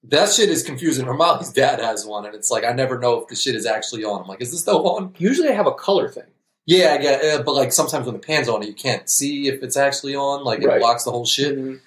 that 0.04 0.30
shit 0.30 0.48
is 0.48 0.62
confusing 0.62 1.06
Romali's 1.06 1.52
dad 1.52 1.80
has 1.80 2.06
one 2.06 2.24
and 2.26 2.34
it's 2.34 2.50
like 2.50 2.64
I 2.64 2.72
never 2.72 2.98
know 2.98 3.20
if 3.20 3.28
the 3.28 3.36
shit 3.36 3.54
is 3.54 3.66
actually 3.66 4.04
on 4.04 4.22
I'm 4.22 4.28
like 4.28 4.40
is 4.40 4.50
this 4.52 4.60
stove 4.60 4.86
on 4.86 5.14
Usually 5.18 5.48
I 5.48 5.52
have 5.52 5.66
a 5.66 5.72
color 5.74 6.08
thing. 6.08 6.24
yeah 6.66 6.92
I 6.94 6.98
get 6.98 7.24
uh, 7.24 7.42
but 7.42 7.54
like 7.54 7.72
sometimes 7.72 8.06
when 8.06 8.14
the 8.14 8.20
pan's 8.20 8.48
on 8.48 8.62
you 8.62 8.72
can't 8.74 9.10
see 9.10 9.48
if 9.48 9.62
it's 9.62 9.76
actually 9.76 10.14
on 10.14 10.44
like 10.44 10.60
it 10.62 10.66
Right. 10.68 10.80
blocks 10.80 11.04
the 11.04 11.10
whole 11.10 11.26
shit 11.26 11.80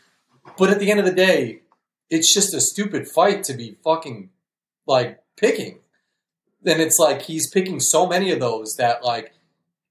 but 0.58 0.70
at 0.70 0.80
the 0.80 0.90
end 0.90 1.00
of 1.00 1.06
the 1.06 1.14
day, 1.14 1.62
it's 2.10 2.34
just 2.34 2.54
a 2.54 2.60
stupid 2.60 3.08
fight 3.08 3.44
to 3.46 3.54
be 3.54 3.78
fucking 3.84 4.32
like 4.88 5.20
picking. 5.38 5.80
Then 6.64 6.82
it's 6.82 6.98
like 7.00 7.22
he's 7.22 7.48
picking 7.50 7.80
so 7.80 8.08
many 8.08 8.32
of 8.32 8.40
those 8.40 8.76
that 8.78 9.04
like 9.04 9.34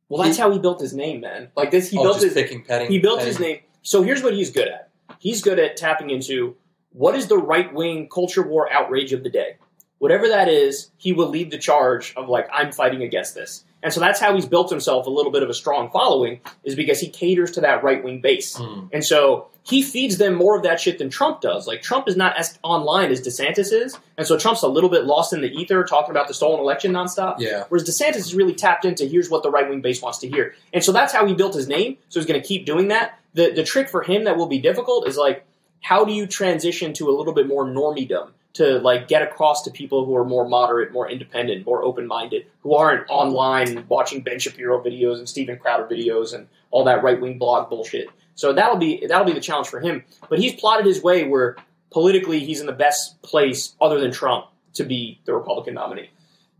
Well, 0.08 0.22
that's 0.24 0.36
how 0.38 0.50
he 0.50 0.58
built 0.58 0.80
his 0.80 0.92
name, 0.92 1.20
man. 1.20 1.50
Like 1.56 1.70
this, 1.70 1.88
he 1.88 1.98
oh, 1.98 2.02
built 2.02 2.20
his 2.20 2.34
picking 2.34 2.62
petting. 2.64 2.88
he 2.90 2.98
built 2.98 3.20
petting. 3.20 3.32
his 3.32 3.40
name. 3.40 3.60
So 3.82 4.02
here's 4.02 4.22
what 4.22 4.34
he's 4.34 4.50
good 4.50 4.68
at. 4.68 4.90
He's 5.20 5.40
good 5.40 5.58
at 5.60 5.76
tapping 5.76 6.10
into 6.10 6.56
what 6.92 7.14
is 7.14 7.28
the 7.28 7.38
right 7.38 7.72
wing 7.72 8.08
culture 8.08 8.42
war 8.42 8.70
outrage 8.72 9.12
of 9.12 9.22
the 9.22 9.30
day. 9.30 9.56
Whatever 9.98 10.28
that 10.28 10.48
is, 10.48 10.90
he 10.96 11.12
will 11.12 11.28
lead 11.28 11.50
the 11.50 11.58
charge 11.58 12.14
of 12.16 12.28
like 12.28 12.48
I'm 12.52 12.72
fighting 12.72 13.02
against 13.02 13.34
this. 13.34 13.64
And 13.82 13.92
so 13.92 14.00
that's 14.00 14.20
how 14.20 14.34
he's 14.34 14.46
built 14.46 14.70
himself 14.70 15.06
a 15.06 15.10
little 15.10 15.32
bit 15.32 15.42
of 15.42 15.48
a 15.48 15.54
strong 15.54 15.90
following 15.90 16.40
is 16.64 16.74
because 16.74 17.00
he 17.00 17.08
caters 17.08 17.52
to 17.52 17.62
that 17.62 17.82
right 17.82 18.02
wing 18.02 18.20
base. 18.20 18.56
Mm. 18.56 18.90
And 18.92 19.04
so 19.04 19.48
he 19.62 19.82
feeds 19.82 20.18
them 20.18 20.34
more 20.34 20.56
of 20.56 20.64
that 20.64 20.80
shit 20.80 20.98
than 20.98 21.10
Trump 21.10 21.40
does. 21.40 21.66
Like 21.66 21.82
Trump 21.82 22.08
is 22.08 22.16
not 22.16 22.36
as 22.36 22.58
online 22.62 23.10
as 23.10 23.20
DeSantis 23.20 23.72
is, 23.72 23.96
and 24.16 24.26
so 24.26 24.38
Trump's 24.38 24.62
a 24.62 24.68
little 24.68 24.90
bit 24.90 25.04
lost 25.04 25.32
in 25.32 25.40
the 25.40 25.48
ether 25.48 25.84
talking 25.84 26.10
about 26.10 26.28
the 26.28 26.34
stolen 26.34 26.60
election 26.60 26.92
nonstop. 26.92 27.36
Yeah, 27.38 27.64
Whereas 27.68 27.88
DeSantis 27.88 28.16
is 28.16 28.34
really 28.34 28.54
tapped 28.54 28.84
into 28.84 29.06
here's 29.06 29.30
what 29.30 29.42
the 29.42 29.50
right 29.50 29.68
wing 29.68 29.80
base 29.80 30.02
wants 30.02 30.18
to 30.18 30.28
hear. 30.28 30.54
And 30.72 30.82
so 30.82 30.92
that's 30.92 31.12
how 31.12 31.26
he 31.26 31.34
built 31.34 31.54
his 31.54 31.68
name. 31.68 31.98
So 32.08 32.20
he's 32.20 32.26
going 32.26 32.40
to 32.40 32.46
keep 32.46 32.66
doing 32.66 32.88
that. 32.88 33.18
The 33.34 33.52
the 33.52 33.64
trick 33.64 33.88
for 33.88 34.02
him 34.02 34.24
that 34.24 34.36
will 34.36 34.48
be 34.48 34.60
difficult 34.60 35.06
is 35.06 35.16
like 35.16 35.46
how 35.80 36.04
do 36.04 36.12
you 36.12 36.26
transition 36.26 36.92
to 36.94 37.08
a 37.08 37.12
little 37.12 37.32
bit 37.32 37.46
more 37.46 37.64
normiedom 37.64 38.30
to 38.52 38.78
like 38.80 39.06
get 39.08 39.22
across 39.22 39.62
to 39.62 39.70
people 39.70 40.04
who 40.04 40.16
are 40.16 40.24
more 40.24 40.48
moderate, 40.48 40.92
more 40.92 41.08
independent, 41.08 41.64
more 41.64 41.82
open 41.84 42.06
minded, 42.06 42.46
who 42.62 42.74
aren't 42.74 43.08
online 43.08 43.84
watching 43.88 44.20
Ben 44.22 44.38
Shapiro 44.38 44.82
videos 44.82 45.18
and 45.18 45.28
Steven 45.28 45.56
Crowder 45.58 45.84
videos 45.84 46.34
and 46.34 46.48
all 46.70 46.84
that 46.84 47.02
right 47.02 47.20
wing 47.20 47.38
blog 47.38 47.70
bullshit. 47.70 48.08
So 48.34 48.52
that'll 48.52 48.76
be 48.76 49.06
that'll 49.06 49.26
be 49.26 49.32
the 49.32 49.40
challenge 49.40 49.68
for 49.68 49.80
him. 49.80 50.04
But 50.28 50.38
he's 50.38 50.58
plotted 50.58 50.86
his 50.86 51.02
way 51.02 51.28
where 51.28 51.56
politically 51.90 52.40
he's 52.40 52.60
in 52.60 52.66
the 52.66 52.72
best 52.72 53.20
place 53.22 53.74
other 53.80 54.00
than 54.00 54.10
Trump 54.10 54.46
to 54.74 54.84
be 54.84 55.20
the 55.24 55.34
Republican 55.34 55.74
nominee. 55.74 56.10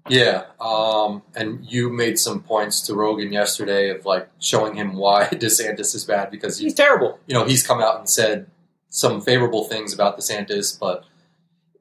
Yeah, 0.08 0.44
um, 0.60 1.22
and 1.36 1.64
you 1.70 1.90
made 1.90 2.18
some 2.18 2.42
points 2.42 2.80
to 2.86 2.94
Rogan 2.94 3.32
yesterday 3.32 3.90
of 3.90 4.06
like 4.06 4.28
showing 4.40 4.74
him 4.74 4.94
why 4.94 5.24
DeSantis 5.32 5.94
is 5.94 6.04
bad 6.04 6.30
because 6.30 6.58
he, 6.58 6.64
He's 6.64 6.74
terrible. 6.74 7.18
you 7.26 7.34
know, 7.34 7.44
he's 7.44 7.66
come 7.66 7.80
out 7.80 7.98
and 7.98 8.08
said 8.08 8.46
some 8.90 9.20
favorable 9.20 9.64
things 9.64 9.94
about 9.94 10.18
DeSantis, 10.18 10.78
but 10.78 11.04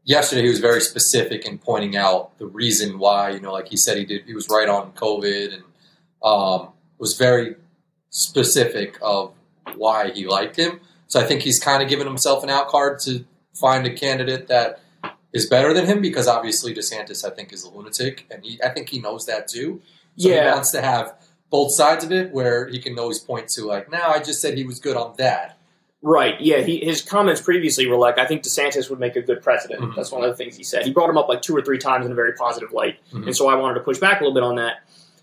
yesterday 0.03 0.43
he 0.43 0.49
was 0.49 0.59
very 0.59 0.79
specific 0.81 1.45
in 1.45 1.57
pointing 1.57 1.97
out 1.97 2.37
the 2.37 2.45
reason 2.47 2.99
why. 2.99 3.31
You 3.31 3.39
know, 3.41 3.51
like 3.51 3.67
he 3.67 3.77
said, 3.77 3.97
he 3.97 4.05
did 4.05 4.25
he 4.25 4.33
was 4.33 4.47
right 4.49 4.69
on 4.69 4.93
COVID 4.93 5.53
and 5.53 5.63
um, 6.23 6.69
was 6.97 7.17
very 7.17 7.55
specific 8.09 8.97
of 9.01 9.33
why 9.75 10.11
he 10.11 10.25
liked 10.25 10.55
him. 10.55 10.79
So 11.07 11.19
I 11.19 11.23
think 11.23 11.41
he's 11.41 11.59
kind 11.59 11.81
of 11.81 11.89
given 11.89 12.07
himself 12.07 12.43
an 12.43 12.49
out 12.49 12.67
card 12.67 12.99
to 13.01 13.25
find 13.53 13.85
a 13.85 13.93
candidate 13.93 14.47
that 14.47 14.79
is 15.33 15.45
better 15.47 15.73
than 15.73 15.85
him 15.85 16.01
because 16.01 16.27
obviously 16.27 16.73
DeSantis 16.73 17.25
I 17.25 17.33
think 17.33 17.51
is 17.53 17.63
a 17.63 17.69
lunatic 17.69 18.25
and 18.31 18.43
he 18.43 18.59
I 18.63 18.69
think 18.69 18.89
he 18.89 18.99
knows 18.99 19.25
that 19.25 19.47
too. 19.47 19.81
So 20.17 20.29
he 20.29 20.35
Yeah. 20.35 20.53
wants 20.53 20.71
to 20.71 20.81
have 20.81 21.15
both 21.49 21.73
sides 21.73 22.03
of 22.03 22.11
it 22.11 22.31
where 22.31 22.67
he 22.67 22.79
can 22.79 22.97
always 22.99 23.19
point 23.19 23.47
to 23.49 23.65
like, 23.65 23.91
now 23.91 24.09
I 24.11 24.19
just 24.19 24.41
said 24.41 24.57
he 24.57 24.63
was 24.65 24.79
good 24.79 24.97
on 24.97 25.15
that. 25.17 25.57
Right. 26.01 26.39
Yeah. 26.39 26.61
He, 26.61 26.77
his 26.79 27.01
comments 27.01 27.41
previously 27.41 27.85
were 27.87 27.97
like, 27.97 28.17
I 28.17 28.25
think 28.25 28.43
DeSantis 28.43 28.89
would 28.89 28.99
make 28.99 29.17
a 29.17 29.21
good 29.21 29.41
president. 29.41 29.81
Mhm. 29.81 29.95
That's 29.95 30.11
one 30.11 30.23
of 30.23 30.29
the 30.29 30.35
things 30.35 30.55
he 30.55 30.63
said. 30.63 30.85
He 30.85 30.91
brought 30.93 31.09
him 31.09 31.17
up 31.17 31.27
like 31.27 31.41
two 31.41 31.55
or 31.55 31.61
three 31.61 31.77
times 31.77 32.05
in 32.05 32.11
a 32.11 32.15
very 32.15 32.33
positive 32.33 32.71
light. 32.71 32.99
Mhm. 33.11 33.25
And 33.27 33.35
so 33.35 33.49
I 33.49 33.55
wanted 33.55 33.75
to 33.75 33.79
push 33.81 33.97
back 33.99 34.21
a 34.21 34.23
little 34.23 34.33
bit 34.33 34.43
on 34.43 34.55
that. 34.55 34.77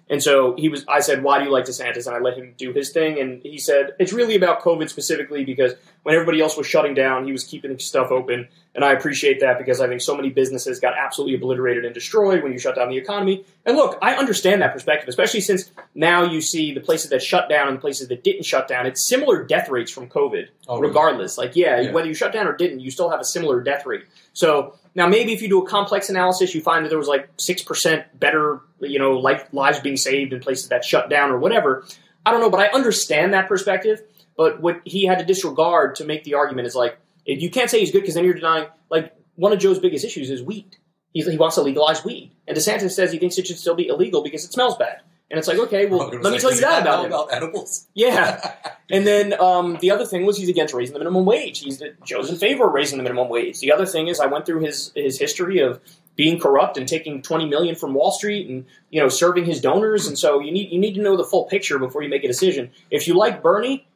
And 0.08 0.22
so 0.22 0.54
he 0.56 0.68
was, 0.68 0.84
I 0.86 1.00
said, 1.00 1.22
why 1.24 1.38
do 1.38 1.46
you 1.46 1.50
like 1.50 1.64
DeSantis? 1.64 2.06
And 2.06 2.14
I 2.14 2.20
let 2.20 2.36
him 2.36 2.54
do 2.58 2.72
his 2.72 2.90
thing. 2.90 3.18
And 3.18 3.42
he 3.42 3.58
said, 3.58 3.94
it's 3.98 4.12
really 4.12 4.36
about 4.36 4.60
COVID 4.60 4.88
specifically 4.88 5.44
because 5.44 5.72
when 6.04 6.14
everybody 6.14 6.40
else 6.40 6.56
was 6.56 6.66
shutting 6.66 6.94
down, 6.94 7.24
he 7.24 7.32
was 7.32 7.42
keeping 7.42 7.76
stuff 7.78 8.10
open. 8.12 8.46
And 8.76 8.84
I 8.84 8.92
appreciate 8.92 9.40
that 9.40 9.56
because 9.56 9.80
I 9.80 9.88
think 9.88 10.02
so 10.02 10.14
many 10.14 10.28
businesses 10.28 10.80
got 10.80 10.92
absolutely 10.98 11.34
obliterated 11.34 11.86
and 11.86 11.94
destroyed 11.94 12.42
when 12.42 12.52
you 12.52 12.58
shut 12.58 12.76
down 12.76 12.90
the 12.90 12.98
economy. 12.98 13.44
And 13.64 13.74
look, 13.74 13.98
I 14.02 14.16
understand 14.16 14.60
that 14.60 14.74
perspective, 14.74 15.08
especially 15.08 15.40
since 15.40 15.70
now 15.94 16.24
you 16.24 16.42
see 16.42 16.74
the 16.74 16.80
places 16.82 17.08
that 17.10 17.22
shut 17.22 17.48
down 17.48 17.68
and 17.68 17.78
the 17.78 17.80
places 17.80 18.08
that 18.08 18.22
didn't 18.22 18.44
shut 18.44 18.68
down. 18.68 18.84
It's 18.86 19.04
similar 19.08 19.42
death 19.44 19.70
rates 19.70 19.90
from 19.90 20.10
COVID 20.10 20.48
Oh, 20.68 20.76
really? 20.78 20.88
regardless. 20.88 21.38
Like, 21.38 21.56
yeah, 21.56 21.80
Yeah. 21.80 21.92
whether 21.92 22.06
you 22.06 22.12
shut 22.12 22.34
down 22.34 22.46
or 22.46 22.52
didn't, 22.54 22.80
you 22.80 22.90
still 22.90 23.08
have 23.08 23.18
a 23.18 23.24
similar 23.24 23.62
death 23.62 23.86
rate. 23.86 24.02
So 24.34 24.74
now 24.94 25.06
maybe 25.06 25.32
if 25.32 25.40
you 25.40 25.48
do 25.48 25.62
a 25.64 25.66
complex 25.66 26.10
analysis, 26.10 26.54
you 26.54 26.60
find 26.60 26.84
that 26.84 26.90
there 26.90 26.98
was 26.98 27.08
like 27.08 27.30
six 27.38 27.62
percent 27.62 28.04
better, 28.20 28.60
you 28.80 28.98
know, 28.98 29.12
life, 29.12 29.46
lives 29.52 29.80
being 29.80 29.96
saved 29.96 30.34
in 30.34 30.40
places 30.40 30.68
that 30.68 30.84
shut 30.84 31.08
down 31.08 31.30
or 31.30 31.38
whatever. 31.38 31.86
I 32.26 32.30
don't 32.30 32.40
know, 32.40 32.50
but 32.50 32.60
I 32.60 32.66
understand 32.66 33.32
that 33.32 33.48
perspective. 33.48 34.02
But 34.36 34.60
what 34.60 34.82
he 34.84 35.06
had 35.06 35.18
to 35.20 35.24
disregard 35.24 35.94
to 35.94 36.04
make 36.04 36.24
the 36.24 36.34
argument 36.34 36.66
is 36.66 36.74
like, 36.74 36.98
you 37.26 37.50
can't 37.50 37.70
say 37.70 37.80
he's 37.80 37.90
good 37.90 38.00
because 38.00 38.14
then 38.14 38.24
you're 38.24 38.34
denying. 38.34 38.68
Like 38.90 39.14
one 39.34 39.52
of 39.52 39.58
Joe's 39.58 39.78
biggest 39.78 40.04
issues 40.04 40.30
is 40.30 40.42
weed. 40.42 40.76
He's, 41.12 41.26
he 41.26 41.36
wants 41.36 41.56
to 41.56 41.62
legalize 41.62 42.04
weed, 42.04 42.32
and 42.46 42.56
DeSantis 42.56 42.92
says 42.92 43.10
he 43.12 43.18
thinks 43.18 43.38
it 43.38 43.46
should 43.46 43.58
still 43.58 43.74
be 43.74 43.88
illegal 43.88 44.22
because 44.22 44.44
it 44.44 44.52
smells 44.52 44.76
bad. 44.76 45.00
And 45.30 45.38
it's 45.38 45.48
like, 45.48 45.58
okay, 45.58 45.86
well, 45.86 46.08
let 46.08 46.32
me 46.32 46.38
tell 46.38 46.52
you 46.52 46.60
that 46.60 46.82
about 46.82 47.06
about 47.06 47.32
edibles. 47.32 47.86
Yeah. 47.94 48.54
And 48.88 49.04
then 49.04 49.34
um, 49.40 49.78
the 49.80 49.90
other 49.90 50.06
thing 50.06 50.26
was 50.26 50.36
he's 50.38 50.48
against 50.48 50.72
raising 50.72 50.92
the 50.92 51.00
minimum 51.00 51.24
wage. 51.24 51.58
He's 51.58 51.82
Joe's 52.04 52.30
in 52.30 52.36
favor 52.36 52.68
of 52.68 52.72
raising 52.72 52.98
the 52.98 53.02
minimum 53.02 53.28
wage. 53.28 53.58
The 53.58 53.72
other 53.72 53.84
thing 53.84 54.06
is 54.06 54.20
I 54.20 54.26
went 54.26 54.46
through 54.46 54.60
his 54.60 54.92
his 54.94 55.18
history 55.18 55.58
of 55.58 55.80
being 56.14 56.38
corrupt 56.38 56.76
and 56.76 56.86
taking 56.86 57.20
twenty 57.20 57.46
million 57.46 57.74
from 57.74 57.94
Wall 57.94 58.12
Street 58.12 58.48
and 58.48 58.64
you 58.90 59.02
know 59.02 59.08
serving 59.08 59.44
his 59.44 59.60
donors. 59.60 60.06
And 60.06 60.16
so 60.16 60.38
you 60.38 60.52
need 60.52 60.70
you 60.70 60.78
need 60.78 60.94
to 60.94 61.02
know 61.02 61.16
the 61.16 61.24
full 61.24 61.46
picture 61.46 61.80
before 61.80 62.04
you 62.04 62.08
make 62.08 62.22
a 62.22 62.28
decision. 62.28 62.70
If 62.88 63.08
you 63.08 63.14
like 63.14 63.42
Bernie, 63.42 63.88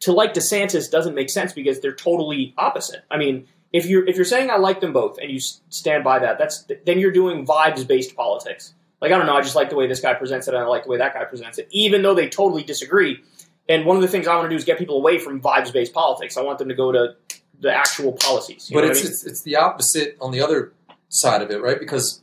to 0.00 0.12
like 0.12 0.34
DeSantis 0.34 0.90
doesn't 0.90 1.14
make 1.14 1.30
sense 1.30 1.52
because 1.52 1.80
they're 1.80 1.94
totally 1.94 2.54
opposite. 2.56 3.04
I 3.10 3.16
mean, 3.16 3.46
if 3.72 3.86
you're 3.86 4.06
if 4.06 4.16
you're 4.16 4.24
saying 4.24 4.50
I 4.50 4.56
like 4.56 4.80
them 4.80 4.92
both 4.92 5.18
and 5.18 5.30
you 5.30 5.40
stand 5.68 6.04
by 6.04 6.18
that, 6.20 6.38
that's 6.38 6.66
then 6.86 6.98
you're 6.98 7.12
doing 7.12 7.46
vibes 7.46 7.86
based 7.86 8.16
politics. 8.16 8.74
Like 9.00 9.12
I 9.12 9.18
don't 9.18 9.26
know, 9.26 9.36
I 9.36 9.42
just 9.42 9.56
like 9.56 9.70
the 9.70 9.76
way 9.76 9.86
this 9.86 10.00
guy 10.00 10.14
presents 10.14 10.48
it, 10.48 10.54
and 10.54 10.62
I 10.62 10.66
like 10.66 10.84
the 10.84 10.90
way 10.90 10.98
that 10.98 11.14
guy 11.14 11.24
presents 11.24 11.58
it, 11.58 11.68
even 11.70 12.02
though 12.02 12.14
they 12.14 12.28
totally 12.28 12.62
disagree. 12.62 13.22
And 13.68 13.84
one 13.84 13.96
of 13.96 14.02
the 14.02 14.08
things 14.08 14.26
I 14.26 14.34
want 14.34 14.46
to 14.46 14.48
do 14.48 14.56
is 14.56 14.64
get 14.64 14.78
people 14.78 14.96
away 14.96 15.18
from 15.18 15.40
vibes 15.40 15.72
based 15.72 15.92
politics. 15.92 16.36
I 16.36 16.42
want 16.42 16.58
them 16.58 16.68
to 16.68 16.74
go 16.74 16.90
to 16.90 17.14
the 17.60 17.72
actual 17.72 18.12
policies. 18.12 18.70
But 18.72 18.84
it's, 18.84 19.00
I 19.00 19.02
mean? 19.02 19.12
it's 19.12 19.26
it's 19.26 19.42
the 19.42 19.56
opposite 19.56 20.16
on 20.20 20.32
the 20.32 20.40
other 20.40 20.72
side 21.08 21.42
of 21.42 21.50
it, 21.50 21.60
right? 21.60 21.78
Because 21.78 22.22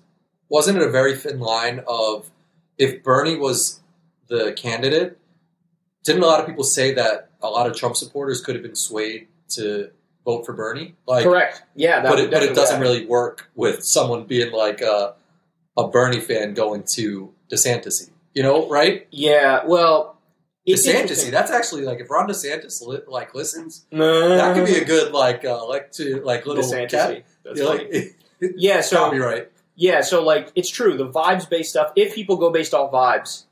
wasn't 0.50 0.78
it 0.78 0.84
a 0.84 0.90
very 0.90 1.16
thin 1.16 1.40
line 1.40 1.84
of 1.88 2.32
if 2.78 3.04
Bernie 3.04 3.38
was 3.38 3.82
the 4.28 4.54
candidate, 4.54 5.20
didn't 6.04 6.24
a 6.24 6.26
lot 6.26 6.40
of 6.40 6.46
people 6.46 6.64
say 6.64 6.94
that 6.94 7.30
a 7.48 7.52
lot 7.52 7.68
of 7.68 7.76
Trump 7.76 7.96
supporters 7.96 8.42
could 8.42 8.56
have 8.56 8.64
been 8.64 8.76
swayed 8.76 9.28
to 9.50 9.90
vote 10.26 10.46
for 10.46 10.54
Bernie? 10.54 10.96
Like, 11.08 11.24
correct. 11.24 11.64
Yeah, 11.76 12.02
that 12.02 12.10
but 12.10 12.20
it, 12.20 12.32
but 12.32 12.44
it 12.44 12.56
doesn't 12.56 12.78
happen. 12.78 12.82
really 12.82 13.06
work 13.06 13.50
with 13.56 13.84
someone 13.84 14.26
being 14.26 14.52
like 14.52 14.82
a, 14.82 15.16
a 15.78 15.88
Bernie 15.88 16.20
fan 16.20 16.54
going 16.54 16.84
to 16.94 17.34
DeSantis. 17.52 18.10
You 18.34 18.44
know, 18.44 18.68
right? 18.70 19.08
Yeah, 19.12 19.62
well, 19.66 20.18
DeSantis. 20.68 21.30
That's 21.32 21.52
actually 21.52 21.84
like 21.84 22.00
if 22.00 22.10
Ron 22.10 22.28
DeSantis 22.28 22.86
li- 22.86 23.00
like 23.08 23.34
listens, 23.36 23.86
Nah. 23.92 24.30
that 24.30 24.56
could 24.56 24.66
be 24.66 24.76
a 24.76 24.84
good 24.86 25.14
like 25.14 25.46
uh, 25.46 25.66
like 25.68 25.92
to 25.94 26.22
like 26.24 26.46
little 26.46 26.70
cat. 26.88 26.90
That's 26.90 27.24
you 27.60 27.64
know, 27.64 27.70
like, 27.70 28.16
yeah, 28.42 28.82
so 28.82 28.98
copyright. 28.98 29.52
Yeah, 29.76 30.02
so 30.02 30.24
like 30.24 30.52
it's 30.56 30.70
true. 30.70 30.98
The 30.98 31.08
vibes 31.08 31.50
based 31.50 31.70
stuff. 31.70 31.92
If 31.96 32.16
people 32.16 32.38
go 32.38 32.52
based 32.52 32.74
off 32.74 32.92
vibes, 32.92 33.44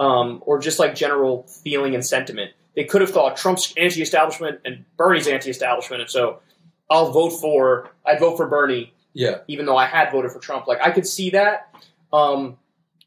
um, 0.00 0.42
or 0.46 0.58
just 0.58 0.78
like 0.78 0.94
general 0.94 1.44
feeling 1.62 1.94
and 1.94 2.04
sentiment, 2.04 2.52
they 2.74 2.84
could 2.84 3.00
have 3.00 3.10
thought 3.10 3.36
Trump's 3.36 3.74
anti-establishment 3.76 4.60
and 4.64 4.84
Bernie's 4.96 5.28
anti-establishment, 5.28 6.02
and 6.02 6.10
so 6.10 6.40
I'll 6.90 7.10
vote 7.10 7.30
for. 7.30 7.90
I'd 8.06 8.18
vote 8.20 8.36
for 8.36 8.46
Bernie, 8.48 8.92
Yeah. 9.14 9.38
even 9.48 9.66
though 9.66 9.76
I 9.76 9.86
had 9.86 10.10
voted 10.12 10.30
for 10.32 10.38
Trump. 10.38 10.66
Like 10.66 10.80
I 10.82 10.90
could 10.90 11.06
see 11.06 11.30
that. 11.30 11.74
Um, 12.12 12.58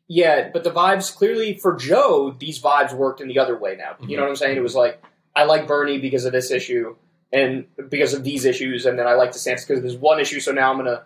yeah, 0.07 0.49
but 0.53 0.63
the 0.63 0.71
vibes 0.71 1.15
clearly 1.15 1.57
for 1.57 1.75
Joe, 1.75 2.35
these 2.37 2.61
vibes 2.61 2.93
worked 2.93 3.21
in 3.21 3.27
the 3.27 3.39
other 3.39 3.57
way. 3.57 3.75
Now, 3.75 3.95
you 4.07 4.17
know 4.17 4.23
what 4.23 4.29
I'm 4.29 4.35
saying? 4.35 4.57
It 4.57 4.61
was 4.63 4.75
like 4.75 5.01
I 5.35 5.43
like 5.45 5.67
Bernie 5.67 5.99
because 5.99 6.25
of 6.25 6.31
this 6.31 6.51
issue 6.51 6.95
and 7.33 7.65
because 7.89 8.13
of 8.13 8.23
these 8.23 8.45
issues, 8.45 8.85
and 8.85 8.97
then 8.99 9.07
I 9.07 9.13
like 9.13 9.31
DeSantis 9.31 9.67
because 9.67 9.77
of 9.79 9.83
this 9.83 9.95
one 9.95 10.19
issue. 10.19 10.39
So 10.39 10.51
now 10.51 10.71
I'm 10.71 10.77
gonna 10.77 11.03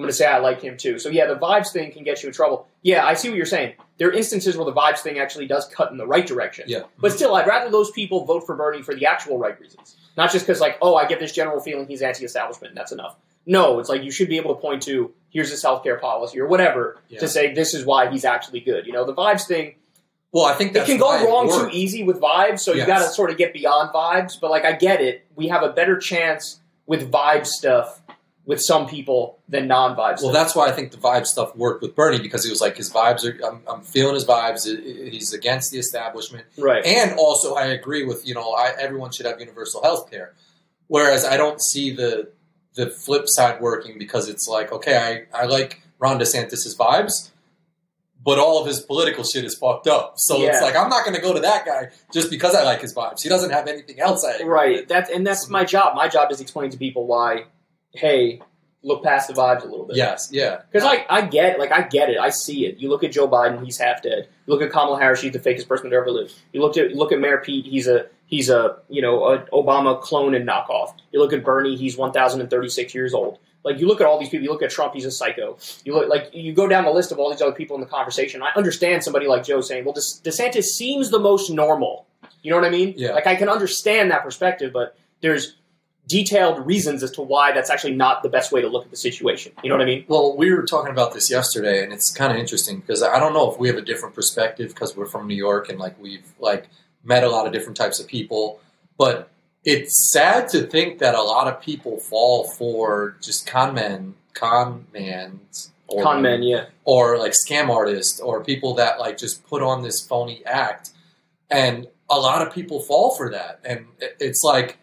I'm 0.00 0.02
gonna 0.04 0.12
say 0.12 0.26
I 0.26 0.38
like 0.38 0.62
him 0.62 0.76
too. 0.76 0.98
So 0.98 1.08
yeah, 1.08 1.26
the 1.26 1.36
vibes 1.36 1.72
thing 1.72 1.92
can 1.92 2.04
get 2.04 2.22
you 2.22 2.28
in 2.28 2.32
trouble. 2.34 2.66
Yeah, 2.82 3.04
I 3.04 3.14
see 3.14 3.28
what 3.28 3.36
you're 3.36 3.46
saying. 3.46 3.74
There 3.98 4.08
are 4.08 4.12
instances 4.12 4.56
where 4.56 4.64
the 4.64 4.72
vibes 4.72 5.00
thing 5.00 5.18
actually 5.18 5.46
does 5.46 5.68
cut 5.68 5.90
in 5.90 5.98
the 5.98 6.06
right 6.06 6.26
direction. 6.26 6.64
Yeah. 6.68 6.84
But 6.98 7.12
still, 7.12 7.34
I'd 7.34 7.46
rather 7.46 7.70
those 7.70 7.90
people 7.90 8.24
vote 8.24 8.46
for 8.46 8.56
Bernie 8.56 8.82
for 8.82 8.94
the 8.94 9.06
actual 9.06 9.38
right 9.38 9.58
reasons, 9.60 9.96
not 10.16 10.32
just 10.32 10.46
because 10.46 10.60
like, 10.60 10.78
oh, 10.80 10.94
I 10.96 11.06
get 11.06 11.20
this 11.20 11.32
general 11.32 11.60
feeling 11.60 11.86
he's 11.86 12.00
anti-establishment, 12.02 12.70
and 12.70 12.78
that's 12.78 12.92
enough. 12.92 13.16
No, 13.46 13.78
it's 13.78 13.88
like 13.88 14.02
you 14.02 14.10
should 14.10 14.28
be 14.28 14.36
able 14.38 14.54
to 14.54 14.60
point 14.60 14.82
to 14.84 15.12
here's 15.30 15.50
his 15.50 15.62
healthcare 15.62 16.00
policy 16.00 16.40
or 16.40 16.46
whatever 16.46 16.98
Yeah. 17.08 17.20
to 17.20 17.28
say 17.28 17.52
this 17.54 17.74
is 17.74 17.84
why 17.84 18.10
he's 18.10 18.24
actually 18.24 18.60
good. 18.60 18.86
You 18.86 18.92
know, 18.92 19.04
the 19.04 19.14
vibes 19.14 19.46
thing 19.46 19.74
Well, 20.32 20.44
I 20.44 20.54
think 20.54 20.74
it 20.76 20.86
can 20.86 20.98
go 20.98 21.08
wrong 21.26 21.48
too 21.48 21.68
easy 21.72 22.02
with 22.04 22.20
vibes, 22.20 22.60
so 22.60 22.72
you 22.72 22.86
got 22.86 22.98
to 23.00 23.08
sort 23.08 23.30
of 23.30 23.36
get 23.36 23.52
beyond 23.52 23.92
vibes. 23.92 24.38
But 24.40 24.50
like, 24.50 24.64
I 24.64 24.72
get 24.72 25.00
it. 25.00 25.26
We 25.34 25.48
have 25.48 25.62
a 25.62 25.70
better 25.70 25.98
chance 25.98 26.60
with 26.86 27.10
vibe 27.10 27.46
stuff 27.46 27.99
with 28.46 28.60
some 28.60 28.86
people 28.88 29.38
than 29.48 29.68
non 29.68 29.96
vibes. 29.96 30.22
Well, 30.22 30.32
that's 30.32 30.54
why 30.56 30.68
I 30.68 30.72
think 30.72 30.90
the 30.90 30.96
vibe 30.96 31.26
stuff 31.26 31.54
worked 31.54 31.82
with 31.82 31.94
Bernie 31.94 32.20
because 32.20 32.42
he 32.44 32.50
was 32.50 32.60
like 32.60 32.76
his 32.76 32.90
vibes 32.92 33.24
are. 33.24 33.44
I'm, 33.46 33.62
I'm 33.68 33.80
feeling 33.82 34.14
his 34.14 34.24
vibes. 34.24 34.64
He's 35.10 35.32
against 35.32 35.70
the 35.70 35.78
establishment, 35.78 36.46
right. 36.58 36.84
and 36.84 37.18
also 37.18 37.54
I 37.54 37.66
agree 37.66 38.04
with 38.04 38.26
you 38.26 38.34
know 38.34 38.52
I, 38.52 38.72
everyone 38.78 39.12
should 39.12 39.26
have 39.26 39.38
universal 39.40 39.82
health 39.82 40.10
care. 40.10 40.34
Whereas 40.88 41.24
I 41.24 41.36
don't 41.36 41.60
see 41.62 41.90
the 41.94 42.30
the 42.74 42.88
flip 42.90 43.28
side 43.28 43.60
working 43.60 43.98
because 43.98 44.28
it's 44.28 44.48
like 44.48 44.72
okay, 44.72 45.26
I, 45.32 45.42
I 45.42 45.46
like 45.46 45.82
Ron 45.98 46.18
DeSantis' 46.18 46.76
vibes, 46.76 47.30
but 48.24 48.38
all 48.38 48.60
of 48.60 48.66
his 48.66 48.80
political 48.80 49.22
shit 49.22 49.44
is 49.44 49.54
fucked 49.54 49.86
up. 49.86 50.14
So 50.16 50.42
it's 50.42 50.62
like 50.62 50.74
I'm 50.76 50.88
not 50.88 51.04
going 51.04 51.14
to 51.14 51.20
go 51.22 51.34
to 51.34 51.40
that 51.40 51.66
guy 51.66 51.90
just 52.12 52.30
because 52.30 52.54
I 52.54 52.62
like 52.64 52.80
his 52.80 52.94
vibes. 52.94 53.22
He 53.22 53.28
doesn't 53.28 53.50
have 53.50 53.68
anything 53.68 54.00
else 54.00 54.24
I 54.24 54.32
agree 54.36 54.46
Right. 54.46 54.76
with. 54.80 54.88
That 54.88 55.10
and 55.10 55.26
that's 55.26 55.48
my 55.48 55.64
job. 55.64 55.94
My 55.94 56.08
job 56.08 56.32
is 56.32 56.40
explain 56.40 56.70
to 56.70 56.78
people 56.78 57.06
why. 57.06 57.44
Hey, 57.92 58.40
look 58.82 59.02
past 59.04 59.28
the 59.28 59.34
vibes 59.34 59.62
a 59.62 59.66
little 59.66 59.84
bit. 59.86 59.96
Yes, 59.96 60.30
yeah, 60.32 60.62
Because 60.70 60.86
I, 60.86 61.04
I 61.08 61.22
get 61.22 61.58
like 61.58 61.72
I 61.72 61.82
get 61.82 62.10
it. 62.10 62.18
I 62.18 62.30
see 62.30 62.66
it. 62.66 62.78
You 62.78 62.88
look 62.88 63.04
at 63.04 63.12
Joe 63.12 63.28
Biden, 63.28 63.64
he's 63.64 63.78
half 63.78 64.02
dead. 64.02 64.28
You 64.46 64.52
look 64.54 64.62
at 64.62 64.70
Kamala 64.70 64.98
Harris, 64.98 65.20
she's 65.20 65.32
the 65.32 65.38
fakest 65.38 65.68
person 65.68 65.90
that 65.90 65.96
ever 65.96 66.10
lived. 66.10 66.34
You 66.52 66.60
look 66.60 66.76
at 66.76 66.92
look 66.92 67.12
at 67.12 67.18
Mayor 67.20 67.38
Pete, 67.38 67.66
he's 67.66 67.86
a 67.86 68.06
he's 68.26 68.48
a 68.48 68.78
you 68.88 69.02
know 69.02 69.24
a 69.24 69.38
Obama 69.52 70.00
clone 70.00 70.34
and 70.34 70.48
knockoff. 70.48 70.94
You 71.12 71.20
look 71.20 71.32
at 71.32 71.44
Bernie, 71.44 71.76
he's 71.76 71.96
one 71.96 72.12
thousand 72.12 72.40
and 72.40 72.50
thirty 72.50 72.68
six 72.68 72.94
years 72.94 73.14
old. 73.14 73.38
Like 73.62 73.78
you 73.78 73.86
look 73.86 74.00
at 74.00 74.06
all 74.06 74.18
these 74.18 74.30
people. 74.30 74.44
You 74.44 74.52
look 74.52 74.62
at 74.62 74.70
Trump, 74.70 74.94
he's 74.94 75.04
a 75.04 75.10
psycho. 75.10 75.58
You 75.84 75.94
look 75.94 76.08
like 76.08 76.30
you 76.32 76.54
go 76.54 76.66
down 76.66 76.84
the 76.84 76.90
list 76.90 77.12
of 77.12 77.18
all 77.18 77.30
these 77.30 77.42
other 77.42 77.52
people 77.52 77.76
in 77.76 77.80
the 77.82 77.86
conversation. 77.86 78.42
I 78.42 78.50
understand 78.56 79.04
somebody 79.04 79.26
like 79.26 79.44
Joe 79.44 79.60
saying, 79.60 79.84
"Well, 79.84 79.94
DeSantis 79.94 80.64
seems 80.64 81.10
the 81.10 81.18
most 81.18 81.50
normal." 81.50 82.06
You 82.42 82.50
know 82.50 82.56
what 82.56 82.64
I 82.64 82.70
mean? 82.70 82.94
Yeah. 82.96 83.12
Like 83.12 83.26
I 83.26 83.36
can 83.36 83.50
understand 83.50 84.10
that 84.12 84.22
perspective, 84.22 84.72
but 84.72 84.96
there's 85.20 85.56
detailed 86.10 86.66
reasons 86.66 87.02
as 87.02 87.12
to 87.12 87.22
why 87.22 87.52
that's 87.52 87.70
actually 87.70 87.94
not 87.94 88.22
the 88.22 88.28
best 88.28 88.50
way 88.50 88.60
to 88.60 88.68
look 88.68 88.84
at 88.84 88.90
the 88.90 88.96
situation. 88.96 89.52
You 89.62 89.70
know 89.70 89.76
what 89.76 89.82
I 89.82 89.86
mean? 89.86 90.04
Well, 90.08 90.36
we 90.36 90.52
were 90.52 90.64
talking 90.64 90.90
about 90.90 91.14
this 91.14 91.30
yesterday, 91.30 91.84
and 91.84 91.92
it's 91.92 92.12
kind 92.12 92.32
of 92.32 92.38
interesting 92.38 92.80
because 92.80 93.02
I 93.02 93.20
don't 93.20 93.32
know 93.32 93.50
if 93.50 93.58
we 93.58 93.68
have 93.68 93.76
a 93.76 93.82
different 93.82 94.14
perspective 94.14 94.70
because 94.70 94.96
we're 94.96 95.06
from 95.06 95.28
New 95.28 95.36
York 95.36 95.68
and 95.68 95.78
like 95.78 95.98
we've 96.00 96.26
like 96.40 96.68
met 97.04 97.22
a 97.22 97.30
lot 97.30 97.46
of 97.46 97.52
different 97.52 97.76
types 97.76 98.00
of 98.00 98.08
people. 98.08 98.60
But 98.98 99.30
it's 99.64 100.10
sad 100.12 100.48
to 100.48 100.62
think 100.66 100.98
that 100.98 101.14
a 101.14 101.22
lot 101.22 101.46
of 101.46 101.62
people 101.62 101.98
fall 101.98 102.44
for 102.44 103.16
just 103.20 103.46
con 103.46 103.74
men, 103.74 104.14
con 104.34 104.86
mans, 104.92 105.70
or 105.86 106.02
Con 106.02 106.22
men, 106.22 106.42
yeah. 106.42 106.66
or 106.84 107.18
like 107.18 107.32
scam 107.32 107.68
artists, 107.68 108.20
or 108.20 108.44
people 108.44 108.74
that 108.74 108.98
like 108.98 109.16
just 109.16 109.46
put 109.46 109.62
on 109.62 109.82
this 109.82 110.04
phony 110.06 110.44
act, 110.46 110.90
and 111.50 111.88
a 112.08 112.18
lot 112.18 112.46
of 112.46 112.52
people 112.52 112.80
fall 112.80 113.14
for 113.16 113.30
that, 113.30 113.60
and 113.64 113.86
it's 114.18 114.42
like, 114.42 114.78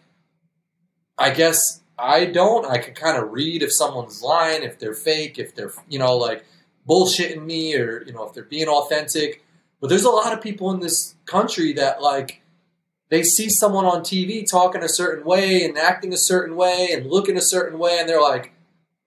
I 1.18 1.30
guess 1.30 1.80
I 1.98 2.26
don't. 2.26 2.64
I 2.64 2.78
can 2.78 2.94
kind 2.94 3.18
of 3.18 3.32
read 3.32 3.62
if 3.62 3.72
someone's 3.72 4.22
lying, 4.22 4.62
if 4.62 4.78
they're 4.78 4.94
fake, 4.94 5.38
if 5.38 5.54
they're 5.54 5.72
you 5.88 5.98
know 5.98 6.16
like 6.16 6.44
bullshitting 6.88 7.44
me, 7.44 7.74
or 7.76 8.02
you 8.04 8.12
know 8.12 8.24
if 8.24 8.34
they're 8.34 8.44
being 8.44 8.68
authentic. 8.68 9.44
But 9.80 9.88
there's 9.88 10.04
a 10.04 10.10
lot 10.10 10.32
of 10.32 10.40
people 10.40 10.70
in 10.72 10.80
this 10.80 11.14
country 11.26 11.72
that 11.74 12.02
like 12.02 12.42
they 13.10 13.22
see 13.22 13.48
someone 13.48 13.84
on 13.84 14.02
TV 14.02 14.48
talking 14.48 14.82
a 14.82 14.88
certain 14.88 15.24
way 15.24 15.64
and 15.64 15.78
acting 15.78 16.12
a 16.12 16.18
certain 16.18 16.56
way 16.56 16.90
and 16.92 17.06
looking 17.06 17.36
a 17.36 17.42
certain 17.42 17.78
way, 17.78 17.98
and 17.98 18.08
they're 18.08 18.20
like, 18.20 18.52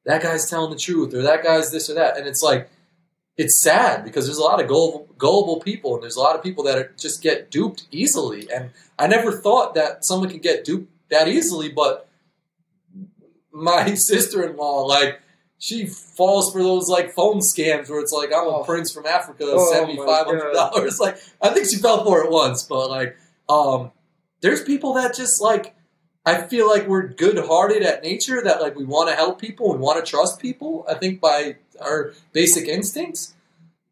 that 0.05 0.21
guy's 0.21 0.49
telling 0.49 0.71
the 0.71 0.77
truth, 0.77 1.13
or 1.13 1.21
that 1.21 1.43
guy's 1.43 1.71
this 1.71 1.89
or 1.89 1.93
that. 1.93 2.17
And 2.17 2.27
it's 2.27 2.41
like, 2.41 2.69
it's 3.37 3.61
sad 3.61 4.03
because 4.03 4.25
there's 4.25 4.37
a 4.37 4.43
lot 4.43 4.61
of 4.61 4.67
gullible, 4.67 5.07
gullible 5.17 5.59
people, 5.59 5.93
and 5.93 6.03
there's 6.03 6.15
a 6.15 6.19
lot 6.19 6.35
of 6.35 6.43
people 6.43 6.63
that 6.63 6.77
are, 6.77 6.91
just 6.97 7.21
get 7.21 7.51
duped 7.51 7.85
easily. 7.91 8.51
And 8.51 8.71
I 8.97 9.07
never 9.07 9.31
thought 9.31 9.75
that 9.75 10.03
someone 10.03 10.29
could 10.29 10.41
get 10.41 10.65
duped 10.65 10.90
that 11.11 11.27
easily, 11.27 11.69
but 11.69 12.09
my 13.51 13.93
sister 13.95 14.43
in 14.43 14.55
law, 14.57 14.85
like, 14.85 15.19
she 15.59 15.85
falls 15.85 16.51
for 16.51 16.63
those 16.63 16.87
like 16.89 17.13
phone 17.13 17.37
scams 17.39 17.87
where 17.87 17.99
it's 17.99 18.11
like 18.11 18.29
I'm 18.35 18.47
a 18.47 18.61
Oh. 18.61 18.63
prince 18.63 18.91
from 18.91 19.05
Africa, 19.05 19.43
Oh, 19.47 19.71
send 19.71 19.87
me 19.89 19.97
five 19.97 20.25
hundred 20.25 20.53
dollars. 20.53 20.97
Like 20.99 21.17
I 21.39 21.49
think 21.49 21.67
she 21.69 21.75
fell 21.75 22.03
for 22.03 22.23
it 22.23 22.31
once, 22.31 22.63
but 22.63 22.89
like 22.89 23.15
um, 23.47 23.91
there's 24.41 24.63
people 24.63 24.93
that 24.95 25.13
just 25.15 25.39
like 25.39 25.75
I 26.25 26.41
feel 26.41 26.67
like 26.67 26.87
we're 26.87 27.07
good 27.07 27.37
hearted 27.45 27.83
at 27.83 28.01
nature 28.01 28.41
that 28.43 28.59
like 28.59 28.75
we 28.75 28.85
want 28.85 29.09
to 29.09 29.15
help 29.15 29.39
people, 29.39 29.71
we 29.71 29.77
want 29.77 30.03
to 30.03 30.09
trust 30.09 30.39
people. 30.41 30.83
I 30.89 30.95
think 30.95 31.21
by 31.21 31.57
our 31.79 32.13
basic 32.33 32.67
instincts, 32.67 33.35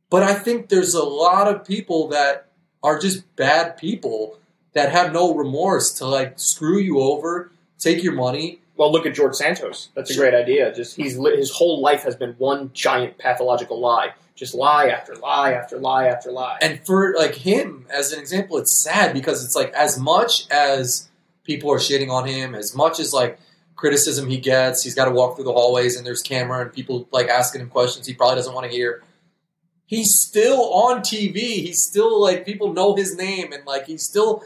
but 0.10 0.24
I 0.24 0.34
think 0.34 0.70
there's 0.70 0.96
a 0.96 1.04
lot 1.04 1.48
of 1.48 1.64
people 1.68 2.08
that 2.08 2.48
are 2.82 2.98
just 2.98 3.36
bad 3.36 3.78
people 3.78 4.39
that 4.74 4.92
have 4.92 5.14
no 5.14 5.34
remorse 5.34 5.94
to 5.94 6.06
like 6.06 6.34
screw 6.40 6.78
you 6.78 7.00
over, 7.00 7.52
take 7.78 8.04
your 8.04 8.14
money. 8.14 8.62
Well, 8.76 8.92
look 8.92 9.06
at 9.06 9.14
George 9.14 9.36
Santos. 9.36 9.90
That's 9.94 10.12
a 10.12 10.16
great 10.16 10.34
idea. 10.34 10.74
Just 10.74 10.96
he's 10.96 11.16
his 11.16 11.52
whole 11.52 11.82
life 11.82 12.04
has 12.04 12.16
been 12.16 12.34
one 12.38 12.72
giant 12.74 13.18
pathological 13.18 13.80
lie. 13.80 14.14
Just 14.36 14.56
lie 14.56 14.88
after 14.88 15.16
lie 15.16 15.52
after 15.52 15.78
lie 15.78 16.08
after 16.08 16.32
lie. 16.32 16.58
And 16.62 16.80
for 16.86 17.14
like 17.18 17.36
him 17.36 17.86
as 17.90 18.14
an 18.14 18.20
example, 18.20 18.58
it's 18.58 18.82
sad 18.82 19.14
because 19.14 19.44
it's 19.44 19.54
like 19.54 19.74
as 19.74 20.00
much 20.00 20.48
as 20.50 21.10
people 21.44 21.70
are 21.72 21.78
shitting 21.78 22.10
on 22.10 22.26
him, 22.26 22.56
as 22.56 22.74
much 22.74 23.02
as 23.02 23.12
like 23.12 23.38
criticism 23.76 24.30
he 24.30 24.38
gets, 24.38 24.84
he's 24.84 24.96
got 24.96 25.06
to 25.06 25.12
walk 25.12 25.36
through 25.36 25.46
the 25.46 25.52
hallways 25.52 25.98
and 25.98 26.06
there's 26.06 26.22
camera 26.22 26.62
and 26.62 26.72
people 26.72 27.08
like 27.12 27.28
asking 27.28 27.60
him 27.60 27.70
questions 27.70 28.08
he 28.08 28.14
probably 28.14 28.36
doesn't 28.36 28.54
want 28.54 28.66
to 28.66 28.72
hear. 28.72 29.04
He's 29.88 30.22
still 30.22 30.72
on 30.72 31.02
TV. 31.02 31.36
He's 31.36 31.84
still 31.84 32.22
like 32.22 32.46
people 32.46 32.72
know 32.72 32.96
his 32.96 33.18
name 33.18 33.52
and 33.52 33.66
like 33.66 33.88
he's 33.88 34.04
still 34.04 34.44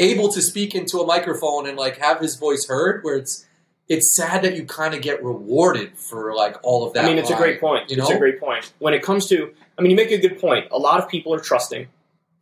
able 0.00 0.32
to 0.32 0.42
speak 0.42 0.74
into 0.74 0.98
a 0.98 1.06
microphone 1.06 1.68
and 1.68 1.76
like 1.76 1.98
have 1.98 2.20
his 2.20 2.36
voice 2.36 2.66
heard. 2.66 3.04
Where 3.04 3.16
it's 3.16 3.46
it's 3.88 4.14
sad 4.14 4.42
that 4.42 4.56
you 4.56 4.64
kind 4.64 4.94
of 4.94 5.02
get 5.02 5.22
rewarded 5.22 5.98
for 5.98 6.34
like 6.34 6.56
all 6.62 6.86
of 6.86 6.92
that. 6.94 7.04
I 7.04 7.08
mean, 7.08 7.18
it's 7.18 7.30
a 7.30 7.36
great 7.36 7.60
point. 7.60 7.90
You 7.90 7.96
It's 8.00 8.10
a 8.10 8.18
great 8.18 8.38
point. 8.38 8.72
When 8.78 8.94
it 8.94 9.02
comes 9.02 9.26
to, 9.28 9.52
I 9.76 9.82
mean, 9.82 9.90
you 9.90 9.96
make 9.96 10.12
a 10.12 10.18
good 10.18 10.38
point. 10.40 10.68
A 10.70 10.78
lot 10.78 11.02
of 11.02 11.08
people 11.08 11.34
are 11.34 11.40
trusting, 11.40 11.88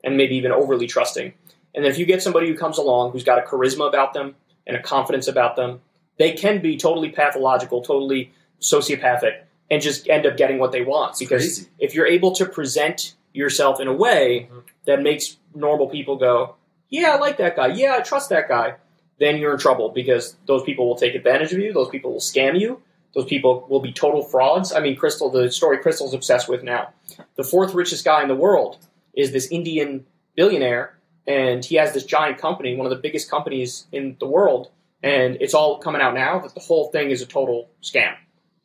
and 0.04 0.16
maybe 0.16 0.36
even 0.36 0.52
overly 0.52 0.86
trusting. 0.86 1.32
And 1.74 1.84
then 1.84 1.90
if 1.90 1.98
you 1.98 2.06
get 2.06 2.22
somebody 2.22 2.48
who 2.48 2.54
comes 2.56 2.76
along 2.78 3.12
who's 3.12 3.24
got 3.24 3.38
a 3.38 3.42
charisma 3.42 3.88
about 3.88 4.12
them 4.12 4.34
and 4.66 4.76
a 4.76 4.82
confidence 4.82 5.26
about 5.28 5.56
them, 5.56 5.80
they 6.18 6.32
can 6.32 6.60
be 6.60 6.76
totally 6.76 7.10
pathological, 7.10 7.80
totally 7.82 8.32
sociopathic, 8.60 9.40
and 9.70 9.80
just 9.80 10.08
end 10.08 10.26
up 10.26 10.36
getting 10.36 10.58
what 10.58 10.72
they 10.72 10.82
want. 10.82 11.16
Because 11.18 11.42
crazy. 11.42 11.68
if 11.78 11.94
you're 11.94 12.06
able 12.06 12.32
to 12.32 12.44
present 12.46 13.14
yourself 13.32 13.80
in 13.80 13.88
a 13.88 13.92
way 13.92 14.48
Mhm. 14.50 14.62
that 14.86 15.00
makes 15.02 15.36
normal 15.54 15.88
people 15.88 16.16
go, 16.16 16.56
"Yeah, 16.88 17.10
I 17.10 17.18
like 17.18 17.36
that 17.38 17.56
guy. 17.56 17.68
Yeah, 17.68 17.96
I 17.96 18.00
trust 18.00 18.30
that 18.30 18.48
guy," 18.48 18.74
then 19.18 19.36
you're 19.38 19.52
in 19.52 19.58
trouble 19.58 19.90
because 19.90 20.36
those 20.46 20.62
people 20.62 20.88
will 20.88 20.96
take 20.96 21.14
advantage 21.14 21.52
of 21.52 21.58
you. 21.58 21.72
Those 21.72 21.88
people 21.88 22.12
will 22.12 22.20
scam 22.20 22.58
you. 22.58 22.82
Those 23.14 23.26
people 23.26 23.66
will 23.68 23.80
be 23.80 23.92
total 23.92 24.22
frauds. 24.22 24.72
I 24.72 24.80
mean, 24.80 24.96
Krystal, 24.96 25.32
the 25.32 25.50
story 25.50 25.78
Krystal's 25.78 26.14
obsessed 26.14 26.48
with 26.48 26.62
now. 26.62 26.92
The 27.36 27.44
fourth 27.44 27.74
richest 27.74 28.04
guy 28.04 28.22
in 28.22 28.28
the 28.28 28.36
world 28.36 28.78
is 29.14 29.32
this 29.32 29.50
Indian 29.50 30.06
billionaire, 30.36 30.96
and 31.26 31.64
he 31.64 31.76
has 31.76 31.92
this 31.92 32.04
giant 32.04 32.38
company, 32.38 32.76
one 32.76 32.86
of 32.86 32.90
the 32.90 33.02
biggest 33.02 33.30
companies 33.30 33.86
in 33.92 34.16
the 34.20 34.26
world. 34.26 34.70
And 35.02 35.36
it's 35.40 35.54
all 35.54 35.78
coming 35.78 36.02
out 36.02 36.14
now 36.14 36.38
that 36.40 36.54
the 36.54 36.60
whole 36.60 36.90
thing 36.90 37.10
is 37.10 37.22
a 37.22 37.26
total 37.26 37.68
scam. 37.82 38.14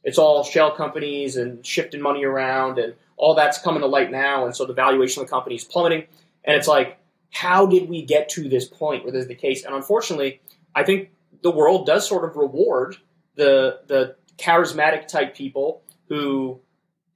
It's 0.03 0.17
all 0.17 0.43
shell 0.43 0.71
companies 0.71 1.37
and 1.37 1.65
shifting 1.65 2.01
money 2.01 2.25
around, 2.25 2.77
and 2.77 2.93
all 3.15 3.35
that's 3.35 3.57
coming 3.57 3.81
to 3.81 3.87
light 3.87 4.11
now. 4.11 4.45
And 4.45 4.55
so 4.55 4.65
the 4.65 4.73
valuation 4.73 5.21
of 5.21 5.27
the 5.27 5.31
company 5.31 5.55
is 5.55 5.63
plummeting. 5.63 6.05
And 6.43 6.57
it's 6.57 6.67
like, 6.67 6.97
how 7.33 7.65
did 7.65 7.89
we 7.89 8.03
get 8.03 8.29
to 8.29 8.47
this 8.47 8.65
point 8.65 9.03
where 9.03 9.11
this 9.11 9.23
is 9.23 9.27
the 9.27 9.35
case? 9.35 9.65
And 9.65 9.75
unfortunately, 9.75 10.39
I 10.73 10.83
think 10.83 11.09
the 11.41 11.51
world 11.51 11.85
does 11.85 12.07
sort 12.07 12.23
of 12.23 12.37
reward 12.37 12.97
the 13.35 13.81
the 13.87 14.15
charismatic 14.37 15.07
type 15.07 15.35
people 15.35 15.81
who 16.07 16.59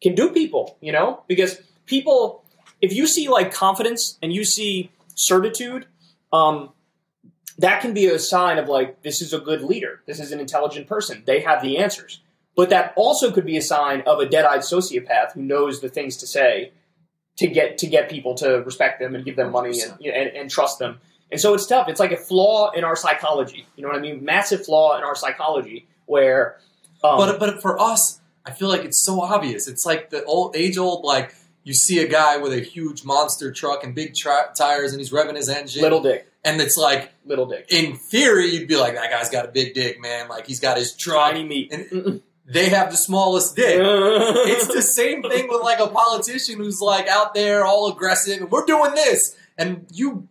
can 0.01 0.15
do 0.15 0.29
people, 0.29 0.77
you 0.81 0.91
know? 0.91 1.23
Because 1.27 1.61
people 1.85 2.43
if 2.81 2.93
you 2.93 3.07
see 3.07 3.29
like 3.29 3.53
confidence 3.53 4.17
and 4.21 4.33
you 4.33 4.43
see 4.43 4.91
certitude, 5.15 5.87
um, 6.31 6.71
that 7.57 7.81
can 7.81 7.93
be 7.93 8.07
a 8.07 8.19
sign 8.19 8.57
of 8.57 8.67
like 8.67 9.01
this 9.01 9.21
is 9.21 9.33
a 9.33 9.39
good 9.39 9.61
leader. 9.61 10.01
This 10.05 10.19
is 10.19 10.31
an 10.31 10.39
intelligent 10.39 10.87
person. 10.87 11.23
They 11.25 11.41
have 11.41 11.61
the 11.61 11.77
answers. 11.77 12.21
But 12.55 12.69
that 12.71 12.93
also 12.95 13.31
could 13.31 13.45
be 13.45 13.57
a 13.57 13.61
sign 13.61 14.01
of 14.07 14.19
a 14.19 14.27
dead-eyed 14.27 14.61
sociopath 14.61 15.33
who 15.33 15.43
knows 15.43 15.79
the 15.79 15.89
things 15.89 16.17
to 16.17 16.27
say 16.27 16.71
to 17.37 17.47
get 17.47 17.77
to 17.79 17.87
get 17.87 18.09
people 18.09 18.35
to 18.35 18.61
respect 18.63 18.99
them 18.99 19.15
and 19.15 19.23
give 19.23 19.35
them 19.35 19.51
money 19.51 19.79
and, 19.81 20.05
and, 20.05 20.35
and 20.35 20.49
trust 20.49 20.79
them. 20.79 20.99
And 21.31 21.39
so 21.39 21.53
it's 21.53 21.65
tough. 21.65 21.89
It's 21.89 21.99
like 21.99 22.11
a 22.11 22.17
flaw 22.17 22.71
in 22.71 22.83
our 22.83 22.95
psychology. 22.95 23.65
You 23.75 23.83
know 23.83 23.89
what 23.89 23.97
I 23.97 24.01
mean? 24.01 24.23
Massive 24.23 24.65
flaw 24.65 24.97
in 24.97 25.03
our 25.03 25.15
psychology 25.15 25.87
where. 26.05 26.57
Um, 27.03 27.17
but 27.17 27.39
but 27.39 27.61
for 27.61 27.79
us, 27.79 28.19
I 28.45 28.51
feel 28.51 28.69
like 28.69 28.83
it's 28.83 29.03
so 29.03 29.21
obvious. 29.21 29.67
It's 29.67 29.85
like 29.85 30.09
the 30.09 30.23
old 30.23 30.55
age 30.55 30.77
old 30.77 31.03
like 31.03 31.35
you 31.63 31.73
see 31.73 31.99
a 31.99 32.07
guy 32.07 32.37
with 32.37 32.53
a 32.53 32.61
huge 32.61 33.03
monster 33.03 33.51
truck 33.51 33.83
and 33.83 33.93
big 33.93 34.15
tri- 34.15 34.47
tires, 34.57 34.93
and 34.93 35.01
he's 35.01 35.11
revving 35.11 35.35
his 35.35 35.49
engine. 35.49 35.81
little 35.81 36.01
dick, 36.01 36.27
and 36.43 36.61
it's 36.61 36.77
like 36.77 37.11
little 37.25 37.45
dick, 37.45 37.67
in 37.69 37.97
theory, 37.97 38.47
you'd 38.47 38.69
be 38.69 38.77
like, 38.77 38.95
that 38.95 39.11
guy's 39.11 39.29
got 39.29 39.45
a 39.45 39.49
big 39.49 39.73
dick, 39.73 39.99
man. 39.99 40.29
Like 40.29 40.47
he's 40.47 40.61
got 40.61 40.77
his 40.77 40.93
truck. 40.95 41.31
tiny 41.31 41.43
meat. 41.43 41.71
And. 41.73 42.21
They 42.47 42.69
have 42.69 42.91
the 42.91 42.97
smallest 42.97 43.55
dick. 43.55 43.79
it's 43.79 44.67
the 44.67 44.81
same 44.81 45.21
thing 45.21 45.47
with 45.49 45.61
like 45.61 45.79
a 45.79 45.87
politician 45.87 46.57
who's 46.57 46.81
like 46.81 47.07
out 47.07 47.33
there 47.33 47.65
all 47.65 47.91
aggressive 47.91 48.41
and 48.41 48.49
we're 48.49 48.65
doing 48.65 48.95
this 48.95 49.35
and 49.57 49.85
you 49.91 50.27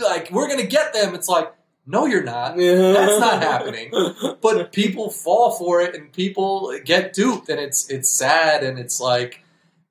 like 0.00 0.30
we're 0.30 0.48
gonna 0.48 0.66
get 0.66 0.92
them. 0.92 1.14
It's 1.14 1.28
like 1.28 1.52
no, 1.90 2.04
you're 2.04 2.22
not. 2.22 2.58
That's 2.58 3.18
not 3.18 3.42
happening. 3.42 3.90
But 4.42 4.72
people 4.72 5.10
fall 5.10 5.52
for 5.52 5.80
it 5.80 5.94
and 5.94 6.12
people 6.12 6.78
get 6.84 7.12
duped 7.12 7.48
and 7.48 7.58
it's 7.58 7.90
it's 7.90 8.16
sad 8.16 8.62
and 8.62 8.78
it's 8.78 9.00
like 9.00 9.42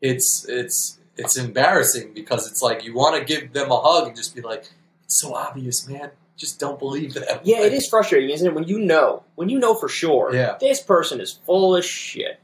it's 0.01 0.45
it's 0.47 0.99
it's 1.18 1.36
embarrassing 1.36 2.13
because 2.13 2.49
it's 2.49 2.61
like 2.61 2.86
you 2.86 2.93
want 2.93 3.18
to 3.18 3.26
give 3.26 3.51
them 3.51 3.72
a 3.72 3.82
hug 3.82 4.07
and 4.07 4.15
just 4.15 4.36
be 4.36 4.41
like 4.41 4.70
it's 5.03 5.20
so 5.20 5.34
obvious, 5.34 5.88
man. 5.88 6.11
Just 6.38 6.59
don't 6.59 6.77
believe 6.79 7.13
them. 7.15 7.23
Yeah, 7.43 7.57
Like, 7.57 7.65
it 7.67 7.73
is 7.73 7.88
frustrating, 7.89 8.29
isn't 8.29 8.47
it? 8.47 8.53
When 8.53 8.63
you 8.65 8.79
know, 8.79 9.23
when 9.35 9.49
you 9.49 9.57
know 9.59 9.73
for 9.73 9.89
sure, 9.89 10.33
Yeah. 10.33 10.55
this 10.59 10.79
person 10.81 11.19
is 11.19 11.31
full 11.45 11.75
of 11.75 11.83
shit, 11.83 12.39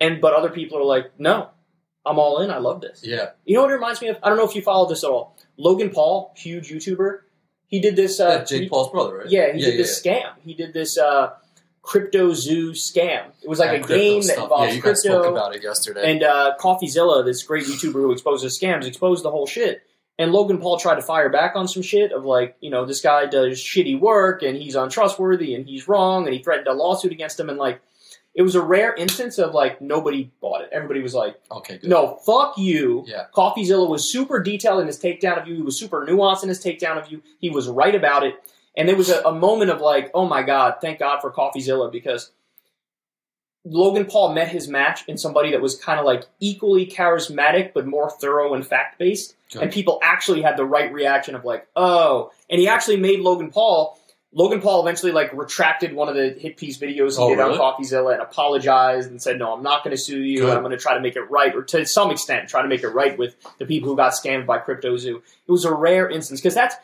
and 0.00 0.20
but 0.20 0.32
other 0.32 0.48
people 0.50 0.78
are 0.78 0.84
like, 0.84 1.12
no, 1.18 1.48
I'm 2.06 2.18
all 2.18 2.40
in. 2.40 2.50
I 2.50 2.58
love 2.58 2.80
this. 2.80 3.02
Yeah. 3.04 3.30
You 3.44 3.54
know 3.56 3.62
what 3.62 3.70
it 3.70 3.74
reminds 3.74 4.00
me 4.00 4.08
of? 4.08 4.16
I 4.22 4.28
don't 4.30 4.38
know 4.38 4.46
if 4.48 4.54
you 4.56 4.62
followed 4.62 4.88
this 4.90 5.04
at 5.04 5.10
all. 5.10 5.36
Logan 5.58 5.90
Paul, 5.90 6.32
huge 6.36 6.70
YouTuber, 6.70 7.20
he 7.66 7.80
did 7.80 7.96
this. 7.96 8.18
Uh, 8.18 8.36
yeah, 8.38 8.44
Jake 8.44 8.62
he- 8.62 8.68
Paul's 8.68 8.90
brother, 8.90 9.18
right? 9.18 9.28
Yeah, 9.30 9.52
he 9.52 9.60
yeah, 9.60 9.66
did 9.70 9.78
this 9.80 10.02
scam. 10.02 10.32
He 10.42 10.54
did 10.54 10.72
this 10.72 10.96
uh, 10.98 11.30
crypto 11.82 12.32
zoo 12.32 12.72
scam. 12.72 13.26
It 13.42 13.48
was 13.48 13.58
like 13.58 13.72
Yeah, 13.78 13.84
a 13.84 13.88
game 13.88 14.20
that 14.22 14.32
stuff. 14.34 14.44
involves 14.44 14.68
yeah, 14.70 14.76
you 14.76 14.82
guys 14.82 15.02
crypto. 15.02 15.20
spoke 15.22 15.32
about 15.32 15.54
it 15.54 15.62
yesterday. 15.62 16.10
And 16.12 16.22
uh, 16.22 16.54
CoffeeZilla, 16.58 17.24
this 17.24 17.42
great 17.42 17.64
YouTuber 17.66 17.92
who 17.92 18.12
exposes 18.12 18.58
scams, 18.58 18.86
exposed 18.86 19.22
the 19.24 19.30
whole 19.30 19.46
shit. 19.46 19.82
And 20.18 20.32
Logan 20.32 20.58
Paul 20.58 20.78
tried 20.78 20.94
to 20.96 21.02
fire 21.02 21.28
back 21.28 21.56
on 21.56 21.66
some 21.66 21.82
shit 21.82 22.12
of 22.12 22.24
like, 22.24 22.56
you 22.60 22.70
know, 22.70 22.84
this 22.84 23.00
guy 23.00 23.26
does 23.26 23.58
shitty 23.58 23.98
work 23.98 24.42
and 24.42 24.56
he's 24.56 24.76
untrustworthy 24.76 25.54
and 25.54 25.66
he's 25.66 25.88
wrong 25.88 26.24
and 26.26 26.34
he 26.34 26.42
threatened 26.42 26.68
a 26.68 26.72
lawsuit 26.72 27.10
against 27.10 27.40
him. 27.40 27.48
And 27.48 27.58
like, 27.58 27.80
it 28.34 28.42
was 28.42 28.54
a 28.54 28.62
rare 28.62 28.94
instance 28.94 29.38
of 29.38 29.54
like 29.54 29.80
nobody 29.80 30.30
bought 30.40 30.62
it. 30.62 30.70
Everybody 30.72 31.00
was 31.00 31.14
like, 31.14 31.40
okay, 31.50 31.78
good. 31.78 31.90
no, 31.90 32.16
fuck 32.26 32.58
you. 32.58 33.04
Yeah. 33.06 33.26
CoffeeZilla 33.34 33.88
was 33.88 34.10
super 34.10 34.40
detailed 34.40 34.80
in 34.80 34.86
his 34.86 35.00
takedown 35.00 35.40
of 35.40 35.48
you. 35.48 35.54
He 35.54 35.62
was 35.62 35.78
super 35.78 36.04
nuanced 36.04 36.42
in 36.42 36.48
his 36.48 36.62
takedown 36.62 37.00
of 37.00 37.10
you. 37.10 37.22
He 37.38 37.50
was 37.50 37.68
right 37.68 37.94
about 37.94 38.24
it. 38.24 38.34
And 38.76 38.88
there 38.88 38.96
was 38.96 39.08
a, 39.08 39.20
a 39.22 39.32
moment 39.32 39.70
of 39.70 39.80
like, 39.80 40.10
oh 40.14 40.26
my 40.26 40.42
God, 40.42 40.76
thank 40.80 40.98
God 40.98 41.20
for 41.20 41.32
CoffeeZilla 41.32 41.92
because 41.92 42.32
Logan 43.64 44.04
Paul 44.04 44.34
met 44.34 44.48
his 44.48 44.68
match 44.68 45.04
in 45.08 45.16
somebody 45.16 45.52
that 45.52 45.60
was 45.62 45.76
kind 45.76 45.98
of 45.98 46.04
like 46.04 46.24
equally 46.40 46.86
charismatic 46.86 47.72
but 47.72 47.86
more 47.86 48.10
thorough 48.10 48.54
and 48.54 48.66
fact 48.66 48.98
based. 48.98 49.34
Good. 49.52 49.62
And 49.62 49.72
people 49.72 49.98
actually 50.02 50.42
had 50.42 50.56
the 50.56 50.64
right 50.66 50.92
reaction 50.92 51.34
of 51.34 51.44
like, 51.44 51.66
oh. 51.74 52.30
And 52.50 52.60
he 52.60 52.68
actually 52.68 52.98
made 52.98 53.20
Logan 53.20 53.50
Paul 53.50 53.98
Logan 54.36 54.60
Paul 54.60 54.82
eventually 54.82 55.12
like 55.12 55.32
retracted 55.32 55.94
one 55.94 56.08
of 56.08 56.16
the 56.16 56.30
hit 56.30 56.56
piece 56.56 56.76
videos 56.76 57.12
he 57.16 57.22
Oh, 57.22 57.28
did 57.30 57.38
really? 57.38 57.56
on 57.56 57.74
CoffeeZilla 57.78 58.14
and 58.14 58.20
apologized 58.20 59.08
and 59.08 59.22
said, 59.22 59.38
"No, 59.38 59.52
I'm 59.54 59.62
not 59.62 59.84
going 59.84 59.96
to 59.96 60.02
sue 60.02 60.20
you. 60.20 60.38
Good. 60.40 60.48
and 60.48 60.56
I'm 60.58 60.64
going 60.64 60.72
to 60.72 60.76
try 60.76 60.94
to 60.94 61.00
make 61.00 61.14
it 61.14 61.30
right, 61.30 61.54
or 61.54 61.62
to 61.62 61.86
some 61.86 62.10
extent, 62.10 62.48
try 62.48 62.60
to 62.60 62.66
make 62.66 62.82
it 62.82 62.88
right 62.88 63.16
with 63.16 63.36
the 63.58 63.64
people 63.64 63.88
who 63.88 63.96
got 63.96 64.12
scammed 64.12 64.44
by 64.46 64.58
CryptoZoo." 64.58 65.18
It 65.46 65.52
was 65.52 65.64
a 65.64 65.72
rare 65.72 66.10
instance 66.10 66.40
because 66.40 66.54
that's 66.56 66.74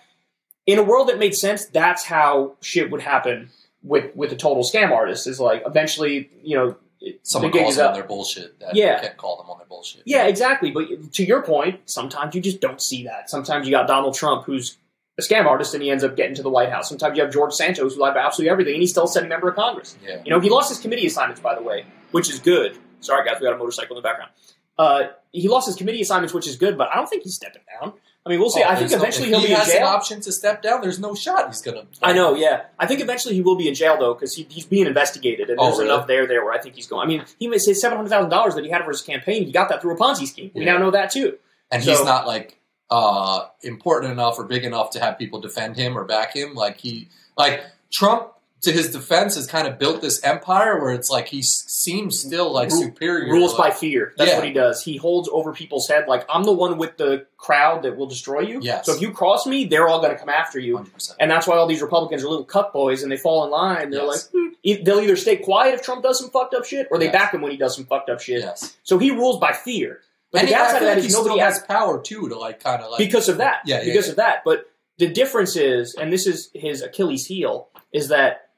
in 0.65 0.79
a 0.79 0.83
world 0.85 1.09
that 1.09 1.19
made 1.19 1.35
sense. 1.35 1.67
That's 1.67 2.05
how 2.05 2.53
shit 2.61 2.89
would 2.93 3.03
happen 3.03 3.51
with 3.83 4.15
with 4.17 4.33
a 4.33 4.37
total 4.37 4.63
scam 4.63 4.91
artist. 4.91 5.27
Is 5.27 5.41
like 5.41 5.63
eventually, 5.67 6.31
you 6.43 6.57
know, 6.57 6.77
Someone 7.23 7.51
calls 7.51 7.77
them 7.77 7.85
up. 7.87 7.91
on 7.93 7.95
their 7.99 8.07
bullshit. 8.07 8.61
That 8.61 8.75
Yeah. 8.77 9.01
can't 9.01 9.17
call 9.17 9.39
them 9.39 9.49
on 9.49 9.57
their 9.59 9.67
bullshit. 9.67 10.03
Yeah, 10.05 10.27
exactly. 10.27 10.71
But 10.71 11.13
to 11.15 11.25
your 11.25 11.41
point, 11.43 11.81
sometimes 11.89 12.35
you 12.35 12.43
just 12.43 12.61
don't 12.61 12.81
see 12.81 13.05
that. 13.05 13.31
Sometimes 13.31 13.67
you 13.67 13.71
got 13.73 13.87
Donald 13.87 14.15
Trump, 14.15 14.45
who's 14.45 14.77
a 15.19 15.23
scam 15.23 15.47
artist, 15.47 15.73
and 15.73 15.83
he 15.83 15.91
ends 15.91 16.05
up 16.05 16.15
getting 16.15 16.35
to 16.35 16.43
the 16.43 16.51
White 16.51 16.69
House. 16.71 16.89
Sometimes 16.91 17.17
you 17.17 17.23
have 17.25 17.33
George 17.33 17.55
Santos, 17.55 17.95
who 17.95 18.01
lied 18.03 18.13
about 18.13 18.27
absolutely 18.27 18.51
everything, 18.51 18.75
and 18.75 18.83
he's 18.83 18.91
still 18.91 19.05
a 19.05 19.09
sitting 19.09 19.31
member 19.31 19.49
of 19.49 19.55
Congress. 19.57 19.97
yeah. 20.07 20.21
You 20.25 20.31
know, 20.31 20.41
he 20.41 20.51
lost 20.51 20.69
his 20.69 20.79
committee 20.79 21.07
assignments, 21.07 21.41
by 21.41 21.55
the 21.55 21.63
way, 21.63 21.87
which 22.11 22.29
is 22.29 22.39
good. 22.39 22.77
Sorry, 23.01 23.25
guys, 23.27 23.41
we 23.41 23.47
got 23.47 23.55
a 23.55 23.59
motorcycle 23.59 23.97
in 23.97 24.03
the 24.03 24.07
background. 24.07 24.31
Uh, 24.79 25.05
he 25.33 25.49
lost 25.49 25.67
his 25.67 25.77
committee 25.77 26.03
assignments, 26.03 26.35
which 26.35 26.47
is 26.47 26.57
good, 26.57 26.77
but 26.77 26.89
I 26.91 26.97
don't 26.97 27.09
think 27.09 27.23
he's 27.23 27.35
stepping 27.35 27.63
down. 27.81 27.95
I 28.31 28.35
mean, 28.35 28.41
we'll 28.41 28.51
see. 28.51 28.63
Oh, 28.63 28.69
I 28.69 28.77
think 28.77 28.91
there's 28.91 28.93
no- 28.93 28.99
eventually 29.09 29.29
he'll 29.29 29.41
he 29.41 29.47
be 29.49 29.53
in 29.53 29.59
has 29.59 29.69
an 29.71 29.79
jail. 29.79 29.87
option 29.89 30.21
to 30.21 30.31
step 30.33 30.63
down. 30.63 30.81
There's 30.83 31.01
no 31.01 31.15
shot 31.15 31.49
he's 31.49 31.61
gonna. 31.63 31.83
I 32.01 32.13
know, 32.13 32.35
yeah. 32.37 32.63
I 32.79 32.87
think 32.87 33.01
eventually 33.01 33.35
he 33.35 33.41
will 33.41 33.57
be 33.57 33.67
in 33.69 33.75
jail 33.75 33.99
though, 33.99 34.15
because 34.15 34.35
he, 34.35 34.47
he's 34.49 34.67
being 34.67 34.87
investigated, 34.87 35.51
and 35.51 35.59
Oh, 35.59 35.65
there's 35.67 35.79
really? 35.79 35.91
enough 35.91 36.07
there 36.07 36.27
there 36.27 36.45
where 36.45 36.53
I 36.55 36.59
think 36.61 36.77
he's 36.77 36.87
going. 36.87 37.05
I 37.05 37.09
mean, 37.09 37.25
he 37.39 37.49
may 37.49 37.59
say 37.59 37.73
seven 37.75 37.97
hundred 37.97 38.11
thousand 38.11 38.31
dollars 38.31 38.55
that 38.55 38.65
he 38.65 38.71
had 38.71 38.85
for 38.85 38.91
his 38.91 39.03
campaign. 39.03 39.45
He 39.47 39.51
got 39.53 39.69
that 39.71 39.83
through 39.83 39.95
a 39.95 39.99
Ponzi 39.99 40.27
scheme. 40.27 40.51
We 40.55 40.65
Yeah. 40.65 40.75
now 40.75 40.79
know 40.79 40.91
that 40.93 41.11
too. 41.11 41.39
and 41.73 41.83
he's 41.83 42.05
not 42.05 42.27
like 42.27 42.59
uh, 42.91 43.47
important 43.63 44.13
enough 44.13 44.39
or 44.39 44.45
big 44.45 44.65
enough 44.65 44.91
to 44.91 45.01
have 45.01 45.17
people 45.19 45.41
defend 45.41 45.77
him 45.77 45.97
or 45.97 46.05
back 46.05 46.35
him. 46.35 46.55
Like 46.55 46.79
he, 46.79 47.09
like 47.37 47.63
Trump, 47.93 48.33
to 48.63 48.73
his 48.73 48.91
defense, 48.91 49.37
has 49.37 49.47
kind 49.47 49.67
of 49.67 49.79
built 49.79 50.01
this 50.03 50.23
empire 50.23 50.81
where 50.81 50.93
it's 50.93 51.09
like 51.11 51.29
he 51.29 51.43
seems 51.43 52.19
still 52.19 52.53
like 52.53 52.71
superior. 52.71 53.33
Rules 53.33 53.57
by 53.57 53.71
fear. 53.71 54.13
That's 54.19 54.31
Yeah. 54.33 54.37
what 54.39 54.47
he 54.47 54.53
does. 54.53 54.83
He 54.83 54.97
holds 54.97 55.29
over 55.33 55.53
people's 55.53 55.89
head 55.89 56.07
like 56.09 56.27
I'm 56.29 56.45
the 56.45 56.53
one 56.53 56.77
with 56.79 56.97
the 56.97 57.27
crowd 57.39 57.83
that 57.85 57.97
will 57.97 58.07
destroy 58.07 58.41
you. 58.41 58.61
Yes. 58.63 58.87
So 58.87 58.95
if 58.95 59.01
you 59.01 59.13
cross 59.13 59.47
me, 59.47 59.65
they're 59.65 59.89
all 59.89 60.01
going 60.01 60.13
to 60.13 60.19
come 60.19 60.29
after 60.29 60.59
you. 60.59 60.77
100%. 60.77 61.15
And 61.19 61.31
that's 61.31 61.47
why 61.47 61.57
all 61.57 61.67
these 61.67 61.81
Republicans 61.81 62.23
are 62.23 62.29
little 62.29 62.45
cut 62.45 62.73
boys 62.73 63.03
and 63.03 63.11
they 63.11 63.17
fall 63.17 63.45
in 63.45 63.51
line. 63.51 63.91
They're 63.91 64.05
Yes. 64.05 64.29
like, 64.35 64.43
hmm. 64.77 64.85
They'll 64.85 65.01
either 65.01 65.17
stay 65.17 65.37
quiet 65.37 65.75
if 65.75 65.83
Trump 65.83 66.03
does 66.03 66.19
some 66.21 66.29
fucked 66.29 66.53
up 66.53 66.67
shit, 66.67 66.87
or 66.91 66.99
they 66.99 67.07
Yes. 67.07 67.13
back 67.15 67.33
him 67.33 67.41
when 67.41 67.51
he 67.51 67.57
does 67.57 67.75
some 67.75 67.87
fucked 67.87 68.11
up 68.11 68.21
shit. 68.21 68.43
Yes, 68.43 68.77
So 68.83 68.99
he 68.99 69.11
rules 69.11 69.41
by 69.41 69.53
fear. 69.53 70.01
But 70.33 70.41
and 70.43 70.49
the 70.49 70.53
he, 70.53 70.59
downside 70.59 70.83
of 70.83 70.89
that 70.89 70.97
like 70.99 71.05
is 71.07 71.13
nobody 71.15 71.39
has 71.41 71.57
has 71.59 71.67
power 71.67 72.01
too 72.01 72.29
to 72.29 72.39
like 72.39 72.63
kind 72.63 72.83
of 72.83 72.91
like 72.91 72.99
because 72.99 73.29
of 73.31 73.39
that. 73.39 73.63
Yeah, 73.65 73.79
yeah, 73.79 73.85
because 73.87 74.05
yeah. 74.07 74.11
of 74.11 74.17
that. 74.17 74.43
But 74.45 74.67
the 74.99 75.09
difference 75.09 75.57
is, 75.57 75.95
and 75.95 76.13
this 76.13 76.27
is 76.27 76.51
his 76.55 76.83
Achilles 76.83 77.25
heel, 77.27 77.69
is 77.93 78.09
that 78.09 78.50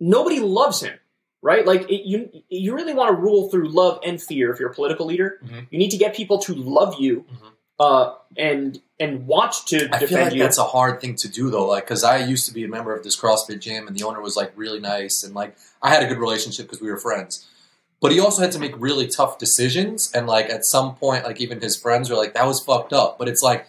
nobody 0.00 0.40
loves 0.40 0.82
him. 0.82 0.98
Right? 1.40 1.64
Like 1.64 1.88
it, 1.88 2.04
you, 2.04 2.30
you 2.48 2.74
really 2.74 2.94
want 2.94 3.10
to 3.14 3.22
rule 3.22 3.48
through 3.48 3.68
love 3.68 4.00
and 4.04 4.20
fear. 4.20 4.50
If 4.52 4.58
you're 4.58 4.70
a 4.70 4.74
political 4.74 5.06
leader, 5.06 5.38
Mhm. 5.44 5.68
you 5.70 5.78
need 5.78 5.90
to 5.90 5.96
get 5.96 6.12
people 6.16 6.38
to 6.40 6.52
love 6.52 6.96
you 6.98 7.24
Mhm. 7.32 7.50
uh, 7.78 8.14
and 8.36 8.80
and 8.98 9.28
want 9.28 9.52
to 9.68 9.84
I 9.94 10.00
defend 10.00 10.08
feel 10.08 10.18
like 10.18 10.32
you. 10.34 10.42
that's 10.42 10.58
a 10.58 10.64
hard 10.64 11.00
thing 11.00 11.14
to 11.14 11.28
do 11.28 11.48
though, 11.50 11.68
like 11.68 11.84
because 11.84 12.02
I 12.02 12.16
used 12.24 12.46
to 12.46 12.52
be 12.52 12.64
a 12.64 12.68
member 12.68 12.92
of 12.92 13.04
this 13.04 13.16
CrossFit 13.16 13.60
gym, 13.60 13.86
and 13.86 13.96
the 13.96 14.02
owner 14.02 14.20
was 14.20 14.34
like 14.36 14.50
really 14.56 14.80
nice, 14.80 15.22
and 15.22 15.32
like 15.32 15.56
I 15.80 15.90
had 15.90 16.02
a 16.02 16.06
good 16.08 16.18
relationship 16.18 16.66
because 16.66 16.80
we 16.80 16.90
were 16.90 16.98
friends. 16.98 17.46
But 18.00 18.10
he 18.10 18.18
also 18.18 18.42
had 18.42 18.50
to 18.52 18.58
make 18.58 18.72
really 18.76 19.06
tough 19.06 19.38
decisions, 19.38 20.10
and 20.12 20.26
like 20.26 20.50
at 20.50 20.64
some 20.64 20.96
point, 20.96 21.22
like 21.24 21.40
even 21.40 21.60
his 21.60 21.76
friends 21.76 22.10
were 22.10 22.16
like, 22.16 22.34
"That 22.34 22.46
was 22.48 22.58
fucked 22.58 22.92
up." 22.92 23.16
But 23.16 23.28
it's 23.28 23.42
like 23.44 23.68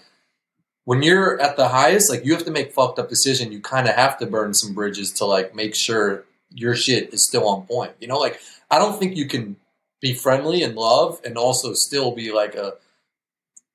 when 0.89 1.03
you're 1.03 1.39
at 1.39 1.55
the 1.55 1.67
highest, 1.67 2.09
like 2.09 2.25
you 2.25 2.33
have 2.33 2.45
to 2.45 2.49
make 2.49 2.73
fucked 2.73 2.97
up 2.97 3.09
decision. 3.09 3.51
You 3.51 3.61
kind 3.61 3.87
of 3.87 3.93
have 3.93 4.17
to 4.17 4.25
burn 4.25 4.55
some 4.55 4.73
bridges 4.73 5.11
to 5.13 5.25
like 5.25 5.53
make 5.53 5.75
sure 5.75 6.25
your 6.49 6.75
shit 6.75 7.13
is 7.13 7.23
still 7.23 7.47
on 7.47 7.67
point. 7.67 7.91
You 7.99 8.07
know, 8.07 8.17
like 8.17 8.41
I 8.71 8.79
don't 8.79 8.97
think 8.99 9.15
you 9.15 9.27
can 9.27 9.57
be 10.01 10.15
friendly 10.15 10.63
and 10.63 10.73
love 10.73 11.21
and 11.23 11.37
also 11.37 11.73
still 11.73 12.15
be 12.15 12.31
like 12.31 12.55
a 12.55 12.73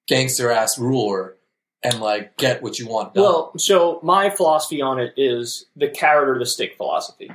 gangster 0.09 0.51
ass 0.51 0.77
ruler 0.77 1.37
and 1.85 2.01
like 2.01 2.37
get 2.37 2.65
what 2.65 2.81
you 2.81 2.89
want 2.89 3.15
done. 3.15 3.23
Well, 3.23 3.53
so 3.59 4.01
my 4.03 4.29
philosophy 4.29 4.83
on 4.83 4.99
it 4.99 5.15
is 5.17 5.67
the 5.77 5.91
carrot 5.91 6.29
or 6.29 6.41
the 6.41 6.47
stick 6.47 6.77
philosophy. 6.77 7.31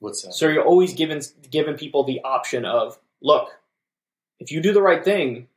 What's 0.00 0.20
that? 0.24 0.34
So 0.34 0.46
you're 0.46 0.62
always 0.62 0.92
giving 0.92 1.22
giving 1.50 1.78
people 1.78 2.04
the 2.04 2.20
option 2.22 2.66
of, 2.66 2.98
look, 3.22 3.48
if 4.40 4.52
you 4.52 4.60
do 4.60 4.74
the 4.74 4.82
right 4.82 5.02
thing, 5.02 5.48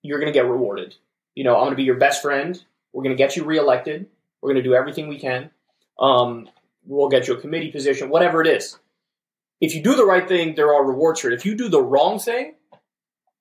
you're 0.00 0.18
going 0.18 0.32
to 0.32 0.38
get 0.38 0.46
rewarded. 0.46 0.94
You 1.34 1.44
know, 1.44 1.56
I'm 1.56 1.64
going 1.64 1.72
to 1.72 1.76
be 1.76 1.84
your 1.84 1.96
best 1.96 2.22
friend. 2.22 2.58
We're 2.92 3.02
going 3.02 3.16
to 3.16 3.22
get 3.22 3.36
you 3.36 3.44
reelected. 3.44 4.06
We're 4.40 4.48
going 4.52 4.62
to 4.62 4.68
do 4.68 4.74
everything 4.74 5.08
we 5.08 5.18
can. 5.18 5.50
Um, 5.98 6.48
we'll 6.86 7.08
get 7.08 7.28
you 7.28 7.34
a 7.34 7.40
committee 7.40 7.70
position, 7.70 8.08
whatever 8.08 8.40
it 8.40 8.46
is. 8.48 8.78
If 9.60 9.74
you 9.74 9.82
do 9.82 9.94
the 9.94 10.04
right 10.04 10.26
thing, 10.26 10.54
there 10.56 10.74
are 10.74 10.84
rewards 10.84 11.20
for 11.20 11.28
it. 11.30 11.34
If 11.34 11.46
you 11.46 11.54
do 11.54 11.68
the 11.68 11.80
wrong 11.82 12.18
thing, 12.18 12.54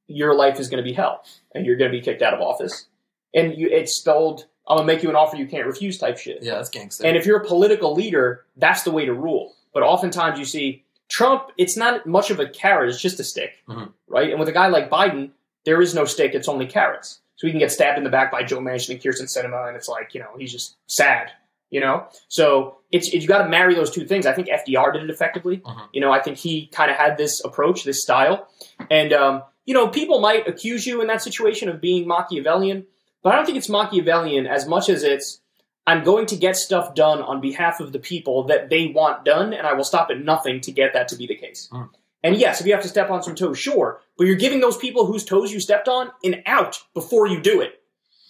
your 0.08 0.36
life 0.36 0.60
is 0.60 0.70
going 0.70 0.84
to 0.84 0.88
be 0.88 0.94
hell, 0.94 1.24
and 1.56 1.66
you're 1.66 1.78
going 1.78 1.92
to 1.92 1.98
be 1.98 2.04
kicked 2.04 2.22
out 2.22 2.34
of 2.34 2.42
office. 2.42 2.86
And 3.34 3.58
you, 3.58 3.70
it's 3.70 3.96
spelled, 3.96 4.46
"I'm 4.68 4.78
going 4.78 4.88
to 4.88 4.94
make 4.94 5.04
you 5.04 5.10
an 5.10 5.16
offer 5.16 5.38
you 5.38 5.48
can't 5.48 5.66
refuse" 5.66 5.98
type 5.98 6.18
shit. 6.18 6.44
Yeah, 6.44 6.56
that's 6.56 6.70
gangster. 6.70 7.06
And 7.08 7.16
if 7.18 7.26
you're 7.26 7.42
a 7.42 7.46
political 7.46 7.94
leader, 7.96 8.46
that's 8.58 8.84
the 8.84 8.92
way 8.92 9.06
to 9.06 9.14
rule. 9.14 9.54
But 9.74 9.84
oftentimes 9.84 10.38
you 10.38 10.46
see 10.46 10.84
Trump, 11.10 11.46
it's 11.58 11.78
not 11.78 12.06
much 12.06 12.30
of 12.30 12.40
a 12.40 12.48
carrot, 12.48 12.90
it's 12.90 13.02
just 13.02 13.20
a 13.20 13.24
stick, 13.24 13.54
Mhm. 13.70 13.94
right? 14.08 14.30
And 14.30 14.40
with 14.40 14.50
a 14.50 14.54
guy 14.54 14.68
like 14.68 14.90
Biden, 14.90 15.32
there 15.66 15.82
is 15.82 15.96
no 15.96 16.06
stick, 16.06 16.34
it's 16.36 16.48
only 16.50 16.68
carrots. 16.68 17.21
So 17.42 17.48
he 17.48 17.54
can 17.54 17.60
get 17.60 17.72
stabbed 17.72 17.98
in 17.98 18.04
the 18.04 18.12
back 18.12 18.32
by 18.32 18.44
Joe 18.44 18.60
Manchin 18.60 18.92
and 18.92 19.00
Kyrsten 19.02 19.24
Sinema, 19.24 19.68
and 19.68 19.76
it's 19.76 19.88
like, 19.88 20.14
you 20.14 20.20
know, 20.20 20.28
he's 20.38 20.52
just 20.52 20.78
sad, 20.86 21.32
you 21.72 21.80
know? 21.80 22.06
So 22.28 22.78
it's, 22.92 23.12
you 23.12 23.28
got 23.28 23.42
to 23.42 23.50
marry 23.50 23.74
those 23.74 23.90
two 23.90 24.06
things. 24.06 24.28
I 24.28 24.34
think 24.34 24.48
FDR 24.48 24.94
did 24.94 25.02
it 25.02 25.10
effectively. 25.10 25.58
Mhm. 25.58 25.88
You 25.92 26.02
know, 26.02 26.12
I 26.12 26.20
think 26.20 26.38
he 26.38 26.68
kind 26.68 26.92
of 26.92 26.98
had 26.98 27.18
this 27.18 27.44
approach, 27.44 27.84
this 27.84 28.00
style. 28.00 28.48
And, 28.92 29.12
um, 29.12 29.42
you 29.66 29.74
know, 29.74 29.88
people 29.88 30.22
might 30.22 30.48
accuse 30.48 30.86
you 30.86 31.02
in 31.02 31.08
that 31.08 31.24
situation 31.24 31.68
of 31.68 31.82
being 31.82 32.08
Machiavellian, 32.08 32.86
but 33.24 33.34
I 33.34 33.38
don't 33.38 33.46
think 33.48 33.58
it's 33.58 33.70
Machiavellian 33.70 34.46
as 34.46 34.68
much 34.68 34.88
as 34.88 35.02
it's 35.02 35.42
I'm 35.88 36.04
going 36.04 36.28
to 36.28 36.36
get 36.36 36.56
stuff 36.58 36.94
done 36.94 37.24
on 37.24 37.42
behalf 37.42 37.80
of 37.80 37.92
the 37.92 37.98
people 37.98 38.44
that 38.44 38.70
they 38.70 38.86
want 38.86 39.26
done, 39.26 39.52
and 39.52 39.66
I 39.66 39.74
will 39.74 39.84
stop 39.84 40.12
at 40.12 40.24
nothing 40.24 40.62
to 40.62 40.72
get 40.72 40.94
that 40.94 41.08
to 41.08 41.16
be 41.16 41.26
the 41.26 41.36
case. 41.36 41.70
Mm. 41.74 41.90
And 42.24 42.36
yes, 42.38 42.62
if 42.62 42.68
you 42.68 42.74
have 42.74 42.84
to 42.84 42.90
step 42.90 43.10
on 43.10 43.24
some 43.24 43.36
toes, 43.36 43.58
sure, 43.58 44.00
but 44.18 44.28
you're 44.28 44.36
giving 44.36 44.60
those 44.60 44.78
people 44.78 45.06
whose 45.06 45.26
toes 45.26 45.52
you 45.52 45.60
stepped 45.60 45.88
on 45.88 46.12
an 46.24 46.44
out 46.46 46.78
before 46.94 47.28
you 47.28 47.42
do 47.42 47.62
it. 47.62 47.82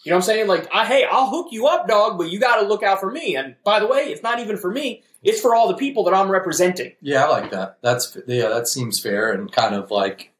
You 0.03 0.11
know 0.11 0.15
what 0.15 0.23
I'm 0.23 0.25
saying? 0.27 0.47
Like, 0.47 0.67
I, 0.73 0.85
hey, 0.85 1.05
I'll 1.09 1.29
hook 1.29 1.47
you 1.51 1.67
up, 1.67 1.87
dog, 1.87 2.17
but 2.17 2.31
you 2.31 2.39
got 2.39 2.61
to 2.61 2.67
look 2.67 2.81
out 2.81 2.99
for 2.99 3.11
me. 3.11 3.35
And 3.35 3.55
by 3.63 3.79
the 3.79 3.87
way, 3.87 3.99
it's 4.03 4.23
not 4.23 4.39
even 4.39 4.57
for 4.57 4.71
me; 4.71 5.03
it's 5.21 5.39
for 5.41 5.53
all 5.53 5.67
the 5.67 5.75
people 5.75 6.05
that 6.05 6.13
I'm 6.13 6.31
representing. 6.31 6.93
yeah, 7.01 7.25
I 7.25 7.29
like 7.29 7.51
that. 7.51 7.77
That's 7.81 8.17
yeah, 8.27 8.47
that 8.49 8.67
seems 8.67 8.99
fair 8.99 9.31
and 9.31 9.51
kind 9.51 9.75
of 9.75 9.91
like 9.91 10.31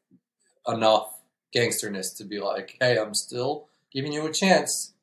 enough 0.66 1.14
gangsterness 1.52 2.12
to 2.14 2.24
be 2.24 2.40
like, 2.40 2.76
hey, 2.80 2.98
I'm 2.98 3.14
still 3.14 3.68
giving 3.92 4.12
you 4.12 4.26
a 4.26 4.32
chance. 4.32 4.94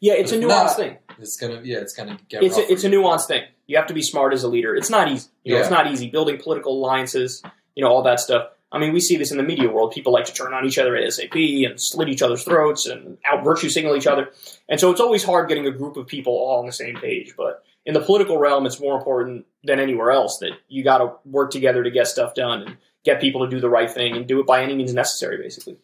Yeah, 0.00 0.14
it's 0.14 0.32
a 0.32 0.38
nuanced 0.38 0.48
not, 0.48 0.76
thing. 0.76 0.96
It's 1.18 1.36
gonna 1.36 1.60
yeah, 1.62 1.78
it's 1.78 1.94
gonna 1.94 2.18
get. 2.28 2.42
It's 2.42 2.58
a, 2.58 2.70
it's 2.70 2.84
a 2.84 2.90
nuanced 2.90 3.28
thing. 3.28 3.44
You 3.66 3.76
have 3.78 3.86
to 3.86 3.94
be 3.94 4.02
smart 4.02 4.32
as 4.34 4.42
a 4.42 4.48
leader. 4.48 4.74
It's 4.76 4.90
not 4.90 5.10
easy. 5.10 5.28
You 5.42 5.52
know, 5.52 5.58
Yeah. 5.58 5.62
it's 5.62 5.70
not 5.70 5.90
easy 5.90 6.10
building 6.10 6.38
political 6.38 6.74
alliances. 6.78 7.42
You 7.76 7.84
know, 7.84 7.90
all 7.90 8.02
that 8.02 8.18
stuff. 8.18 8.48
I 8.72 8.78
mean, 8.78 8.92
we 8.92 9.00
see 9.00 9.16
this 9.16 9.30
in 9.30 9.36
the 9.36 9.44
media 9.44 9.70
world. 9.70 9.92
People 9.92 10.12
like 10.12 10.24
to 10.24 10.32
turn 10.32 10.52
on 10.52 10.66
each 10.66 10.78
other 10.78 10.92
ASAP 10.92 11.66
and 11.66 11.80
slit 11.80 12.08
each 12.08 12.22
other's 12.22 12.42
throats 12.42 12.86
and 12.86 13.16
out 13.24 13.44
virtue 13.44 13.68
signal 13.68 13.96
each 13.96 14.08
other. 14.08 14.30
And 14.68 14.80
so 14.80 14.90
it's 14.90 15.00
always 15.00 15.22
hard 15.22 15.48
getting 15.48 15.66
a 15.66 15.70
group 15.70 15.96
of 15.96 16.08
people 16.08 16.32
all 16.32 16.58
on 16.58 16.66
the 16.66 16.72
same 16.72 16.96
page. 16.96 17.34
But 17.36 17.62
in 17.84 17.94
the 17.94 18.00
political 18.00 18.38
realm, 18.38 18.66
it's 18.66 18.80
more 18.80 18.98
important 18.98 19.46
than 19.62 19.78
anywhere 19.78 20.10
else 20.10 20.38
that 20.38 20.52
you 20.68 20.82
got 20.82 20.98
to 20.98 21.12
work 21.24 21.52
together 21.52 21.84
to 21.84 21.90
get 21.90 22.08
stuff 22.08 22.34
done 22.34 22.62
and 22.62 22.76
get 23.04 23.20
people 23.20 23.44
to 23.44 23.50
do 23.50 23.60
the 23.60 23.70
right 23.70 23.90
thing 23.90 24.16
and 24.16 24.26
do 24.26 24.40
it 24.40 24.46
by 24.46 24.62
any 24.62 24.74
means 24.74 24.92
necessary, 24.92 25.38
basically. 25.38 25.76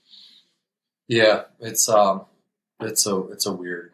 Yeah, 1.06 1.44
it's 1.60 1.88
um, 1.88 2.26
it's 2.80 3.06
a 3.06 3.16
it's 3.28 3.46
a 3.46 3.52
weird 3.52 3.92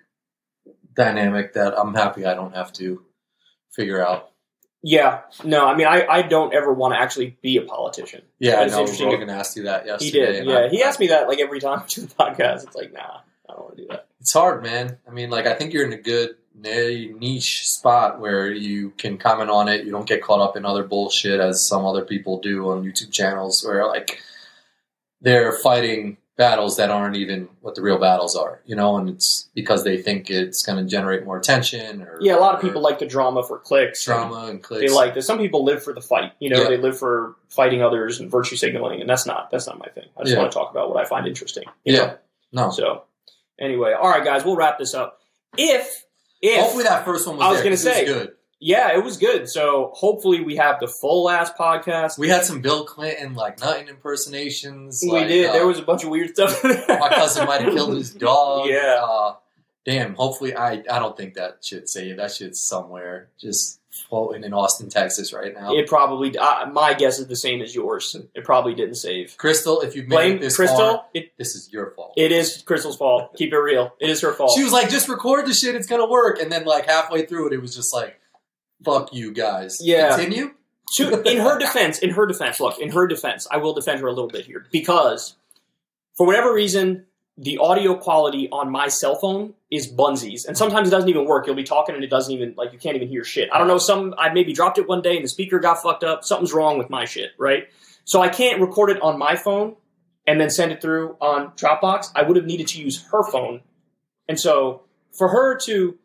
dynamic 0.94 1.52
that 1.54 1.78
I'm 1.78 1.94
happy 1.94 2.24
I 2.24 2.34
don't 2.34 2.54
have 2.54 2.72
to 2.74 3.04
figure 3.72 4.04
out. 4.04 4.30
Yeah, 4.82 5.22
no, 5.44 5.66
I 5.66 5.74
mean, 5.74 5.86
I, 5.88 6.06
I 6.06 6.22
don't 6.22 6.54
ever 6.54 6.72
want 6.72 6.94
to 6.94 7.00
actually 7.00 7.36
be 7.42 7.56
a 7.56 7.62
politician. 7.62 8.22
Yeah, 8.38 8.60
I 8.60 8.64
It's 8.64 8.72
know. 8.74 8.80
interesting. 8.80 9.08
Rogan 9.08 9.28
asked 9.30 9.56
you 9.56 9.64
that 9.64 9.86
yesterday. 9.86 10.04
He 10.04 10.10
did, 10.12 10.46
yeah. 10.46 10.58
I- 10.58 10.68
he 10.68 10.82
asked 10.82 11.00
me 11.00 11.08
that 11.08 11.26
like 11.28 11.40
every 11.40 11.58
time 11.60 11.82
to 11.88 12.02
the 12.02 12.14
podcast. 12.14 12.64
It's 12.64 12.76
like, 12.76 12.92
nah, 12.92 13.18
I 13.48 13.52
don't 13.54 13.60
want 13.64 13.76
to 13.76 13.82
do 13.82 13.88
that. 13.88 14.06
It's 14.20 14.32
hard, 14.32 14.62
man. 14.62 14.98
I 15.06 15.10
mean, 15.10 15.30
like 15.30 15.46
I 15.46 15.54
think 15.54 15.72
you're 15.72 15.84
in 15.86 15.92
a 15.92 16.00
good 16.00 16.36
niche 16.54 17.68
spot 17.68 18.20
where 18.20 18.50
you 18.50 18.90
can 18.90 19.16
comment 19.18 19.50
on 19.50 19.68
it. 19.68 19.84
You 19.84 19.92
don't 19.92 20.08
get 20.08 20.22
caught 20.22 20.40
up 20.40 20.56
in 20.56 20.64
other 20.64 20.82
bullshit 20.84 21.40
as 21.40 21.66
some 21.66 21.84
other 21.84 22.04
people 22.04 22.40
do 22.40 22.70
on 22.70 22.84
YouTube 22.84 23.12
channels, 23.12 23.64
where 23.66 23.86
like 23.86 24.20
they're 25.20 25.52
fighting 25.52 26.18
battles 26.38 26.76
that 26.78 26.88
aren't 26.88 27.16
even 27.16 27.48
what 27.60 27.74
the 27.74 27.82
real 27.82 27.98
battles 27.98 28.34
are, 28.36 28.62
you 28.64 28.74
know. 28.74 28.96
And 28.96 29.10
it's 29.10 29.50
because 29.54 29.84
they 29.84 30.00
think 30.00 30.30
it's 30.30 30.64
going 30.64 30.82
to 30.82 30.88
generate 30.88 31.26
more 31.26 31.36
attention. 31.36 32.00
Or 32.02 32.16
Yeah, 32.22 32.36
a 32.36 32.40
lot 32.40 32.54
of 32.54 32.62
people 32.62 32.80
like 32.80 33.00
the 33.00 33.06
drama 33.06 33.42
for 33.42 33.58
clicks. 33.58 34.04
drama 34.04 34.46
and 34.48 34.62
clicks. 34.62 34.80
They 34.90 34.96
like 34.96 35.12
this. 35.14 35.26
Some 35.26 35.38
people 35.38 35.64
live 35.64 35.82
for 35.82 35.92
the 35.92 36.00
fight. 36.00 36.32
You 36.38 36.48
know, 36.48 36.62
Yeah. 36.62 36.68
they 36.68 36.76
live 36.78 36.96
for 36.98 37.34
fighting 37.50 37.82
others 37.82 38.20
and 38.20 38.30
virtue 38.30 38.56
signaling, 38.56 39.00
and 39.02 39.10
that's 39.10 39.26
not 39.26 39.50
that's 39.50 39.66
not 39.66 39.78
my 39.78 39.88
thing. 39.88 40.06
I 40.16 40.22
just 40.22 40.32
Yeah. 40.32 40.38
want 40.40 40.50
to 40.52 40.58
talk 40.58 40.70
about 40.70 40.88
what 40.88 41.04
I 41.04 41.06
find 41.06 41.26
interesting. 41.26 41.64
yeah, 41.84 41.98
know? 41.98 42.16
no. 42.52 42.70
So 42.70 43.02
anyway, 43.58 43.92
all 43.92 44.08
right, 44.08 44.24
guys, 44.24 44.44
we'll 44.44 44.56
wrap 44.56 44.78
this 44.78 44.94
up. 44.94 45.20
If 45.58 46.04
if 46.40 46.60
Hopefully 46.60 46.84
that 46.84 47.04
first 47.04 47.26
one 47.26 47.36
was. 47.36 47.44
I 47.46 47.50
was 47.50 47.60
going 47.62 47.72
to 47.72 47.76
say, 47.76 48.04
good. 48.06 48.32
Yeah, 48.60 48.92
it 48.96 49.04
was 49.04 49.16
good. 49.16 49.48
So 49.48 49.92
hopefully 49.94 50.40
we 50.42 50.56
have 50.56 50.80
the 50.80 50.88
full 50.88 51.24
last 51.24 51.56
podcast. 51.56 52.18
We 52.18 52.28
had 52.28 52.44
some 52.44 52.60
Bill 52.60 52.84
Clinton 52.84 53.34
like 53.34 53.60
nothing 53.60 53.86
impersonations. 53.88 55.00
We 55.02 55.10
like, 55.12 55.28
did. 55.28 55.50
uh, 55.50 55.52
there 55.52 55.66
was 55.66 55.78
a 55.78 55.82
bunch 55.82 56.02
of 56.04 56.10
weird 56.10 56.30
stuff. 56.30 56.62
my 56.64 57.08
cousin 57.14 57.46
might 57.46 57.60
have 57.62 57.72
killed 57.74 57.94
his 57.96 58.12
dog. 58.14 58.68
Yeah. 58.70 59.00
Uh, 59.02 59.36
damn. 59.84 60.14
Hopefully, 60.14 60.56
I 60.56 60.72
I 60.90 60.98
don't 60.98 61.16
think 61.16 61.34
that 61.34 61.58
shit's 61.62 61.92
safe. 61.92 62.16
That 62.16 62.32
shit's 62.32 62.60
somewhere 62.66 63.28
just 63.40 63.80
floating 64.08 64.44
in 64.44 64.52
Austin, 64.52 64.88
Texas, 64.88 65.32
right 65.32 65.54
now. 65.54 65.74
It 65.74 65.86
probably. 65.88 66.36
Uh, 66.36 66.66
my 66.66 66.94
guess 66.94 67.18
is 67.18 67.26
the 67.28 67.36
same 67.36 67.62
as 67.62 67.74
yours. 67.74 68.14
It 68.34 68.44
probably 68.44 68.74
didn't 68.74 68.96
save. 68.96 69.36
Krystal, 69.38 69.84
if 69.84 69.94
you've 69.96 70.06
made 70.08 70.16
Blame 70.16 70.40
this 70.40 70.56
Krystal. 70.58 70.76
far, 70.76 71.04
It, 71.14 71.32
this 71.38 71.54
is 71.54 71.72
your 71.72 71.92
fault. 71.92 72.14
it 72.16 72.32
is 72.32 72.62
Krystal's 72.66 72.96
fault. 72.96 73.34
Keep 73.36 73.52
it 73.52 73.58
real. 73.58 73.94
It 74.00 74.10
is 74.10 74.20
her 74.22 74.32
fault. 74.32 74.52
She 74.56 74.62
was 74.64 74.72
like, 74.72 74.90
just 74.90 75.08
record 75.08 75.46
the 75.46 75.54
shit, 75.54 75.74
it's 75.74 75.86
gonna 75.86 76.08
work. 76.08 76.40
And 76.40 76.50
then 76.52 76.64
like 76.64 76.86
halfway 76.86 77.24
through 77.26 77.48
it, 77.48 77.52
it 77.54 77.62
was 77.62 77.74
just 77.74 77.92
like, 77.94 78.20
fuck 78.84 79.12
you 79.12 79.32
guys. 79.32 79.78
Yeah. 79.80 80.16
Continue? 80.16 80.54
to, 80.92 81.22
in 81.30 81.38
her 81.38 81.58
defense, 81.58 81.98
in 81.98 82.10
her 82.10 82.26
defense, 82.26 82.60
look, 82.60 82.78
in 82.78 82.90
her 82.90 83.06
defense, 83.06 83.46
I 83.50 83.58
will 83.58 83.74
defend 83.74 84.00
her 84.00 84.06
a 84.06 84.12
little 84.12 84.28
bit 84.28 84.46
here 84.46 84.66
because 84.72 85.36
for 86.16 86.26
whatever 86.26 86.52
reason, 86.52 87.06
the 87.36 87.58
audio 87.58 87.94
quality 87.94 88.48
on 88.50 88.70
my 88.70 88.88
cell 88.88 89.14
phone 89.14 89.54
is 89.70 89.90
bunsies, 89.90 90.46
and 90.46 90.56
sometimes 90.56 90.88
it 90.88 90.90
doesn't 90.90 91.08
even 91.08 91.24
work. 91.24 91.46
You'll 91.46 91.54
be 91.54 91.62
talking 91.62 91.94
and 91.94 92.02
it 92.02 92.10
doesn't 92.10 92.32
even 92.32 92.54
like 92.56 92.72
you 92.72 92.78
can't 92.78 92.96
even 92.96 93.08
hear 93.08 93.22
shit. 93.22 93.48
I 93.52 93.58
don't 93.58 93.68
know. 93.68 93.78
Some 93.78 94.14
I 94.18 94.32
maybe 94.32 94.52
dropped 94.52 94.78
it 94.78 94.88
one 94.88 95.02
day 95.02 95.14
and 95.14 95.24
the 95.24 95.28
speaker 95.28 95.60
got 95.60 95.80
fucked 95.80 96.02
up. 96.02 96.24
Something's 96.24 96.52
wrong 96.52 96.78
with 96.78 96.90
my 96.90 97.04
shit, 97.04 97.30
right? 97.38 97.68
So 98.04 98.20
I 98.20 98.28
can't 98.28 98.60
record 98.60 98.90
it 98.90 99.00
on 99.02 99.18
my 99.18 99.36
phone 99.36 99.76
and 100.26 100.40
then 100.40 100.50
send 100.50 100.72
it 100.72 100.82
through 100.82 101.16
on 101.20 101.52
Dropbox. 101.52 102.10
I 102.16 102.22
would 102.22 102.36
have 102.36 102.46
needed 102.46 102.68
to 102.68 102.80
use 102.80 103.04
her 103.12 103.22
phone, 103.30 103.60
and 104.28 104.40
so 104.40 104.82
for 105.12 105.28
her 105.28 105.56
to 105.58 105.96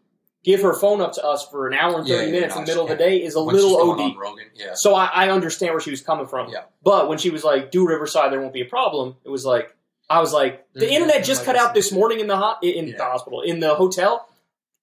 give 0.44 0.62
her 0.62 0.74
phone 0.74 1.02
up 1.02 1.14
to 1.14 1.26
us 1.26 1.48
for 1.50 1.68
an 1.68 1.74
hour 1.74 1.98
and 2.00 2.08
thirty 2.08 2.26
yeah, 2.28 2.32
minutes 2.32 2.56
no, 2.56 2.62
in 2.62 2.66
the 2.66 2.72
middle 2.72 2.84
of 2.84 2.90
the 2.90 2.96
day 2.98 3.24
is 3.24 3.36
a 3.36 3.44
When 3.44 3.56
little 3.56 3.92
OD. 3.92 4.14
yeah. 4.56 4.74
So 4.76 4.94
I, 4.96 5.06
I 5.06 5.30
understand 5.30 5.72
where 5.74 5.80
she 5.82 5.92
was 5.92 6.02
coming 6.02 6.28
from. 6.28 6.50
Yeah. 6.50 6.64
But 6.84 7.08
when 7.08 7.18
she 7.18 7.30
was 7.30 7.44
like, 7.44 7.72
"Do 7.72 7.88
Riverside, 7.88 8.32
there 8.32 8.42
won't 8.42 8.54
be 8.54 8.62
a 8.62 8.66
problem," 8.66 9.16
it 9.24 9.30
was 9.30 9.46
like 9.46 9.76
I 10.10 10.20
was 10.20 10.34
like, 10.34 10.66
"The 10.74 10.82
There's- 10.82 10.96
internet 10.96 11.24
just 11.24 11.46
cut 11.46 11.56
out 11.56 11.74
this 11.74 11.92
morning 11.92 12.20
in 12.20 12.28
the 12.28 12.38
ho- 12.38 12.56
in 12.62 12.88
Yeah. 12.88 12.98
the 12.98 13.04
hospital 13.04 13.42
in 13.42 13.60
the 13.60 13.76
hotel. 13.76 14.28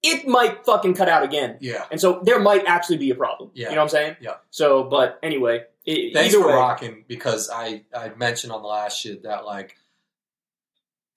It 0.03 0.27
might 0.27 0.65
fucking 0.65 0.95
cut 0.95 1.09
out 1.11 1.23
again." 1.23 1.59
Yeah. 1.61 1.85
And 1.91 2.01
so 2.01 2.20
there 2.24 2.41
might 2.41 2.65
actually 2.66 2.97
be 2.97 3.11
a 3.11 3.15
problem. 3.15 3.51
Yeah. 3.55 3.69
You 3.69 3.74
know 3.74 3.82
what 3.82 3.82
I'm 3.85 3.89
saying? 3.91 4.16
Yeah. 4.20 4.37
So, 4.51 4.85
but 4.85 5.19
anyway, 5.23 5.65
it, 5.85 6.15
Thanks 6.15 6.35
either 6.35 6.43
for 6.43 6.49
way, 6.49 6.55
rocking 6.55 7.05
because 7.07 7.51
I, 7.53 7.82
I 7.95 8.11
mentioned 8.16 8.53
on 8.53 8.62
the 8.62 8.69
last 8.69 8.99
shit 8.99 9.24
that 9.24 9.45
like 9.45 9.77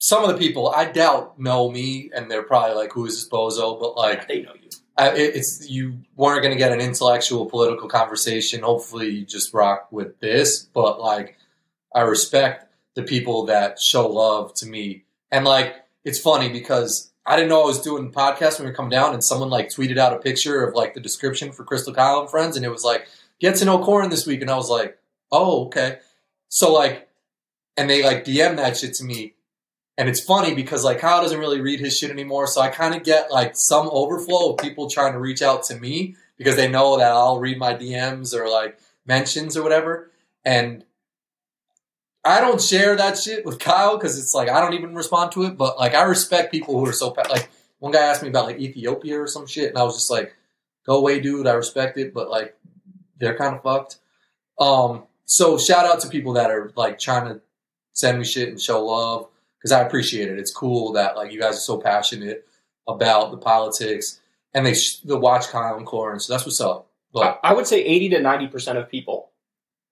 some 0.03 0.21
of 0.21 0.29
the 0.29 0.37
people 0.37 0.67
I 0.67 0.83
doubt 0.83 1.39
know 1.39 1.71
me 1.71 2.11
and 2.13 2.29
they're 2.29 2.43
probably 2.43 2.75
like 2.75 2.91
who 2.91 3.05
is 3.05 3.15
this 3.15 3.29
bozo? 3.29 3.79
But 3.79 3.95
like 3.95 4.27
they 4.27 4.41
know 4.41 4.51
you. 4.61 4.69
I, 4.97 5.11
it, 5.11 5.37
it's 5.37 5.69
you 5.69 5.99
weren't 6.17 6.43
going 6.43 6.53
to 6.53 6.57
get 6.57 6.73
an 6.73 6.81
intellectual 6.81 7.45
political 7.45 7.87
conversation. 7.87 8.63
Hopefully 8.63 9.11
you 9.11 9.25
just 9.25 9.53
rock 9.53 9.87
with 9.91 10.19
this. 10.19 10.61
But 10.61 10.99
like 10.99 11.37
I 11.95 12.01
respect 12.01 12.67
the 12.95 13.03
people 13.03 13.45
that 13.45 13.79
show 13.79 14.09
love 14.09 14.53
to 14.55 14.65
me. 14.65 15.05
And 15.31 15.45
like 15.45 15.73
it's 16.03 16.19
funny 16.19 16.49
because 16.49 17.13
I 17.25 17.37
didn't 17.37 17.47
know 17.47 17.63
I 17.63 17.67
was 17.67 17.79
doing 17.79 18.11
podcast 18.11 18.59
when 18.59 18.67
we 18.67 18.75
coming 18.75 18.91
down 18.91 19.13
and 19.13 19.23
someone 19.23 19.49
like 19.49 19.69
tweeted 19.69 19.97
out 19.97 20.11
a 20.11 20.19
picture 20.19 20.65
of 20.65 20.75
like 20.75 20.95
the 20.95 20.99
description 20.99 21.53
for 21.53 21.63
Krystal 21.63 21.95
Kyle 21.95 22.19
and 22.19 22.29
friends 22.29 22.57
and 22.57 22.65
it 22.65 22.69
was 22.69 22.83
like 22.83 23.07
get 23.39 23.55
to 23.55 23.65
know 23.65 23.81
Corin 23.81 24.09
this 24.09 24.27
week. 24.27 24.41
And 24.41 24.51
I 24.51 24.57
was 24.57 24.69
like 24.69 24.99
oh 25.31 25.67
okay. 25.67 25.99
So 26.49 26.73
like 26.73 27.07
and 27.77 27.89
they 27.89 28.03
like 28.03 28.25
DM 28.25 28.57
that 28.57 28.75
shit 28.75 28.95
to 28.95 29.05
me 29.05 29.35
and 29.97 30.09
it's 30.09 30.19
funny 30.19 30.53
because 30.53 30.83
like 30.83 30.99
Kyle 30.99 31.21
doesn't 31.21 31.39
really 31.39 31.61
read 31.61 31.79
his 31.79 31.97
shit 31.97 32.11
anymore 32.11 32.47
so 32.47 32.61
I 32.61 32.69
kind 32.69 32.95
of 32.95 33.03
get 33.03 33.31
like 33.31 33.55
some 33.55 33.89
overflow 33.91 34.51
of 34.51 34.57
people 34.57 34.89
trying 34.89 35.13
to 35.13 35.19
reach 35.19 35.41
out 35.41 35.63
to 35.63 35.75
me 35.79 36.15
because 36.37 36.55
they 36.55 36.67
know 36.67 36.97
that 36.97 37.11
I'll 37.11 37.39
read 37.39 37.57
my 37.57 37.73
DMs 37.73 38.33
or 38.33 38.49
like 38.49 38.79
mentions 39.05 39.55
or 39.55 39.63
whatever 39.63 40.11
and 40.45 40.83
I 42.25 42.39
don't 42.39 42.61
share 42.61 42.95
that 42.95 43.17
shit 43.17 43.45
with 43.45 43.59
Kyle 43.59 43.97
because 43.97 44.17
it's 44.17 44.33
like 44.33 44.49
I 44.49 44.61
don't 44.61 44.73
even 44.73 44.95
respond 44.95 45.31
to 45.33 45.43
it. 45.43 45.57
But 45.57 45.77
like 45.77 45.93
I 45.93 46.03
respect 46.03 46.51
people 46.51 46.79
who 46.79 46.87
are 46.87 46.93
so 46.93 47.13
like 47.29 47.49
one 47.79 47.91
guy 47.91 48.01
asked 48.01 48.23
me 48.23 48.29
about 48.29 48.45
like 48.45 48.59
Ethiopia 48.59 49.19
or 49.19 49.27
some 49.27 49.45
shit, 49.45 49.69
and 49.69 49.77
I 49.77 49.83
was 49.83 49.95
just 49.95 50.09
like, 50.09 50.35
"Go 50.85 50.97
away, 50.97 51.19
dude. 51.19 51.47
I 51.47 51.53
respect 51.53 51.97
it, 51.97 52.13
but 52.13 52.29
like 52.29 52.55
they're 53.17 53.37
kind 53.37 53.55
of 53.55 53.63
fucked." 53.63 53.97
Um, 54.57 55.03
so 55.25 55.57
shout 55.57 55.85
out 55.85 55.99
to 56.01 56.09
people 56.09 56.33
that 56.33 56.49
are 56.49 56.71
like 56.75 56.97
trying 56.97 57.27
to 57.27 57.41
send 57.91 58.19
me 58.19 58.25
shit 58.25 58.49
and 58.49 58.59
show 58.59 58.85
love 58.85 59.27
because 59.63 59.71
I 59.71 59.81
appreciate 59.81 60.29
it. 60.29 60.37
It's 60.37 60.51
cool 60.53 60.91
that 60.93 61.15
like 61.15 61.31
you 61.31 61.39
guys 61.39 61.55
are 61.55 61.61
so 61.61 61.77
passionate 61.77 62.45
about 62.87 63.31
the 63.31 63.37
politics 63.37 64.19
and 64.53 64.65
they 64.65 64.73
sh- 64.73 64.99
they 64.99 65.15
watch 65.15 65.47
Kyle 65.47 65.77
and 65.77 65.85
Corin, 65.85 66.19
so 66.19 66.33
that's 66.33 66.45
what's 66.45 66.59
up. 66.61 66.87
But 67.13 67.39
I, 67.43 67.51
I 67.51 67.53
would 67.53 67.65
say 67.65 67.83
eighty 67.83 68.09
to 68.09 68.19
ninety 68.21 68.47
percent 68.47 68.77
of 68.77 68.89
people 68.89 69.29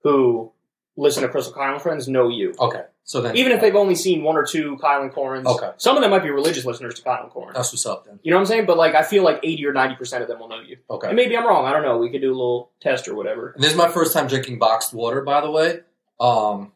who 0.04 0.52
listen 0.98 1.24
to 1.24 1.30
Krystal 1.30 1.54
Kyle 1.54 1.74
and 1.74 1.82
Friends 1.82 2.08
know 2.08 2.28
you. 2.28 2.54
okay, 2.60 2.84
so 3.04 3.22
then 3.22 3.36
Even 3.38 3.52
if 3.54 3.62
they've 3.62 3.76
only 3.76 3.96
seen 3.96 4.24
one 4.24 4.36
or 4.36 4.46
two 4.46 4.78
Kyle 4.78 5.02
and 5.02 5.12
Corins. 5.12 5.46
Okay. 5.46 5.72
Some 5.78 5.96
of 5.96 6.02
them 6.02 6.12
might 6.12 6.22
be 6.24 6.30
religious 6.30 6.66
listeners 6.66 6.96
to 6.96 7.02
Kyle 7.04 7.24
and 7.24 7.32
Corin. 7.32 7.54
that's 7.56 7.72
what's 7.72 7.86
up 7.86 8.06
then. 8.06 8.20
You 8.24 8.32
know 8.32 8.38
what 8.38 8.42
I'm 8.42 8.46
saying? 8.48 8.66
But 8.66 8.78
like, 8.78 8.94
I 8.94 9.04
feel 9.04 9.24
like 9.24 9.40
80 9.42 9.66
or 9.68 9.74
90 9.74 9.96
percent 9.96 10.22
of 10.22 10.28
them 10.28 10.40
will 10.40 10.50
know 10.50 10.60
you. 10.60 10.78
Okay. 10.90 11.08
And 11.08 11.16
maybe 11.16 11.36
I'm 11.38 11.46
wrong. 11.48 11.66
I 11.66 11.72
don't 11.72 11.84
know. 11.84 11.98
We 11.98 12.10
could 12.10 12.22
do 12.22 12.30
a 12.30 12.36
little 12.36 12.72
test 12.82 13.08
or 13.08 13.16
whatever. 13.16 13.52
And 13.52 13.64
this 13.64 13.72
is 13.72 13.78
my 13.78 13.88
first 13.90 14.14
time 14.14 14.28
drinking 14.28 14.60
boxed 14.60 14.94
water, 14.94 15.22
by 15.22 15.42
the 15.42 15.50
way. 15.52 15.80
Um, 16.20 16.74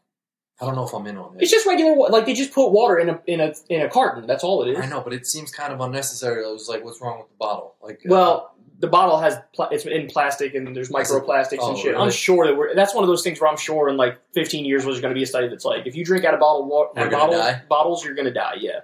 I 0.60 0.64
don't 0.64 0.74
know 0.74 0.86
if 0.86 0.94
I'm 0.94 1.06
in 1.06 1.18
on 1.18 1.36
it. 1.36 1.42
It's 1.42 1.50
just 1.50 1.66
regular. 1.66 1.94
wa- 1.94 2.06
Like 2.06 2.24
they 2.26 2.32
just 2.34 2.52
put 2.52 2.70
water 2.70 2.98
in 2.98 3.08
a 3.10 3.20
in 3.26 3.40
a 3.40 3.52
in 3.68 3.82
a 3.82 3.88
carton. 3.90 4.26
That's 4.26 4.42
all 4.42 4.62
it 4.62 4.70
is. 4.72 4.78
I 4.78 4.86
know, 4.86 5.00
but 5.02 5.12
it 5.12 5.26
seems 5.26 5.50
kind 5.50 5.72
of 5.72 5.80
unnecessary. 5.80 6.44
I 6.44 6.48
was 6.48 6.68
like, 6.68 6.82
what's 6.84 7.00
wrong 7.02 7.18
with 7.18 7.28
the 7.28 7.34
bottle? 7.38 7.74
Like, 7.82 7.96
uh, 7.96 8.08
Well, 8.08 8.54
the 8.78 8.86
bottle 8.88 9.18
has 9.18 9.38
pla- 9.54 9.68
it's 9.70 9.84
in 9.86 10.06
plastic 10.06 10.54
and 10.54 10.74
there's 10.76 10.90
microplastics 10.90 11.58
Oh, 11.60 11.70
and 11.70 11.78
shit. 11.78 11.92
really? 11.92 12.04
I'm 12.04 12.10
sure 12.10 12.46
that 12.46 12.56
we're 12.56 12.74
that's 12.74 12.94
one 12.94 13.04
of 13.04 13.08
those 13.08 13.22
things 13.22 13.40
where 13.40 13.50
I'm 13.50 13.56
sure 13.58 13.88
in 13.88 13.96
like 13.98 14.18
15 14.34 14.64
years 14.64 14.84
there's 14.84 15.00
going 15.00 15.12
to 15.12 15.18
be 15.18 15.22
a 15.22 15.26
study 15.26 15.48
that's 15.48 15.64
like 15.64 15.86
if 15.86 15.94
you 15.96 16.04
drink 16.04 16.24
out 16.24 16.32
of 16.34 16.40
bottle 16.40 16.66
wa- 16.66 16.88
We're 16.94 17.04
of 17.06 17.10
gonna 17.10 17.24
bottles, 17.26 17.40
die? 17.40 17.62
bottles 17.68 18.04
you're 18.04 18.14
going 18.14 18.26
to 18.26 18.34
die. 18.34 18.56
Yeah. 18.58 18.80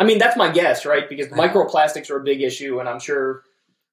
I 0.00 0.04
mean 0.04 0.18
that's 0.18 0.36
my 0.36 0.50
guess, 0.50 0.86
right? 0.86 1.08
Because 1.08 1.32
I 1.32 1.36
know. 1.36 1.42
microplastics 1.42 2.10
are 2.10 2.16
a 2.18 2.22
big 2.24 2.40
issue, 2.42 2.78
and 2.80 2.88
I'm 2.88 3.00
sure 3.00 3.42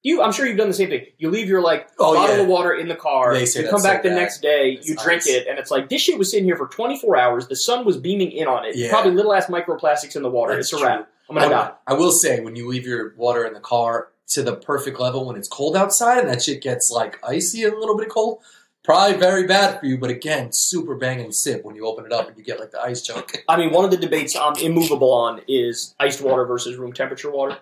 you. 0.06 0.22
I'm 0.22 0.32
sure 0.32 0.46
you've 0.46 0.56
done 0.56 0.68
the 0.68 0.74
same 0.74 0.88
thing. 0.88 1.06
You 1.18 1.30
leave 1.30 1.48
your 1.48 1.60
like 1.62 1.88
Oh, 1.98 2.14
bottle 2.14 2.36
yeah. 2.36 2.42
of 2.42 2.48
water 2.48 2.72
in 2.74 2.88
the 2.88 2.94
car. 2.96 3.34
They 3.34 3.44
say 3.46 3.62
you 3.64 3.68
come 3.68 3.82
back 3.82 4.02
so 4.02 4.08
the 4.08 4.14
bad. 4.14 4.20
next 4.22 4.40
day, 4.40 4.72
It's 4.78 4.88
you 4.88 4.96
drink 4.96 5.22
it, 5.26 5.46
and 5.46 5.58
it's 5.58 5.70
like 5.70 5.88
this 5.88 6.00
shit 6.02 6.18
was 6.18 6.30
sitting 6.30 6.44
here 6.44 6.56
for 6.56 6.68
24 6.68 7.16
hours. 7.16 7.48
The 7.48 7.56
sun 7.56 7.84
was 7.84 7.96
beaming 7.96 8.30
in 8.32 8.46
on 8.46 8.64
it. 8.64 8.76
Yeah. 8.76 8.90
Probably 8.90 9.12
little 9.12 9.32
ass 9.34 9.46
microplastics 9.46 10.16
in 10.16 10.22
the 10.22 10.30
water. 10.30 10.54
That's 10.54 10.72
it's 10.72 10.80
a 10.80 10.84
wrap. 10.84 11.08
I'm 11.28 11.34
gonna 11.36 11.46
I, 11.46 11.50
die. 11.50 11.72
I 11.88 11.94
will 11.94 12.12
say, 12.12 12.40
when 12.40 12.54
you 12.56 12.68
leave 12.68 12.86
your 12.86 13.14
water 13.16 13.44
in 13.44 13.52
the 13.52 13.60
car 13.60 14.08
to 14.28 14.42
the 14.42 14.56
perfect 14.56 14.98
level 15.00 15.24
when 15.26 15.36
it's 15.36 15.48
cold 15.48 15.76
outside 15.76 16.18
and 16.18 16.28
that 16.28 16.42
shit 16.42 16.60
gets 16.62 16.90
like 16.90 17.18
icy 17.24 17.64
and 17.64 17.74
a 17.74 17.78
little 17.78 17.96
bit 17.96 18.08
cold, 18.08 18.40
probably 18.84 19.16
very 19.18 19.46
bad 19.46 19.80
for 19.80 19.86
you. 19.86 19.98
But 19.98 20.10
again, 20.10 20.50
super 20.52 20.94
banging 20.94 21.32
sip 21.32 21.64
when 21.64 21.74
you 21.74 21.84
open 21.86 22.06
it 22.06 22.12
up 22.12 22.28
and 22.28 22.36
you 22.38 22.44
get 22.44 22.60
like 22.60 22.70
the 22.70 22.80
ice 22.80 23.02
chunk. 23.02 23.44
I 23.48 23.56
mean, 23.56 23.72
one 23.72 23.84
of 23.84 23.90
the 23.90 23.96
debates 23.96 24.36
I'm 24.36 24.56
immovable 24.58 25.12
on 25.12 25.40
is 25.48 25.94
iced 25.98 26.20
water 26.22 26.44
versus 26.44 26.76
room 26.76 26.92
temperature 26.92 27.30
water. 27.30 27.58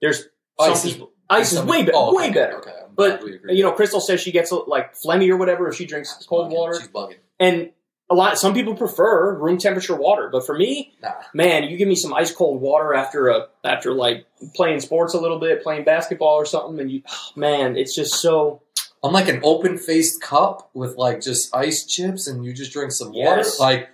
There's 0.00 0.18
some 0.60 0.70
Ice 0.72 0.84
people. 0.92 1.10
Ice 1.30 1.52
is 1.52 1.62
way 1.62 1.80
better. 1.82 1.92
Oh, 1.94 2.08
okay, 2.16 2.28
way 2.28 2.34
better. 2.34 2.58
Okay, 2.58 2.74
I'm 2.84 2.94
But. 2.94 3.22
You 3.48 3.62
know, 3.62 3.72
Krystal 3.72 4.00
says 4.02 4.20
she 4.20 4.32
gets 4.32 4.52
like 4.52 4.94
phlegmy 4.94 5.28
or 5.30 5.36
whatever 5.36 5.68
if 5.68 5.76
she 5.76 5.86
drinks 5.86 6.16
She's 6.18 6.26
cold 6.26 6.50
bugging. 6.50 6.54
water, 6.56 6.78
She's 6.80 6.88
bugging. 6.88 7.16
and 7.38 7.70
a 8.10 8.14
lot. 8.14 8.38
Some 8.38 8.52
people 8.54 8.74
prefer 8.74 9.34
room 9.38 9.56
temperature 9.58 9.94
water, 9.94 10.28
but 10.32 10.44
for 10.44 10.56
me, 10.58 10.92
Nah. 11.00 11.12
man, 11.32 11.64
you 11.64 11.76
give 11.76 11.86
me 11.86 11.94
some 11.94 12.12
ice 12.12 12.32
cold 12.32 12.60
water 12.60 12.92
after 12.92 13.28
a 13.28 13.46
after 13.64 13.94
like 13.94 14.26
playing 14.56 14.80
sports 14.80 15.14
a 15.14 15.20
little 15.20 15.38
bit, 15.38 15.62
playing 15.62 15.84
basketball 15.84 16.34
or 16.34 16.44
something, 16.44 16.80
and 16.80 16.90
you, 16.90 17.02
oh, 17.08 17.28
man, 17.36 17.76
it's 17.76 17.94
just 17.94 18.14
so. 18.16 18.62
I'm 19.02 19.12
like 19.12 19.28
an 19.28 19.40
open 19.44 19.78
faced 19.78 20.20
cup 20.20 20.68
with 20.74 20.96
like 20.96 21.22
just 21.22 21.54
ice 21.54 21.86
chips, 21.86 22.26
and 22.26 22.44
you 22.44 22.52
just 22.52 22.72
drink 22.72 22.90
some 22.92 23.12
water. 23.12 23.44
Like 23.60 23.88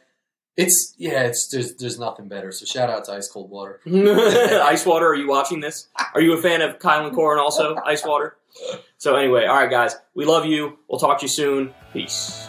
it's 0.56 0.94
yeah, 0.96 1.24
it's 1.24 1.48
there's 1.48 1.74
there's 1.74 1.98
nothing 1.98 2.28
better. 2.28 2.50
So 2.52 2.64
shout 2.64 2.88
out 2.88 3.04
to 3.06 3.12
ice 3.12 3.28
cold 3.28 3.50
water. 3.50 3.80
ice 3.86 4.86
water. 4.86 5.06
Are 5.06 5.14
you 5.14 5.28
watching 5.28 5.60
this? 5.60 5.88
Are 6.14 6.20
you 6.20 6.32
a 6.32 6.40
fan 6.40 6.62
of 6.62 6.78
Kyle 6.78 7.06
and 7.06 7.14
Corin 7.14 7.38
also? 7.38 7.76
Ice 7.84 8.04
water. 8.04 8.36
So 8.96 9.16
anyway, 9.16 9.44
all 9.44 9.56
right, 9.56 9.70
guys, 9.70 9.94
we 10.14 10.24
love 10.24 10.46
you. 10.46 10.78
We'll 10.88 10.98
talk 10.98 11.18
to 11.20 11.24
you 11.24 11.28
soon. 11.28 11.74
Peace. 11.92 12.48